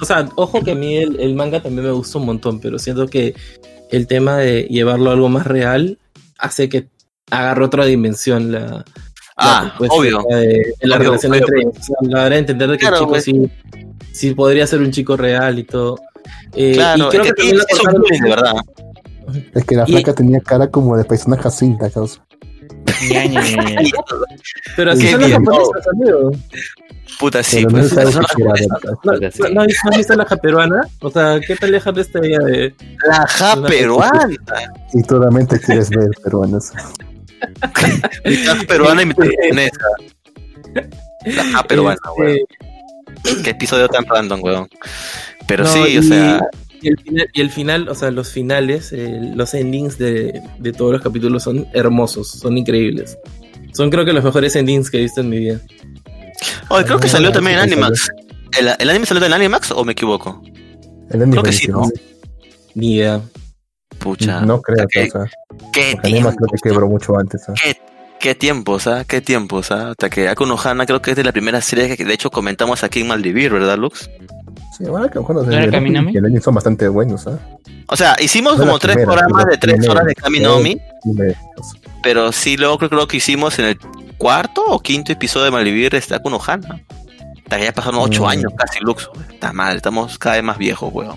O 0.00 0.04
sea, 0.04 0.28
ojo 0.36 0.62
que 0.62 0.72
a 0.72 0.74
mí 0.76 0.96
el, 0.96 1.18
el 1.18 1.34
manga 1.34 1.60
también 1.60 1.84
me 1.86 1.92
gusta 1.92 2.18
un 2.18 2.26
montón, 2.26 2.60
pero 2.60 2.78
siento 2.78 3.08
que 3.08 3.34
el 3.90 4.06
tema 4.06 4.36
de 4.36 4.62
llevarlo 4.70 5.10
a 5.10 5.14
algo 5.14 5.28
más 5.28 5.46
real 5.46 5.98
hace 6.38 6.68
que 6.68 6.86
agarre 7.30 7.64
otra 7.64 7.84
dimensión 7.84 8.52
la, 8.52 8.60
la 8.60 8.84
Ah, 9.36 9.74
propuesta 9.76 9.96
obvio. 9.96 10.24
de, 10.30 10.46
de 10.46 10.64
la 10.82 10.96
Obvio, 10.96 11.06
relación 11.10 11.32
obvio, 11.32 11.40
entre 11.42 11.60
ellos. 11.60 11.74
O 11.78 11.82
sea, 11.82 11.96
la 12.28 12.36
entender 12.36 12.68
de 12.70 12.76
que 12.76 12.80
Claro, 12.80 12.96
el 12.96 13.00
chico 13.00 13.10
pues. 13.10 13.24
sí, 13.24 13.50
sí 14.18 14.34
podría 14.34 14.66
ser 14.66 14.80
un 14.80 14.90
chico 14.90 15.16
real 15.16 15.58
y 15.58 15.64
todo. 15.64 15.96
Eh, 16.54 16.72
Claro, 16.74 17.06
y 17.06 17.08
creo 17.10 17.22
es 17.22 17.32
que, 17.34 17.42
que 17.42 17.48
es 17.56 18.20
de 18.20 18.28
verdad. 18.28 18.54
Es 19.54 19.64
que 19.64 19.74
la 19.76 19.84
Y- 19.86 19.92
flaca 19.92 20.14
tenía 20.14 20.40
cara 20.40 20.68
como 20.70 20.96
de 20.96 21.04
paisana 21.04 21.36
Jacinta, 21.36 21.86
ña. 23.28 23.42
Pero 24.76 24.92
así 24.92 25.02
Qué 25.02 25.10
son 25.12 25.20
las 25.20 25.28
bien. 25.30 25.44
japonesas, 25.44 25.86
amigo. 25.92 26.30
Puta, 27.20 27.42
sí, 27.42 27.56
Pero 27.56 27.70
no 27.70 27.78
pues. 27.78 27.92
¿No, 29.54 29.66
visto 29.96 30.14
la 30.14 30.24
japeruana? 30.24 30.80
O 31.00 31.10
sea, 31.10 31.40
¿qué 31.46 31.56
tal 31.56 31.72
dejar 31.72 31.94
de 31.94 32.02
esta 32.02 32.18
idea 32.24 32.38
de...? 32.38 32.74
La 33.06 33.26
ja 33.26 33.54
Una- 33.56 33.68
peruana. 33.68 34.28
Y 34.94 35.02
totalmente 35.02 35.58
quieres 35.60 35.90
ver, 35.90 36.08
eso. 36.58 36.74
Mitad 38.24 38.56
peruana 38.66 39.02
y 39.02 39.06
mitad 39.06 39.24
japonesa. 39.42 39.78
Ah, 41.56 41.64
peruana, 41.66 41.94
Este, 41.94 42.22
weón. 42.22 42.38
Qué 43.44 43.50
episodio 43.50 43.88
tan 43.88 44.04
random, 44.06 44.40
weón. 44.42 44.68
Pero 45.46 45.64
No, 45.64 45.72
sí, 45.72 45.80
y- 45.94 45.98
o 45.98 46.02
sea, 46.02 46.40
Y 46.80 46.88
el 46.88 46.96
final, 47.00 47.28
y 47.32 47.40
el 47.40 47.50
final 47.50 47.88
o 47.88 47.94
sea, 47.94 48.10
los 48.12 48.30
finales, 48.30 48.92
eh, 48.92 49.18
los 49.34 49.52
endings 49.54 49.98
de, 49.98 50.40
de 50.58 50.72
todos 50.72 50.92
los 50.92 51.02
capítulos 51.02 51.42
son 51.42 51.66
hermosos, 51.74 52.30
son 52.30 52.56
increíbles. 52.56 53.18
Son 53.72 53.90
creo 53.90 54.04
que 54.04 54.12
los 54.12 54.22
mejores 54.24 54.54
endings 54.56 54.90
que 54.90 54.98
he 54.98 55.00
visto 55.02 55.20
en 55.20 55.28
mi 55.28 55.38
vida. 55.38 55.60
Oye, 56.68 56.84
creo 56.84 57.00
que 57.00 57.06
Ah, 57.08 57.10
salió 57.10 57.32
también 57.32 57.56
en 57.56 57.62
Animax. 57.64 58.08
¿El, 58.58 58.68
¿El 58.78 58.90
anime 58.90 59.06
salió 59.06 59.24
en 59.26 59.32
Animax 59.32 59.72
o 59.72 59.84
me 59.84 59.92
equivoco? 59.92 60.40
El 61.10 61.22
anime 61.22 61.32
Creo 61.32 61.42
que 61.42 61.52
sí. 61.52 61.66
¿no? 61.68 61.88
Ni 62.74 62.94
idea. 62.94 63.20
Pucha. 63.98 64.40
No 64.42 64.60
creo, 64.62 64.86
¿Qué, 64.88 65.08
o 65.08 65.10
sea, 65.10 65.24
qué 65.72 65.90
porque 65.94 66.08
Anima 66.08 66.32
creo 66.34 66.48
que 66.52 66.68
quebró 66.68 66.88
mucho 66.88 67.18
antes. 67.18 67.42
¿ah? 67.48 67.54
qué, 67.62 67.76
qué 68.20 68.34
tiempos, 68.34 68.86
¿ah? 68.86 69.04
Qué 69.06 69.20
tiempos, 69.20 69.70
¿ah? 69.70 69.90
Hasta 69.90 70.10
que 70.10 70.28
Akuno 70.28 70.56
Hana 70.62 70.86
creo 70.86 71.00
que 71.02 71.10
es 71.12 71.16
de 71.16 71.24
la 71.24 71.32
primera 71.32 71.60
serie 71.60 71.96
que 71.96 72.04
de 72.04 72.14
hecho 72.14 72.30
comentamos 72.30 72.82
aquí 72.84 73.00
en 73.00 73.08
Maldivir, 73.08 73.52
¿verdad, 73.52 73.76
Lux? 73.78 74.10
Sí, 74.76 74.84
ahora 74.86 75.08
que 75.08 75.18
cuando 75.20 75.44
¿No 75.44 75.52
era 75.52 75.70
Kaminami? 75.70 76.16
el 76.16 76.24
anime 76.24 76.40
son 76.40 76.54
bastante 76.54 76.88
buenos, 76.88 77.26
¿ah? 77.26 77.38
O 77.88 77.96
sea, 77.96 78.16
hicimos 78.20 78.58
No 78.58 78.64
como 78.66 78.78
tres 78.78 78.96
primera, 78.96 79.12
programas 79.22 79.46
de 79.46 79.56
tres 79.58 79.74
primera. 79.74 79.92
horas 79.92 80.06
de 80.06 80.14
Kaminomi, 80.14 80.78
pero 82.02 82.32
sí 82.32 82.56
luego 82.56 82.78
creo, 82.78 82.90
creo 82.90 83.08
que 83.08 83.16
hicimos 83.16 83.58
en 83.58 83.64
el 83.66 83.78
cuarto 84.18 84.62
o 84.66 84.78
quinto 84.80 85.10
episodio 85.12 85.46
de 85.46 85.50
Malvivir 85.52 85.94
está 85.94 86.16
Akuno 86.16 86.38
Hana. 86.44 86.80
Hasta 87.44 87.56
que 87.58 87.64
ya 87.64 87.72
pasaron 87.72 88.00
ocho 88.00 88.24
Mm. 88.24 88.28
años 88.28 88.52
casi, 88.56 88.78
Lux. 88.80 89.08
Está 89.32 89.52
mal, 89.54 89.76
estamos 89.76 90.18
cada 90.18 90.34
vez 90.36 90.44
más 90.44 90.58
viejos, 90.58 90.92
weón. 90.92 91.16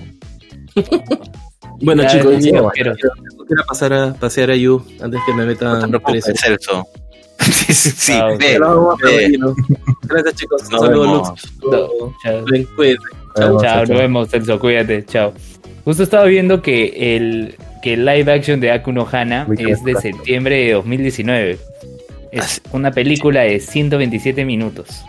Bueno, 1.83 2.03
Ya, 2.03 2.09
chicos, 2.09 2.35
quiero 3.51 3.65
pasar 3.67 3.91
a 3.93 4.13
pasear 4.13 4.49
a 4.51 4.55
Yu 4.55 4.81
antes 5.01 5.19
que 5.25 5.33
me 5.33 5.43
No 5.43 5.47
metan 5.51 5.91
preso. 6.05 6.31
Celso. 6.35 6.87
sí, 7.39 7.73
sí, 7.73 7.91
sí, 7.91 8.13
Ah, 8.13 8.29
Gracias, 10.03 10.35
chicos. 10.35 10.69
Nos 10.69 10.81
Saludos, 10.81 11.07
vemos. 11.07 11.29
Lux. 11.29 11.61
No, 11.71 12.15
chao. 12.23 12.45
Chao, 12.45 12.95
Chao, 13.35 13.61
chao, 13.61 13.79
nos 13.85 13.89
vemos, 13.97 14.29
Celso, 14.29 14.59
cuídate, 14.59 15.05
chao. 15.05 15.33
Justo 15.83 16.03
estaba 16.03 16.25
viendo 16.25 16.61
que 16.61 17.15
el, 17.17 17.55
que 17.81 17.93
el 17.95 18.05
live 18.05 18.31
action 18.31 18.59
de 18.59 18.71
Akuno 18.71 19.07
Hana 19.11 19.47
es 19.57 19.83
de 19.83 19.95
septiembre 19.95 20.65
de 20.65 20.73
2019. 20.73 21.59
Es 22.31 22.61
una 22.71 22.91
película 22.91 23.41
de 23.41 23.59
127 23.59 24.45
minutos. 24.45 25.03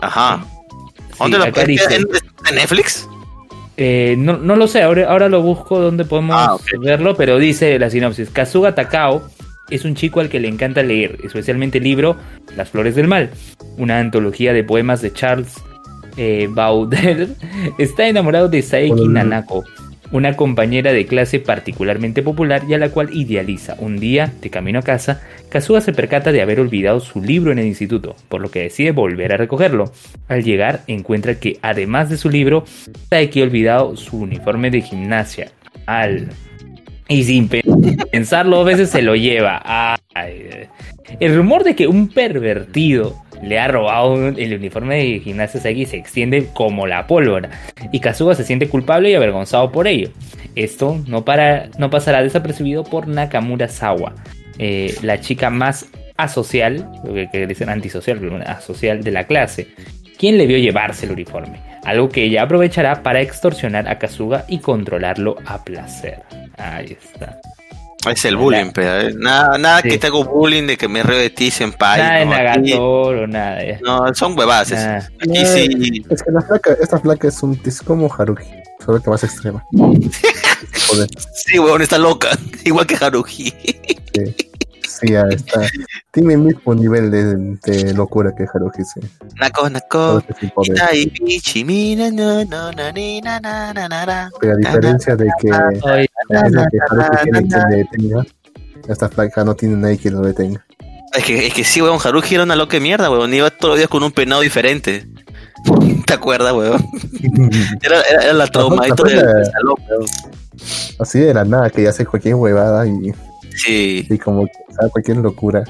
Ajá. 0.00 0.46
Sí, 1.12 1.16
¿Dónde 1.18 1.38
la 1.38 1.44
acá 1.46 1.64
dice- 1.64 1.94
¿En, 1.94 2.06
en 2.48 2.54
Netflix? 2.54 3.06
Eh, 3.84 4.14
no, 4.16 4.36
no 4.36 4.54
lo 4.54 4.68
sé, 4.68 4.80
ahora, 4.82 5.10
ahora 5.10 5.28
lo 5.28 5.42
busco 5.42 5.80
donde 5.80 6.04
podemos 6.04 6.36
Ah, 6.38 6.56
verlo, 6.80 7.16
pero 7.16 7.38
dice 7.38 7.76
la 7.80 7.90
sinopsis. 7.90 8.30
Kazuga 8.30 8.76
Takao 8.76 9.28
es 9.70 9.84
un 9.84 9.96
chico 9.96 10.20
al 10.20 10.28
que 10.28 10.38
le 10.38 10.46
encanta 10.46 10.84
leer, 10.84 11.18
especialmente 11.24 11.78
el 11.78 11.84
libro 11.84 12.16
Las 12.56 12.70
Flores 12.70 12.94
del 12.94 13.08
Mal, 13.08 13.30
una 13.78 13.98
antología 13.98 14.52
de 14.52 14.62
poemas 14.62 15.02
de 15.02 15.12
Charles 15.12 15.54
eh, 16.16 16.46
Baudelaire. 16.48 17.28
Está 17.78 18.06
enamorado 18.06 18.48
de 18.48 18.62
Saeki. 18.62 19.08
Nanako, 19.08 19.64
una 20.12 20.36
compañera 20.36 20.92
de 20.92 21.06
clase 21.06 21.40
particularmente 21.40 22.22
popular 22.22 22.62
y 22.68 22.74
a 22.74 22.78
la 22.78 22.90
cual 22.90 23.08
idealiza. 23.12 23.76
Un 23.78 23.98
día, 23.98 24.32
de 24.40 24.50
camino 24.50 24.78
a 24.78 24.82
casa, 24.82 25.22
Kazuga 25.48 25.80
se 25.80 25.92
percata 25.92 26.32
de 26.32 26.42
haber 26.42 26.60
olvidado 26.60 27.00
su 27.00 27.22
libro 27.22 27.50
en 27.50 27.58
el 27.58 27.66
instituto, 27.66 28.14
por 28.28 28.40
lo 28.40 28.50
que 28.50 28.60
decide 28.62 28.92
volver 28.92 29.32
a 29.32 29.36
recogerlo. 29.38 29.90
Al 30.28 30.44
llegar, 30.44 30.82
encuentra 30.86 31.40
que 31.40 31.58
además 31.62 32.10
de 32.10 32.18
su 32.18 32.28
libro, 32.30 32.64
Saeki 33.10 33.40
ha 33.40 33.44
olvidado 33.44 33.96
su 33.96 34.18
uniforme 34.18 34.70
de 34.70 34.82
gimnasia. 34.82 35.50
Al. 35.86 36.28
Y 37.08 37.24
sin 37.24 37.48
pe- 37.48 37.62
pensarlo, 38.12 38.60
a 38.60 38.64
veces 38.64 38.90
se 38.90 39.02
lo 39.02 39.16
lleva. 39.16 39.60
Ay. 40.14 40.68
El 41.20 41.34
rumor 41.36 41.64
de 41.64 41.74
que 41.74 41.86
un 41.88 42.08
pervertido 42.08 43.16
le 43.42 43.58
ha 43.58 43.68
robado 43.68 44.28
el 44.28 44.54
uniforme 44.54 44.96
de 44.96 45.20
gimnasia 45.20 45.60
Saeki 45.60 45.86
se 45.86 45.96
extiende 45.96 46.48
como 46.54 46.86
la 46.86 47.06
pólvora. 47.06 47.50
Y 47.90 48.00
Kazuga 48.00 48.34
se 48.34 48.44
siente 48.44 48.68
culpable 48.68 49.10
y 49.10 49.14
avergonzado 49.14 49.72
por 49.72 49.86
ello. 49.86 50.10
Esto 50.54 51.00
no, 51.06 51.24
para, 51.24 51.68
no 51.78 51.90
pasará 51.90 52.22
desapercibido 52.22 52.84
por 52.84 53.08
Nakamura 53.08 53.68
Sawa, 53.68 54.14
eh, 54.58 54.94
la 55.02 55.20
chica 55.20 55.50
más 55.50 55.88
asocial, 56.16 56.88
que, 57.32 57.46
dicen 57.46 57.68
antisocial, 57.68 58.42
asocial 58.46 59.02
de 59.02 59.10
la 59.10 59.26
clase, 59.26 59.68
quien 60.18 60.38
le 60.38 60.46
vio 60.46 60.58
llevarse 60.58 61.06
el 61.06 61.12
uniforme, 61.12 61.60
algo 61.84 62.08
que 62.08 62.24
ella 62.24 62.42
aprovechará 62.42 63.02
para 63.02 63.20
extorsionar 63.22 63.88
a 63.88 63.98
Kazuga 63.98 64.44
y 64.46 64.58
controlarlo 64.58 65.36
a 65.46 65.64
placer. 65.64 66.22
Ahí 66.58 66.96
está. 67.00 67.40
Es 68.10 68.24
el 68.24 68.36
bullying, 68.36 68.72
pero 68.74 69.00
¿eh? 69.08 69.14
nada, 69.16 69.56
nada 69.58 69.80
Sí. 69.82 69.88
que 69.90 69.98
te 69.98 70.08
hago 70.08 70.24
bullying 70.24 70.66
de 70.66 70.76
que 70.76 70.88
me 70.88 71.02
río 71.02 71.18
de 71.18 71.30
ti, 71.30 71.50
senpai. 71.50 72.00
nada 72.00 72.18
de 72.18 72.24
no, 72.26 72.32
aquí- 72.32 72.70
Nagatoro, 72.72 73.26
nada. 73.28 73.60
no, 73.82 74.14
son 74.14 74.36
huevadas. 74.38 74.72
Aquí 74.72 75.46
sí. 75.46 76.02
Es 76.10 76.22
que 76.22 76.30
la 76.32 76.40
flaca, 76.42 76.76
esta 76.80 76.98
flaca 76.98 77.28
es, 77.28 77.42
un, 77.42 77.60
es 77.64 77.80
como 77.80 78.12
Haruki, 78.12 78.44
solo 78.84 79.00
que 79.00 79.08
más 79.10 79.22
extrema. 79.24 79.64
Joder, 79.72 81.08
Sí, 81.34 81.58
weón, 81.58 81.82
está 81.82 81.98
loca. 81.98 82.30
Igual 82.64 82.86
que 82.86 82.96
Haruhi. 83.02 83.54
sí, 84.14 84.36
sí, 84.88 85.12
ya 85.12 85.22
está. 85.30 85.60
Tiene 86.10 86.34
el 86.34 86.40
mismo 86.40 86.74
nivel 86.74 87.10
de, 87.10 87.34
de 87.64 87.94
locura 87.94 88.34
que 88.36 88.44
Haruki, 88.52 88.84
sí. 88.84 89.00
Nako, 89.40 89.70
nako. 89.70 90.22
na, 90.68 90.92
na, 92.10 92.44
na, 93.40 93.40
na, 93.40 93.88
na, 93.88 94.06
na. 94.06 94.30
Pero 94.40 94.52
a 94.52 94.56
diferencia 94.56 95.16
de 95.16 95.28
que, 95.40 95.50
Ay, 95.50 96.06
a 96.06 96.42
diferencia 96.44 96.60
de 96.60 96.68
que 96.70 96.78
Haruki 96.90 97.16
tiene 97.22 97.48
quien 97.48 97.70
le 97.70 97.76
detenga, 97.76 98.26
esta 98.88 99.08
flaca 99.08 99.44
no 99.44 99.54
tiene 99.54 99.76
nadie 99.76 99.98
quien 99.98 100.14
lo 100.14 100.20
detenga. 100.22 100.64
Es 101.12 101.24
que, 101.24 101.46
es 101.46 101.54
que 101.54 101.64
sí, 101.64 101.82
weón, 101.82 101.98
Haruhi 102.02 102.34
era 102.34 102.44
una 102.44 102.56
loca 102.56 102.76
de 102.76 102.80
mierda, 102.80 103.10
weón. 103.10 103.32
Iba 103.34 103.50
todos 103.50 103.72
los 103.72 103.78
días 103.78 103.90
con 103.90 104.02
un 104.02 104.12
peinado 104.12 104.40
diferente. 104.40 105.06
¿Te 106.06 106.14
acuerdas, 106.14 106.54
weón? 106.54 106.82
Era, 107.82 108.00
era, 108.02 108.24
era 108.24 108.32
la 108.32 108.46
traumadito 108.46 109.04
la 109.04 109.44
salón, 109.44 109.76
weón. 109.88 110.06
Así 110.98 111.18
de 111.18 111.34
la 111.34 111.44
nada, 111.44 111.70
que 111.70 111.82
ya 111.82 111.90
hace 111.90 112.06
cualquier 112.06 112.34
huevada 112.36 112.86
y, 112.86 113.12
Sí, 113.56 114.06
y 114.08 114.18
como 114.18 114.46
sabe 114.70 114.90
cualquier 114.90 115.18
locura. 115.18 115.64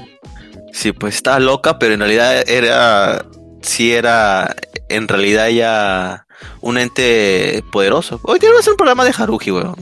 sí, 0.71 0.91
pues 0.91 1.15
estaba 1.15 1.39
loca, 1.39 1.79
pero 1.79 1.93
en 1.93 1.99
realidad 1.99 2.47
era. 2.47 3.25
Sí, 3.61 3.93
era. 3.93 4.55
En 4.89 5.07
realidad 5.07 5.49
ya. 5.49 6.25
Un 6.61 6.77
ente 6.77 7.63
poderoso. 7.71 8.19
Hoy 8.23 8.39
tenemos 8.39 8.57
que 8.57 8.61
hacer 8.61 8.71
un 8.73 8.77
programa 8.77 9.05
de 9.05 9.13
Haruhi, 9.17 9.51
weón. 9.51 9.75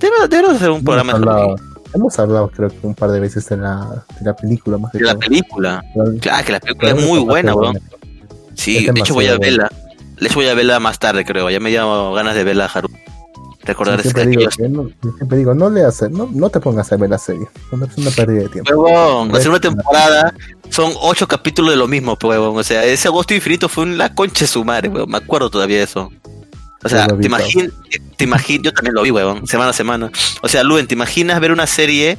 Debemos, 0.00 0.28
debemos 0.28 0.56
hacer 0.56 0.70
un 0.70 0.82
programa 0.82 1.12
hemos, 1.12 1.24
de 1.24 1.30
hablado, 1.30 1.52
Haruhi. 1.52 1.62
hemos 1.94 2.18
hablado, 2.18 2.50
creo 2.50 2.68
que 2.70 2.86
un 2.86 2.94
par 2.94 3.10
de 3.10 3.20
veces 3.20 3.48
de 3.48 3.56
la, 3.58 4.04
de 4.18 4.24
la 4.24 4.34
película 4.34 4.78
más 4.78 4.92
De 4.92 5.00
la 5.00 5.14
película. 5.14 5.84
Claro, 6.20 6.44
que 6.44 6.52
la 6.52 6.60
película 6.60 6.90
es 6.90 7.06
muy 7.06 7.20
buena, 7.20 7.54
weón. 7.54 7.78
Sí, 8.54 8.86
de 8.86 9.00
hecho 9.00 9.14
voy 9.14 9.26
a 9.26 9.38
verla. 9.38 9.70
De 10.20 10.26
hecho 10.26 10.36
voy 10.36 10.48
a 10.48 10.54
verla 10.54 10.80
más 10.80 10.98
tarde, 10.98 11.24
creo. 11.24 11.48
Ya 11.50 11.60
me 11.60 11.70
dio 11.70 12.12
ganas 12.12 12.34
de 12.34 12.44
verla 12.44 12.64
a 12.66 12.68
Haru. 12.68 12.88
Recordar 13.62 14.00
Sí, 14.00 14.08
ese 14.08 14.14
siempre, 14.14 14.36
digo, 14.38 14.50
que 14.56 14.68
no, 14.68 14.90
siempre 15.16 15.38
digo, 15.38 15.54
no 15.54 15.68
le 15.68 15.84
hace, 15.84 16.08
no, 16.08 16.28
no 16.32 16.48
te 16.48 16.60
pongas 16.60 16.90
a 16.92 16.96
ver 16.96 17.10
la 17.10 17.18
serie, 17.18 17.46
es 17.72 17.98
una 17.98 18.10
pérdida 18.10 18.42
de 18.44 18.48
tiempo. 18.48 18.72
Huevón, 18.74 19.28
la 19.32 19.40
segunda 19.40 19.60
temporada 19.60 20.34
son 20.70 20.92
ocho 21.02 21.28
capítulos 21.28 21.72
de 21.72 21.76
lo 21.76 21.86
mismo, 21.86 22.16
pues, 22.16 22.38
huevón. 22.38 22.56
O 22.58 22.62
sea, 22.62 22.84
ese 22.84 23.08
agosto 23.08 23.34
infinito 23.34 23.68
fue 23.68 23.84
una 23.84 24.14
concha 24.14 24.44
de 24.44 24.46
su 24.46 24.64
madre, 24.64 24.88
huevón. 24.88 25.10
Me 25.10 25.18
acuerdo 25.18 25.50
todavía 25.50 25.76
de 25.78 25.82
eso. 25.84 26.10
O 26.82 26.88
sea, 26.88 27.06
Yo 27.08 27.18
te 27.18 27.26
imaginas, 27.26 27.72
te 28.16 28.26
imagin- 28.26 28.62
yo 28.62 28.72
también 28.72 28.94
lo 28.94 29.02
vi, 29.02 29.10
huevón, 29.10 29.46
semana 29.46 29.70
a 29.70 29.74
semana. 29.74 30.10
O 30.40 30.48
sea, 30.48 30.62
Luen, 30.64 30.86
¿te 30.86 30.94
imaginas 30.94 31.38
ver 31.38 31.52
una 31.52 31.66
serie 31.66 32.16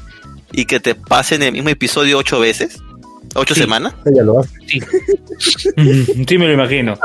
y 0.52 0.66
que 0.66 0.80
te 0.80 0.94
pasen 0.94 1.42
el 1.42 1.52
mismo 1.54 1.70
episodio 1.70 2.20
ocho 2.20 2.40
veces? 2.40 2.78
¿Ocho 3.36 3.54
Sí. 3.56 3.62
semanas? 3.62 3.94
Ella 4.06 4.24
lo 4.24 4.40
hace. 4.40 4.56
Sí. 4.68 4.80
sí, 6.28 6.38
me 6.38 6.48
lo 6.48 6.54
imagino. 6.54 6.96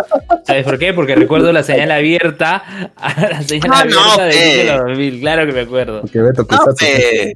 ¿Sabes 0.44 0.64
por 0.64 0.78
qué? 0.78 0.92
Porque 0.92 1.14
recuerdo 1.14 1.52
la 1.52 1.62
señal 1.62 1.90
abierta 1.92 2.92
a 2.96 3.20
la 3.20 3.42
señal 3.42 3.70
Ah, 3.72 3.84
no, 3.84 4.00
abierta 4.00 4.24
de 4.24 4.64
los 4.64 4.80
2000. 4.88 5.20
Claro 5.20 5.46
que 5.46 5.52
me 5.52 5.60
acuerdo. 5.60 6.00
Porque 6.02 6.20
Beto 6.22 6.42
No, 6.42 6.48
Kusatsu, 6.48 6.84
ese 6.84 7.34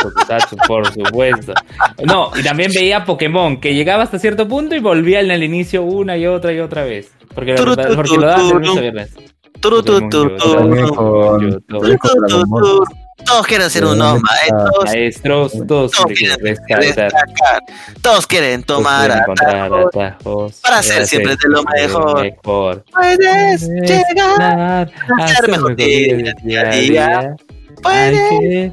Tokusatsu, 0.00 0.56
por 0.66 0.92
supuesto. 0.92 1.52
No, 2.04 2.30
y 2.38 2.42
también 2.42 2.72
veía 2.72 3.04
Pokémon, 3.04 3.60
que 3.60 3.74
llegaba 3.74 4.02
hasta 4.02 4.18
cierto 4.18 4.48
punto 4.48 4.74
y 4.74 4.80
volvía 4.80 5.20
al 5.20 5.42
inicio 5.42 5.82
una 5.82 6.16
y 6.16 6.26
otra 6.26 6.52
y 6.52 6.60
otra 6.60 6.84
vez. 6.84 7.12
Porque, 7.34 7.54
Turu, 7.54 7.74
lo, 7.76 7.94
porque 7.94 8.16
lo 8.16 8.26
daban 8.26 8.62
de 8.62 8.80
viernes. 8.80 9.10
Todos 13.24 13.46
quieren 13.46 13.68
ser 13.68 13.82
Pero 13.82 13.92
unos 13.92 14.12
¿dónde 14.14 14.28
está? 14.42 14.54
maestros. 14.54 14.84
Maestros, 14.84 15.52
todos 15.66 15.92
Todos 15.92 16.06
quieren 16.14 16.38
destacar. 16.42 17.62
Todos 18.00 18.26
quieren 18.26 18.62
todos 18.62 18.80
tomar 18.82 19.10
atajos. 19.10 19.86
atajos 19.94 20.60
para 20.62 20.82
ser 20.82 21.06
siempre 21.06 21.32
de 21.36 21.48
lo 21.48 21.62
mejor. 21.64 22.22
mejor. 22.22 22.84
Puedes 22.92 23.68
llegar, 23.68 24.90
a 25.20 25.28
ser 25.28 25.50
mejor 25.50 25.76
día, 25.76 26.34
día 26.42 26.60
a 26.60 26.70
día. 26.74 27.36
puedes 27.82 28.72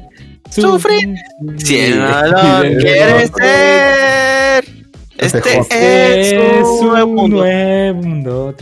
sufrir. 0.50 1.14
Si 1.58 1.90
no 1.90 2.26
lo 2.26 2.78
quieres 2.78 3.30
ser. 3.36 4.64
Este 5.18 5.58
es 6.30 6.66
un 6.80 6.88
nuevo 6.88 7.12
mundo. 7.12 7.36
nuevo 7.42 8.02
mundo. 8.02 8.54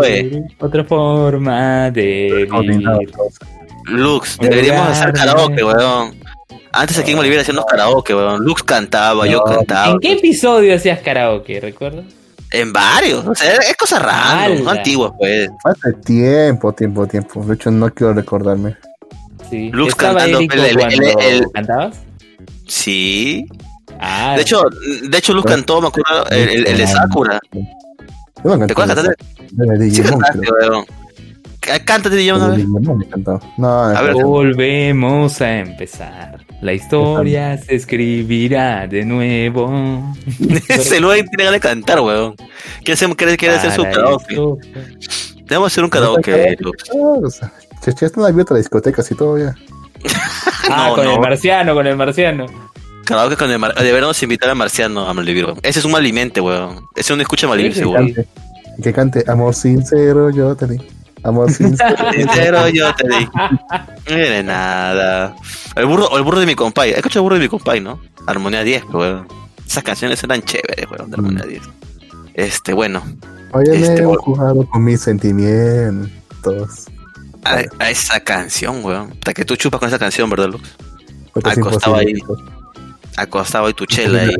Oye. 0.00 0.42
Otra 0.58 0.84
forma 0.84 1.90
de 1.92 2.46
vivir. 2.50 3.10
Lux, 3.88 4.38
deberíamos 4.38 4.88
hacer 4.88 5.12
karaoke, 5.12 5.62
weón. 5.64 6.14
Antes 6.72 6.98
aquí 6.98 7.12
en 7.12 7.16
Bolivia 7.16 7.40
hacíamos 7.40 7.64
karaoke, 7.66 8.14
weón. 8.14 8.42
Lux 8.44 8.62
cantaba, 8.62 9.26
yo 9.26 9.42
cantaba. 9.42 9.92
¿En 9.92 9.98
qué 10.00 10.12
episodio 10.12 10.74
hacías 10.74 11.00
karaoke? 11.00 11.60
¿Recuerdas? 11.60 12.04
En 12.50 12.72
varios. 12.72 13.26
O 13.26 13.34
sea, 13.34 13.52
es 13.54 13.76
cosa 13.76 13.98
random, 13.98 14.64
no 14.64 14.70
antiguas, 14.70 15.12
pues. 15.18 15.48
Hace 15.64 15.92
tiempo, 16.04 16.72
tiempo, 16.72 17.06
tiempo. 17.06 17.44
De 17.44 17.54
hecho, 17.54 17.70
no 17.70 17.92
quiero 17.92 18.14
recordarme. 18.14 18.76
Sí. 19.50 19.70
Lux 19.72 19.90
¿Estaba 19.90 20.20
cantando, 20.20 20.38
el- 20.54 20.64
el- 20.64 20.76
cuando 20.76 21.20
el- 21.20 21.46
cantabas? 21.52 21.96
Sí. 22.66 23.46
Ah, 24.00 24.34
De 24.36 24.42
hecho, 24.42 24.62
de 25.08 25.18
hecho 25.18 25.32
Luz 25.32 25.44
cantó, 25.44 25.80
me 25.80 25.88
acuerdo, 25.88 26.28
el, 26.30 26.48
el- 26.50 26.66
el 26.68 26.78
de 26.78 26.86
Sakura. 26.86 27.40
Yo 28.44 28.56
no 28.56 28.66
¿Te 28.66 28.72
acuerdas 28.72 28.96
de, 29.02 29.14
cantar? 29.56 29.78
de 29.78 29.90
Sí 29.90 30.02
cantaste, 30.02 30.38
weón. 30.38 30.84
Cá- 31.68 31.84
Cántate 31.84 32.16
Digimon. 32.16 32.56
Digimon 32.56 33.02
he 33.02 33.06
cantado. 33.06 33.40
No, 33.58 33.68
A 33.82 34.02
ver, 34.02 34.14
Volvemos 34.14 35.40
a 35.40 35.58
empezar. 35.58 36.44
La 36.62 36.72
historia 36.72 37.56
se 37.58 37.74
escribirá 37.76 38.86
de 38.86 39.04
nuevo. 39.04 40.14
Ese 40.68 40.98
luego 41.00 41.24
tiene 41.36 41.50
de 41.52 41.60
cantar, 41.60 42.00
weón. 42.00 42.34
Quiere 42.78 42.92
hacer, 42.94 43.14
quiere, 43.16 43.36
quiere 43.36 43.54
hacer 43.56 43.72
su 43.72 43.82
karaoke. 43.82 44.24
esto. 44.30 44.58
Debemos 45.44 45.72
hacer 45.72 45.84
un 45.84 45.90
karaoke, 45.90 46.56
Lux. 46.58 46.84
Ah, 46.90 47.18
o 47.22 47.30
sea, 47.30 47.52
che, 47.84 47.92
che, 47.94 48.06
esto 48.06 48.20
no 48.20 48.26
había 48.26 48.42
otra 48.42 48.56
discoteca 48.56 49.02
así 49.02 49.14
todo 49.14 49.38
ya. 49.38 49.54
Ah, 50.70 50.88
No, 50.88 50.94
con 50.96 51.04
no. 51.04 51.14
el 51.14 51.20
marciano, 51.20 51.74
con 51.74 51.86
el 51.86 51.96
marciano. 51.96 52.46
Karaoke 53.04 53.36
con 53.36 53.50
el 53.50 53.58
mar... 53.58 53.74
Deberíamos 53.74 54.22
invitar 54.22 54.50
al 54.50 54.56
marciano 54.56 55.08
a 55.08 55.14
Malvivir, 55.14 55.46
weón. 55.46 55.58
Ese 55.62 55.78
es 55.78 55.84
un 55.84 55.92
malimente, 55.92 56.40
weón. 56.40 56.86
Ese 56.94 57.00
es 57.00 57.10
un 57.10 57.20
escucha 57.20 57.46
sí, 57.56 57.72
seguro. 57.72 58.04
Que 58.82 58.92
cante 58.92 59.24
Amor 59.26 59.54
sincero, 59.54 60.30
yo 60.30 60.54
te 60.56 60.66
di. 60.66 60.78
Amor 61.24 61.50
sincero. 61.52 61.96
Sincero, 62.12 62.68
yo 62.68 62.94
te 62.94 63.08
di. 63.08 63.24
No 63.26 64.16
viene 64.16 64.42
nada. 64.42 65.34
El 65.74 65.86
burro, 65.86 66.16
el 66.16 66.22
burro 66.22 66.40
de 66.40 66.46
mi 66.46 66.54
compay. 66.54 66.90
Escucha 66.90 67.18
el 67.18 67.22
burro 67.22 67.34
de 67.36 67.40
mi 67.42 67.48
compay, 67.48 67.80
¿no? 67.80 68.00
Armonía 68.26 68.62
10, 68.62 68.84
pues, 68.84 68.94
weón. 68.94 69.28
Esas 69.66 69.82
canciones 69.82 70.22
eran 70.22 70.42
chéveres, 70.42 70.86
weón, 70.90 71.10
de 71.10 71.14
Armonía 71.16 71.44
10. 71.44 71.62
Este, 72.34 72.72
bueno. 72.72 73.02
Oye, 73.52 73.74
Este, 73.74 74.02
me 74.06 74.12
he 74.12 74.16
jugado 74.16 74.66
con 74.66 74.84
mis 74.84 75.00
sentimientos. 75.00 76.86
A, 77.44 77.62
a 77.78 77.90
esa 77.90 78.20
canción, 78.20 78.84
weón. 78.84 79.10
Hasta 79.12 79.34
que 79.34 79.44
tú 79.44 79.56
chupas 79.56 79.80
con 79.80 79.88
esa 79.88 79.98
canción, 79.98 80.30
¿verdad, 80.30 80.48
Lux? 80.50 80.68
Acostado 81.34 82.02
imposible. 82.02 82.52
Acostado 83.16 83.66
ahí 83.66 83.74
tu 83.74 83.86
chela 83.86 84.22
ahí. 84.22 84.34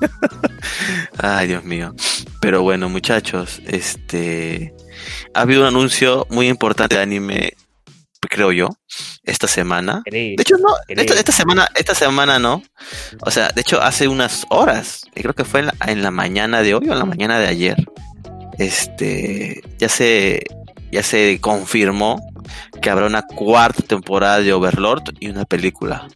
Ay, 1.18 1.48
Dios 1.48 1.64
mío. 1.64 1.94
Pero 2.40 2.62
bueno, 2.62 2.88
muchachos, 2.88 3.60
este 3.66 4.74
ha 5.34 5.42
habido 5.42 5.62
un 5.62 5.68
anuncio 5.68 6.26
muy 6.30 6.48
importante 6.48 6.96
de 6.96 7.02
anime, 7.02 7.54
creo 8.20 8.52
yo, 8.52 8.68
esta 9.24 9.46
semana. 9.46 10.02
De 10.10 10.36
hecho, 10.38 10.56
no, 10.58 10.68
esta 10.88 11.32
semana, 11.32 11.68
esta 11.74 11.94
semana 11.94 12.38
no. 12.38 12.62
O 13.22 13.30
sea, 13.30 13.50
de 13.50 13.60
hecho, 13.60 13.80
hace 13.80 14.08
unas 14.08 14.46
horas, 14.50 15.02
y 15.14 15.22
creo 15.22 15.34
que 15.34 15.44
fue 15.44 15.60
en 15.60 15.66
la, 15.66 15.74
en 15.86 16.02
la 16.02 16.10
mañana 16.10 16.62
de 16.62 16.74
hoy 16.74 16.88
o 16.88 16.92
en 16.92 16.98
la 16.98 17.04
mañana 17.04 17.38
de 17.38 17.48
ayer. 17.48 17.76
Este, 18.58 19.62
ya 19.78 19.88
se, 19.88 20.42
ya 20.92 21.02
se 21.02 21.40
confirmó 21.40 22.20
que 22.82 22.90
habrá 22.90 23.06
una 23.06 23.22
cuarta 23.22 23.82
temporada 23.82 24.40
de 24.40 24.52
Overlord 24.52 25.14
y 25.18 25.28
una 25.28 25.44
película. 25.44 26.08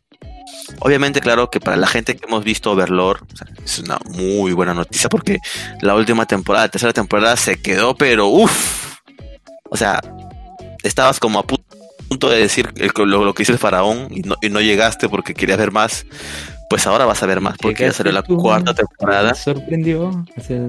Obviamente, 0.80 1.20
claro 1.20 1.50
que 1.50 1.60
para 1.60 1.76
la 1.76 1.86
gente 1.86 2.16
que 2.16 2.26
hemos 2.26 2.42
visto 2.44 2.72
Overlord, 2.72 3.22
o 3.32 3.36
sea, 3.36 3.46
es 3.64 3.78
una 3.80 3.98
muy 4.10 4.52
buena 4.52 4.74
noticia 4.74 5.08
porque 5.08 5.38
la 5.82 5.94
última 5.94 6.26
temporada, 6.26 6.66
la 6.66 6.70
tercera 6.70 6.92
temporada 6.92 7.36
se 7.36 7.60
quedó, 7.60 7.94
pero 7.96 8.28
uff. 8.28 8.96
O 9.70 9.76
sea, 9.76 10.00
estabas 10.82 11.18
como 11.20 11.38
a 11.38 11.46
pu- 11.46 11.62
punto 12.08 12.28
de 12.30 12.38
decir 12.38 12.72
el- 12.76 12.90
lo, 13.08 13.24
lo 13.24 13.34
que 13.34 13.42
hizo 13.42 13.52
el 13.52 13.58
faraón 13.58 14.08
y 14.10 14.20
no, 14.22 14.36
y 14.40 14.48
no 14.48 14.60
llegaste 14.60 15.08
porque 15.08 15.34
querías 15.34 15.58
ver 15.58 15.72
más. 15.72 16.06
Pues 16.70 16.86
ahora 16.86 17.04
vas 17.04 17.22
a 17.22 17.26
ver 17.26 17.40
más 17.40 17.56
porque 17.60 17.84
ya 17.84 17.92
salió 17.92 18.12
la 18.12 18.22
tú, 18.22 18.36
cuarta 18.38 18.72
temporada. 18.74 19.30
Me 19.30 19.34
sorprendió. 19.36 20.08
O 20.08 20.40
sea, 20.46 20.60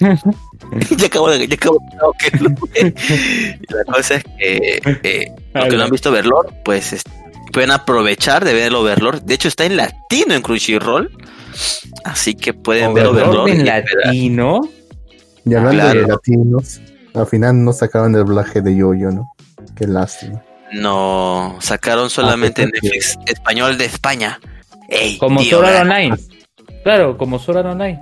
ya 0.96 1.06
acabo 1.06 1.30
de. 1.30 1.46
Ya 1.46 1.54
acabo 1.54 1.78
de- 1.78 1.96
no, 1.96 2.12
que 2.18 2.30
no. 2.40 2.54
Y 3.60 3.74
la 3.74 3.84
cosa 3.84 4.14
es 4.16 4.24
que 4.38 4.80
eh, 5.02 5.32
los 5.54 5.64
que 5.68 5.76
no 5.76 5.84
han 5.84 5.90
visto 5.90 6.10
Overlord, 6.10 6.52
pues 6.64 6.92
es- 6.94 7.02
pueden 7.56 7.70
aprovechar 7.70 8.44
de 8.44 8.52
ver 8.52 8.64
el 8.64 8.74
Overlord. 8.74 9.22
De 9.22 9.32
hecho, 9.32 9.48
está 9.48 9.64
en 9.64 9.78
latino 9.78 10.34
en 10.34 10.42
Crunchyroll. 10.42 11.10
Así 12.04 12.34
que 12.34 12.52
pueden 12.52 12.92
ver 12.92 13.06
Overlord 13.06 13.28
Overlord. 13.30 13.48
en 13.48 13.60
y 13.62 13.64
latino. 13.64 14.60
Y 15.46 15.54
hablando 15.54 15.80
Claro. 15.82 16.00
de 16.02 16.06
latinos, 16.06 16.80
al 17.14 17.26
final 17.26 17.64
no 17.64 17.72
sacaron 17.72 18.14
el 18.14 18.26
doblaje 18.26 18.60
de 18.60 18.76
Yoyo, 18.76 19.10
¿no? 19.10 19.32
Qué 19.74 19.86
lástima. 19.86 20.42
No, 20.74 21.56
sacaron 21.60 22.10
solamente 22.10 22.64
Ah, 22.64 22.66
Netflix 22.66 23.16
español 23.24 23.78
de 23.78 23.86
España. 23.86 24.38
Ey, 24.90 25.16
Como 25.16 25.40
¿verdad? 25.40 25.80
Online. 25.80 26.14
Claro, 26.84 27.16
como 27.16 27.38
Sword 27.38 27.56
Art 27.56 27.68
Online. 27.68 28.00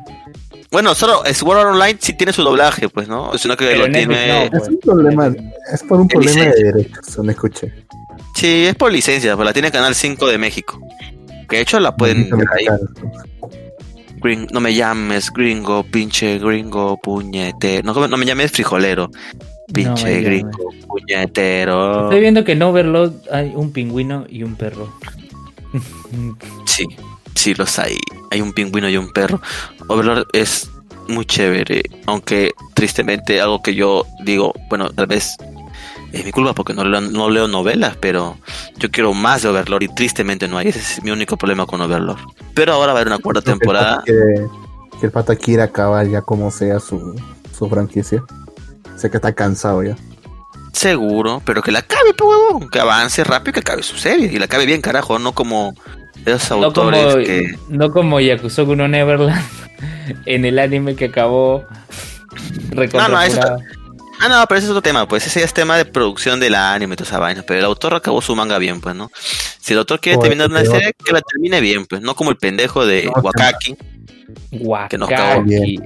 Bueno, 0.74 0.92
solo 0.92 1.22
Sword 1.32 1.58
Art 1.58 1.68
Online 1.68 1.96
sí 2.00 2.14
tiene 2.14 2.32
su 2.32 2.42
doblaje, 2.42 2.88
pues, 2.88 3.06
¿no? 3.06 3.38
Sino 3.38 3.56
que 3.56 3.64
Pero 3.64 3.82
lo 3.82 3.88
Netflix 3.88 4.18
tiene. 4.18 4.50
no. 4.50 4.58
Es 4.58 4.68
un 4.68 4.80
problema, 4.80 5.32
es 5.72 5.82
por 5.84 6.00
un 6.00 6.08
problema 6.08 6.46
de 6.46 6.64
derechos, 6.64 7.18
no 7.18 7.30
escuché. 7.30 7.72
Sí, 8.34 8.66
es 8.66 8.74
por 8.74 8.90
licencia, 8.90 9.36
pues 9.36 9.46
la 9.46 9.52
tiene 9.52 9.70
Canal 9.70 9.94
5 9.94 10.26
de 10.26 10.36
México. 10.36 10.80
Que 11.48 11.56
de 11.58 11.62
hecho 11.62 11.78
la 11.78 11.94
pueden 11.94 12.28
ver 12.28 12.48
ahí. 12.58 12.66
Gring- 14.20 14.50
no 14.50 14.58
me 14.58 14.74
llames 14.74 15.30
gringo, 15.32 15.84
pinche 15.84 16.40
gringo, 16.40 16.98
puñete. 17.00 17.84
No, 17.84 17.94
no 18.08 18.16
me 18.16 18.26
llames 18.26 18.50
frijolero. 18.50 19.12
Pinche 19.72 20.22
gringo, 20.22 20.72
puñetero. 20.88 22.06
Estoy 22.06 22.18
viendo 22.20 22.42
que 22.42 22.50
en 22.52 22.62
Overlord 22.62 23.12
hay 23.30 23.52
un 23.54 23.72
pingüino 23.72 24.26
y 24.28 24.42
un 24.42 24.56
perro. 24.56 24.92
Sí, 26.66 26.84
sí 27.34 27.54
los 27.54 27.78
hay. 27.78 27.98
Hay 28.30 28.40
un 28.40 28.52
pingüino 28.52 28.88
y 28.88 28.96
un 28.96 29.12
perro. 29.12 29.40
Overlord 29.88 30.26
es 30.32 30.70
muy 31.08 31.24
chévere, 31.24 31.82
aunque 32.06 32.52
tristemente 32.74 33.40
algo 33.40 33.62
que 33.62 33.74
yo 33.74 34.06
digo, 34.24 34.54
bueno, 34.68 34.90
tal 34.90 35.06
vez 35.06 35.36
es 36.12 36.24
mi 36.24 36.30
culpa 36.30 36.54
porque 36.54 36.74
no 36.74 36.84
leo, 36.84 37.00
no 37.00 37.28
leo 37.28 37.48
novelas, 37.48 37.96
pero 38.00 38.38
yo 38.76 38.90
quiero 38.90 39.12
más 39.14 39.42
de 39.42 39.48
Overlord 39.48 39.82
y 39.82 39.88
tristemente 39.88 40.48
no 40.48 40.58
hay. 40.58 40.68
Ese 40.68 40.78
es 40.78 41.02
mi 41.02 41.10
único 41.10 41.36
problema 41.36 41.66
con 41.66 41.80
Overlord. 41.80 42.20
Pero 42.54 42.72
ahora 42.72 42.92
va 42.92 43.00
a 43.00 43.02
haber 43.02 43.08
una 43.08 43.18
cuarta 43.18 43.40
que 43.40 43.50
temporada. 43.50 44.02
Que, 44.04 44.46
el 45.02 45.10
pata 45.10 45.36
quiere 45.36 45.62
acabar 45.62 46.06
ya 46.08 46.22
como 46.22 46.50
sea 46.50 46.80
su, 46.80 47.20
su 47.56 47.68
franquicia. 47.68 48.22
Sé 48.96 49.10
que 49.10 49.18
está 49.18 49.34
cansado 49.34 49.82
ya. 49.82 49.96
Seguro, 50.72 51.42
pero 51.44 51.62
que 51.62 51.72
la 51.72 51.80
acabe, 51.80 52.14
pues, 52.16 52.30
huevón. 52.30 52.70
Que 52.70 52.80
avance 52.80 53.22
rápido 53.22 53.50
y 53.50 53.52
que 53.54 53.60
acabe 53.60 53.82
su 53.82 53.96
serie. 53.96 54.30
Y 54.32 54.38
la 54.38 54.46
acabe 54.46 54.66
bien, 54.66 54.80
carajo, 54.80 55.18
no 55.18 55.32
como 55.32 55.74
esos 56.26 56.50
No 56.60 56.72
como, 56.72 56.90
autores 56.90 57.26
que. 57.26 57.58
no 57.68 57.90
como 57.90 58.20
Yakusoku 58.20 58.76
no 58.76 58.88
Neverland 58.88 59.44
en 60.26 60.44
el 60.44 60.58
anime 60.58 60.96
que 60.96 61.06
acabó 61.06 61.64
No, 62.92 63.08
no, 63.08 63.22
eso-. 63.22 63.40
Ah, 64.20 64.28
no, 64.28 64.46
pero 64.46 64.58
ese 64.58 64.66
es 64.66 64.70
otro 64.70 64.82
tema, 64.82 65.06
pues 65.06 65.26
ese 65.26 65.40
ya 65.40 65.46
es 65.46 65.52
tema 65.52 65.76
de 65.76 65.84
producción 65.84 66.40
del 66.40 66.54
anime 66.54 66.94
y 66.94 66.96
toda 66.96 67.08
esa 67.08 67.18
vaina. 67.18 67.42
Pero 67.46 67.58
el 67.58 67.64
autor 67.66 67.94
acabó 67.94 68.22
su 68.22 68.34
manga 68.34 68.58
bien, 68.58 68.80
pues, 68.80 68.94
¿no? 68.94 69.10
Si 69.14 69.72
el 69.72 69.80
autor 69.80 70.00
quiere 70.00 70.18
terminar 70.18 70.48
una 70.48 70.64
serie, 70.64 70.92
que 71.04 71.12
la 71.12 71.20
termine 71.20 71.60
bien, 71.60 71.84
pues, 71.84 72.00
no 72.00 72.14
como 72.14 72.30
el 72.30 72.36
pendejo 72.36 72.86
de 72.86 73.04
No, 73.04 73.12
Wakaki, 73.22 73.76
que 74.88 74.98
nos 74.98 75.08
cagó. 75.08 75.40
Wakaki. 75.40 75.80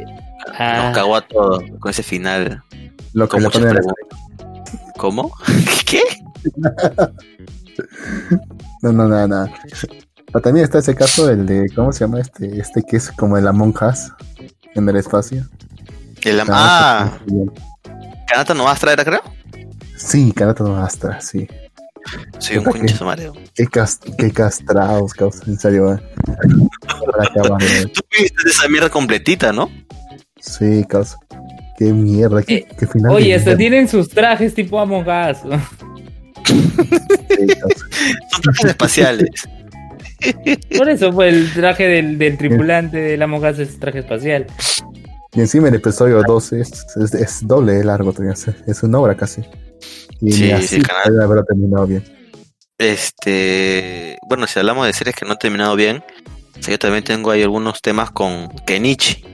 Ah, 0.57 0.83
nos 0.85 0.95
cagó 0.95 1.17
a 1.17 1.21
todos 1.23 1.65
con 1.81 1.91
ese 1.91 2.03
final. 2.03 2.63
Lo 3.13 3.27
que 3.27 3.31
Con 3.33 3.41
le 3.41 3.47
muchas 3.47 3.63
preguntas. 3.63 4.19
¿Cómo? 4.97 5.33
¿Qué? 5.85 6.03
No, 8.83 8.93
no, 8.93 9.09
no, 9.09 9.27
no. 9.27 9.53
Pero 10.31 10.43
también 10.43 10.65
está 10.65 10.79
ese 10.79 10.95
caso 10.95 11.27
del 11.27 11.47
de, 11.47 11.71
¿cómo 11.75 11.93
se 11.93 12.01
llama 12.01 12.21
este? 12.21 12.61
Este 12.61 12.83
que 12.83 12.97
es 12.99 13.11
como 13.13 13.37
el 13.39 13.47
Among 13.49 13.75
Us 13.83 14.13
en 14.75 14.89
el 14.89 14.97
espacio. 14.97 15.47
El, 16.23 16.41
Ah, 16.41 16.47
ah, 16.49 17.19
Kanata 18.29 18.53
no 18.55 18.69
Astra 18.69 18.93
era, 18.93 19.05
creo. 19.05 19.23
Sí, 19.97 20.33
Kanata 20.33 20.65
no 20.65 20.77
Astra, 20.77 21.21
sí. 21.21 21.47
Soy 22.39 22.59
un 22.59 22.65
Puta, 22.65 22.79
concha 22.79 22.99
qué- 22.99 23.05
madre. 23.05 23.31
Qué, 23.55 23.67
cas 23.67 24.01
qué 24.19 24.31
castrados, 24.31 25.13
causa, 25.15 25.45
en 25.47 25.59
serio. 25.59 25.95
eh. 25.95 26.01
Tú 27.95 28.01
viste 28.19 28.49
esa 28.49 28.69
mierda 28.69 28.89
completita, 28.91 29.53
¿no? 29.53 29.71
Sí, 30.41 30.85
causa. 30.89 31.17
Qué 31.79 31.93
mierda, 31.93 32.43
qué, 32.43 32.55
Eh, 32.57 32.69
qué 32.79 32.87
final. 32.87 33.13
Oye, 33.13 33.35
hasta 33.35 33.57
tienen 33.57 33.89
sus 33.89 34.09
trajes 34.09 34.55
tipo 34.55 34.79
Among 34.81 35.07
Us. 35.09 35.39
sí. 36.47 36.67
Son 38.31 38.43
trajes 38.43 38.65
espaciales. 38.67 39.29
Por 40.77 40.89
eso 40.89 41.13
fue 41.13 41.29
el 41.29 41.53
traje 41.53 41.87
del, 41.89 42.19
del 42.19 42.37
tripulante 42.39 42.97
del 42.99 43.23
Among 43.23 43.45
Us 43.45 43.59
es 43.59 43.79
traje 43.79 44.01
espacial. 44.01 44.47
Y 45.35 45.41
encima 45.41 45.69
el 45.69 45.75
episodio 45.75 46.23
12 46.23 46.61
es, 46.61 46.87
es, 46.97 47.15
es 47.15 47.47
doble 47.47 47.75
de 47.75 47.85
largo 47.85 48.13
es- 48.33 48.49
Es 48.67 48.83
una 48.83 48.99
hora 48.99 49.15
casi. 49.17 49.43
Y 50.21 50.33
Sí, 50.33 50.51
así 50.51 50.81
canal. 50.83 51.21
haberlo 51.23 51.45
terminado 51.45 51.87
bien. 51.87 52.03
Este, 52.79 54.17
bueno, 54.29 54.47
si 54.47 54.59
hablamos 54.59 54.87
de 54.87 54.93
series 54.93 55.15
que 55.15 55.25
no 55.25 55.33
han 55.33 55.39
terminado 55.39 55.77
bien, 55.77 56.03
o 56.59 56.63
sea, 56.63 56.73
yo 56.73 56.79
también 56.79 57.05
tengo 57.05 57.31
ahí 57.31 57.43
algunos 57.43 57.81
temas 57.83 58.11
con 58.11 58.49
Kenichi. 58.67 59.25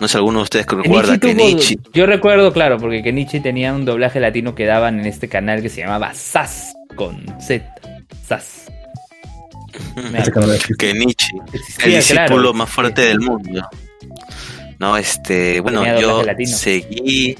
No 0.00 0.08
sé, 0.08 0.18
alguno 0.18 0.40
de 0.40 0.42
ustedes 0.44 0.66
que 0.66 0.76
recuerda 0.76 1.18
Kenichi 1.18 1.36
tuvo- 1.36 1.48
Kenichi. 1.50 1.78
Yo 1.92 2.06
recuerdo, 2.06 2.52
claro, 2.52 2.78
porque 2.78 3.02
Kenichi 3.02 3.40
tenía 3.40 3.72
un 3.74 3.84
doblaje 3.84 4.20
latino 4.20 4.54
que 4.54 4.66
daban 4.66 4.98
en 5.00 5.06
este 5.06 5.28
canal 5.28 5.62
que 5.62 5.68
se 5.68 5.80
llamaba 5.82 6.12
SAS. 6.14 6.72
con 6.96 7.24
Z. 7.40 7.64
Sas. 8.26 8.66
Kenichi, 10.78 11.36
Existía, 11.52 11.84
el 11.86 11.94
discípulo 11.96 12.26
claro. 12.26 12.54
más 12.54 12.70
fuerte 12.70 13.02
del 13.02 13.20
mundo. 13.20 13.68
No, 14.78 14.96
este, 14.96 15.60
bueno, 15.60 15.82
Tenía 15.82 16.00
yo 16.00 16.22
seguí, 16.46 17.34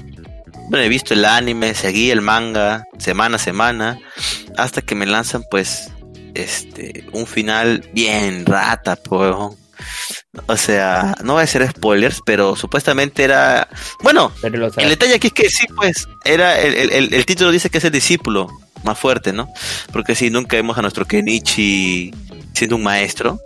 bueno, 0.69 0.83
he 0.85 0.89
visto 0.89 1.13
el 1.13 1.23
anime, 1.25 1.73
seguí 1.75 2.09
el 2.09 2.21
manga 2.21 2.85
semana 2.97 3.35
a 3.35 3.39
semana, 3.39 3.99
hasta 4.57 4.81
que 4.81 4.95
me 4.95 5.05
lanzan, 5.05 5.43
pues, 5.49 5.91
este, 6.33 7.05
un 7.11 7.27
final 7.27 7.87
bien 7.93 8.45
rata, 8.45 8.95
pues. 8.95 9.33
O 10.47 10.57
sea, 10.57 11.15
no 11.23 11.33
voy 11.33 11.41
a 11.41 11.43
hacer 11.43 11.67
spoilers, 11.69 12.21
pero 12.25 12.55
supuestamente 12.55 13.23
era, 13.23 13.67
bueno, 14.01 14.31
el 14.83 14.89
detalle 14.89 15.15
aquí 15.15 15.27
es 15.27 15.33
que 15.33 15.49
sí, 15.49 15.65
pues, 15.75 16.07
era 16.25 16.59
el, 16.59 16.73
el- 16.73 16.91
el- 16.91 17.13
el 17.13 17.25
título 17.25 17.51
dice 17.51 17.69
que 17.69 17.77
es 17.77 17.83
el 17.83 17.91
discípulo 17.91 18.47
más 18.87 18.97
fuerte, 18.97 19.33
¿no? 19.33 19.51
Porque 19.93 20.15
si 20.15 20.29
nunca 20.31 20.55
vemos 20.57 20.77
a 20.77 20.81
nuestro 20.81 21.05
Kenichi 21.05 22.11
siendo 22.53 22.75
un 22.77 22.83
maestro, 22.83 23.39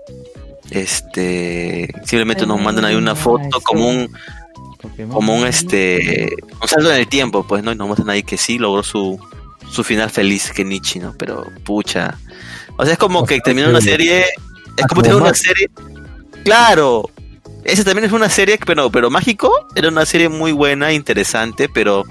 este, 0.70 1.90
simplemente 2.06 2.46
nos 2.46 2.62
mandan 2.62 2.86
ahí 2.86 2.96
una 2.96 3.16
foto 3.16 3.60
como 3.62 3.88
un, 3.90 4.10
como 5.12 5.36
un 5.36 5.46
este, 5.46 6.30
un 6.62 6.68
salto 6.68 6.92
en 6.92 6.98
el 7.00 7.08
tiempo, 7.08 7.46
pues, 7.46 7.64
¿no? 7.64 7.72
Y 7.72 7.76
nos 7.76 7.88
muestran 7.88 8.10
ahí 8.10 8.24
que 8.24 8.38
sí 8.38 8.58
logró 8.58 8.84
su, 8.84 9.20
su 9.70 9.84
final 9.84 10.10
feliz 10.10 10.52
Kenichi, 10.52 11.00
¿no? 11.00 11.14
Pero, 11.18 11.46
pucha, 11.64 12.18
o 12.78 12.84
sea, 12.86 12.94
es 12.94 13.00
como 13.00 13.26
que 13.26 13.42
que- 13.42 13.52
una 13.70 13.82
serie, 13.82 14.22
es 14.22 14.84
Ah, 14.84 14.88
como 14.88 15.02
tener 15.02 15.18
una 15.18 15.34
serie, 15.34 15.70
claro, 16.44 17.10
esa 17.64 17.84
también 17.84 18.06
es 18.06 18.12
una 18.14 18.30
serie, 18.30 18.58
pero, 18.66 18.90
pero 18.90 19.10
mágico, 19.12 19.52
era 19.76 19.90
una 19.90 20.06
serie 20.06 20.30
muy 20.30 20.52
buena, 20.54 20.94
interesante, 20.94 21.68
pero 21.70 22.06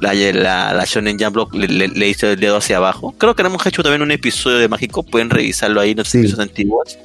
la, 0.00 0.12
la, 0.14 0.72
la 0.74 0.84
Shonen 0.84 1.18
Jump 1.18 1.54
le, 1.54 1.68
le- 1.68 1.88
le 1.88 2.08
hizo 2.08 2.28
el 2.28 2.38
dedo 2.40 2.56
hacia 2.58 2.76
abajo. 2.78 3.14
Creo 3.18 3.34
que 3.34 3.42
hemos 3.42 3.64
hecho 3.66 3.82
también 3.82 4.02
un 4.02 4.10
episodio 4.10 4.58
de 4.58 4.68
mágico, 4.68 5.02
pueden 5.02 5.30
revisarlo 5.30 5.80
ahí 5.80 5.92
en 5.92 5.98
los 5.98 6.08
Sí. 6.08 6.18
episodios 6.18 6.40
antiguos. 6.48 6.98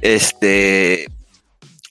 Este. 0.00 1.06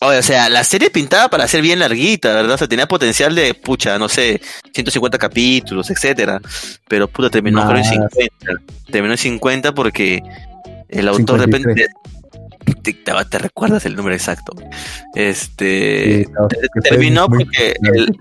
O 0.03 0.21
sea, 0.23 0.49
la 0.49 0.63
serie 0.63 0.89
pintaba 0.89 1.29
para 1.29 1.47
ser 1.47 1.61
bien 1.61 1.77
larguita, 1.77 2.33
¿verdad? 2.33 2.55
O 2.55 2.57
sea, 2.57 2.67
tenía 2.67 2.87
potencial 2.87 3.35
de, 3.35 3.53
pucha, 3.53 3.99
no 3.99 4.09
sé, 4.09 4.41
150 4.73 5.17
capítulos, 5.19 5.91
etcétera. 5.91 6.41
Pero 6.87 7.07
puta, 7.07 7.29
terminó 7.29 7.61
en 7.61 7.67
Más. 7.67 7.87
50. 7.87 8.35
Terminó 8.89 9.13
en 9.13 9.17
50 9.19 9.73
porque 9.75 10.21
el 10.89 11.07
autor 11.07 11.37
de 11.39 11.45
53. 11.45 11.65
repente. 11.75 11.87
Te, 12.81 12.93
te- 12.93 13.25
te 13.29 13.37
recuerdas 13.37 13.85
el 13.85 13.95
número 13.95 14.15
exacto. 14.15 14.53
Este. 15.15 16.25
Sí, 16.25 16.31
terminó 16.83 17.27
porque 17.27 17.75
el, 17.83 18.15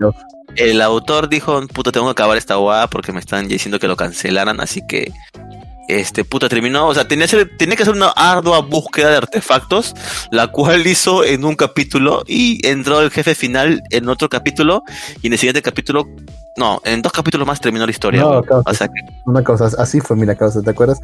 el 0.55 0.81
autor 0.81 1.29
dijo, 1.29 1.65
puta, 1.67 1.91
tengo 1.91 2.07
que 2.07 2.11
acabar 2.11 2.37
esta 2.37 2.55
guada 2.55 2.87
porque 2.87 3.11
me 3.11 3.19
están 3.19 3.47
diciendo 3.47 3.79
que 3.79 3.87
lo 3.87 3.95
cancelaran, 3.95 4.59
así 4.59 4.81
que 4.87 5.11
este 5.87 6.23
puta 6.23 6.47
terminó, 6.47 6.87
o 6.87 6.93
sea, 6.93 7.05
tenía, 7.07 7.27
que 7.27 7.35
hacer- 7.35 7.57
tenía 7.57 7.75
que 7.75 7.83
hacer 7.83 7.95
una 7.95 8.09
ardua 8.09 8.59
búsqueda 8.61 9.09
de 9.09 9.17
artefactos, 9.17 9.93
la 10.31 10.47
cual 10.47 10.85
hizo 10.87 11.25
en 11.25 11.43
un 11.43 11.55
capítulo 11.55 12.23
y 12.27 12.65
entró 12.65 13.01
el 13.01 13.11
jefe 13.11 13.35
final 13.35 13.81
en 13.89 14.07
otro 14.07 14.29
capítulo 14.29 14.83
y 15.21 15.27
en 15.27 15.33
el 15.33 15.39
siguiente 15.39 15.61
capítulo, 15.61 16.07
no, 16.57 16.81
en 16.83 17.01
dos 17.01 17.11
capítulos 17.11 17.47
más 17.47 17.59
terminó 17.61 17.85
la 17.85 17.91
historia. 17.91 18.21
No, 18.21 18.41
o 18.65 18.73
sea, 18.73 18.87
que, 18.87 18.93
Una 19.25 19.43
cosa, 19.43 19.69
así 19.77 20.01
fue, 20.01 20.15
mira, 20.17 20.35
causa, 20.35 20.61
¿te 20.61 20.69
acuerdas? 20.69 20.99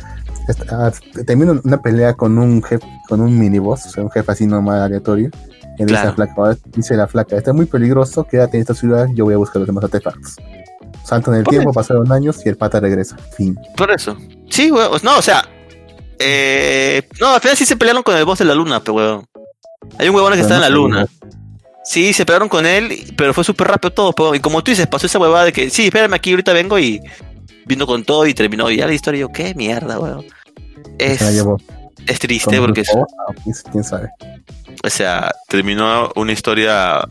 Ah, 0.72 0.91
termina 1.26 1.60
una 1.64 1.82
pelea 1.82 2.14
con 2.14 2.38
un 2.38 2.61
jefe, 2.64 2.86
con 3.07 3.22
un 3.22 3.38
miniboss, 3.40 3.86
o 3.86 3.90
sea, 3.90 4.03
un 4.03 4.11
jefe 4.11 4.32
así 4.32 4.45
normal 4.45 4.82
aleatorio. 4.82 5.30
Claro. 5.86 6.10
la 6.18 6.34
flaca, 6.34 6.57
dice 6.76 6.95
la 6.95 7.07
flaca, 7.07 7.38
está 7.38 7.53
muy 7.53 7.68
peligroso, 7.68 8.24
quédate 8.24 8.57
en 8.57 8.61
esta 8.61 8.74
ciudad, 8.74 9.06
yo 9.14 9.26
voy 9.26 9.36
a 9.36 9.38
buscar 9.38 9.57
los 9.60 9.68
demás 9.68 9.84
artefactos. 9.84 10.36
Saltan 11.06 11.36
el 11.36 11.44
Por 11.44 11.52
tiempo, 11.52 11.69
eso. 11.69 11.76
pasaron 11.76 12.11
años 12.11 12.44
y 12.44 12.49
el 12.49 12.57
pata 12.57 12.80
regresa. 12.80 13.15
Fin. 13.38 13.56
por 13.78 13.91
eso. 13.91 14.18
Sí, 14.49 14.72
o- 14.72 14.98
no, 15.03 15.18
o 15.19 15.22
sea, 15.22 15.44
eh, 16.19 17.07
no, 17.22 17.36
al 17.36 17.41
final 17.41 17.56
sí 17.56 17.65
se 17.65 17.76
pelearon 17.76 18.02
con 18.03 18.15
el 18.18 18.26
boss 18.26 18.40
de 18.40 18.45
la 18.45 18.56
luna, 18.56 18.80
pero 18.80 18.94
weón. 18.95 19.26
Hay 19.99 20.10
un 20.10 20.15
huevón 20.15 20.32
que 20.34 20.38
Pero 20.38 20.41
está 20.48 20.56
en 20.56 20.61
la 20.61 20.69
luna. 20.69 21.06
Sí, 21.89 22.11
se 22.14 22.26
pegaron 22.26 22.49
con 22.49 22.65
él, 22.65 23.14
pero 23.15 23.34
fue 23.34 23.43
súper 23.43 23.68
rápido 23.68 23.91
todo. 23.91 24.35
y 24.35 24.39
como 24.39 24.61
tú 24.64 24.72
dices, 24.72 24.88
pasó 24.88 25.05
esa 25.05 25.19
huevada 25.19 25.45
de 25.45 25.53
que, 25.53 25.69
sí, 25.69 25.85
espérame 25.85 26.14
aquí, 26.15 26.31
ahorita 26.31 26.51
vengo 26.53 26.77
y 26.77 26.99
vino 27.65 27.85
con 27.88 28.03
todo 28.03 28.26
y 28.27 28.34
terminó 28.34 28.69
ya 28.69 28.88
la 28.88 28.93
historia. 28.93 29.19
Y 29.19 29.22
yo, 29.22 29.30
qué 29.31 29.53
mierda, 29.55 29.99
weón. 29.99 30.26
Es, 30.99 31.22
es 32.07 32.19
triste 32.19 32.57
porque, 32.68 32.81
es- 32.81 32.89
ah, 32.95 33.34
quién- 33.43 33.55
quién 33.72 33.84
sabe. 33.84 34.09
o 34.84 34.89
sea, 34.89 35.31
terminó 35.47 36.11
una 36.15 36.31
historia 36.34 37.01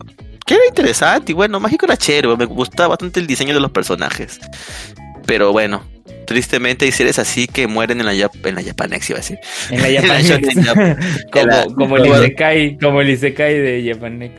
que 0.45 0.53
era 0.53 0.63
interesante 0.67 1.31
y 1.31 1.35
bueno, 1.35 1.59
Mágico 1.59 1.85
era 1.85 1.97
chévere, 1.97 2.35
me 2.37 2.45
gustaba 2.45 2.89
bastante 2.89 3.19
el 3.19 3.27
diseño 3.27 3.53
de 3.53 3.59
los 3.59 3.71
personajes. 3.71 4.39
Pero 5.27 5.51
bueno, 5.51 5.83
tristemente 6.25 6.85
hay 6.85 6.91
series 6.91 7.19
así 7.19 7.45
que 7.47 7.67
mueren 7.67 7.99
en 7.99 8.07
la, 8.07 8.13
Jap- 8.13 8.45
en 8.47 8.55
la 8.55 8.63
Japanex, 8.63 9.09
iba 9.11 9.19
a 9.19 9.21
decir. 9.21 9.37
En 9.69 9.81
la 9.81 9.87
En 9.89 10.07
la 10.07 10.23
Japanex. 10.23 10.55
Jump. 10.55 10.67
como, 11.31 11.43
En 11.43 11.47
la- 11.49 11.65
como 11.75 11.97
el. 11.97 12.05
Isekai, 12.23 12.77
como 12.79 13.01
el 13.01 13.09
Isekai 13.11 13.59
de 13.59 13.91
Japanex. 13.93 14.33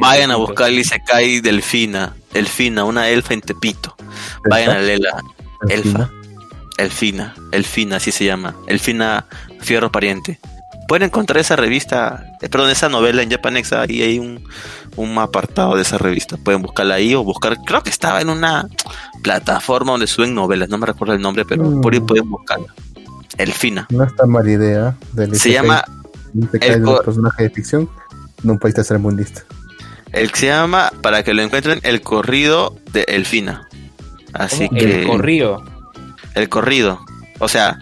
Vayan 0.00 0.30
a 0.30 0.36
buscar 0.36 0.68
el 0.68 0.78
Isekai 0.78 1.40
Delfina, 1.40 2.14
Elfina, 2.32 2.84
una 2.84 3.08
elfa 3.08 3.34
en 3.34 3.40
Tepito. 3.40 3.96
Vayan 4.48 4.70
a 4.76 4.78
leerla. 4.78 5.10
Elfa. 5.68 6.08
Elfina, 6.76 7.34
Elfina, 7.50 7.96
así 7.96 8.12
se 8.12 8.24
llama. 8.24 8.54
Elfina 8.68 9.26
Fierro 9.60 9.90
Pariente. 9.90 10.38
Pueden 10.86 11.06
encontrar 11.06 11.38
esa 11.40 11.56
revista, 11.56 12.24
eh, 12.40 12.48
perdón, 12.48 12.70
esa 12.70 12.88
novela 12.88 13.22
en 13.22 13.30
Japanex, 13.30 13.72
ahí 13.72 14.02
hay 14.02 14.18
un, 14.20 14.44
un 14.98 15.18
apartado 15.18 15.76
de 15.76 15.82
esa 15.82 15.98
revista. 15.98 16.36
Pueden 16.36 16.62
buscarla 16.62 16.94
ahí 16.94 17.14
o 17.14 17.24
buscar, 17.24 17.56
creo 17.64 17.82
que 17.82 17.90
estaba 17.90 18.20
en 18.20 18.28
una 18.30 18.68
plataforma 19.22 19.92
donde 19.92 20.06
suben 20.06 20.34
novelas, 20.34 20.68
no 20.68 20.78
me 20.78 20.86
recuerdo 20.86 21.14
el 21.14 21.20
nombre, 21.22 21.44
pero 21.44 21.64
Mm. 21.64 21.80
por 21.80 21.92
ahí 21.94 22.00
pueden 22.00 22.28
buscarla. 22.30 22.66
Elfina. 23.36 23.86
No 23.90 24.04
está 24.04 24.26
mala 24.26 24.50
idea. 24.50 24.96
Del 25.12 25.34
Se 25.38 25.52
llama, 25.52 25.84
el 26.60 26.82
de 26.82 26.90
un 26.90 26.98
personaje 27.04 27.44
de 27.44 27.50
ficción 27.50 27.88
en 28.42 28.50
un 28.50 28.58
país 28.58 28.74
tercermundista. 28.74 29.42
el 30.12 30.32
se 30.34 30.46
llama, 30.46 30.90
para 31.02 31.22
que 31.22 31.34
lo 31.34 31.42
encuentren, 31.42 31.80
El 31.82 32.00
Corrido 32.00 32.74
de 32.92 33.02
Elfina. 33.08 33.68
Así 34.32 34.68
¿Cómo? 34.68 34.80
que... 34.80 35.02
El 35.02 35.06
corrido. 35.06 35.62
el 36.34 36.48
corrido. 36.48 37.00
O 37.40 37.46
sea, 37.48 37.78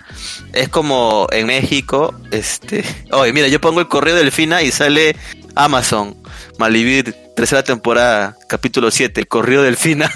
es 0.53 0.69
como 0.69 1.27
en 1.33 1.47
México, 1.47 2.15
este, 2.31 2.85
oye, 3.13 3.33
mira, 3.33 3.49
yo 3.49 3.61
pongo 3.61 3.81
el 3.81 3.89
corrido 3.89 4.17
del 4.19 4.31
Fina 4.33 4.61
y 4.63 4.71
sale 4.71 5.17
Amazon, 5.55 6.15
Malivir, 6.59 7.15
tercera 7.35 7.63
temporada, 7.63 8.37
capítulo 8.49 8.91
7, 8.91 9.21
el 9.21 9.29
corrido 9.29 9.63
del 9.63 9.77
Fina. 9.77 10.11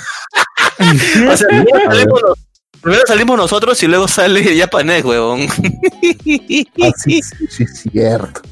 o 1.30 1.36
sea, 1.36 1.46
primero 1.48 1.80
salimos, 1.90 2.22
nos- 2.22 2.38
primero 2.80 3.02
salimos 3.06 3.36
nosotros 3.36 3.82
y 3.82 3.86
luego 3.86 4.08
sale 4.08 4.56
Japanet, 4.58 5.04
huevón. 5.04 5.46
Ah, 6.82 6.90
sí, 6.96 7.20
sí, 7.22 7.46
sí, 7.48 7.66
cierto. 7.90 8.42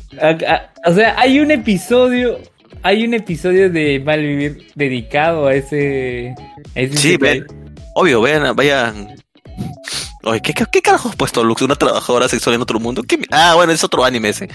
O 0.87 0.93
sea, 0.95 1.15
hay 1.19 1.41
un 1.41 1.51
episodio, 1.51 2.39
hay 2.83 3.05
un 3.05 3.15
episodio 3.15 3.71
de 3.71 4.01
Malvivir 4.05 4.67
dedicado 4.75 5.47
a 5.47 5.55
ese, 5.55 6.35
a 6.77 6.81
ese 6.81 6.97
Sí, 6.97 7.17
ven. 7.17 7.47
Obvio, 7.95 8.21
vayan, 8.21 8.55
vayan. 8.55 9.15
Oye, 10.29 10.41
¿qué, 10.43 10.53
qué, 10.53 10.65
qué 10.71 10.83
carajo 10.83 11.09
has 11.09 11.17
puesto, 11.17 11.43
Lux? 11.43 11.63
¿Una 11.63 11.75
trabajadora 11.75 12.29
sexual 12.29 12.55
en 12.57 12.63
otro 12.63 12.79
mundo? 12.79 13.03
¿Qué 13.03 13.17
mi- 13.17 13.25
ah, 13.31 13.55
bueno, 13.57 13.73
es 13.73 13.83
otro 13.83 14.05
anime 14.05 14.29
ese. 14.31 14.49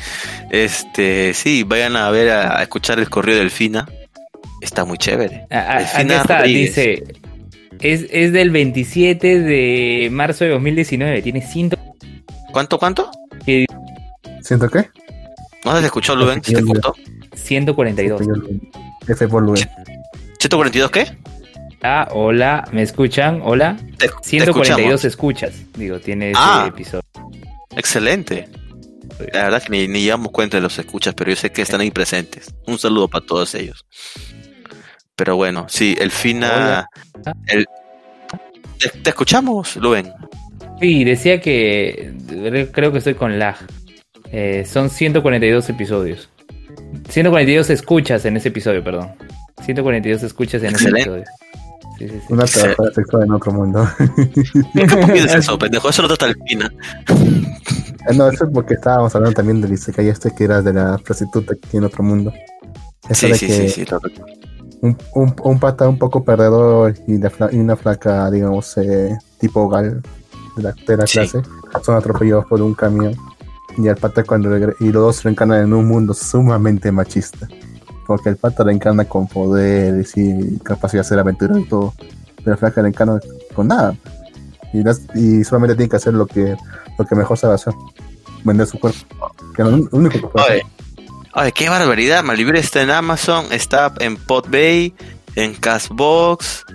Este, 0.52 1.34
sí, 1.34 1.64
vayan 1.64 1.96
a 1.96 2.10
ver, 2.12 2.30
a, 2.30 2.60
a 2.60 2.62
escuchar 2.62 3.00
el 3.00 3.10
correo 3.10 3.38
del 3.38 3.50
Fina. 3.52 3.88
Está 4.62 4.86
muy 4.86 4.98
chévere. 4.98 5.46
A- 5.50 5.80
Delfina 5.80 6.22
está, 6.22 6.38
Rodríguez. 6.40 6.76
dice, 6.76 7.04
es, 7.82 8.06
es 8.12 8.32
del 8.34 8.52
27 8.52 9.40
de 9.40 10.10
marzo 10.12 10.44
de 10.46 10.52
2019, 10.52 11.22
tiene 11.22 11.42
100... 11.42 11.72
¿Cuánto, 12.52 12.78
cuánto? 12.78 13.10
¿Siento 14.42 14.70
qué? 14.70 14.90
¿No 15.66 15.78
se 15.80 15.86
escuchó, 15.86 16.16
Luven? 16.16 16.44
¿Se 16.44 16.54
te 16.54 16.64
cortó? 16.64 16.96
142. 17.36 18.22
F 19.08 19.28
por 19.28 19.44
Luen. 19.44 19.68
¿142 20.40 20.90
qué? 20.92 21.08
Ah, 21.84 22.08
hola, 22.12 22.68
¿me 22.72 22.82
escuchan? 22.82 23.42
Hola. 23.44 23.76
Te, 23.98 24.08
te 24.08 24.14
142 24.24 25.04
escuchamos. 25.04 25.06
escuchas, 25.06 25.54
digo, 25.78 26.00
tiene 26.00 26.32
ese 26.32 26.40
Ah. 26.42 26.66
episodio. 26.70 27.04
Excelente. 27.76 28.48
La 29.34 29.44
verdad 29.44 29.62
que 29.64 29.70
ni, 29.70 29.88
ni 29.88 30.02
llevamos 30.02 30.32
cuenta 30.32 30.58
de 30.58 30.62
los 30.62 30.78
escuchas, 30.80 31.14
pero 31.14 31.30
yo 31.30 31.36
sé 31.36 31.52
que 31.52 31.62
están 31.62 31.82
ahí 31.82 31.92
presentes. 31.92 32.54
Un 32.68 32.80
saludo 32.80 33.08
para 33.10 33.26
todos 33.26 33.54
ellos. 33.56 33.86
Pero 35.16 35.36
bueno, 35.36 35.66
sí, 35.70 35.96
el 36.00 36.10
Fina... 36.12 36.88
El, 37.48 37.66
te, 38.80 38.90
te 38.90 39.10
escuchamos, 39.10 39.76
Luven. 39.76 40.12
Sí, 40.80 41.04
decía 41.04 41.40
que 41.40 42.14
creo 42.72 42.92
que 42.92 42.98
estoy 42.98 43.14
con 43.14 43.38
lag. 43.40 43.56
Eh, 44.32 44.66
son 44.68 44.90
142 44.90 45.70
episodios. 45.70 46.30
142 47.10 47.70
escuchas 47.70 48.26
en 48.26 48.38
ese 48.38 48.48
episodio, 48.50 48.84
perdón. 48.84 49.12
142 49.64 50.24
escuchas 50.24 50.64
en 50.64 50.70
Excelente. 50.72 51.02
ese 51.02 51.10
episodio. 51.20 51.26
Sí, 51.98 52.10
sí, 52.10 52.20
sí. 52.28 52.34
Una 52.34 52.46
trabajadora 52.46 52.94
sexual 52.94 53.24
en 53.24 53.32
otro 53.32 53.52
mundo. 53.54 53.88
¿Qué 54.74 54.84
opinas 54.84 55.32
de 55.34 55.34
eso, 55.40 55.58
pendejo? 55.60 55.90
Eso 55.90 56.02
no 56.02 56.08
trata 56.10 56.28
el 56.28 56.36
Fina. 56.48 56.72
Eh, 58.10 58.14
no, 58.16 58.28
eso 58.30 58.46
es 58.46 58.52
porque 58.54 58.74
estábamos 58.74 59.14
hablando 59.16 59.36
también 59.36 59.62
del 59.62 59.74
Isekai 59.74 60.08
este 60.10 60.32
que 60.36 60.44
era 60.46 60.62
de 60.62 60.74
la 60.74 60.98
prostituta 60.98 61.54
que 61.56 61.68
tiene 61.68 61.86
otro 61.86 62.04
mundo. 62.04 62.34
Eso 63.08 63.28
Sí, 63.28 63.32
de 63.32 63.38
sí, 63.38 63.48
que 63.48 63.70
sí, 63.70 63.70
sí. 63.70 63.86
lo- 63.90 64.02
Un, 64.82 64.98
un, 65.16 65.36
un 65.44 65.60
pata 65.60 65.88
un 65.88 65.98
poco 65.98 66.24
perdedor 66.24 66.94
y, 67.08 67.18
la 67.18 67.30
fla- 67.30 67.50
y 67.54 67.58
una 67.58 67.76
flaca, 67.78 68.30
digamos, 68.30 68.76
eh, 68.78 69.18
tipo 69.40 69.70
gal, 69.70 70.02
de 70.58 70.64
la, 70.64 70.74
de 70.88 70.98
la 70.98 71.08
Sí. 71.08 71.20
clase 71.20 71.42
son 71.84 71.96
atropellados 71.96 72.46
por 72.48 72.62
un 72.62 72.74
camión. 72.74 73.16
Y 73.78 73.88
el 73.88 73.96
pata 73.96 74.24
cuando 74.24 74.56
y 74.80 74.92
los 74.92 75.02
dos 75.02 75.24
reencarnan 75.24 75.64
en 75.64 75.74
un 75.74 75.88
mundo 75.88 76.14
sumamente 76.14 76.92
machista. 76.92 77.48
Porque 78.06 78.30
el 78.30 78.38
pata 78.38 78.64
reencarna 78.64 79.06
con 79.06 79.28
poderes 79.28 80.16
y 80.18 80.58
capacidad 80.60 81.02
de 81.04 81.08
hacer 81.08 81.20
aventuras 81.20 81.58
y 81.60 81.66
todo. 81.66 81.94
Pero 82.38 82.52
la 82.52 82.58
flaca 82.58 82.82
reencarna 82.82 83.20
con 83.56 83.68
nada. 83.68 83.96
Y, 84.74 84.84
las- 84.84 85.02
y 85.16 85.44
solamente 85.44 85.76
tiene 85.76 85.90
que 85.90 85.96
hacer 85.96 86.14
lo 86.14 86.26
que, 86.26 86.56
lo 86.98 87.06
que 87.06 87.16
mejor 87.16 87.38
sabe 87.38 87.56
hacer. 87.56 87.74
Vender 88.44 88.68
su 88.68 88.80
cuerpo. 88.80 89.32
Que 89.56 89.62
es 89.62 89.68
lo 89.68 89.88
único 89.92 90.10
que 90.20 90.28
puede 90.28 90.46
hacer. 90.46 90.62
oye, 91.36 91.52
qué 91.54 91.70
barbaridad. 91.70 92.24
Malvivir 92.24 92.56
está 92.58 92.82
en 92.82 92.90
Amazon, 92.92 93.46
está 93.52 93.94
en 94.00 94.18
Podbay, 94.18 94.94
en 95.36 95.54
Castbox. 95.54 96.66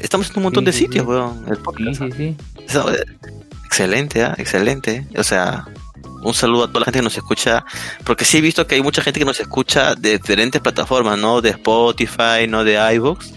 Estamos 0.00 0.30
en 0.30 0.36
un 0.38 0.42
montón 0.44 0.62
Sí, 0.64 0.66
de 0.66 0.72
sí, 0.72 0.78
sitios, 0.80 1.04
sí. 1.04 1.10
weón. 1.10 1.44
El 1.48 1.58
podcast. 1.58 1.98
sí, 1.98 2.10
sí. 2.16 2.36
Eso, 2.66 2.92
eh, 2.92 3.04
excelente, 3.64 4.24
¿ah? 4.24 4.34
excelente. 4.38 5.06
O 5.16 5.22
sea, 5.22 5.66
un 6.26 6.34
saludo 6.34 6.64
a 6.64 6.68
toda 6.68 6.80
la 6.80 6.84
gente 6.86 6.98
que 6.98 7.04
nos 7.04 7.16
escucha, 7.16 7.64
porque 8.04 8.24
sí 8.24 8.38
he 8.38 8.40
visto 8.40 8.66
que 8.66 8.74
hay 8.74 8.82
mucha 8.82 9.00
gente 9.00 9.20
que 9.20 9.26
nos 9.26 9.38
escucha 9.38 9.94
de 9.94 10.18
diferentes 10.18 10.60
plataformas, 10.60 11.16
no 11.18 11.40
de 11.40 11.50
Spotify, 11.50 12.48
no 12.48 12.64
de 12.64 12.74
iVoox, 12.94 13.32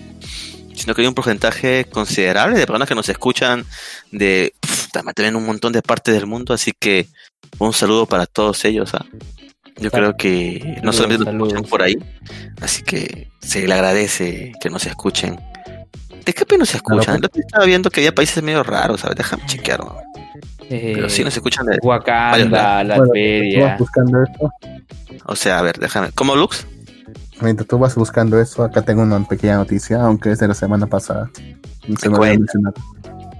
sino 0.73 0.95
que 0.95 1.01
hay 1.01 1.07
un 1.07 1.13
porcentaje 1.13 1.85
considerable 1.85 2.57
de 2.57 2.65
personas 2.65 2.87
que 2.87 2.95
nos 2.95 3.07
escuchan 3.07 3.65
de 4.11 4.53
pff, 4.59 4.87
también 4.91 5.35
un 5.35 5.45
montón 5.45 5.71
de 5.71 5.83
partes 5.83 6.15
del 6.15 6.25
mundo, 6.25 6.53
así 6.53 6.71
que 6.77 7.07
un 7.59 7.73
saludo 7.73 8.07
para 8.07 8.25
todos 8.25 8.65
ellos. 8.65 8.93
¿ah? 8.95 9.05
Yo 9.77 9.91
creo 9.91 10.17
que 10.17 10.79
no 10.81 10.91
solamente 10.91 11.25
nos 11.25 11.33
escuchan 11.35 11.69
por 11.69 11.83
ahí, 11.83 11.95
así 12.59 12.81
que 12.81 13.29
se 13.39 13.67
le 13.67 13.73
agradece 13.73 14.53
que 14.59 14.69
nos 14.69 14.85
escuchen. 14.87 15.39
¿De 16.25 16.33
qué 16.33 16.45
país 16.45 16.59
nos 16.59 16.73
escuchan? 16.73 17.21
Día 17.21 17.29
estaba 17.35 17.65
viendo 17.65 17.89
que 17.91 18.01
había 18.01 18.15
países 18.15 18.41
medio 18.41 18.63
raros, 18.63 19.01
¿sabes? 19.01 19.15
Déjame 19.15 19.45
chequear. 19.45 19.79
¿no? 19.79 20.08
Pero 20.69 21.09
sí 21.09 21.23
nos 21.23 21.35
escuchan 21.35 21.65
de... 21.65 21.77
Wakanda, 21.81 22.83
Latveria. 22.83 23.75
buscando 23.79 24.23
eso. 24.23 24.51
O 25.25 25.35
sea, 25.35 25.59
a 25.59 25.61
ver, 25.61 25.77
déjame. 25.79 26.09
¿Cómo 26.13 26.35
Lux? 26.35 26.65
Mientras 27.41 27.67
tú 27.67 27.79
vas 27.79 27.95
buscando 27.95 28.39
eso, 28.39 28.63
acá 28.63 28.81
tengo 28.81 29.01
una 29.01 29.19
pequeña 29.27 29.57
noticia, 29.57 30.01
aunque 30.01 30.31
es 30.31 30.39
de 30.39 30.47
la 30.47 30.53
semana 30.53 30.87
pasada. 30.87 31.29
Se 31.97 32.09
me 32.09 32.17
había 32.17 32.37
mencionado. 32.37 32.75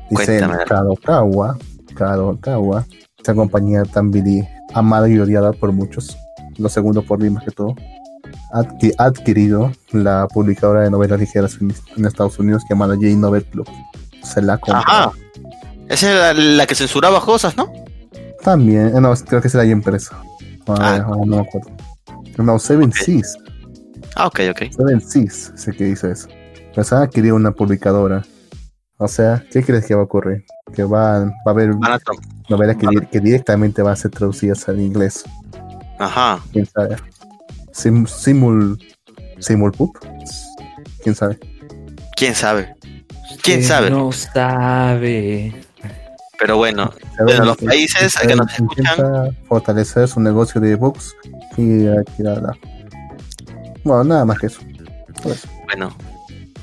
Dice. 0.09 0.39
Kadokawa, 0.67 1.57
Kadokawa, 1.95 2.85
esa 3.21 3.35
compañía 3.35 3.84
tan 3.84 4.11
vili- 4.11 4.47
amada 4.73 5.07
y 5.09 5.19
odiada 5.19 5.51
por 5.51 5.71
muchos, 5.71 6.17
lo 6.57 6.69
segundo 6.69 7.03
por 7.03 7.19
mí 7.19 7.30
más 7.30 7.43
que 7.43 7.51
todo, 7.51 7.76
ha 8.53 8.61
adqui- 8.61 8.95
ha 8.97 9.03
adquirido 9.05 9.71
la 9.91 10.27
publicadora 10.34 10.81
de 10.81 10.89
novelas 10.89 11.19
ligeras 11.19 11.57
en, 11.61 11.73
en 11.97 12.05
Estados 12.05 12.39
Unidos 12.39 12.63
llamada 12.69 12.95
J 12.95 13.07
Novel 13.17 13.43
Club. 13.45 13.67
Se 14.23 14.41
la 14.41 14.57
compró. 14.57 15.13
Esa 15.90 16.11
era 16.11 16.34
la, 16.34 16.41
la 16.41 16.66
que 16.68 16.76
censuraba 16.76 17.20
cosas, 17.22 17.57
¿no? 17.57 17.72
También, 18.44 18.95
eh, 18.95 19.02
no, 19.02 19.14
creo 19.16 19.41
que 19.41 19.48
es 19.49 19.53
la 19.56 19.66
impresa. 19.66 20.18
Ah, 20.68 20.76
Ah. 20.78 21.06
ah, 21.07 21.16
no 21.26 21.38
me 21.38 21.40
acuerdo. 21.40 21.70
No, 22.38 22.57
Seven 22.60 22.90
Ok. 22.90 22.95
Seas. 22.95 23.38
Ah, 24.16 24.28
ok, 24.28 24.40
ok. 24.52 24.72
Seven 24.76 25.02
Seas, 25.02 25.52
sé 25.56 25.72
que 25.74 25.84
dice 25.86 26.11
eso. 26.11 26.28
Pues 26.74 26.94
han 26.94 27.03
adquirido 27.03 27.36
una 27.36 27.52
publicadora. 27.52 28.24
O 28.98 29.07
sea, 29.07 29.44
¿qué 29.52 29.64
crees 29.64 29.86
que 29.86 29.95
va 29.95 30.02
a 30.02 30.06
ocurrir? 30.06 30.45
Que 30.74 30.84
va, 30.84 31.26
va 31.26 31.32
a 31.45 31.49
haber 31.49 31.72
novelas 32.49 32.76
que, 32.78 32.88
di- 32.88 33.06
que 33.07 33.20
directamente 33.20 33.82
van 33.82 33.94
a 33.94 33.95
ser 33.95 34.11
traducidas 34.11 34.68
al 34.70 34.80
inglés. 34.80 35.24
Ajá. 35.98 36.40
¿Quién 36.53 36.66
sabe? 36.66 36.95
Sim- 37.74 38.07
simul... 38.07 38.78
Simulpup. 39.40 39.98
¿Quién 41.02 41.16
sabe? 41.16 41.40
¿Quién 42.16 42.36
sabe? 42.36 42.76
¿Quién 43.41 43.60
Que 43.60 43.64
sabe? 43.64 43.90
No 43.90 44.11
sabe. 44.11 45.53
Pero 46.40 46.57
bueno, 46.57 46.91
los 47.44 47.57
países 47.57 48.16
que 48.18 48.36
nos 48.36 48.48
escuchan- 48.53 49.36
fortalecer 49.48 50.07
su 50.07 50.20
negocio 50.20 50.61
de 50.61 50.76
books 50.76 51.16
y 51.57 51.86
adquirirla. 51.88 52.53
Bueno, 53.84 54.03
nada 54.03 54.26
más 54.26 54.40
que 54.40 54.48
eso. 54.48 54.61
Pues, 55.22 55.45
bueno. 55.66 55.95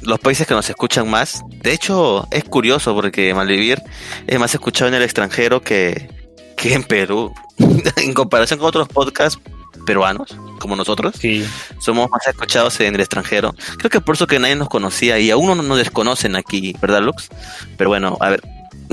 Los 0.02 0.20
países 0.20 0.46
que 0.46 0.54
nos 0.54 0.68
escuchan 0.70 1.08
más. 1.10 1.42
De 1.62 1.72
hecho, 1.72 2.28
es 2.30 2.44
curioso 2.44 2.94
porque 2.94 3.34
Malvivir 3.34 3.82
es 4.26 4.38
más 4.38 4.54
escuchado 4.54 4.88
en 4.88 4.94
el 4.94 5.02
extranjero 5.02 5.60
que, 5.62 6.08
que 6.56 6.74
en 6.74 6.84
Perú. 6.84 7.32
en 7.96 8.14
comparación 8.14 8.58
con 8.58 8.68
otros 8.68 8.88
podcasts 8.88 9.40
peruanos, 9.84 10.36
como 10.60 10.76
nosotros. 10.76 11.16
Sí. 11.18 11.44
somos 11.80 12.08
más 12.10 12.26
escuchados 12.28 12.78
en 12.80 12.94
el 12.94 13.00
extranjero. 13.00 13.54
Creo 13.78 13.90
que 13.90 14.00
por 14.00 14.14
eso 14.14 14.26
que 14.26 14.38
nadie 14.38 14.54
nos 14.56 14.68
conocía 14.68 15.18
y 15.18 15.30
aún 15.30 15.46
no 15.48 15.62
nos 15.62 15.78
desconocen 15.78 16.36
aquí, 16.36 16.74
¿verdad, 16.80 17.02
Lux? 17.02 17.28
Pero 17.76 17.90
bueno, 17.90 18.16
a 18.20 18.30
ver, 18.30 18.42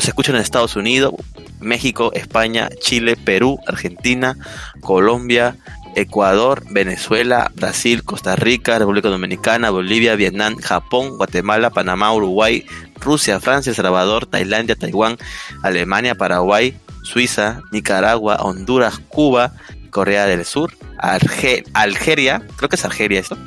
nos 0.03 0.09
escuchan 0.09 0.35
en 0.35 0.41
Estados 0.41 0.75
Unidos, 0.75 1.13
México, 1.61 2.11
España, 2.13 2.67
Chile, 2.81 3.15
Perú, 3.15 3.57
Argentina, 3.65 4.35
Colombia, 4.81 5.55
Ecuador, 5.95 6.61
Venezuela, 6.69 7.49
Brasil, 7.55 8.03
Costa 8.03 8.35
Rica, 8.35 8.77
República 8.80 9.07
Dominicana, 9.07 9.69
Bolivia, 9.69 10.15
Vietnam, 10.15 10.57
Japón, 10.57 11.15
Guatemala, 11.17 11.69
Panamá, 11.69 12.13
Uruguay, 12.13 12.65
Rusia, 12.99 13.39
Francia, 13.39 13.69
El 13.69 13.77
Salvador, 13.77 14.25
Tailandia, 14.25 14.75
Taiwán, 14.75 15.15
Alemania, 15.61 16.15
Paraguay, 16.15 16.75
Suiza, 17.03 17.61
Nicaragua, 17.71 18.35
Honduras, 18.41 18.99
Cuba, 19.07 19.53
Corea 19.89 20.25
del 20.25 20.43
Sur, 20.43 20.73
Arge- 20.97 21.63
Algeria, 21.73 22.41
creo 22.57 22.67
que 22.67 22.75
es 22.75 22.84
Algeria 22.84 23.21
esto, 23.21 23.38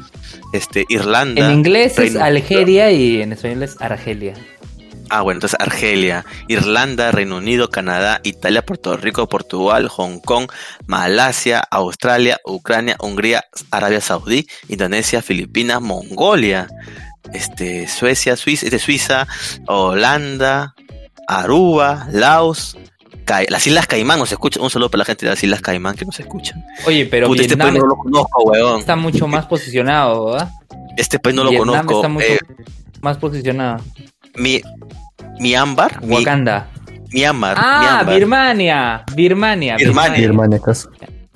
este, 0.55 0.87
Irlanda. 0.89 1.51
En 1.51 1.59
inglés 1.59 1.99
es 1.99 2.17
Algeria 2.17 2.91
y 2.93 3.21
en 3.21 3.33
español 3.33 3.63
es 3.63 3.77
Argelia. 3.79 4.33
Ah, 5.09 5.23
bueno, 5.23 5.37
entonces 5.39 5.59
Argelia, 5.61 6.25
Irlanda, 6.49 7.13
Reino 7.13 7.37
Unido, 7.37 7.71
Canadá, 7.71 8.21
Italia, 8.25 8.65
Puerto 8.65 8.97
Rico, 8.97 9.29
Portugal, 9.29 9.89
Hong 9.89 10.19
Kong, 10.21 10.51
Malasia, 10.87 11.61
Australia, 11.71 12.39
Ucrania, 12.45 12.97
Hungría, 13.01 13.45
Arabia 13.71 14.01
Saudí, 14.01 14.47
Indonesia, 14.69 15.23
Filipinas, 15.23 15.81
Mongolia, 15.81 16.69
este, 17.33 17.87
Suecia, 17.89 18.37
Suiza, 18.37 18.67
este, 18.67 18.79
Suiza, 18.79 19.27
Holanda, 19.67 20.75
Aruba, 21.29 22.07
Laos, 22.13 22.77
las 23.49 23.67
Islas 23.67 23.87
Caimán 23.87 24.19
nos 24.21 24.31
escuchan. 24.31 24.63
Un 24.63 24.71
saludo 24.71 24.89
para 24.91 25.01
la 25.01 25.05
gente 25.05 25.27
de 25.27 25.31
las 25.33 25.43
Islas 25.43 25.61
Caimán 25.61 25.97
que 25.97 26.05
nos 26.05 26.19
escuchan. 26.21 26.65
Oye, 26.87 27.07
pero 27.07 27.27
Puta, 27.27 27.43
este 27.43 27.57
país 27.57 27.75
no 27.75 27.87
lo 27.87 27.97
conozco, 27.97 28.43
weón. 28.45 28.79
está 28.81 28.95
mucho 28.97 29.27
más 29.27 29.47
posicionado, 29.47 30.27
¿verdad? 30.27 30.51
Este 30.97 31.19
país 31.19 31.35
no 31.35 31.45
lo 31.45 31.53
conozco. 31.57 31.97
está 31.97 32.09
mucho 32.09 32.25
Eh, 32.27 32.39
más 33.01 33.19
posicionado. 33.19 33.83
Mi, 34.37 34.61
Myanmar, 35.41 36.03
mi, 36.05 36.17
Wakanda. 36.17 36.69
Myanmar, 37.13 37.57
Ah, 37.59 37.81
Myanmar. 37.81 38.15
Birmania. 38.15 39.05
Birmania. 39.15 39.77
Birmania. 39.77 40.19
Birmania, 40.19 40.59
acaso. 40.59 40.91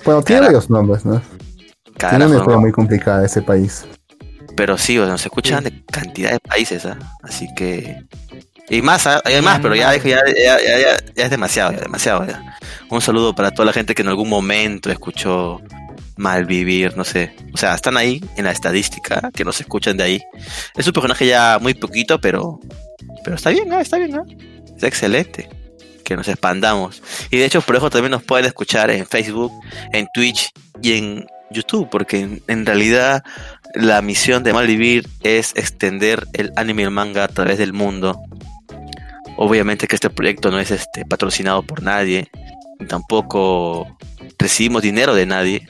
Bueno, 0.05 0.23
tiene 0.23 0.43
varios 0.43 0.71
nombres, 0.71 1.05
¿no? 1.05 1.21
Tiene 1.99 2.25
una 2.27 2.37
historia 2.37 2.55
no. 2.57 2.61
muy 2.61 2.73
complicada 2.73 3.25
ese 3.27 3.43
país. 3.43 3.85
Pero 4.57 4.77
sí, 4.79 4.99
o 4.99 5.03
sea, 5.05 5.13
nos 5.13 5.25
escuchan 5.25 5.63
de 5.65 5.85
cantidad 5.85 6.33
de 6.33 6.41
países, 6.41 6.85
¿ah? 6.87 6.99
Así 7.23 7.47
que. 7.55 8.03
Y 8.69 8.83
más, 8.83 9.07
¿ah? 9.07 9.21
hay 9.25 9.41
más, 9.43 9.61
pero 9.61 9.75
ya, 9.75 9.95
ya, 9.97 10.03
ya, 10.05 10.23
ya, 10.27 10.59
ya- 10.79 10.99
ya 11.15 11.25
es 11.25 11.31
demasiado, 11.31 11.73
ya, 11.73 11.79
demasiado. 11.81 12.27
Ya. 12.27 12.57
Un 12.89 13.01
saludo 13.01 13.35
para 13.35 13.51
toda 13.51 13.67
la 13.67 13.73
gente 13.73 13.95
que 13.95 14.03
en 14.03 14.09
algún 14.09 14.29
momento 14.29 14.91
escuchó 14.91 15.61
Malvivir, 16.17 16.97
no 16.97 17.05
sé. 17.05 17.35
O 17.53 17.57
sea, 17.57 17.75
están 17.75 17.97
ahí 17.97 18.23
en 18.37 18.45
la 18.45 18.51
estadística, 18.53 19.31
que 19.35 19.45
nos 19.45 19.61
escuchan 19.61 19.97
de 19.97 20.05
ahí. 20.05 20.21
Es 20.77 20.87
un 20.87 20.93
personaje 20.93 21.27
ya 21.27 21.59
muy 21.61 21.75
poquito, 21.75 22.21
pero. 22.21 22.61
Pero 23.25 23.37
está 23.37 23.51
bien. 23.51 23.73
Está 23.73 23.99
bien, 23.99 24.15
¿ah? 24.15 24.25
Está 24.75 24.87
excelente. 24.87 25.49
Que 26.05 26.17
nos 26.17 26.29
expandamos. 26.29 27.03
Y 27.31 27.39
de 27.39 27.45
hecho, 27.45 27.61
por 27.61 27.77
eso 27.77 27.91
también 27.91 28.11
nos 28.11 28.23
pueden 28.23 28.47
escuchar 28.47 28.91
en 28.91 29.07
Facebook, 29.07 29.53
en 29.93 30.09
Twitch 30.13 30.51
y 30.83 30.93
en 30.93 31.27
YouTube, 31.51 31.89
porque 31.91 32.21
en, 32.21 32.43
en 32.49 32.67
realidad 32.67 33.23
la 33.75 34.03
misión 34.03 34.43
de 34.43 34.53
Malvivir 34.53 35.09
es 35.23 35.53
extender 35.57 36.27
el 36.33 36.53
anime 36.57 36.83
y 36.83 36.85
el 36.87 36.91
manga 36.91 37.25
a 37.25 37.29
través 37.29 37.59
del 37.59 37.73
mundo. 37.73 38.21
Obviamente 39.37 39.87
que 39.87 39.97
este 39.97 40.11
proyecto 40.11 40.51
no 40.51 40.59
es 40.59 40.71
este 40.71 41.05
patrocinado 41.05 41.63
por 41.63 41.83
nadie, 41.83 42.31
tampoco 42.89 43.97
recibimos 44.39 44.83
dinero 44.83 45.15
de 45.15 45.27
nadie. 45.27 45.69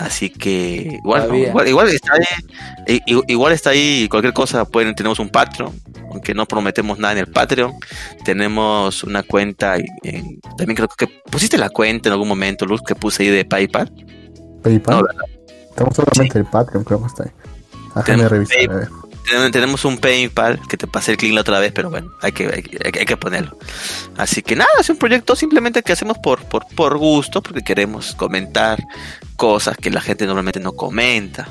Así 0.00 0.30
que 0.30 0.98
igual, 1.02 1.28
¿no? 1.28 1.36
Igual, 1.36 1.68
igual 1.68 1.88
está 1.88 2.12
ahí, 2.14 3.00
igual 3.06 3.52
está 3.52 3.70
ahí 3.70 4.08
cualquier 4.08 4.32
cosa, 4.32 4.64
pueden, 4.64 4.94
tenemos 4.94 5.18
un 5.18 5.28
Patreon, 5.28 5.70
aunque 6.10 6.32
no 6.32 6.46
prometemos 6.46 6.98
nada 6.98 7.12
en 7.12 7.18
el 7.18 7.26
Patreon. 7.26 7.72
Tenemos 8.24 9.04
una 9.04 9.22
cuenta, 9.22 9.76
en- 9.76 10.40
también 10.56 10.74
creo 10.76 10.88
que 10.88 11.06
pusiste 11.30 11.58
la 11.58 11.68
cuenta 11.68 12.08
en 12.08 12.14
algún 12.14 12.28
momento, 12.28 12.64
Luz, 12.64 12.80
que 12.80 12.94
puse 12.94 13.24
ahí 13.24 13.28
de 13.28 13.44
PayPal. 13.44 13.92
PayPal. 14.62 15.00
No, 15.02 15.06
Tenemos 15.74 15.96
solamente 15.96 16.38
el 16.38 16.44
Patreon, 16.46 16.84
creo 16.84 17.00
que 17.00 17.06
está 17.06 17.24
ahí. 17.24 17.30
Déjame 17.96 18.28
revisar. 18.28 18.56
PayPal. 18.56 18.76
a 18.76 18.78
ver. 18.80 18.88
Ten- 19.30 19.50
Tenemos 19.52 19.84
un 19.84 19.98
PayPal 19.98 20.60
que 20.68 20.76
te 20.76 20.86
pasé 20.86 21.12
el 21.12 21.16
clic 21.16 21.32
la 21.32 21.40
otra 21.42 21.58
vez, 21.60 21.72
pero 21.72 21.88
bueno, 21.90 22.10
hay 22.20 22.32
que, 22.32 22.46
hay, 22.46 22.62
que- 22.62 22.98
hay 23.00 23.06
que 23.06 23.16
ponerlo. 23.16 23.56
Así 24.16 24.42
que 24.42 24.56
nada, 24.56 24.68
es 24.80 24.90
un 24.90 24.96
proyecto 24.96 25.36
simplemente 25.36 25.82
que 25.82 25.92
hacemos 25.92 26.18
por, 26.18 26.42
por, 26.44 26.66
por 26.74 26.98
gusto, 26.98 27.42
porque 27.42 27.62
queremos 27.62 28.14
comentar 28.14 28.82
cosas 29.36 29.76
que 29.76 29.90
la 29.90 30.00
gente 30.00 30.26
normalmente 30.26 30.60
no 30.60 30.72
comenta. 30.72 31.48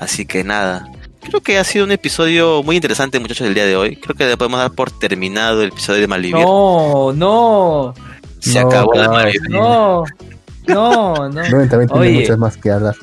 Así 0.00 0.24
que 0.24 0.44
nada, 0.44 0.88
creo 1.28 1.40
que 1.42 1.58
ha 1.58 1.64
sido 1.64 1.84
un 1.84 1.92
episodio 1.92 2.62
muy 2.62 2.76
interesante, 2.76 3.18
muchachos, 3.20 3.44
del 3.44 3.54
día 3.54 3.66
de 3.66 3.76
hoy. 3.76 3.96
Creo 3.96 4.14
que 4.16 4.26
le 4.26 4.36
podemos 4.36 4.60
dar 4.60 4.70
por 4.72 4.90
terminado 4.90 5.62
el 5.62 5.68
episodio 5.68 6.00
de 6.00 6.06
Malvivir. 6.06 6.40
No, 6.44 7.12
no, 7.14 7.94
Se 8.38 8.60
No, 8.62 8.68
acabó 8.68 8.94
el 8.94 9.02
no, 9.02 9.10
Malvivir. 9.10 9.50
no, 9.50 10.04
no, 10.66 11.28
no. 11.28 11.28
No, 11.48 11.68
también 11.68 11.68
tiene 11.88 11.90
Oye. 11.92 12.20
muchas 12.20 12.38
más 12.38 12.56
que 12.56 12.70
hablar. 12.70 12.94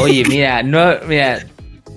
Oye, 0.00 0.24
mira, 0.28 0.62
no, 0.62 0.94
mira, 1.08 1.46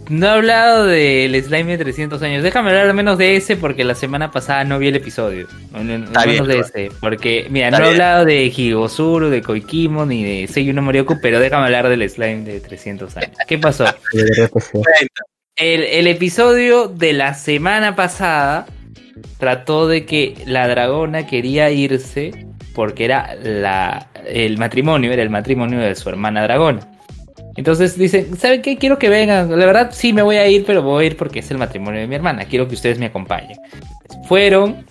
no 0.10 0.26
he 0.26 0.30
hablado 0.30 0.86
del 0.86 1.42
slime 1.44 1.78
de 1.78 1.84
300 1.84 2.22
años. 2.22 2.44
Déjame 2.44 2.70
hablar 2.70 2.88
al 2.88 2.94
menos 2.94 3.18
de 3.18 3.36
ese 3.36 3.56
porque 3.56 3.84
la 3.84 3.96
semana 3.96 4.32
pasada 4.32 4.64
no 4.64 4.80
vi 4.80 4.88
el 4.88 4.96
episodio. 4.96 5.48
No, 5.72 5.84
no, 5.84 6.06
Está 6.06 6.22
al 6.22 6.30
menos 6.30 6.48
bien, 6.48 6.60
de 6.62 6.66
ese. 6.66 6.92
Porque, 7.00 7.48
mira, 7.50 7.68
Está 7.68 7.80
no 7.80 7.86
he 7.86 7.90
bien. 7.90 8.02
hablado 8.02 8.26
de 8.26 8.46
Higosuru, 8.46 9.30
de 9.30 9.42
Koikimo, 9.42 10.06
ni 10.06 10.24
de 10.24 10.48
Seiyu 10.48 10.74
no 10.74 10.82
Morioku, 10.82 11.20
pero 11.22 11.40
déjame 11.40 11.66
hablar 11.66 11.88
del 11.90 12.10
slime 12.10 12.44
de 12.44 12.60
300 12.60 13.16
años. 13.18 13.38
¿Qué 13.48 13.58
pasó? 13.58 13.86
El, 15.56 15.84
el 15.84 16.08
episodio 16.08 16.88
de 16.88 17.12
la 17.12 17.34
semana 17.34 17.94
pasada 17.94 18.66
trató 19.40 19.88
de 19.90 20.06
que 20.06 20.36
la 20.46 20.70
dragona 20.70 21.28
quería 21.28 21.70
irse 21.70 22.46
porque 22.74 23.04
era 23.04 23.36
la, 23.36 24.08
el 24.26 24.58
matrimonio, 24.58 25.12
era 25.12 25.22
el 25.22 25.30
matrimonio 25.30 25.80
de 25.80 25.96
su 25.96 26.08
hermana 26.08 26.44
dragona. 26.44 26.80
Entonces 27.60 27.98
dicen, 27.98 28.38
¿saben 28.38 28.62
qué? 28.62 28.78
Quiero 28.78 28.98
que 28.98 29.10
vengan. 29.10 29.50
La 29.50 29.66
verdad 29.66 29.90
sí 29.92 30.14
me 30.14 30.22
voy 30.22 30.38
a 30.38 30.48
ir, 30.48 30.64
pero 30.66 30.82
voy 30.82 31.04
a 31.04 31.08
ir 31.08 31.18
porque 31.18 31.40
es 31.40 31.52
el 31.52 31.58
matrimonio 31.58 32.00
de 32.00 32.08
mi 32.08 32.16
hermana. 32.16 32.46
Quiero 32.46 32.70
que 32.70 32.76
ustedes 32.76 32.98
me 32.98 33.08
acompañen. 33.08 33.58
Fueron, 34.30 34.86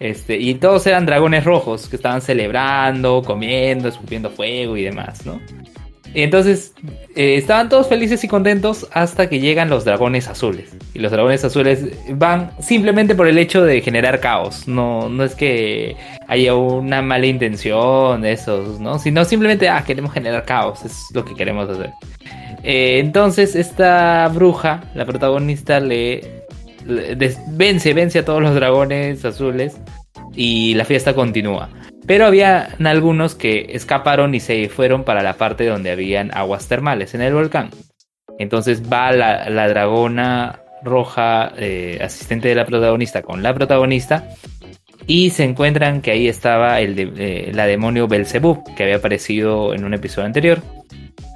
este, 0.00 0.38
y 0.38 0.54
todos 0.54 0.86
eran 0.86 1.04
dragones 1.04 1.44
rojos 1.44 1.86
que 1.86 1.96
estaban 1.96 2.22
celebrando, 2.22 3.22
comiendo, 3.22 3.88
escupiendo 3.88 4.30
fuego 4.30 4.74
y 4.78 4.84
demás, 4.84 5.26
¿no? 5.26 5.38
Y 6.14 6.22
entonces 6.22 6.72
eh, 7.16 7.34
estaban 7.34 7.68
todos 7.68 7.88
felices 7.88 8.22
y 8.22 8.28
contentos 8.28 8.86
hasta 8.92 9.28
que 9.28 9.40
llegan 9.40 9.68
los 9.68 9.84
dragones 9.84 10.28
azules. 10.28 10.76
Y 10.94 11.00
los 11.00 11.10
dragones 11.10 11.44
azules 11.44 11.84
van 12.10 12.52
simplemente 12.60 13.16
por 13.16 13.26
el 13.26 13.36
hecho 13.36 13.64
de 13.64 13.80
generar 13.80 14.20
caos. 14.20 14.68
No, 14.68 15.08
no 15.08 15.24
es 15.24 15.34
que 15.34 15.96
haya 16.28 16.54
una 16.54 17.02
mala 17.02 17.26
intención 17.26 18.22
de 18.22 18.32
esos, 18.32 18.78
¿no? 18.78 19.00
Sino 19.00 19.24
simplemente, 19.24 19.68
ah, 19.68 19.82
queremos 19.84 20.12
generar 20.12 20.44
caos. 20.44 20.84
Es 20.84 21.06
lo 21.12 21.24
que 21.24 21.34
queremos 21.34 21.68
hacer. 21.68 21.90
Eh, 22.62 23.00
entonces 23.00 23.56
esta 23.56 24.28
bruja, 24.28 24.84
la 24.94 25.04
protagonista, 25.04 25.80
le, 25.80 26.44
vence, 27.48 27.92
vence 27.92 28.20
a 28.20 28.24
todos 28.24 28.40
los 28.40 28.54
dragones 28.54 29.24
azules 29.24 29.76
y 30.34 30.74
la 30.74 30.84
fiesta 30.84 31.12
continúa. 31.12 31.68
Pero 32.06 32.26
había 32.26 32.76
algunos 32.84 33.34
que 33.34 33.66
escaparon 33.70 34.34
y 34.34 34.40
se 34.40 34.68
fueron 34.68 35.04
para 35.04 35.22
la 35.22 35.34
parte 35.34 35.66
donde 35.66 35.90
habían 35.90 36.30
aguas 36.36 36.68
termales 36.68 37.14
en 37.14 37.22
el 37.22 37.34
volcán. 37.34 37.70
Entonces 38.38 38.82
va 38.90 39.12
la, 39.12 39.68
dragona 39.68 40.60
roja, 40.82 41.52
eh, 41.56 41.98
asistente 42.02 42.48
de 42.48 42.54
la 42.54 42.66
protagonista, 42.66 43.22
con 43.22 43.42
la 43.42 43.54
protagonista. 43.54 44.28
Y 45.06 45.30
se 45.30 45.44
encuentran 45.44 46.00
que 46.00 46.10
ahí 46.10 46.28
estaba 46.28 46.80
el 46.80 47.12
eh, 47.18 47.50
la 47.54 47.66
demonio 47.66 48.08
Belzebub, 48.08 48.74
que 48.74 48.84
había 48.84 48.96
aparecido 48.96 49.74
en 49.74 49.84
un 49.84 49.94
episodio 49.94 50.26
anterior. 50.26 50.62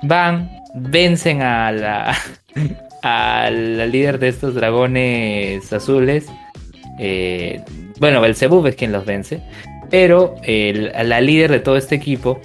Van, 0.03 0.51
vencen 0.75 1.43
a 1.43 1.71
la, 1.73 2.17
a 3.03 3.51
la 3.51 3.87
líder 3.87 4.19
de 4.19 4.29
estos 4.29 4.55
dragones 4.55 5.71
azules. 5.73 6.27
Eh, 6.99 7.63
bueno, 8.01 8.21
Belzebub 8.21 8.67
es 8.67 8.75
quien 8.75 8.93
los 8.93 9.05
vence. 9.05 9.43
Pero 9.91 10.35
la 10.45 11.21
líder 11.21 11.51
de 11.51 11.61
todo 11.61 11.77
este 11.77 11.95
equipo 11.95 12.41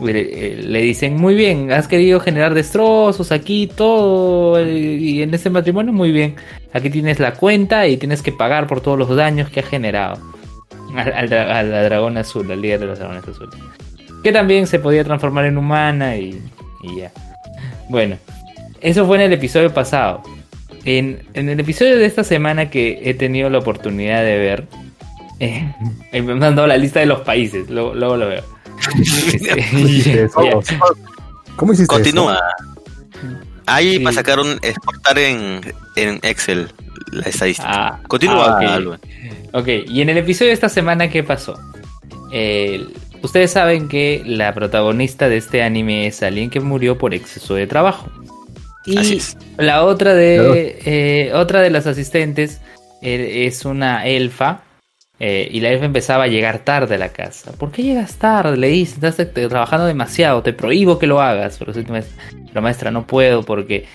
le, 0.00 0.20
eh, 0.20 0.56
le 0.62 0.82
dicen, 0.82 1.16
muy 1.16 1.34
bien, 1.34 1.72
has 1.72 1.88
querido 1.88 2.20
generar 2.20 2.54
destrozos 2.54 3.32
aquí, 3.32 3.70
todo, 3.74 4.64
y 4.64 5.22
en 5.22 5.32
este 5.34 5.50
matrimonio, 5.50 5.92
muy 5.92 6.12
bien. 6.12 6.36
Aquí 6.72 6.90
tienes 6.90 7.20
la 7.20 7.34
cuenta 7.34 7.86
y 7.86 7.96
tienes 7.96 8.22
que 8.22 8.32
pagar 8.32 8.66
por 8.66 8.80
todos 8.80 8.98
los 8.98 9.14
daños 9.14 9.50
que 9.50 9.60
has 9.60 9.66
generado. 9.66 10.20
A 10.96 11.22
la 11.24 11.82
dragón 11.82 12.16
azul, 12.18 12.50
al 12.50 12.60
líder 12.60 12.80
de 12.80 12.86
los 12.86 12.98
dragones 12.98 13.26
azules. 13.26 13.54
Que 14.22 14.30
también 14.32 14.66
se 14.66 14.78
podía 14.78 15.02
transformar 15.04 15.44
en 15.44 15.58
humana 15.58 16.16
y, 16.16 16.40
y 16.82 17.00
ya. 17.00 17.12
Bueno, 17.88 18.16
eso 18.80 19.06
fue 19.06 19.16
en 19.16 19.22
el 19.22 19.32
episodio 19.32 19.72
pasado. 19.74 20.22
En 20.84 21.20
el 21.34 21.58
episodio 21.58 21.96
de 21.96 22.04
esta 22.04 22.24
semana 22.24 22.70
que 22.70 23.00
he 23.04 23.14
tenido 23.14 23.50
la 23.50 23.58
oportunidad 23.58 24.22
de 24.22 24.38
ver, 24.38 24.64
eh, 25.40 25.72
me 26.12 26.18
han 26.32 26.38
mandado 26.38 26.66
la 26.66 26.76
lista 26.76 27.00
de 27.00 27.06
los 27.06 27.20
países, 27.22 27.68
luego, 27.70 27.94
luego 27.94 28.16
lo 28.16 28.28
veo. 28.28 28.44
Este, 28.98 29.60
hiciste 29.78 30.22
eso? 30.24 30.42
ya. 30.64 30.78
¿Cómo 31.56 31.72
hiciste 31.72 31.88
Continúa. 31.94 32.38
Ahí 33.66 33.94
Sí. 33.94 33.98
para 34.00 34.14
sacar 34.14 34.40
un 34.40 34.58
exportar 34.62 35.18
en, 35.18 35.60
en 35.96 36.18
Excel 36.22 36.70
la 37.12 37.22
estadística. 37.28 37.68
Ah, 37.70 38.00
Continúa, 38.08 38.58
ah, 38.60 38.80
ok. 39.52 39.68
Y 39.86 40.02
en 40.02 40.10
el 40.10 40.18
episodio 40.18 40.48
de 40.48 40.54
esta 40.54 40.68
semana, 40.68 41.08
¿qué 41.08 41.22
pasó? 41.22 41.54
El- 42.32 42.92
ustedes 43.22 43.50
saben 43.52 43.88
que 43.88 44.22
la 44.26 44.52
protagonista 44.52 45.28
de 45.28 45.38
este 45.38 45.62
anime 45.62 46.06
es 46.06 46.22
alguien 46.22 46.50
que 46.50 46.60
murió 46.60 46.98
por 46.98 47.14
exceso 47.14 47.54
de 47.54 47.66
trabajo. 47.66 48.08
Y 48.84 48.98
Así 48.98 49.16
es. 49.16 49.36
la 49.56 49.84
otra 49.84 50.12
de 50.14 50.36
Claro. 50.36 50.54
eh, 50.54 51.32
otra 51.34 51.60
de 51.62 51.70
las 51.70 51.86
asistentes 51.86 52.60
eh, 53.00 53.46
es 53.46 53.64
una 53.64 54.04
elfa. 54.06 54.60
Eh, 55.20 55.48
y 55.50 55.60
la 55.60 55.70
elfa 55.70 55.84
empezaba 55.84 56.24
a 56.24 56.28
llegar 56.28 56.60
tarde 56.60 56.96
a 56.96 56.98
la 56.98 57.10
casa. 57.10 57.52
¿Por 57.52 57.70
qué 57.70 57.82
llegas 57.82 58.16
tarde? 58.16 58.56
Le 58.56 58.68
dice, 58.68 58.94
estás 58.94 59.18
eh, 59.20 59.26
trabajando 59.26 59.86
demasiado, 59.86 60.42
te 60.42 60.52
prohíbo 60.52 60.98
que 60.98 61.06
lo 61.06 61.20
hagas. 61.20 61.58
Pero, 61.58 61.72
tu 61.72 61.92
maestra. 61.92 62.24
Pero 62.48 62.62
maestra, 62.62 62.90
no 62.90 63.06
puedo 63.06 63.42
porque 63.42 63.86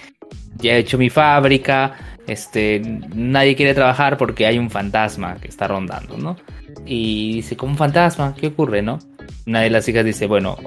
ya 0.57 0.73
he 0.73 0.79
hecho 0.79 0.97
mi 0.97 1.09
fábrica, 1.09 1.95
este, 2.27 2.81
nadie 3.13 3.55
quiere 3.55 3.73
trabajar 3.73 4.17
porque 4.17 4.45
hay 4.45 4.57
un 4.59 4.69
fantasma 4.69 5.37
que 5.41 5.47
está 5.47 5.67
rondando, 5.67 6.17
¿no? 6.17 6.37
Y 6.85 7.35
dice, 7.35 7.57
¿cómo 7.57 7.73
un 7.73 7.77
fantasma? 7.77 8.35
¿Qué 8.39 8.47
ocurre, 8.47 8.81
no? 8.81 8.99
Una 9.45 9.61
de 9.61 9.69
las 9.69 9.87
hijas 9.87 10.05
dice, 10.05 10.27
bueno, 10.27 10.57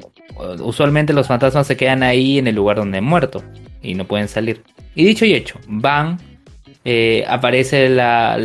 usualmente 0.60 1.12
los 1.12 1.26
fantasmas 1.26 1.66
se 1.66 1.76
quedan 1.76 2.02
ahí 2.02 2.38
en 2.38 2.46
el 2.46 2.54
lugar 2.54 2.76
donde 2.76 2.98
han 2.98 3.04
muerto 3.04 3.42
y 3.82 3.94
no 3.94 4.06
pueden 4.06 4.28
salir. 4.28 4.62
Y 4.94 5.04
dicho 5.04 5.24
y 5.24 5.34
hecho, 5.34 5.58
van, 5.66 6.18
eh, 6.84 7.24
aparece 7.28 7.88
la, 7.88 8.38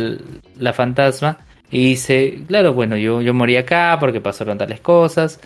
la 0.56 0.72
fantasma 0.72 1.38
y 1.70 1.90
dice, 1.90 2.40
claro, 2.46 2.72
bueno, 2.72 2.96
yo, 2.96 3.20
yo 3.20 3.34
morí 3.34 3.56
acá 3.56 3.96
porque 4.00 4.20
pasaron 4.20 4.58
tales 4.58 4.80
cosas. 4.80 5.40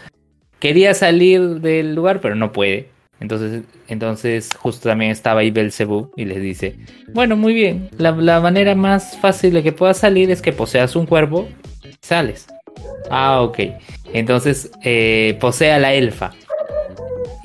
Quería 0.61 0.95
salir 0.95 1.61
del 1.61 1.95
lugar, 1.95 2.21
pero 2.21 2.35
no 2.37 2.53
puede. 2.53 2.89
Entonces, 3.19 3.63
entonces 3.89 4.51
justo 4.59 4.89
también 4.89 5.11
estaba 5.11 5.41
ahí 5.41 5.51
Belzebú 5.51 6.11
y 6.17 6.25
les 6.25 6.41
dice, 6.41 6.77
bueno, 7.13 7.37
muy 7.37 7.55
bien, 7.55 7.89
la, 7.97 8.11
la 8.13 8.41
manera 8.41 8.75
más 8.75 9.17
fácil 9.19 9.55
de 9.55 9.63
que 9.63 9.73
puedas 9.73 9.99
salir 9.99 10.31
es 10.31 10.43
que 10.43 10.53
poseas 10.53 10.97
un 10.97 11.07
cuerpo 11.07 11.49
y 11.85 11.95
sales. 12.01 12.47
Ah, 13.11 13.43
ok. 13.43 13.59
Entonces 14.13 14.71
eh, 14.83 15.37
posee 15.41 15.73
a 15.73 15.79
la 15.79 15.95
elfa. 15.95 16.33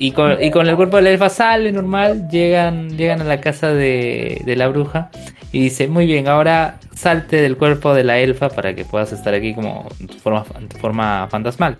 Y 0.00 0.12
con, 0.12 0.42
y 0.42 0.50
con 0.50 0.68
el 0.68 0.76
cuerpo 0.76 0.96
de 0.96 1.02
la 1.02 1.10
elfa 1.10 1.28
sale 1.28 1.72
normal, 1.72 2.28
llegan, 2.28 2.96
llegan 2.96 3.20
a 3.20 3.24
la 3.24 3.40
casa 3.40 3.72
de, 3.72 4.42
de 4.44 4.56
la 4.56 4.68
bruja 4.68 5.10
y 5.52 5.60
dice, 5.60 5.88
muy 5.88 6.06
bien, 6.06 6.28
ahora 6.28 6.78
salte 6.94 7.36
del 7.40 7.56
cuerpo 7.56 7.94
de 7.94 8.04
la 8.04 8.18
elfa 8.18 8.48
para 8.50 8.74
que 8.74 8.84
puedas 8.84 9.12
estar 9.12 9.32
aquí 9.34 9.54
como 9.54 9.88
en 10.00 10.06
tu 10.08 10.18
forma, 10.18 10.44
en 10.58 10.68
tu 10.68 10.76
forma 10.78 11.26
fantasmal. 11.30 11.76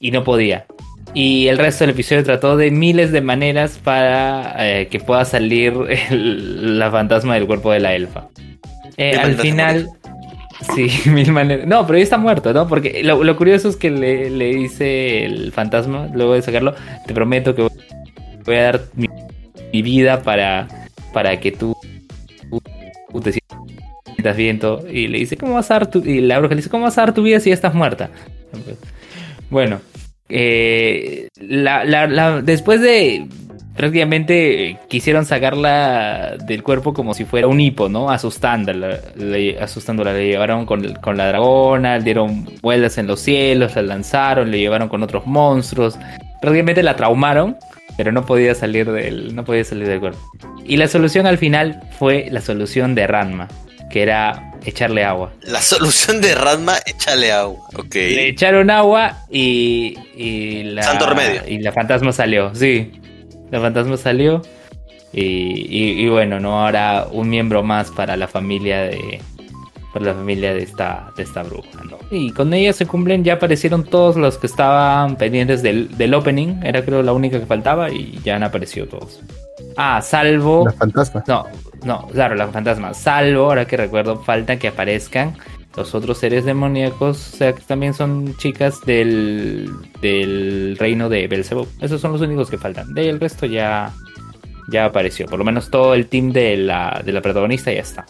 Y 0.00 0.10
no 0.10 0.24
podía. 0.24 0.66
Y 1.14 1.48
el 1.48 1.58
resto 1.58 1.84
del 1.84 1.90
episodio 1.94 2.22
trató 2.24 2.56
de 2.56 2.70
miles 2.70 3.10
de 3.10 3.20
maneras 3.20 3.78
para 3.82 4.54
eh, 4.58 4.86
que 4.88 5.00
pueda 5.00 5.24
salir 5.24 5.72
el- 6.10 6.78
la 6.78 6.90
fantasma 6.90 7.34
del 7.34 7.46
cuerpo 7.46 7.72
de 7.72 7.80
la 7.80 7.94
elfa. 7.94 8.28
Eh, 8.96 9.16
al 9.16 9.34
final, 9.36 9.88
sí, 10.76 10.88
mil 11.10 11.32
maneras. 11.32 11.66
No, 11.66 11.86
pero 11.86 11.98
ya 11.98 12.04
está 12.04 12.18
muerto, 12.18 12.52
¿no? 12.52 12.68
Porque 12.68 13.02
lo, 13.02 13.24
lo 13.24 13.36
curioso 13.36 13.68
es 13.68 13.76
que 13.76 13.90
le, 13.90 14.30
le 14.30 14.54
dice 14.54 15.24
el 15.24 15.52
fantasma, 15.52 16.08
luego 16.12 16.34
de 16.34 16.42
sacarlo, 16.42 16.74
te 17.06 17.12
prometo 17.14 17.54
que 17.54 17.62
voy 18.44 18.54
a 18.56 18.62
dar 18.62 18.80
mi, 18.94 19.08
mi 19.72 19.82
vida 19.82 20.22
para, 20.22 20.68
para 21.12 21.40
que 21.40 21.50
tú, 21.52 21.74
tú 22.50 22.62
te 23.22 23.32
sientas 23.32 24.36
bien. 24.36 24.58
todo. 24.58 24.88
Y 24.90 25.08
le 25.08 25.18
dice, 25.18 25.36
¿cómo 25.36 25.54
vas 25.54 25.70
a 25.70 25.74
dar 25.74 25.90
tu... 25.90 26.00
Y 26.04 26.20
la 26.20 26.38
bruja 26.38 26.54
le 26.54 26.60
dice, 26.60 26.70
¿cómo 26.70 26.84
vas 26.84 26.98
a 26.98 27.02
dar 27.02 27.14
tu 27.14 27.22
vida 27.22 27.40
si 27.40 27.50
ya 27.50 27.54
estás 27.54 27.74
muerta? 27.74 28.10
Bueno, 29.50 29.80
eh, 30.28 31.28
después 32.44 32.80
de 32.80 33.26
prácticamente 33.76 34.78
quisieron 34.88 35.24
sacarla 35.24 36.36
del 36.36 36.62
cuerpo 36.62 36.92
como 36.92 37.14
si 37.14 37.24
fuera 37.24 37.46
un 37.46 37.60
hipo, 37.60 37.88
¿no? 37.88 38.10
Asustándola, 38.10 39.00
le, 39.16 39.58
asustándola, 39.58 40.12
le 40.12 40.26
llevaron 40.26 40.66
con, 40.66 40.94
con 40.96 41.16
la 41.16 41.28
dragona, 41.28 41.98
le 41.98 42.04
dieron 42.04 42.46
vueltas 42.60 42.98
en 42.98 43.06
los 43.06 43.20
cielos, 43.20 43.76
la 43.76 43.82
lanzaron, 43.82 44.50
le 44.50 44.58
llevaron 44.58 44.88
con 44.88 45.02
otros 45.02 45.26
monstruos, 45.26 45.98
prácticamente 46.40 46.82
la 46.82 46.96
traumaron, 46.96 47.56
pero 47.96 48.12
no 48.12 48.24
podía 48.26 48.54
salir 48.54 48.90
del, 48.90 49.34
no 49.34 49.44
podía 49.44 49.64
salir 49.64 49.86
del 49.88 50.00
cuerpo. 50.00 50.18
Y 50.64 50.76
la 50.76 50.88
solución 50.88 51.26
al 51.26 51.38
final 51.38 51.80
fue 51.98 52.28
la 52.30 52.40
solución 52.40 52.94
de 52.94 53.06
Ranma, 53.06 53.48
que 53.90 54.02
era 54.02 54.52
echarle 54.64 55.04
agua. 55.04 55.32
La 55.42 55.60
solución 55.60 56.20
de 56.20 56.34
Radma, 56.34 56.74
échale 56.86 57.32
agua. 57.32 57.60
Ok. 57.76 57.94
Le 57.94 58.28
echaron 58.28 58.70
agua 58.70 59.16
y, 59.30 59.94
y 60.16 60.62
la 60.64 60.82
Santo 60.82 61.06
remedio. 61.08 61.42
y 61.48 61.58
la 61.58 61.72
fantasma 61.72 62.12
salió, 62.12 62.54
sí. 62.54 62.92
La 63.50 63.60
fantasma 63.60 63.96
salió 63.96 64.42
Y, 65.12 65.22
y- 65.22 66.04
y 66.04 66.08
bueno, 66.08 66.38
no 66.38 66.60
ahora 66.64 67.08
un 67.10 67.28
miembro 67.28 67.64
más 67.64 67.90
para 67.90 68.16
la 68.16 68.28
familia 68.28 68.82
de 68.82 69.20
para 69.92 70.06
la 70.06 70.14
familia 70.14 70.54
de 70.54 70.62
esta 70.62 71.12
de 71.16 71.22
esta 71.22 71.42
bruja, 71.42 71.82
¿no? 71.88 71.98
Y 72.10 72.30
con 72.32 72.52
ella 72.54 72.72
se 72.72 72.86
cumplen, 72.86 73.24
ya 73.24 73.34
aparecieron 73.34 73.84
todos 73.84 74.16
los 74.16 74.38
que 74.38 74.46
estaban 74.46 75.16
pendientes 75.16 75.62
del, 75.62 75.96
del 75.96 76.14
opening, 76.14 76.60
era 76.62 76.84
creo 76.84 77.02
la 77.02 77.12
única 77.12 77.40
que 77.40 77.46
faltaba 77.46 77.90
y 77.90 78.18
ya 78.24 78.36
han 78.36 78.42
aparecido 78.42 78.86
todos. 78.86 79.20
Ah, 79.76 80.00
salvo 80.02 80.64
La 80.66 80.72
fantasma. 80.72 81.24
no, 81.26 81.46
no, 81.84 82.06
claro, 82.08 82.34
la 82.34 82.48
fantasma. 82.48 82.94
Salvo, 82.94 83.44
ahora 83.44 83.66
que 83.66 83.76
recuerdo, 83.76 84.16
falta 84.22 84.58
que 84.58 84.68
aparezcan 84.68 85.34
los 85.76 85.94
otros 85.94 86.18
seres 86.18 86.44
demoníacos, 86.44 87.34
o 87.34 87.36
sea, 87.36 87.52
que 87.54 87.62
también 87.62 87.94
son 87.94 88.36
chicas 88.36 88.80
del, 88.84 89.70
del 90.00 90.76
reino 90.78 91.08
de 91.08 91.26
Belzebub. 91.28 91.68
Esos 91.80 92.00
son 92.00 92.12
los 92.12 92.20
únicos 92.20 92.50
que 92.50 92.58
faltan. 92.58 92.92
De 92.92 93.02
ahí 93.02 93.08
el 93.08 93.20
resto 93.20 93.46
ya, 93.46 93.92
ya 94.70 94.86
apareció. 94.86 95.26
Por 95.26 95.38
lo 95.38 95.44
menos 95.44 95.70
todo 95.70 95.94
el 95.94 96.06
team 96.06 96.32
de 96.32 96.56
la, 96.56 97.00
de 97.04 97.12
la 97.12 97.22
protagonista 97.22 97.72
ya 97.72 97.80
está. 97.80 98.04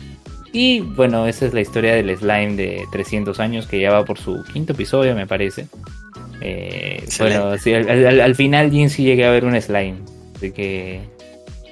Y 0.53 0.81
bueno, 0.81 1.27
esa 1.27 1.47
es 1.47 1.55
la 1.55 1.61
historia 1.61 1.95
del 1.95 2.17
slime 2.17 2.57
de 2.57 2.85
300 2.91 3.39
años 3.41 3.67
que 3.67 3.81
ya 3.81 3.91
va 3.93 4.05
por 4.05 4.19
su 4.19 4.43
quinto 4.53 4.73
episodio, 4.73 5.15
me 5.15 5.27
parece. 5.27 5.67
Eh, 6.41 7.05
bueno, 7.19 7.57
sí, 7.59 7.73
al, 7.75 7.89
al- 7.89 8.21
al 8.21 8.35
final 8.35 8.71
Jin 8.71 8.91
sí 8.91 9.05
llegué 9.05 9.25
a 9.27 9.31
ver 9.31 9.45
un 9.45 9.61
slime. 9.61 9.99
Así 10.37 10.51
que... 10.53 11.01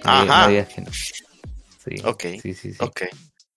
Ajá. 0.04 0.42
no 0.44 0.48
digas 0.50 0.68
que 0.68 0.80
no. 0.82 0.88
Sí, 0.92 1.94
Ok, 2.04 2.22
sí, 2.42 2.54
sí, 2.54 2.72
sí. 2.72 2.76
Ok. 2.80 3.02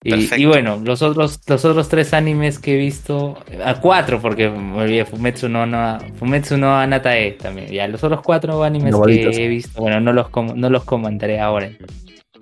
Y, 0.03 0.09
perfecto. 0.09 0.37
y 0.37 0.45
bueno, 0.45 0.81
los 0.83 1.03
otros, 1.03 1.39
los 1.45 1.63
otros 1.65 1.87
tres 1.89 2.13
animes 2.15 2.57
que 2.57 2.73
he 2.73 2.77
visto, 2.77 3.37
a 3.63 3.75
cuatro, 3.79 4.19
porque 4.19 4.49
me 4.49 4.81
olvidé, 4.81 5.05
Fumetsu 5.05 5.47
no, 5.47 5.67
no, 5.67 5.99
Fumetsu 6.17 6.57
no 6.57 6.75
Anatae 6.75 7.33
también. 7.33 7.67
Ya, 7.67 7.87
los 7.87 8.03
otros 8.03 8.21
cuatro 8.23 8.63
animes 8.63 8.95
que 9.05 9.45
he 9.45 9.47
visto, 9.47 9.79
bueno, 9.79 9.99
no 9.99 10.11
los, 10.13 10.29
com- 10.29 10.53
no 10.55 10.71
los 10.71 10.85
comentaré 10.85 11.39
ahora. 11.39 11.69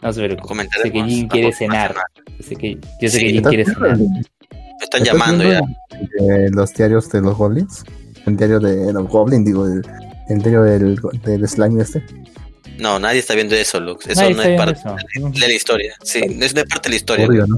No 0.01 0.13
se 0.13 0.23
preocupe. 0.23 0.67
Sé 0.81 0.91
que 0.91 1.03
Jin 1.03 1.27
quiere 1.27 1.51
cenar. 1.53 1.95
sé 2.39 2.55
que, 2.55 2.75
yo 3.01 3.09
sé 3.09 3.19
Sí, 3.19 3.19
que 3.19 3.27
Jin 3.27 3.37
¿Estás 3.37 3.49
quiere 3.49 3.65
cenar. 3.65 3.97
Me 3.97 4.05
están 4.81 5.01
estás 5.01 5.03
llamando 5.03 5.43
ya. 5.43 5.59
el- 5.59 6.29
eh, 6.29 6.49
los 6.51 6.73
diarios 6.73 7.09
de 7.11 7.21
los 7.21 7.37
goblins. 7.37 7.83
El 8.25 8.37
diario 8.37 8.59
de 8.59 8.93
los 8.93 9.07
goblins, 9.07 9.45
digo, 9.45 9.65
el, 9.65 9.81
el 10.29 10.37
diario 10.41 10.63
del, 10.63 10.99
del 11.23 11.47
slime 11.47 11.81
este. 11.81 12.03
No, 12.77 12.97
nadie 12.97 13.19
está 13.19 13.33
viendo 13.35 13.55
eso, 13.55 13.79
Lux. 13.81 14.07
Eso 14.07 14.21
Nadie 14.21 14.35
no 14.35 14.41
es 14.43 14.57
parte 14.57 14.79
eso. 14.79 14.95
de 15.31 15.47
la 15.47 15.53
historia. 15.53 15.93
Sí, 16.03 16.21
no 16.21 16.45
es, 16.45 16.53
no 16.55 16.61
es 16.61 16.67
parte 16.67 16.87
de 16.87 16.89
la 16.91 16.95
historia. 16.95 17.27
Obvio, 17.27 17.45
¿no? 17.47 17.57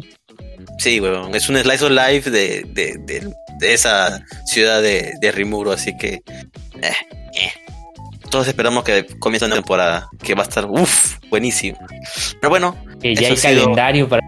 Sí, 0.79 0.99
weón. 0.99 1.35
Es 1.35 1.47
un 1.47 1.57
slice 1.57 1.85
of 1.85 1.91
life 1.91 2.31
de, 2.31 2.63
de, 2.73 2.97
de, 3.05 3.31
de 3.59 3.73
esa 3.73 4.19
ciudad 4.47 4.81
de, 4.81 5.13
de 5.21 5.31
Rimuro, 5.31 5.71
así 5.71 5.95
que. 5.95 6.21
eh. 6.81 6.91
Todos 8.31 8.47
esperamos 8.47 8.83
que 8.83 9.05
comience 9.19 9.45
una 9.45 9.55
temporada, 9.55 10.09
que 10.23 10.33
va 10.33 10.41
a 10.43 10.47
estar, 10.47 10.65
uff, 10.65 11.17
buenísimo. 11.29 11.77
Pero 12.39 12.49
bueno, 12.49 12.75
Que 12.99 13.13
ya 13.13 13.27
hay 13.27 13.37
sido- 13.37 13.61
calendario 13.63 14.09
para. 14.09 14.21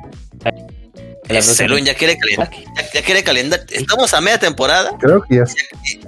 Celón 1.41 1.83
ya 1.85 1.95
quiere 1.95 2.17
calendario. 2.17 2.59
Ya, 2.75 2.91
ya 2.93 3.01
quiere 3.01 3.23
calendario. 3.23 3.65
Estamos 3.71 4.13
a 4.13 4.21
media 4.21 4.37
temporada. 4.37 4.91
Creo 4.99 5.21
que 5.23 5.37
ya, 5.37 5.43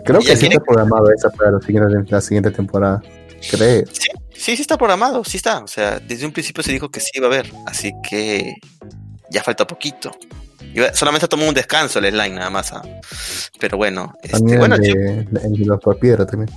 creo 0.04 0.20
ya 0.20 0.32
que 0.32 0.36
sí 0.38 0.46
está 0.48 0.60
programado 0.60 1.06
esa 1.16 1.30
para 1.30 1.52
la 1.52 1.60
siguiente, 1.62 2.12
la 2.12 2.22
siguiente 2.22 2.52
temporada. 2.52 3.02
Creo. 3.50 3.86
Sí, 3.92 4.10
sí, 4.34 4.56
sí 4.58 4.62
está 4.62 4.78
programado, 4.78 5.24
sí 5.24 5.38
está. 5.38 5.60
O 5.64 5.68
sea, 5.68 6.00
desde 6.00 6.26
un 6.26 6.34
principio 6.34 6.62
se 6.64 6.74
dijo 6.74 6.90
que 6.90 7.00
sí 7.00 7.12
iba 7.14 7.28
a 7.28 7.30
haber. 7.32 7.50
Así 7.66 7.94
que 8.08 8.56
ya 9.32 9.42
falta 9.42 9.66
poquito. 9.66 10.12
Iba- 10.74 10.94
solamente 10.94 11.28
tomó 11.30 11.48
un 11.48 11.54
descanso 11.54 12.00
el 12.00 12.10
slime 12.10 12.36
nada 12.36 12.50
más. 12.50 12.74
ah. 12.74 12.82
Pero 13.60 13.78
bueno, 13.78 14.14
este, 14.22 14.38
También 14.38 14.60
bueno, 14.60 14.76
el, 14.76 14.82
de, 14.82 15.20
el 15.46 15.54
de 15.54 15.66
los 15.66 15.80
por 15.80 15.98
piedra 15.98 16.26
también. 16.26 16.50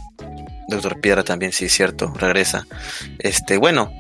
Doctor 0.69 1.01
Piedra 1.01 1.25
también, 1.25 1.53
sí, 1.53 1.69
cierto, 1.69 2.13
regresa. 2.15 2.67
Este, 3.19 3.57
bueno, 3.57 3.91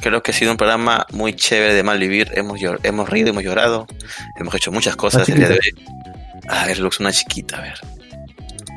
creo 0.00 0.22
que 0.22 0.32
ha 0.32 0.34
sido 0.34 0.50
un 0.50 0.56
programa 0.56 1.06
muy 1.12 1.34
chévere 1.34 1.72
de 1.74 1.82
mal 1.82 1.98
vivir. 1.98 2.30
Hemos, 2.34 2.58
llor- 2.60 2.80
hemos 2.82 3.08
rido, 3.08 3.30
hemos 3.30 3.44
llorado, 3.44 3.86
hemos 4.36 4.54
hecho 4.54 4.72
muchas 4.72 4.96
cosas 4.96 5.28
el 5.28 5.36
día 5.38 5.48
de 5.48 5.54
hoy. 5.54 5.84
A 6.48 6.66
ver, 6.66 6.78
Lux, 6.78 7.00
una 7.00 7.12
chiquita, 7.12 7.58
a 7.58 7.60
ver. 7.62 7.80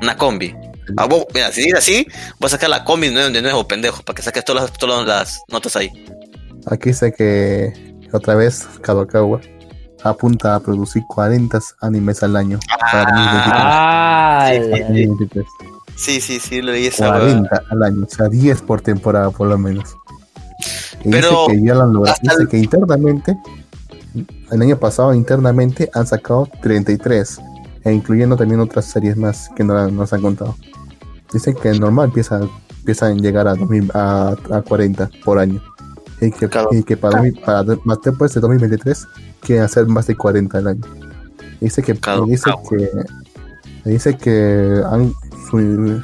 Una 0.02 0.16
combi. 0.16 0.56
Ah, 0.98 1.06
vos- 1.06 1.26
mira, 1.34 1.52
si 1.52 1.62
dices 1.62 1.78
así, 1.80 2.08
voy 2.40 2.48
a 2.48 2.50
sacar 2.50 2.70
la 2.70 2.84
combi 2.84 3.08
de 3.08 3.14
nuevo, 3.14 3.30
de 3.30 3.42
nuevo, 3.42 3.68
pendejo, 3.68 4.02
para 4.04 4.16
que 4.16 4.22
saques 4.22 4.44
todas 4.46 4.64
las, 4.64 4.74
todas 4.74 5.06
las 5.06 5.42
notas 5.50 5.76
ahí. 5.76 5.90
Aquí 6.68 6.94
sé 6.94 7.14
que 7.14 7.74
otra 8.14 8.36
vez 8.36 8.68
Kadokawa 8.82 9.40
apunta 10.04 10.56
a 10.56 10.60
producir 10.60 11.04
40 11.08 11.60
animes 11.82 12.24
al 12.24 12.36
año 12.36 12.60
para 12.92 14.52
2023. 14.54 15.46
Ah, 16.00 16.06
Sí, 16.06 16.20
la- 16.20 16.20
2023. 16.20 16.22
Sí, 16.22 16.22
sí, 16.22 16.40
sí, 16.40 16.62
leí 16.62 16.86
esa 16.88 17.10
hueá. 17.12 17.20
40 17.20 17.64
al 17.72 17.84
año, 17.84 18.06
o 18.06 18.10
sea, 18.10 18.30
10 18.30 18.62
por 18.62 18.82
temporada 18.82 19.30
por 19.32 19.48
lo 19.48 19.58
menos. 19.58 19.96
Y 21.04 21.10
Pero 21.12 21.30
dice 21.48 21.60
que 21.60 21.66
ya 21.68 21.76
lo 21.76 21.84
han 21.84 21.94
logrado. 21.94 22.18
Dice 22.22 22.36
el- 22.42 22.48
que 22.48 22.58
internamente, 22.58 23.38
el 24.52 24.62
año 24.62 24.78
pasado 24.78 25.14
internamente 25.14 25.90
han 25.94 26.08
sacado 26.08 26.48
33, 26.62 27.40
e 27.86 27.92
incluyendo 27.94 28.36
también 28.36 28.60
otras 28.60 28.86
series 28.86 29.16
más 29.18 29.50
que 29.56 29.64
no 29.64 29.90
nos 29.92 30.12
han 30.14 30.22
contado. 30.22 30.56
Dicen 31.32 31.56
que 31.56 31.72
normal 31.80 32.06
empieza, 32.08 32.42
empiezan 32.80 33.14
a 33.18 33.22
llegar 33.22 33.48
a, 33.48 33.56
2000 33.56 33.92
a, 33.94 34.36
a 34.52 34.62
40 34.62 35.10
por 35.24 35.40
año. 35.40 35.62
Y 36.22 36.32
que, 36.32 36.50
Claro. 36.50 36.70
y 36.72 36.84
que 36.84 36.98
para, 36.98 37.18
2000 37.22 37.40
para 37.46 37.64
más 37.86 38.00
después 38.04 38.34
de 38.34 38.42
2023 38.42 39.08
quieren 39.42 39.64
hacer 39.64 39.86
más 39.86 40.08
de 40.08 40.16
40 40.18 40.58
al 40.58 40.68
año. 40.68 40.82
Dice 41.62 41.82
que 41.82 41.94
Claro, 41.96 42.26
dice 42.26 42.44
claro. 42.44 42.62
que 42.70 43.90
dice 43.90 44.18
que 44.18 44.82
han, 44.92 45.14
su- 45.50 46.02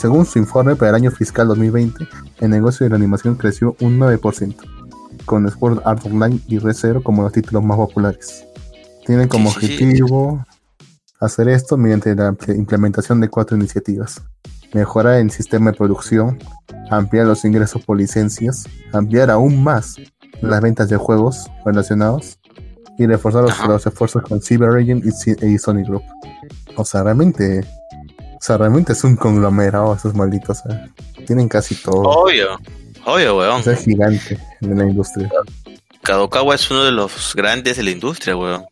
según 0.00 0.24
su 0.26 0.38
informe 0.38 0.74
para 0.76 0.90
el 0.90 0.94
año 0.96 1.10
fiscal 1.10 1.48
2020, 1.48 2.06
el 2.40 2.50
negocio 2.50 2.84
de 2.84 2.90
la 2.90 2.96
animación 2.96 3.34
creció 3.36 3.76
un 3.80 3.98
9%, 3.98 4.56
con 5.26 5.48
Sword 5.50 5.80
Art 5.84 6.04
Online 6.06 6.40
y 6.48 6.58
Re:Zero 6.58 7.02
como 7.02 7.22
los 7.22 7.32
títulos 7.32 7.62
más 7.62 7.76
populares. 7.76 8.44
Tienen 9.06 9.28
como 9.28 9.50
Sí, 9.50 9.60
sí, 9.60 9.66
sí. 9.66 9.72
objetivo 9.84 10.46
hacer 11.20 11.48
esto 11.48 11.76
mediante 11.76 12.14
la 12.14 12.32
impl- 12.32 12.56
implementación 12.56 13.20
de 13.20 13.28
cuatro 13.28 13.56
iniciativas. 13.56 14.20
Mejorar 14.74 15.16
el 15.20 15.30
sistema 15.30 15.70
de 15.70 15.76
producción, 15.76 16.38
ampliar 16.90 17.26
los 17.26 17.44
ingresos 17.44 17.84
por 17.84 17.98
licencias, 17.98 18.64
ampliar 18.92 19.30
aún 19.30 19.62
más 19.62 19.96
las 20.40 20.60
ventas 20.60 20.88
de 20.88 20.96
juegos 20.96 21.46
relacionados 21.64 22.38
y 22.98 23.06
reforzar 23.06 23.42
los, 23.68 23.86
esfuerzos 23.86 24.22
con 24.22 24.40
CyberAgent 24.40 25.04
y, 25.04 25.10
C- 25.12 25.36
y 25.46 25.58
Sony 25.58 25.84
Group. 25.86 26.02
O 26.76 26.84
sea, 26.84 27.02
realmente, 27.04 27.64
sea, 28.42 28.58
realmente 28.58 28.92
es 28.92 29.04
un 29.04 29.16
conglomerado 29.16 29.94
esos 29.94 30.14
malditos. 30.14 30.60
o 30.64 30.68
sea, 30.70 30.88
tienen 31.26 31.48
casi 31.48 31.74
todo. 31.76 32.00
Obvio, 32.02 32.58
obvio, 33.04 33.38
weón. 33.38 33.60
O 33.60 33.62
sea, 33.62 33.72
es 33.74 33.84
gigante 33.84 34.38
en 34.60 34.78
la 34.78 34.84
industria. 34.84 35.30
Kadokawa 36.02 36.54
es 36.56 36.70
uno 36.70 36.82
de 36.84 36.90
los 36.92 37.34
grandes 37.36 37.76
de 37.76 37.84
la 37.84 37.90
industria, 37.90 38.36
weón. 38.36 38.64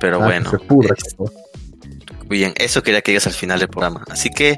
Pero 0.00 0.22
Ah, 0.22 0.26
bueno, 0.26 0.50
se 0.50 0.58
pudra 0.58 0.94
es- 0.96 1.16
bien, 2.28 2.54
eso 2.56 2.82
quería 2.82 3.00
que 3.02 3.10
llegues 3.12 3.26
al 3.26 3.32
final 3.32 3.58
del 3.58 3.68
programa. 3.68 4.04
Así 4.10 4.30
que, 4.30 4.56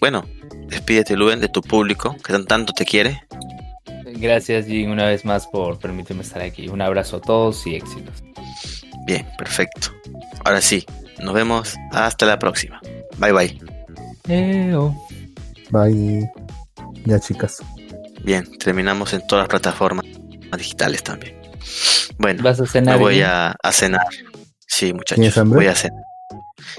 bueno, 0.00 0.26
despídete, 0.68 1.16
Luen, 1.16 1.40
de 1.40 1.48
tu 1.48 1.62
público, 1.62 2.16
que 2.24 2.32
tan- 2.32 2.44
tanto 2.46 2.72
te 2.72 2.84
quiere. 2.84 3.22
Gracias, 4.16 4.66
Jin, 4.66 4.90
una 4.90 5.06
vez 5.06 5.24
más 5.24 5.46
por 5.46 5.78
permitirme 5.78 6.22
estar 6.22 6.42
aquí. 6.42 6.68
Un 6.68 6.80
abrazo 6.82 7.16
a 7.16 7.20
todos 7.20 7.66
y 7.66 7.74
éxitos. 7.76 8.22
Bien, 9.06 9.26
perfecto. 9.38 9.88
Ahora 10.44 10.60
sí, 10.60 10.84
nos 11.22 11.34
vemos 11.34 11.74
hasta 11.92 12.26
la 12.26 12.38
próxima. 12.38 12.80
Bye 13.18 13.32
bye. 13.32 13.60
Eo. 14.28 14.94
Bye. 15.70 16.30
Ya, 17.04 17.18
chicas. 17.20 17.58
Bien, 18.22 18.46
terminamos 18.58 19.12
en 19.12 19.26
todas 19.26 19.42
las 19.42 19.48
plataformas 19.48 20.04
digitales 20.56 21.02
también. 21.02 21.34
Bueno, 22.18 22.42
¿Vas 22.42 22.58
a 22.60 22.62
me 22.62 22.68
cenar? 22.68 22.98
voy 22.98 23.14
Jin? 23.16 23.24
a, 23.24 23.56
a 23.62 23.72
cenar. 23.72 24.06
Sí, 24.66 24.86
¿Tienes 24.86 24.94
muchachos, 24.94 25.38
hambre? 25.38 25.56
voy 25.58 25.66
a 25.66 25.74
cenar. 25.74 26.02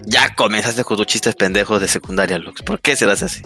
Ya 0.05 0.33
comenzaste 0.35 0.83
con 0.83 0.97
tus 0.97 1.05
chistes 1.07 1.35
pendejos 1.35 1.79
de 1.81 1.87
secundaria, 1.87 2.37
Lux. 2.39 2.61
¿Por 2.63 2.79
qué 2.81 2.95
serás 2.95 3.21
así? 3.23 3.43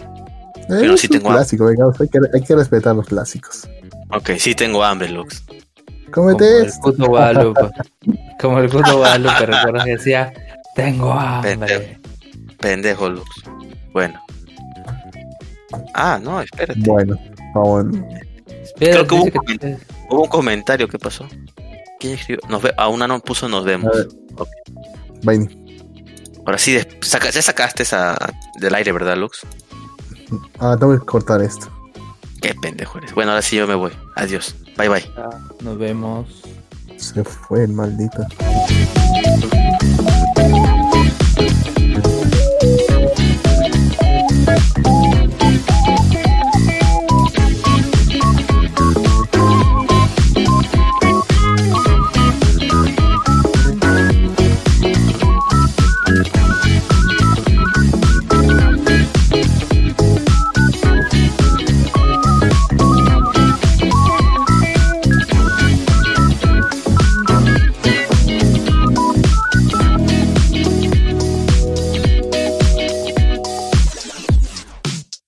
Pero 0.68 0.94
Eh, 0.94 0.98
sí 0.98 1.06
es 1.06 1.10
un 1.10 1.16
tengo 1.18 1.28
hambre. 1.30 1.40
clásico, 1.42 1.64
venga, 1.66 1.84
hay 1.98 2.08
que, 2.08 2.18
hay 2.32 2.42
que 2.42 2.54
respetar 2.56 2.94
los 2.96 3.06
clásicos. 3.06 3.68
Ok, 4.10 4.30
sí 4.38 4.54
tengo 4.54 4.82
hambre, 4.82 5.08
Lux. 5.10 5.42
Como 6.12 6.28
Cómete 6.32 6.58
el 6.60 6.66
esto. 6.66 6.80
puto 6.82 7.06
Guadalupe. 7.06 7.60
Como 8.40 8.58
el 8.58 8.68
puto 8.68 8.96
Guadalupe, 8.96 9.46
recuerdo 9.46 9.84
que 9.84 9.90
decía, 9.90 10.32
tengo 10.74 11.12
hambre. 11.12 11.56
Pendejo, 11.56 11.99
Lux. 12.62 13.30
Bueno. 13.92 14.20
Ah, 15.94 16.18
no, 16.22 16.40
espérate. 16.40 16.80
Bueno, 16.80 17.18
vamos. 17.54 17.86
Espera, 18.62 18.92
Creo 18.92 19.06
que 19.06 19.14
hubo 19.14 19.22
un 19.24 19.30
que- 19.58 19.78
Hubo 20.08 20.22
un 20.22 20.28
comentario, 20.28 20.88
¿qué 20.88 20.98
pasó? 20.98 21.26
¿Quién 22.00 22.14
escribió? 22.14 22.40
Nos 22.48 22.62
ve 22.62 22.72
a 22.76 22.88
una 22.88 23.06
no 23.06 23.20
puso 23.20 23.48
nos 23.48 23.64
vemos. 23.64 23.90
Bye. 25.22 25.48
Ahora 26.46 26.58
sí, 26.58 26.72
des- 26.72 26.88
saca- 27.02 27.30
ya 27.30 27.42
sacaste 27.42 27.82
esa 27.84 28.16
del 28.58 28.74
aire, 28.74 28.90
¿verdad, 28.92 29.16
Lux? 29.16 29.40
Ah, 30.58 30.76
tengo 30.78 30.98
que 30.98 31.04
cortar 31.04 31.42
esto. 31.42 31.68
Qué 32.40 32.54
pendejo 32.54 32.98
eres. 32.98 33.14
Bueno, 33.14 33.32
ahora 33.32 33.42
sí 33.42 33.56
yo 33.56 33.66
me 33.66 33.74
voy. 33.74 33.92
Adiós. 34.16 34.54
Bye 34.76 34.88
bye. 34.88 35.04
Nos 35.60 35.78
vemos. 35.78 36.26
Se 36.96 37.22
fue 37.22 37.64
el 37.64 37.72
maldito. 37.72 38.22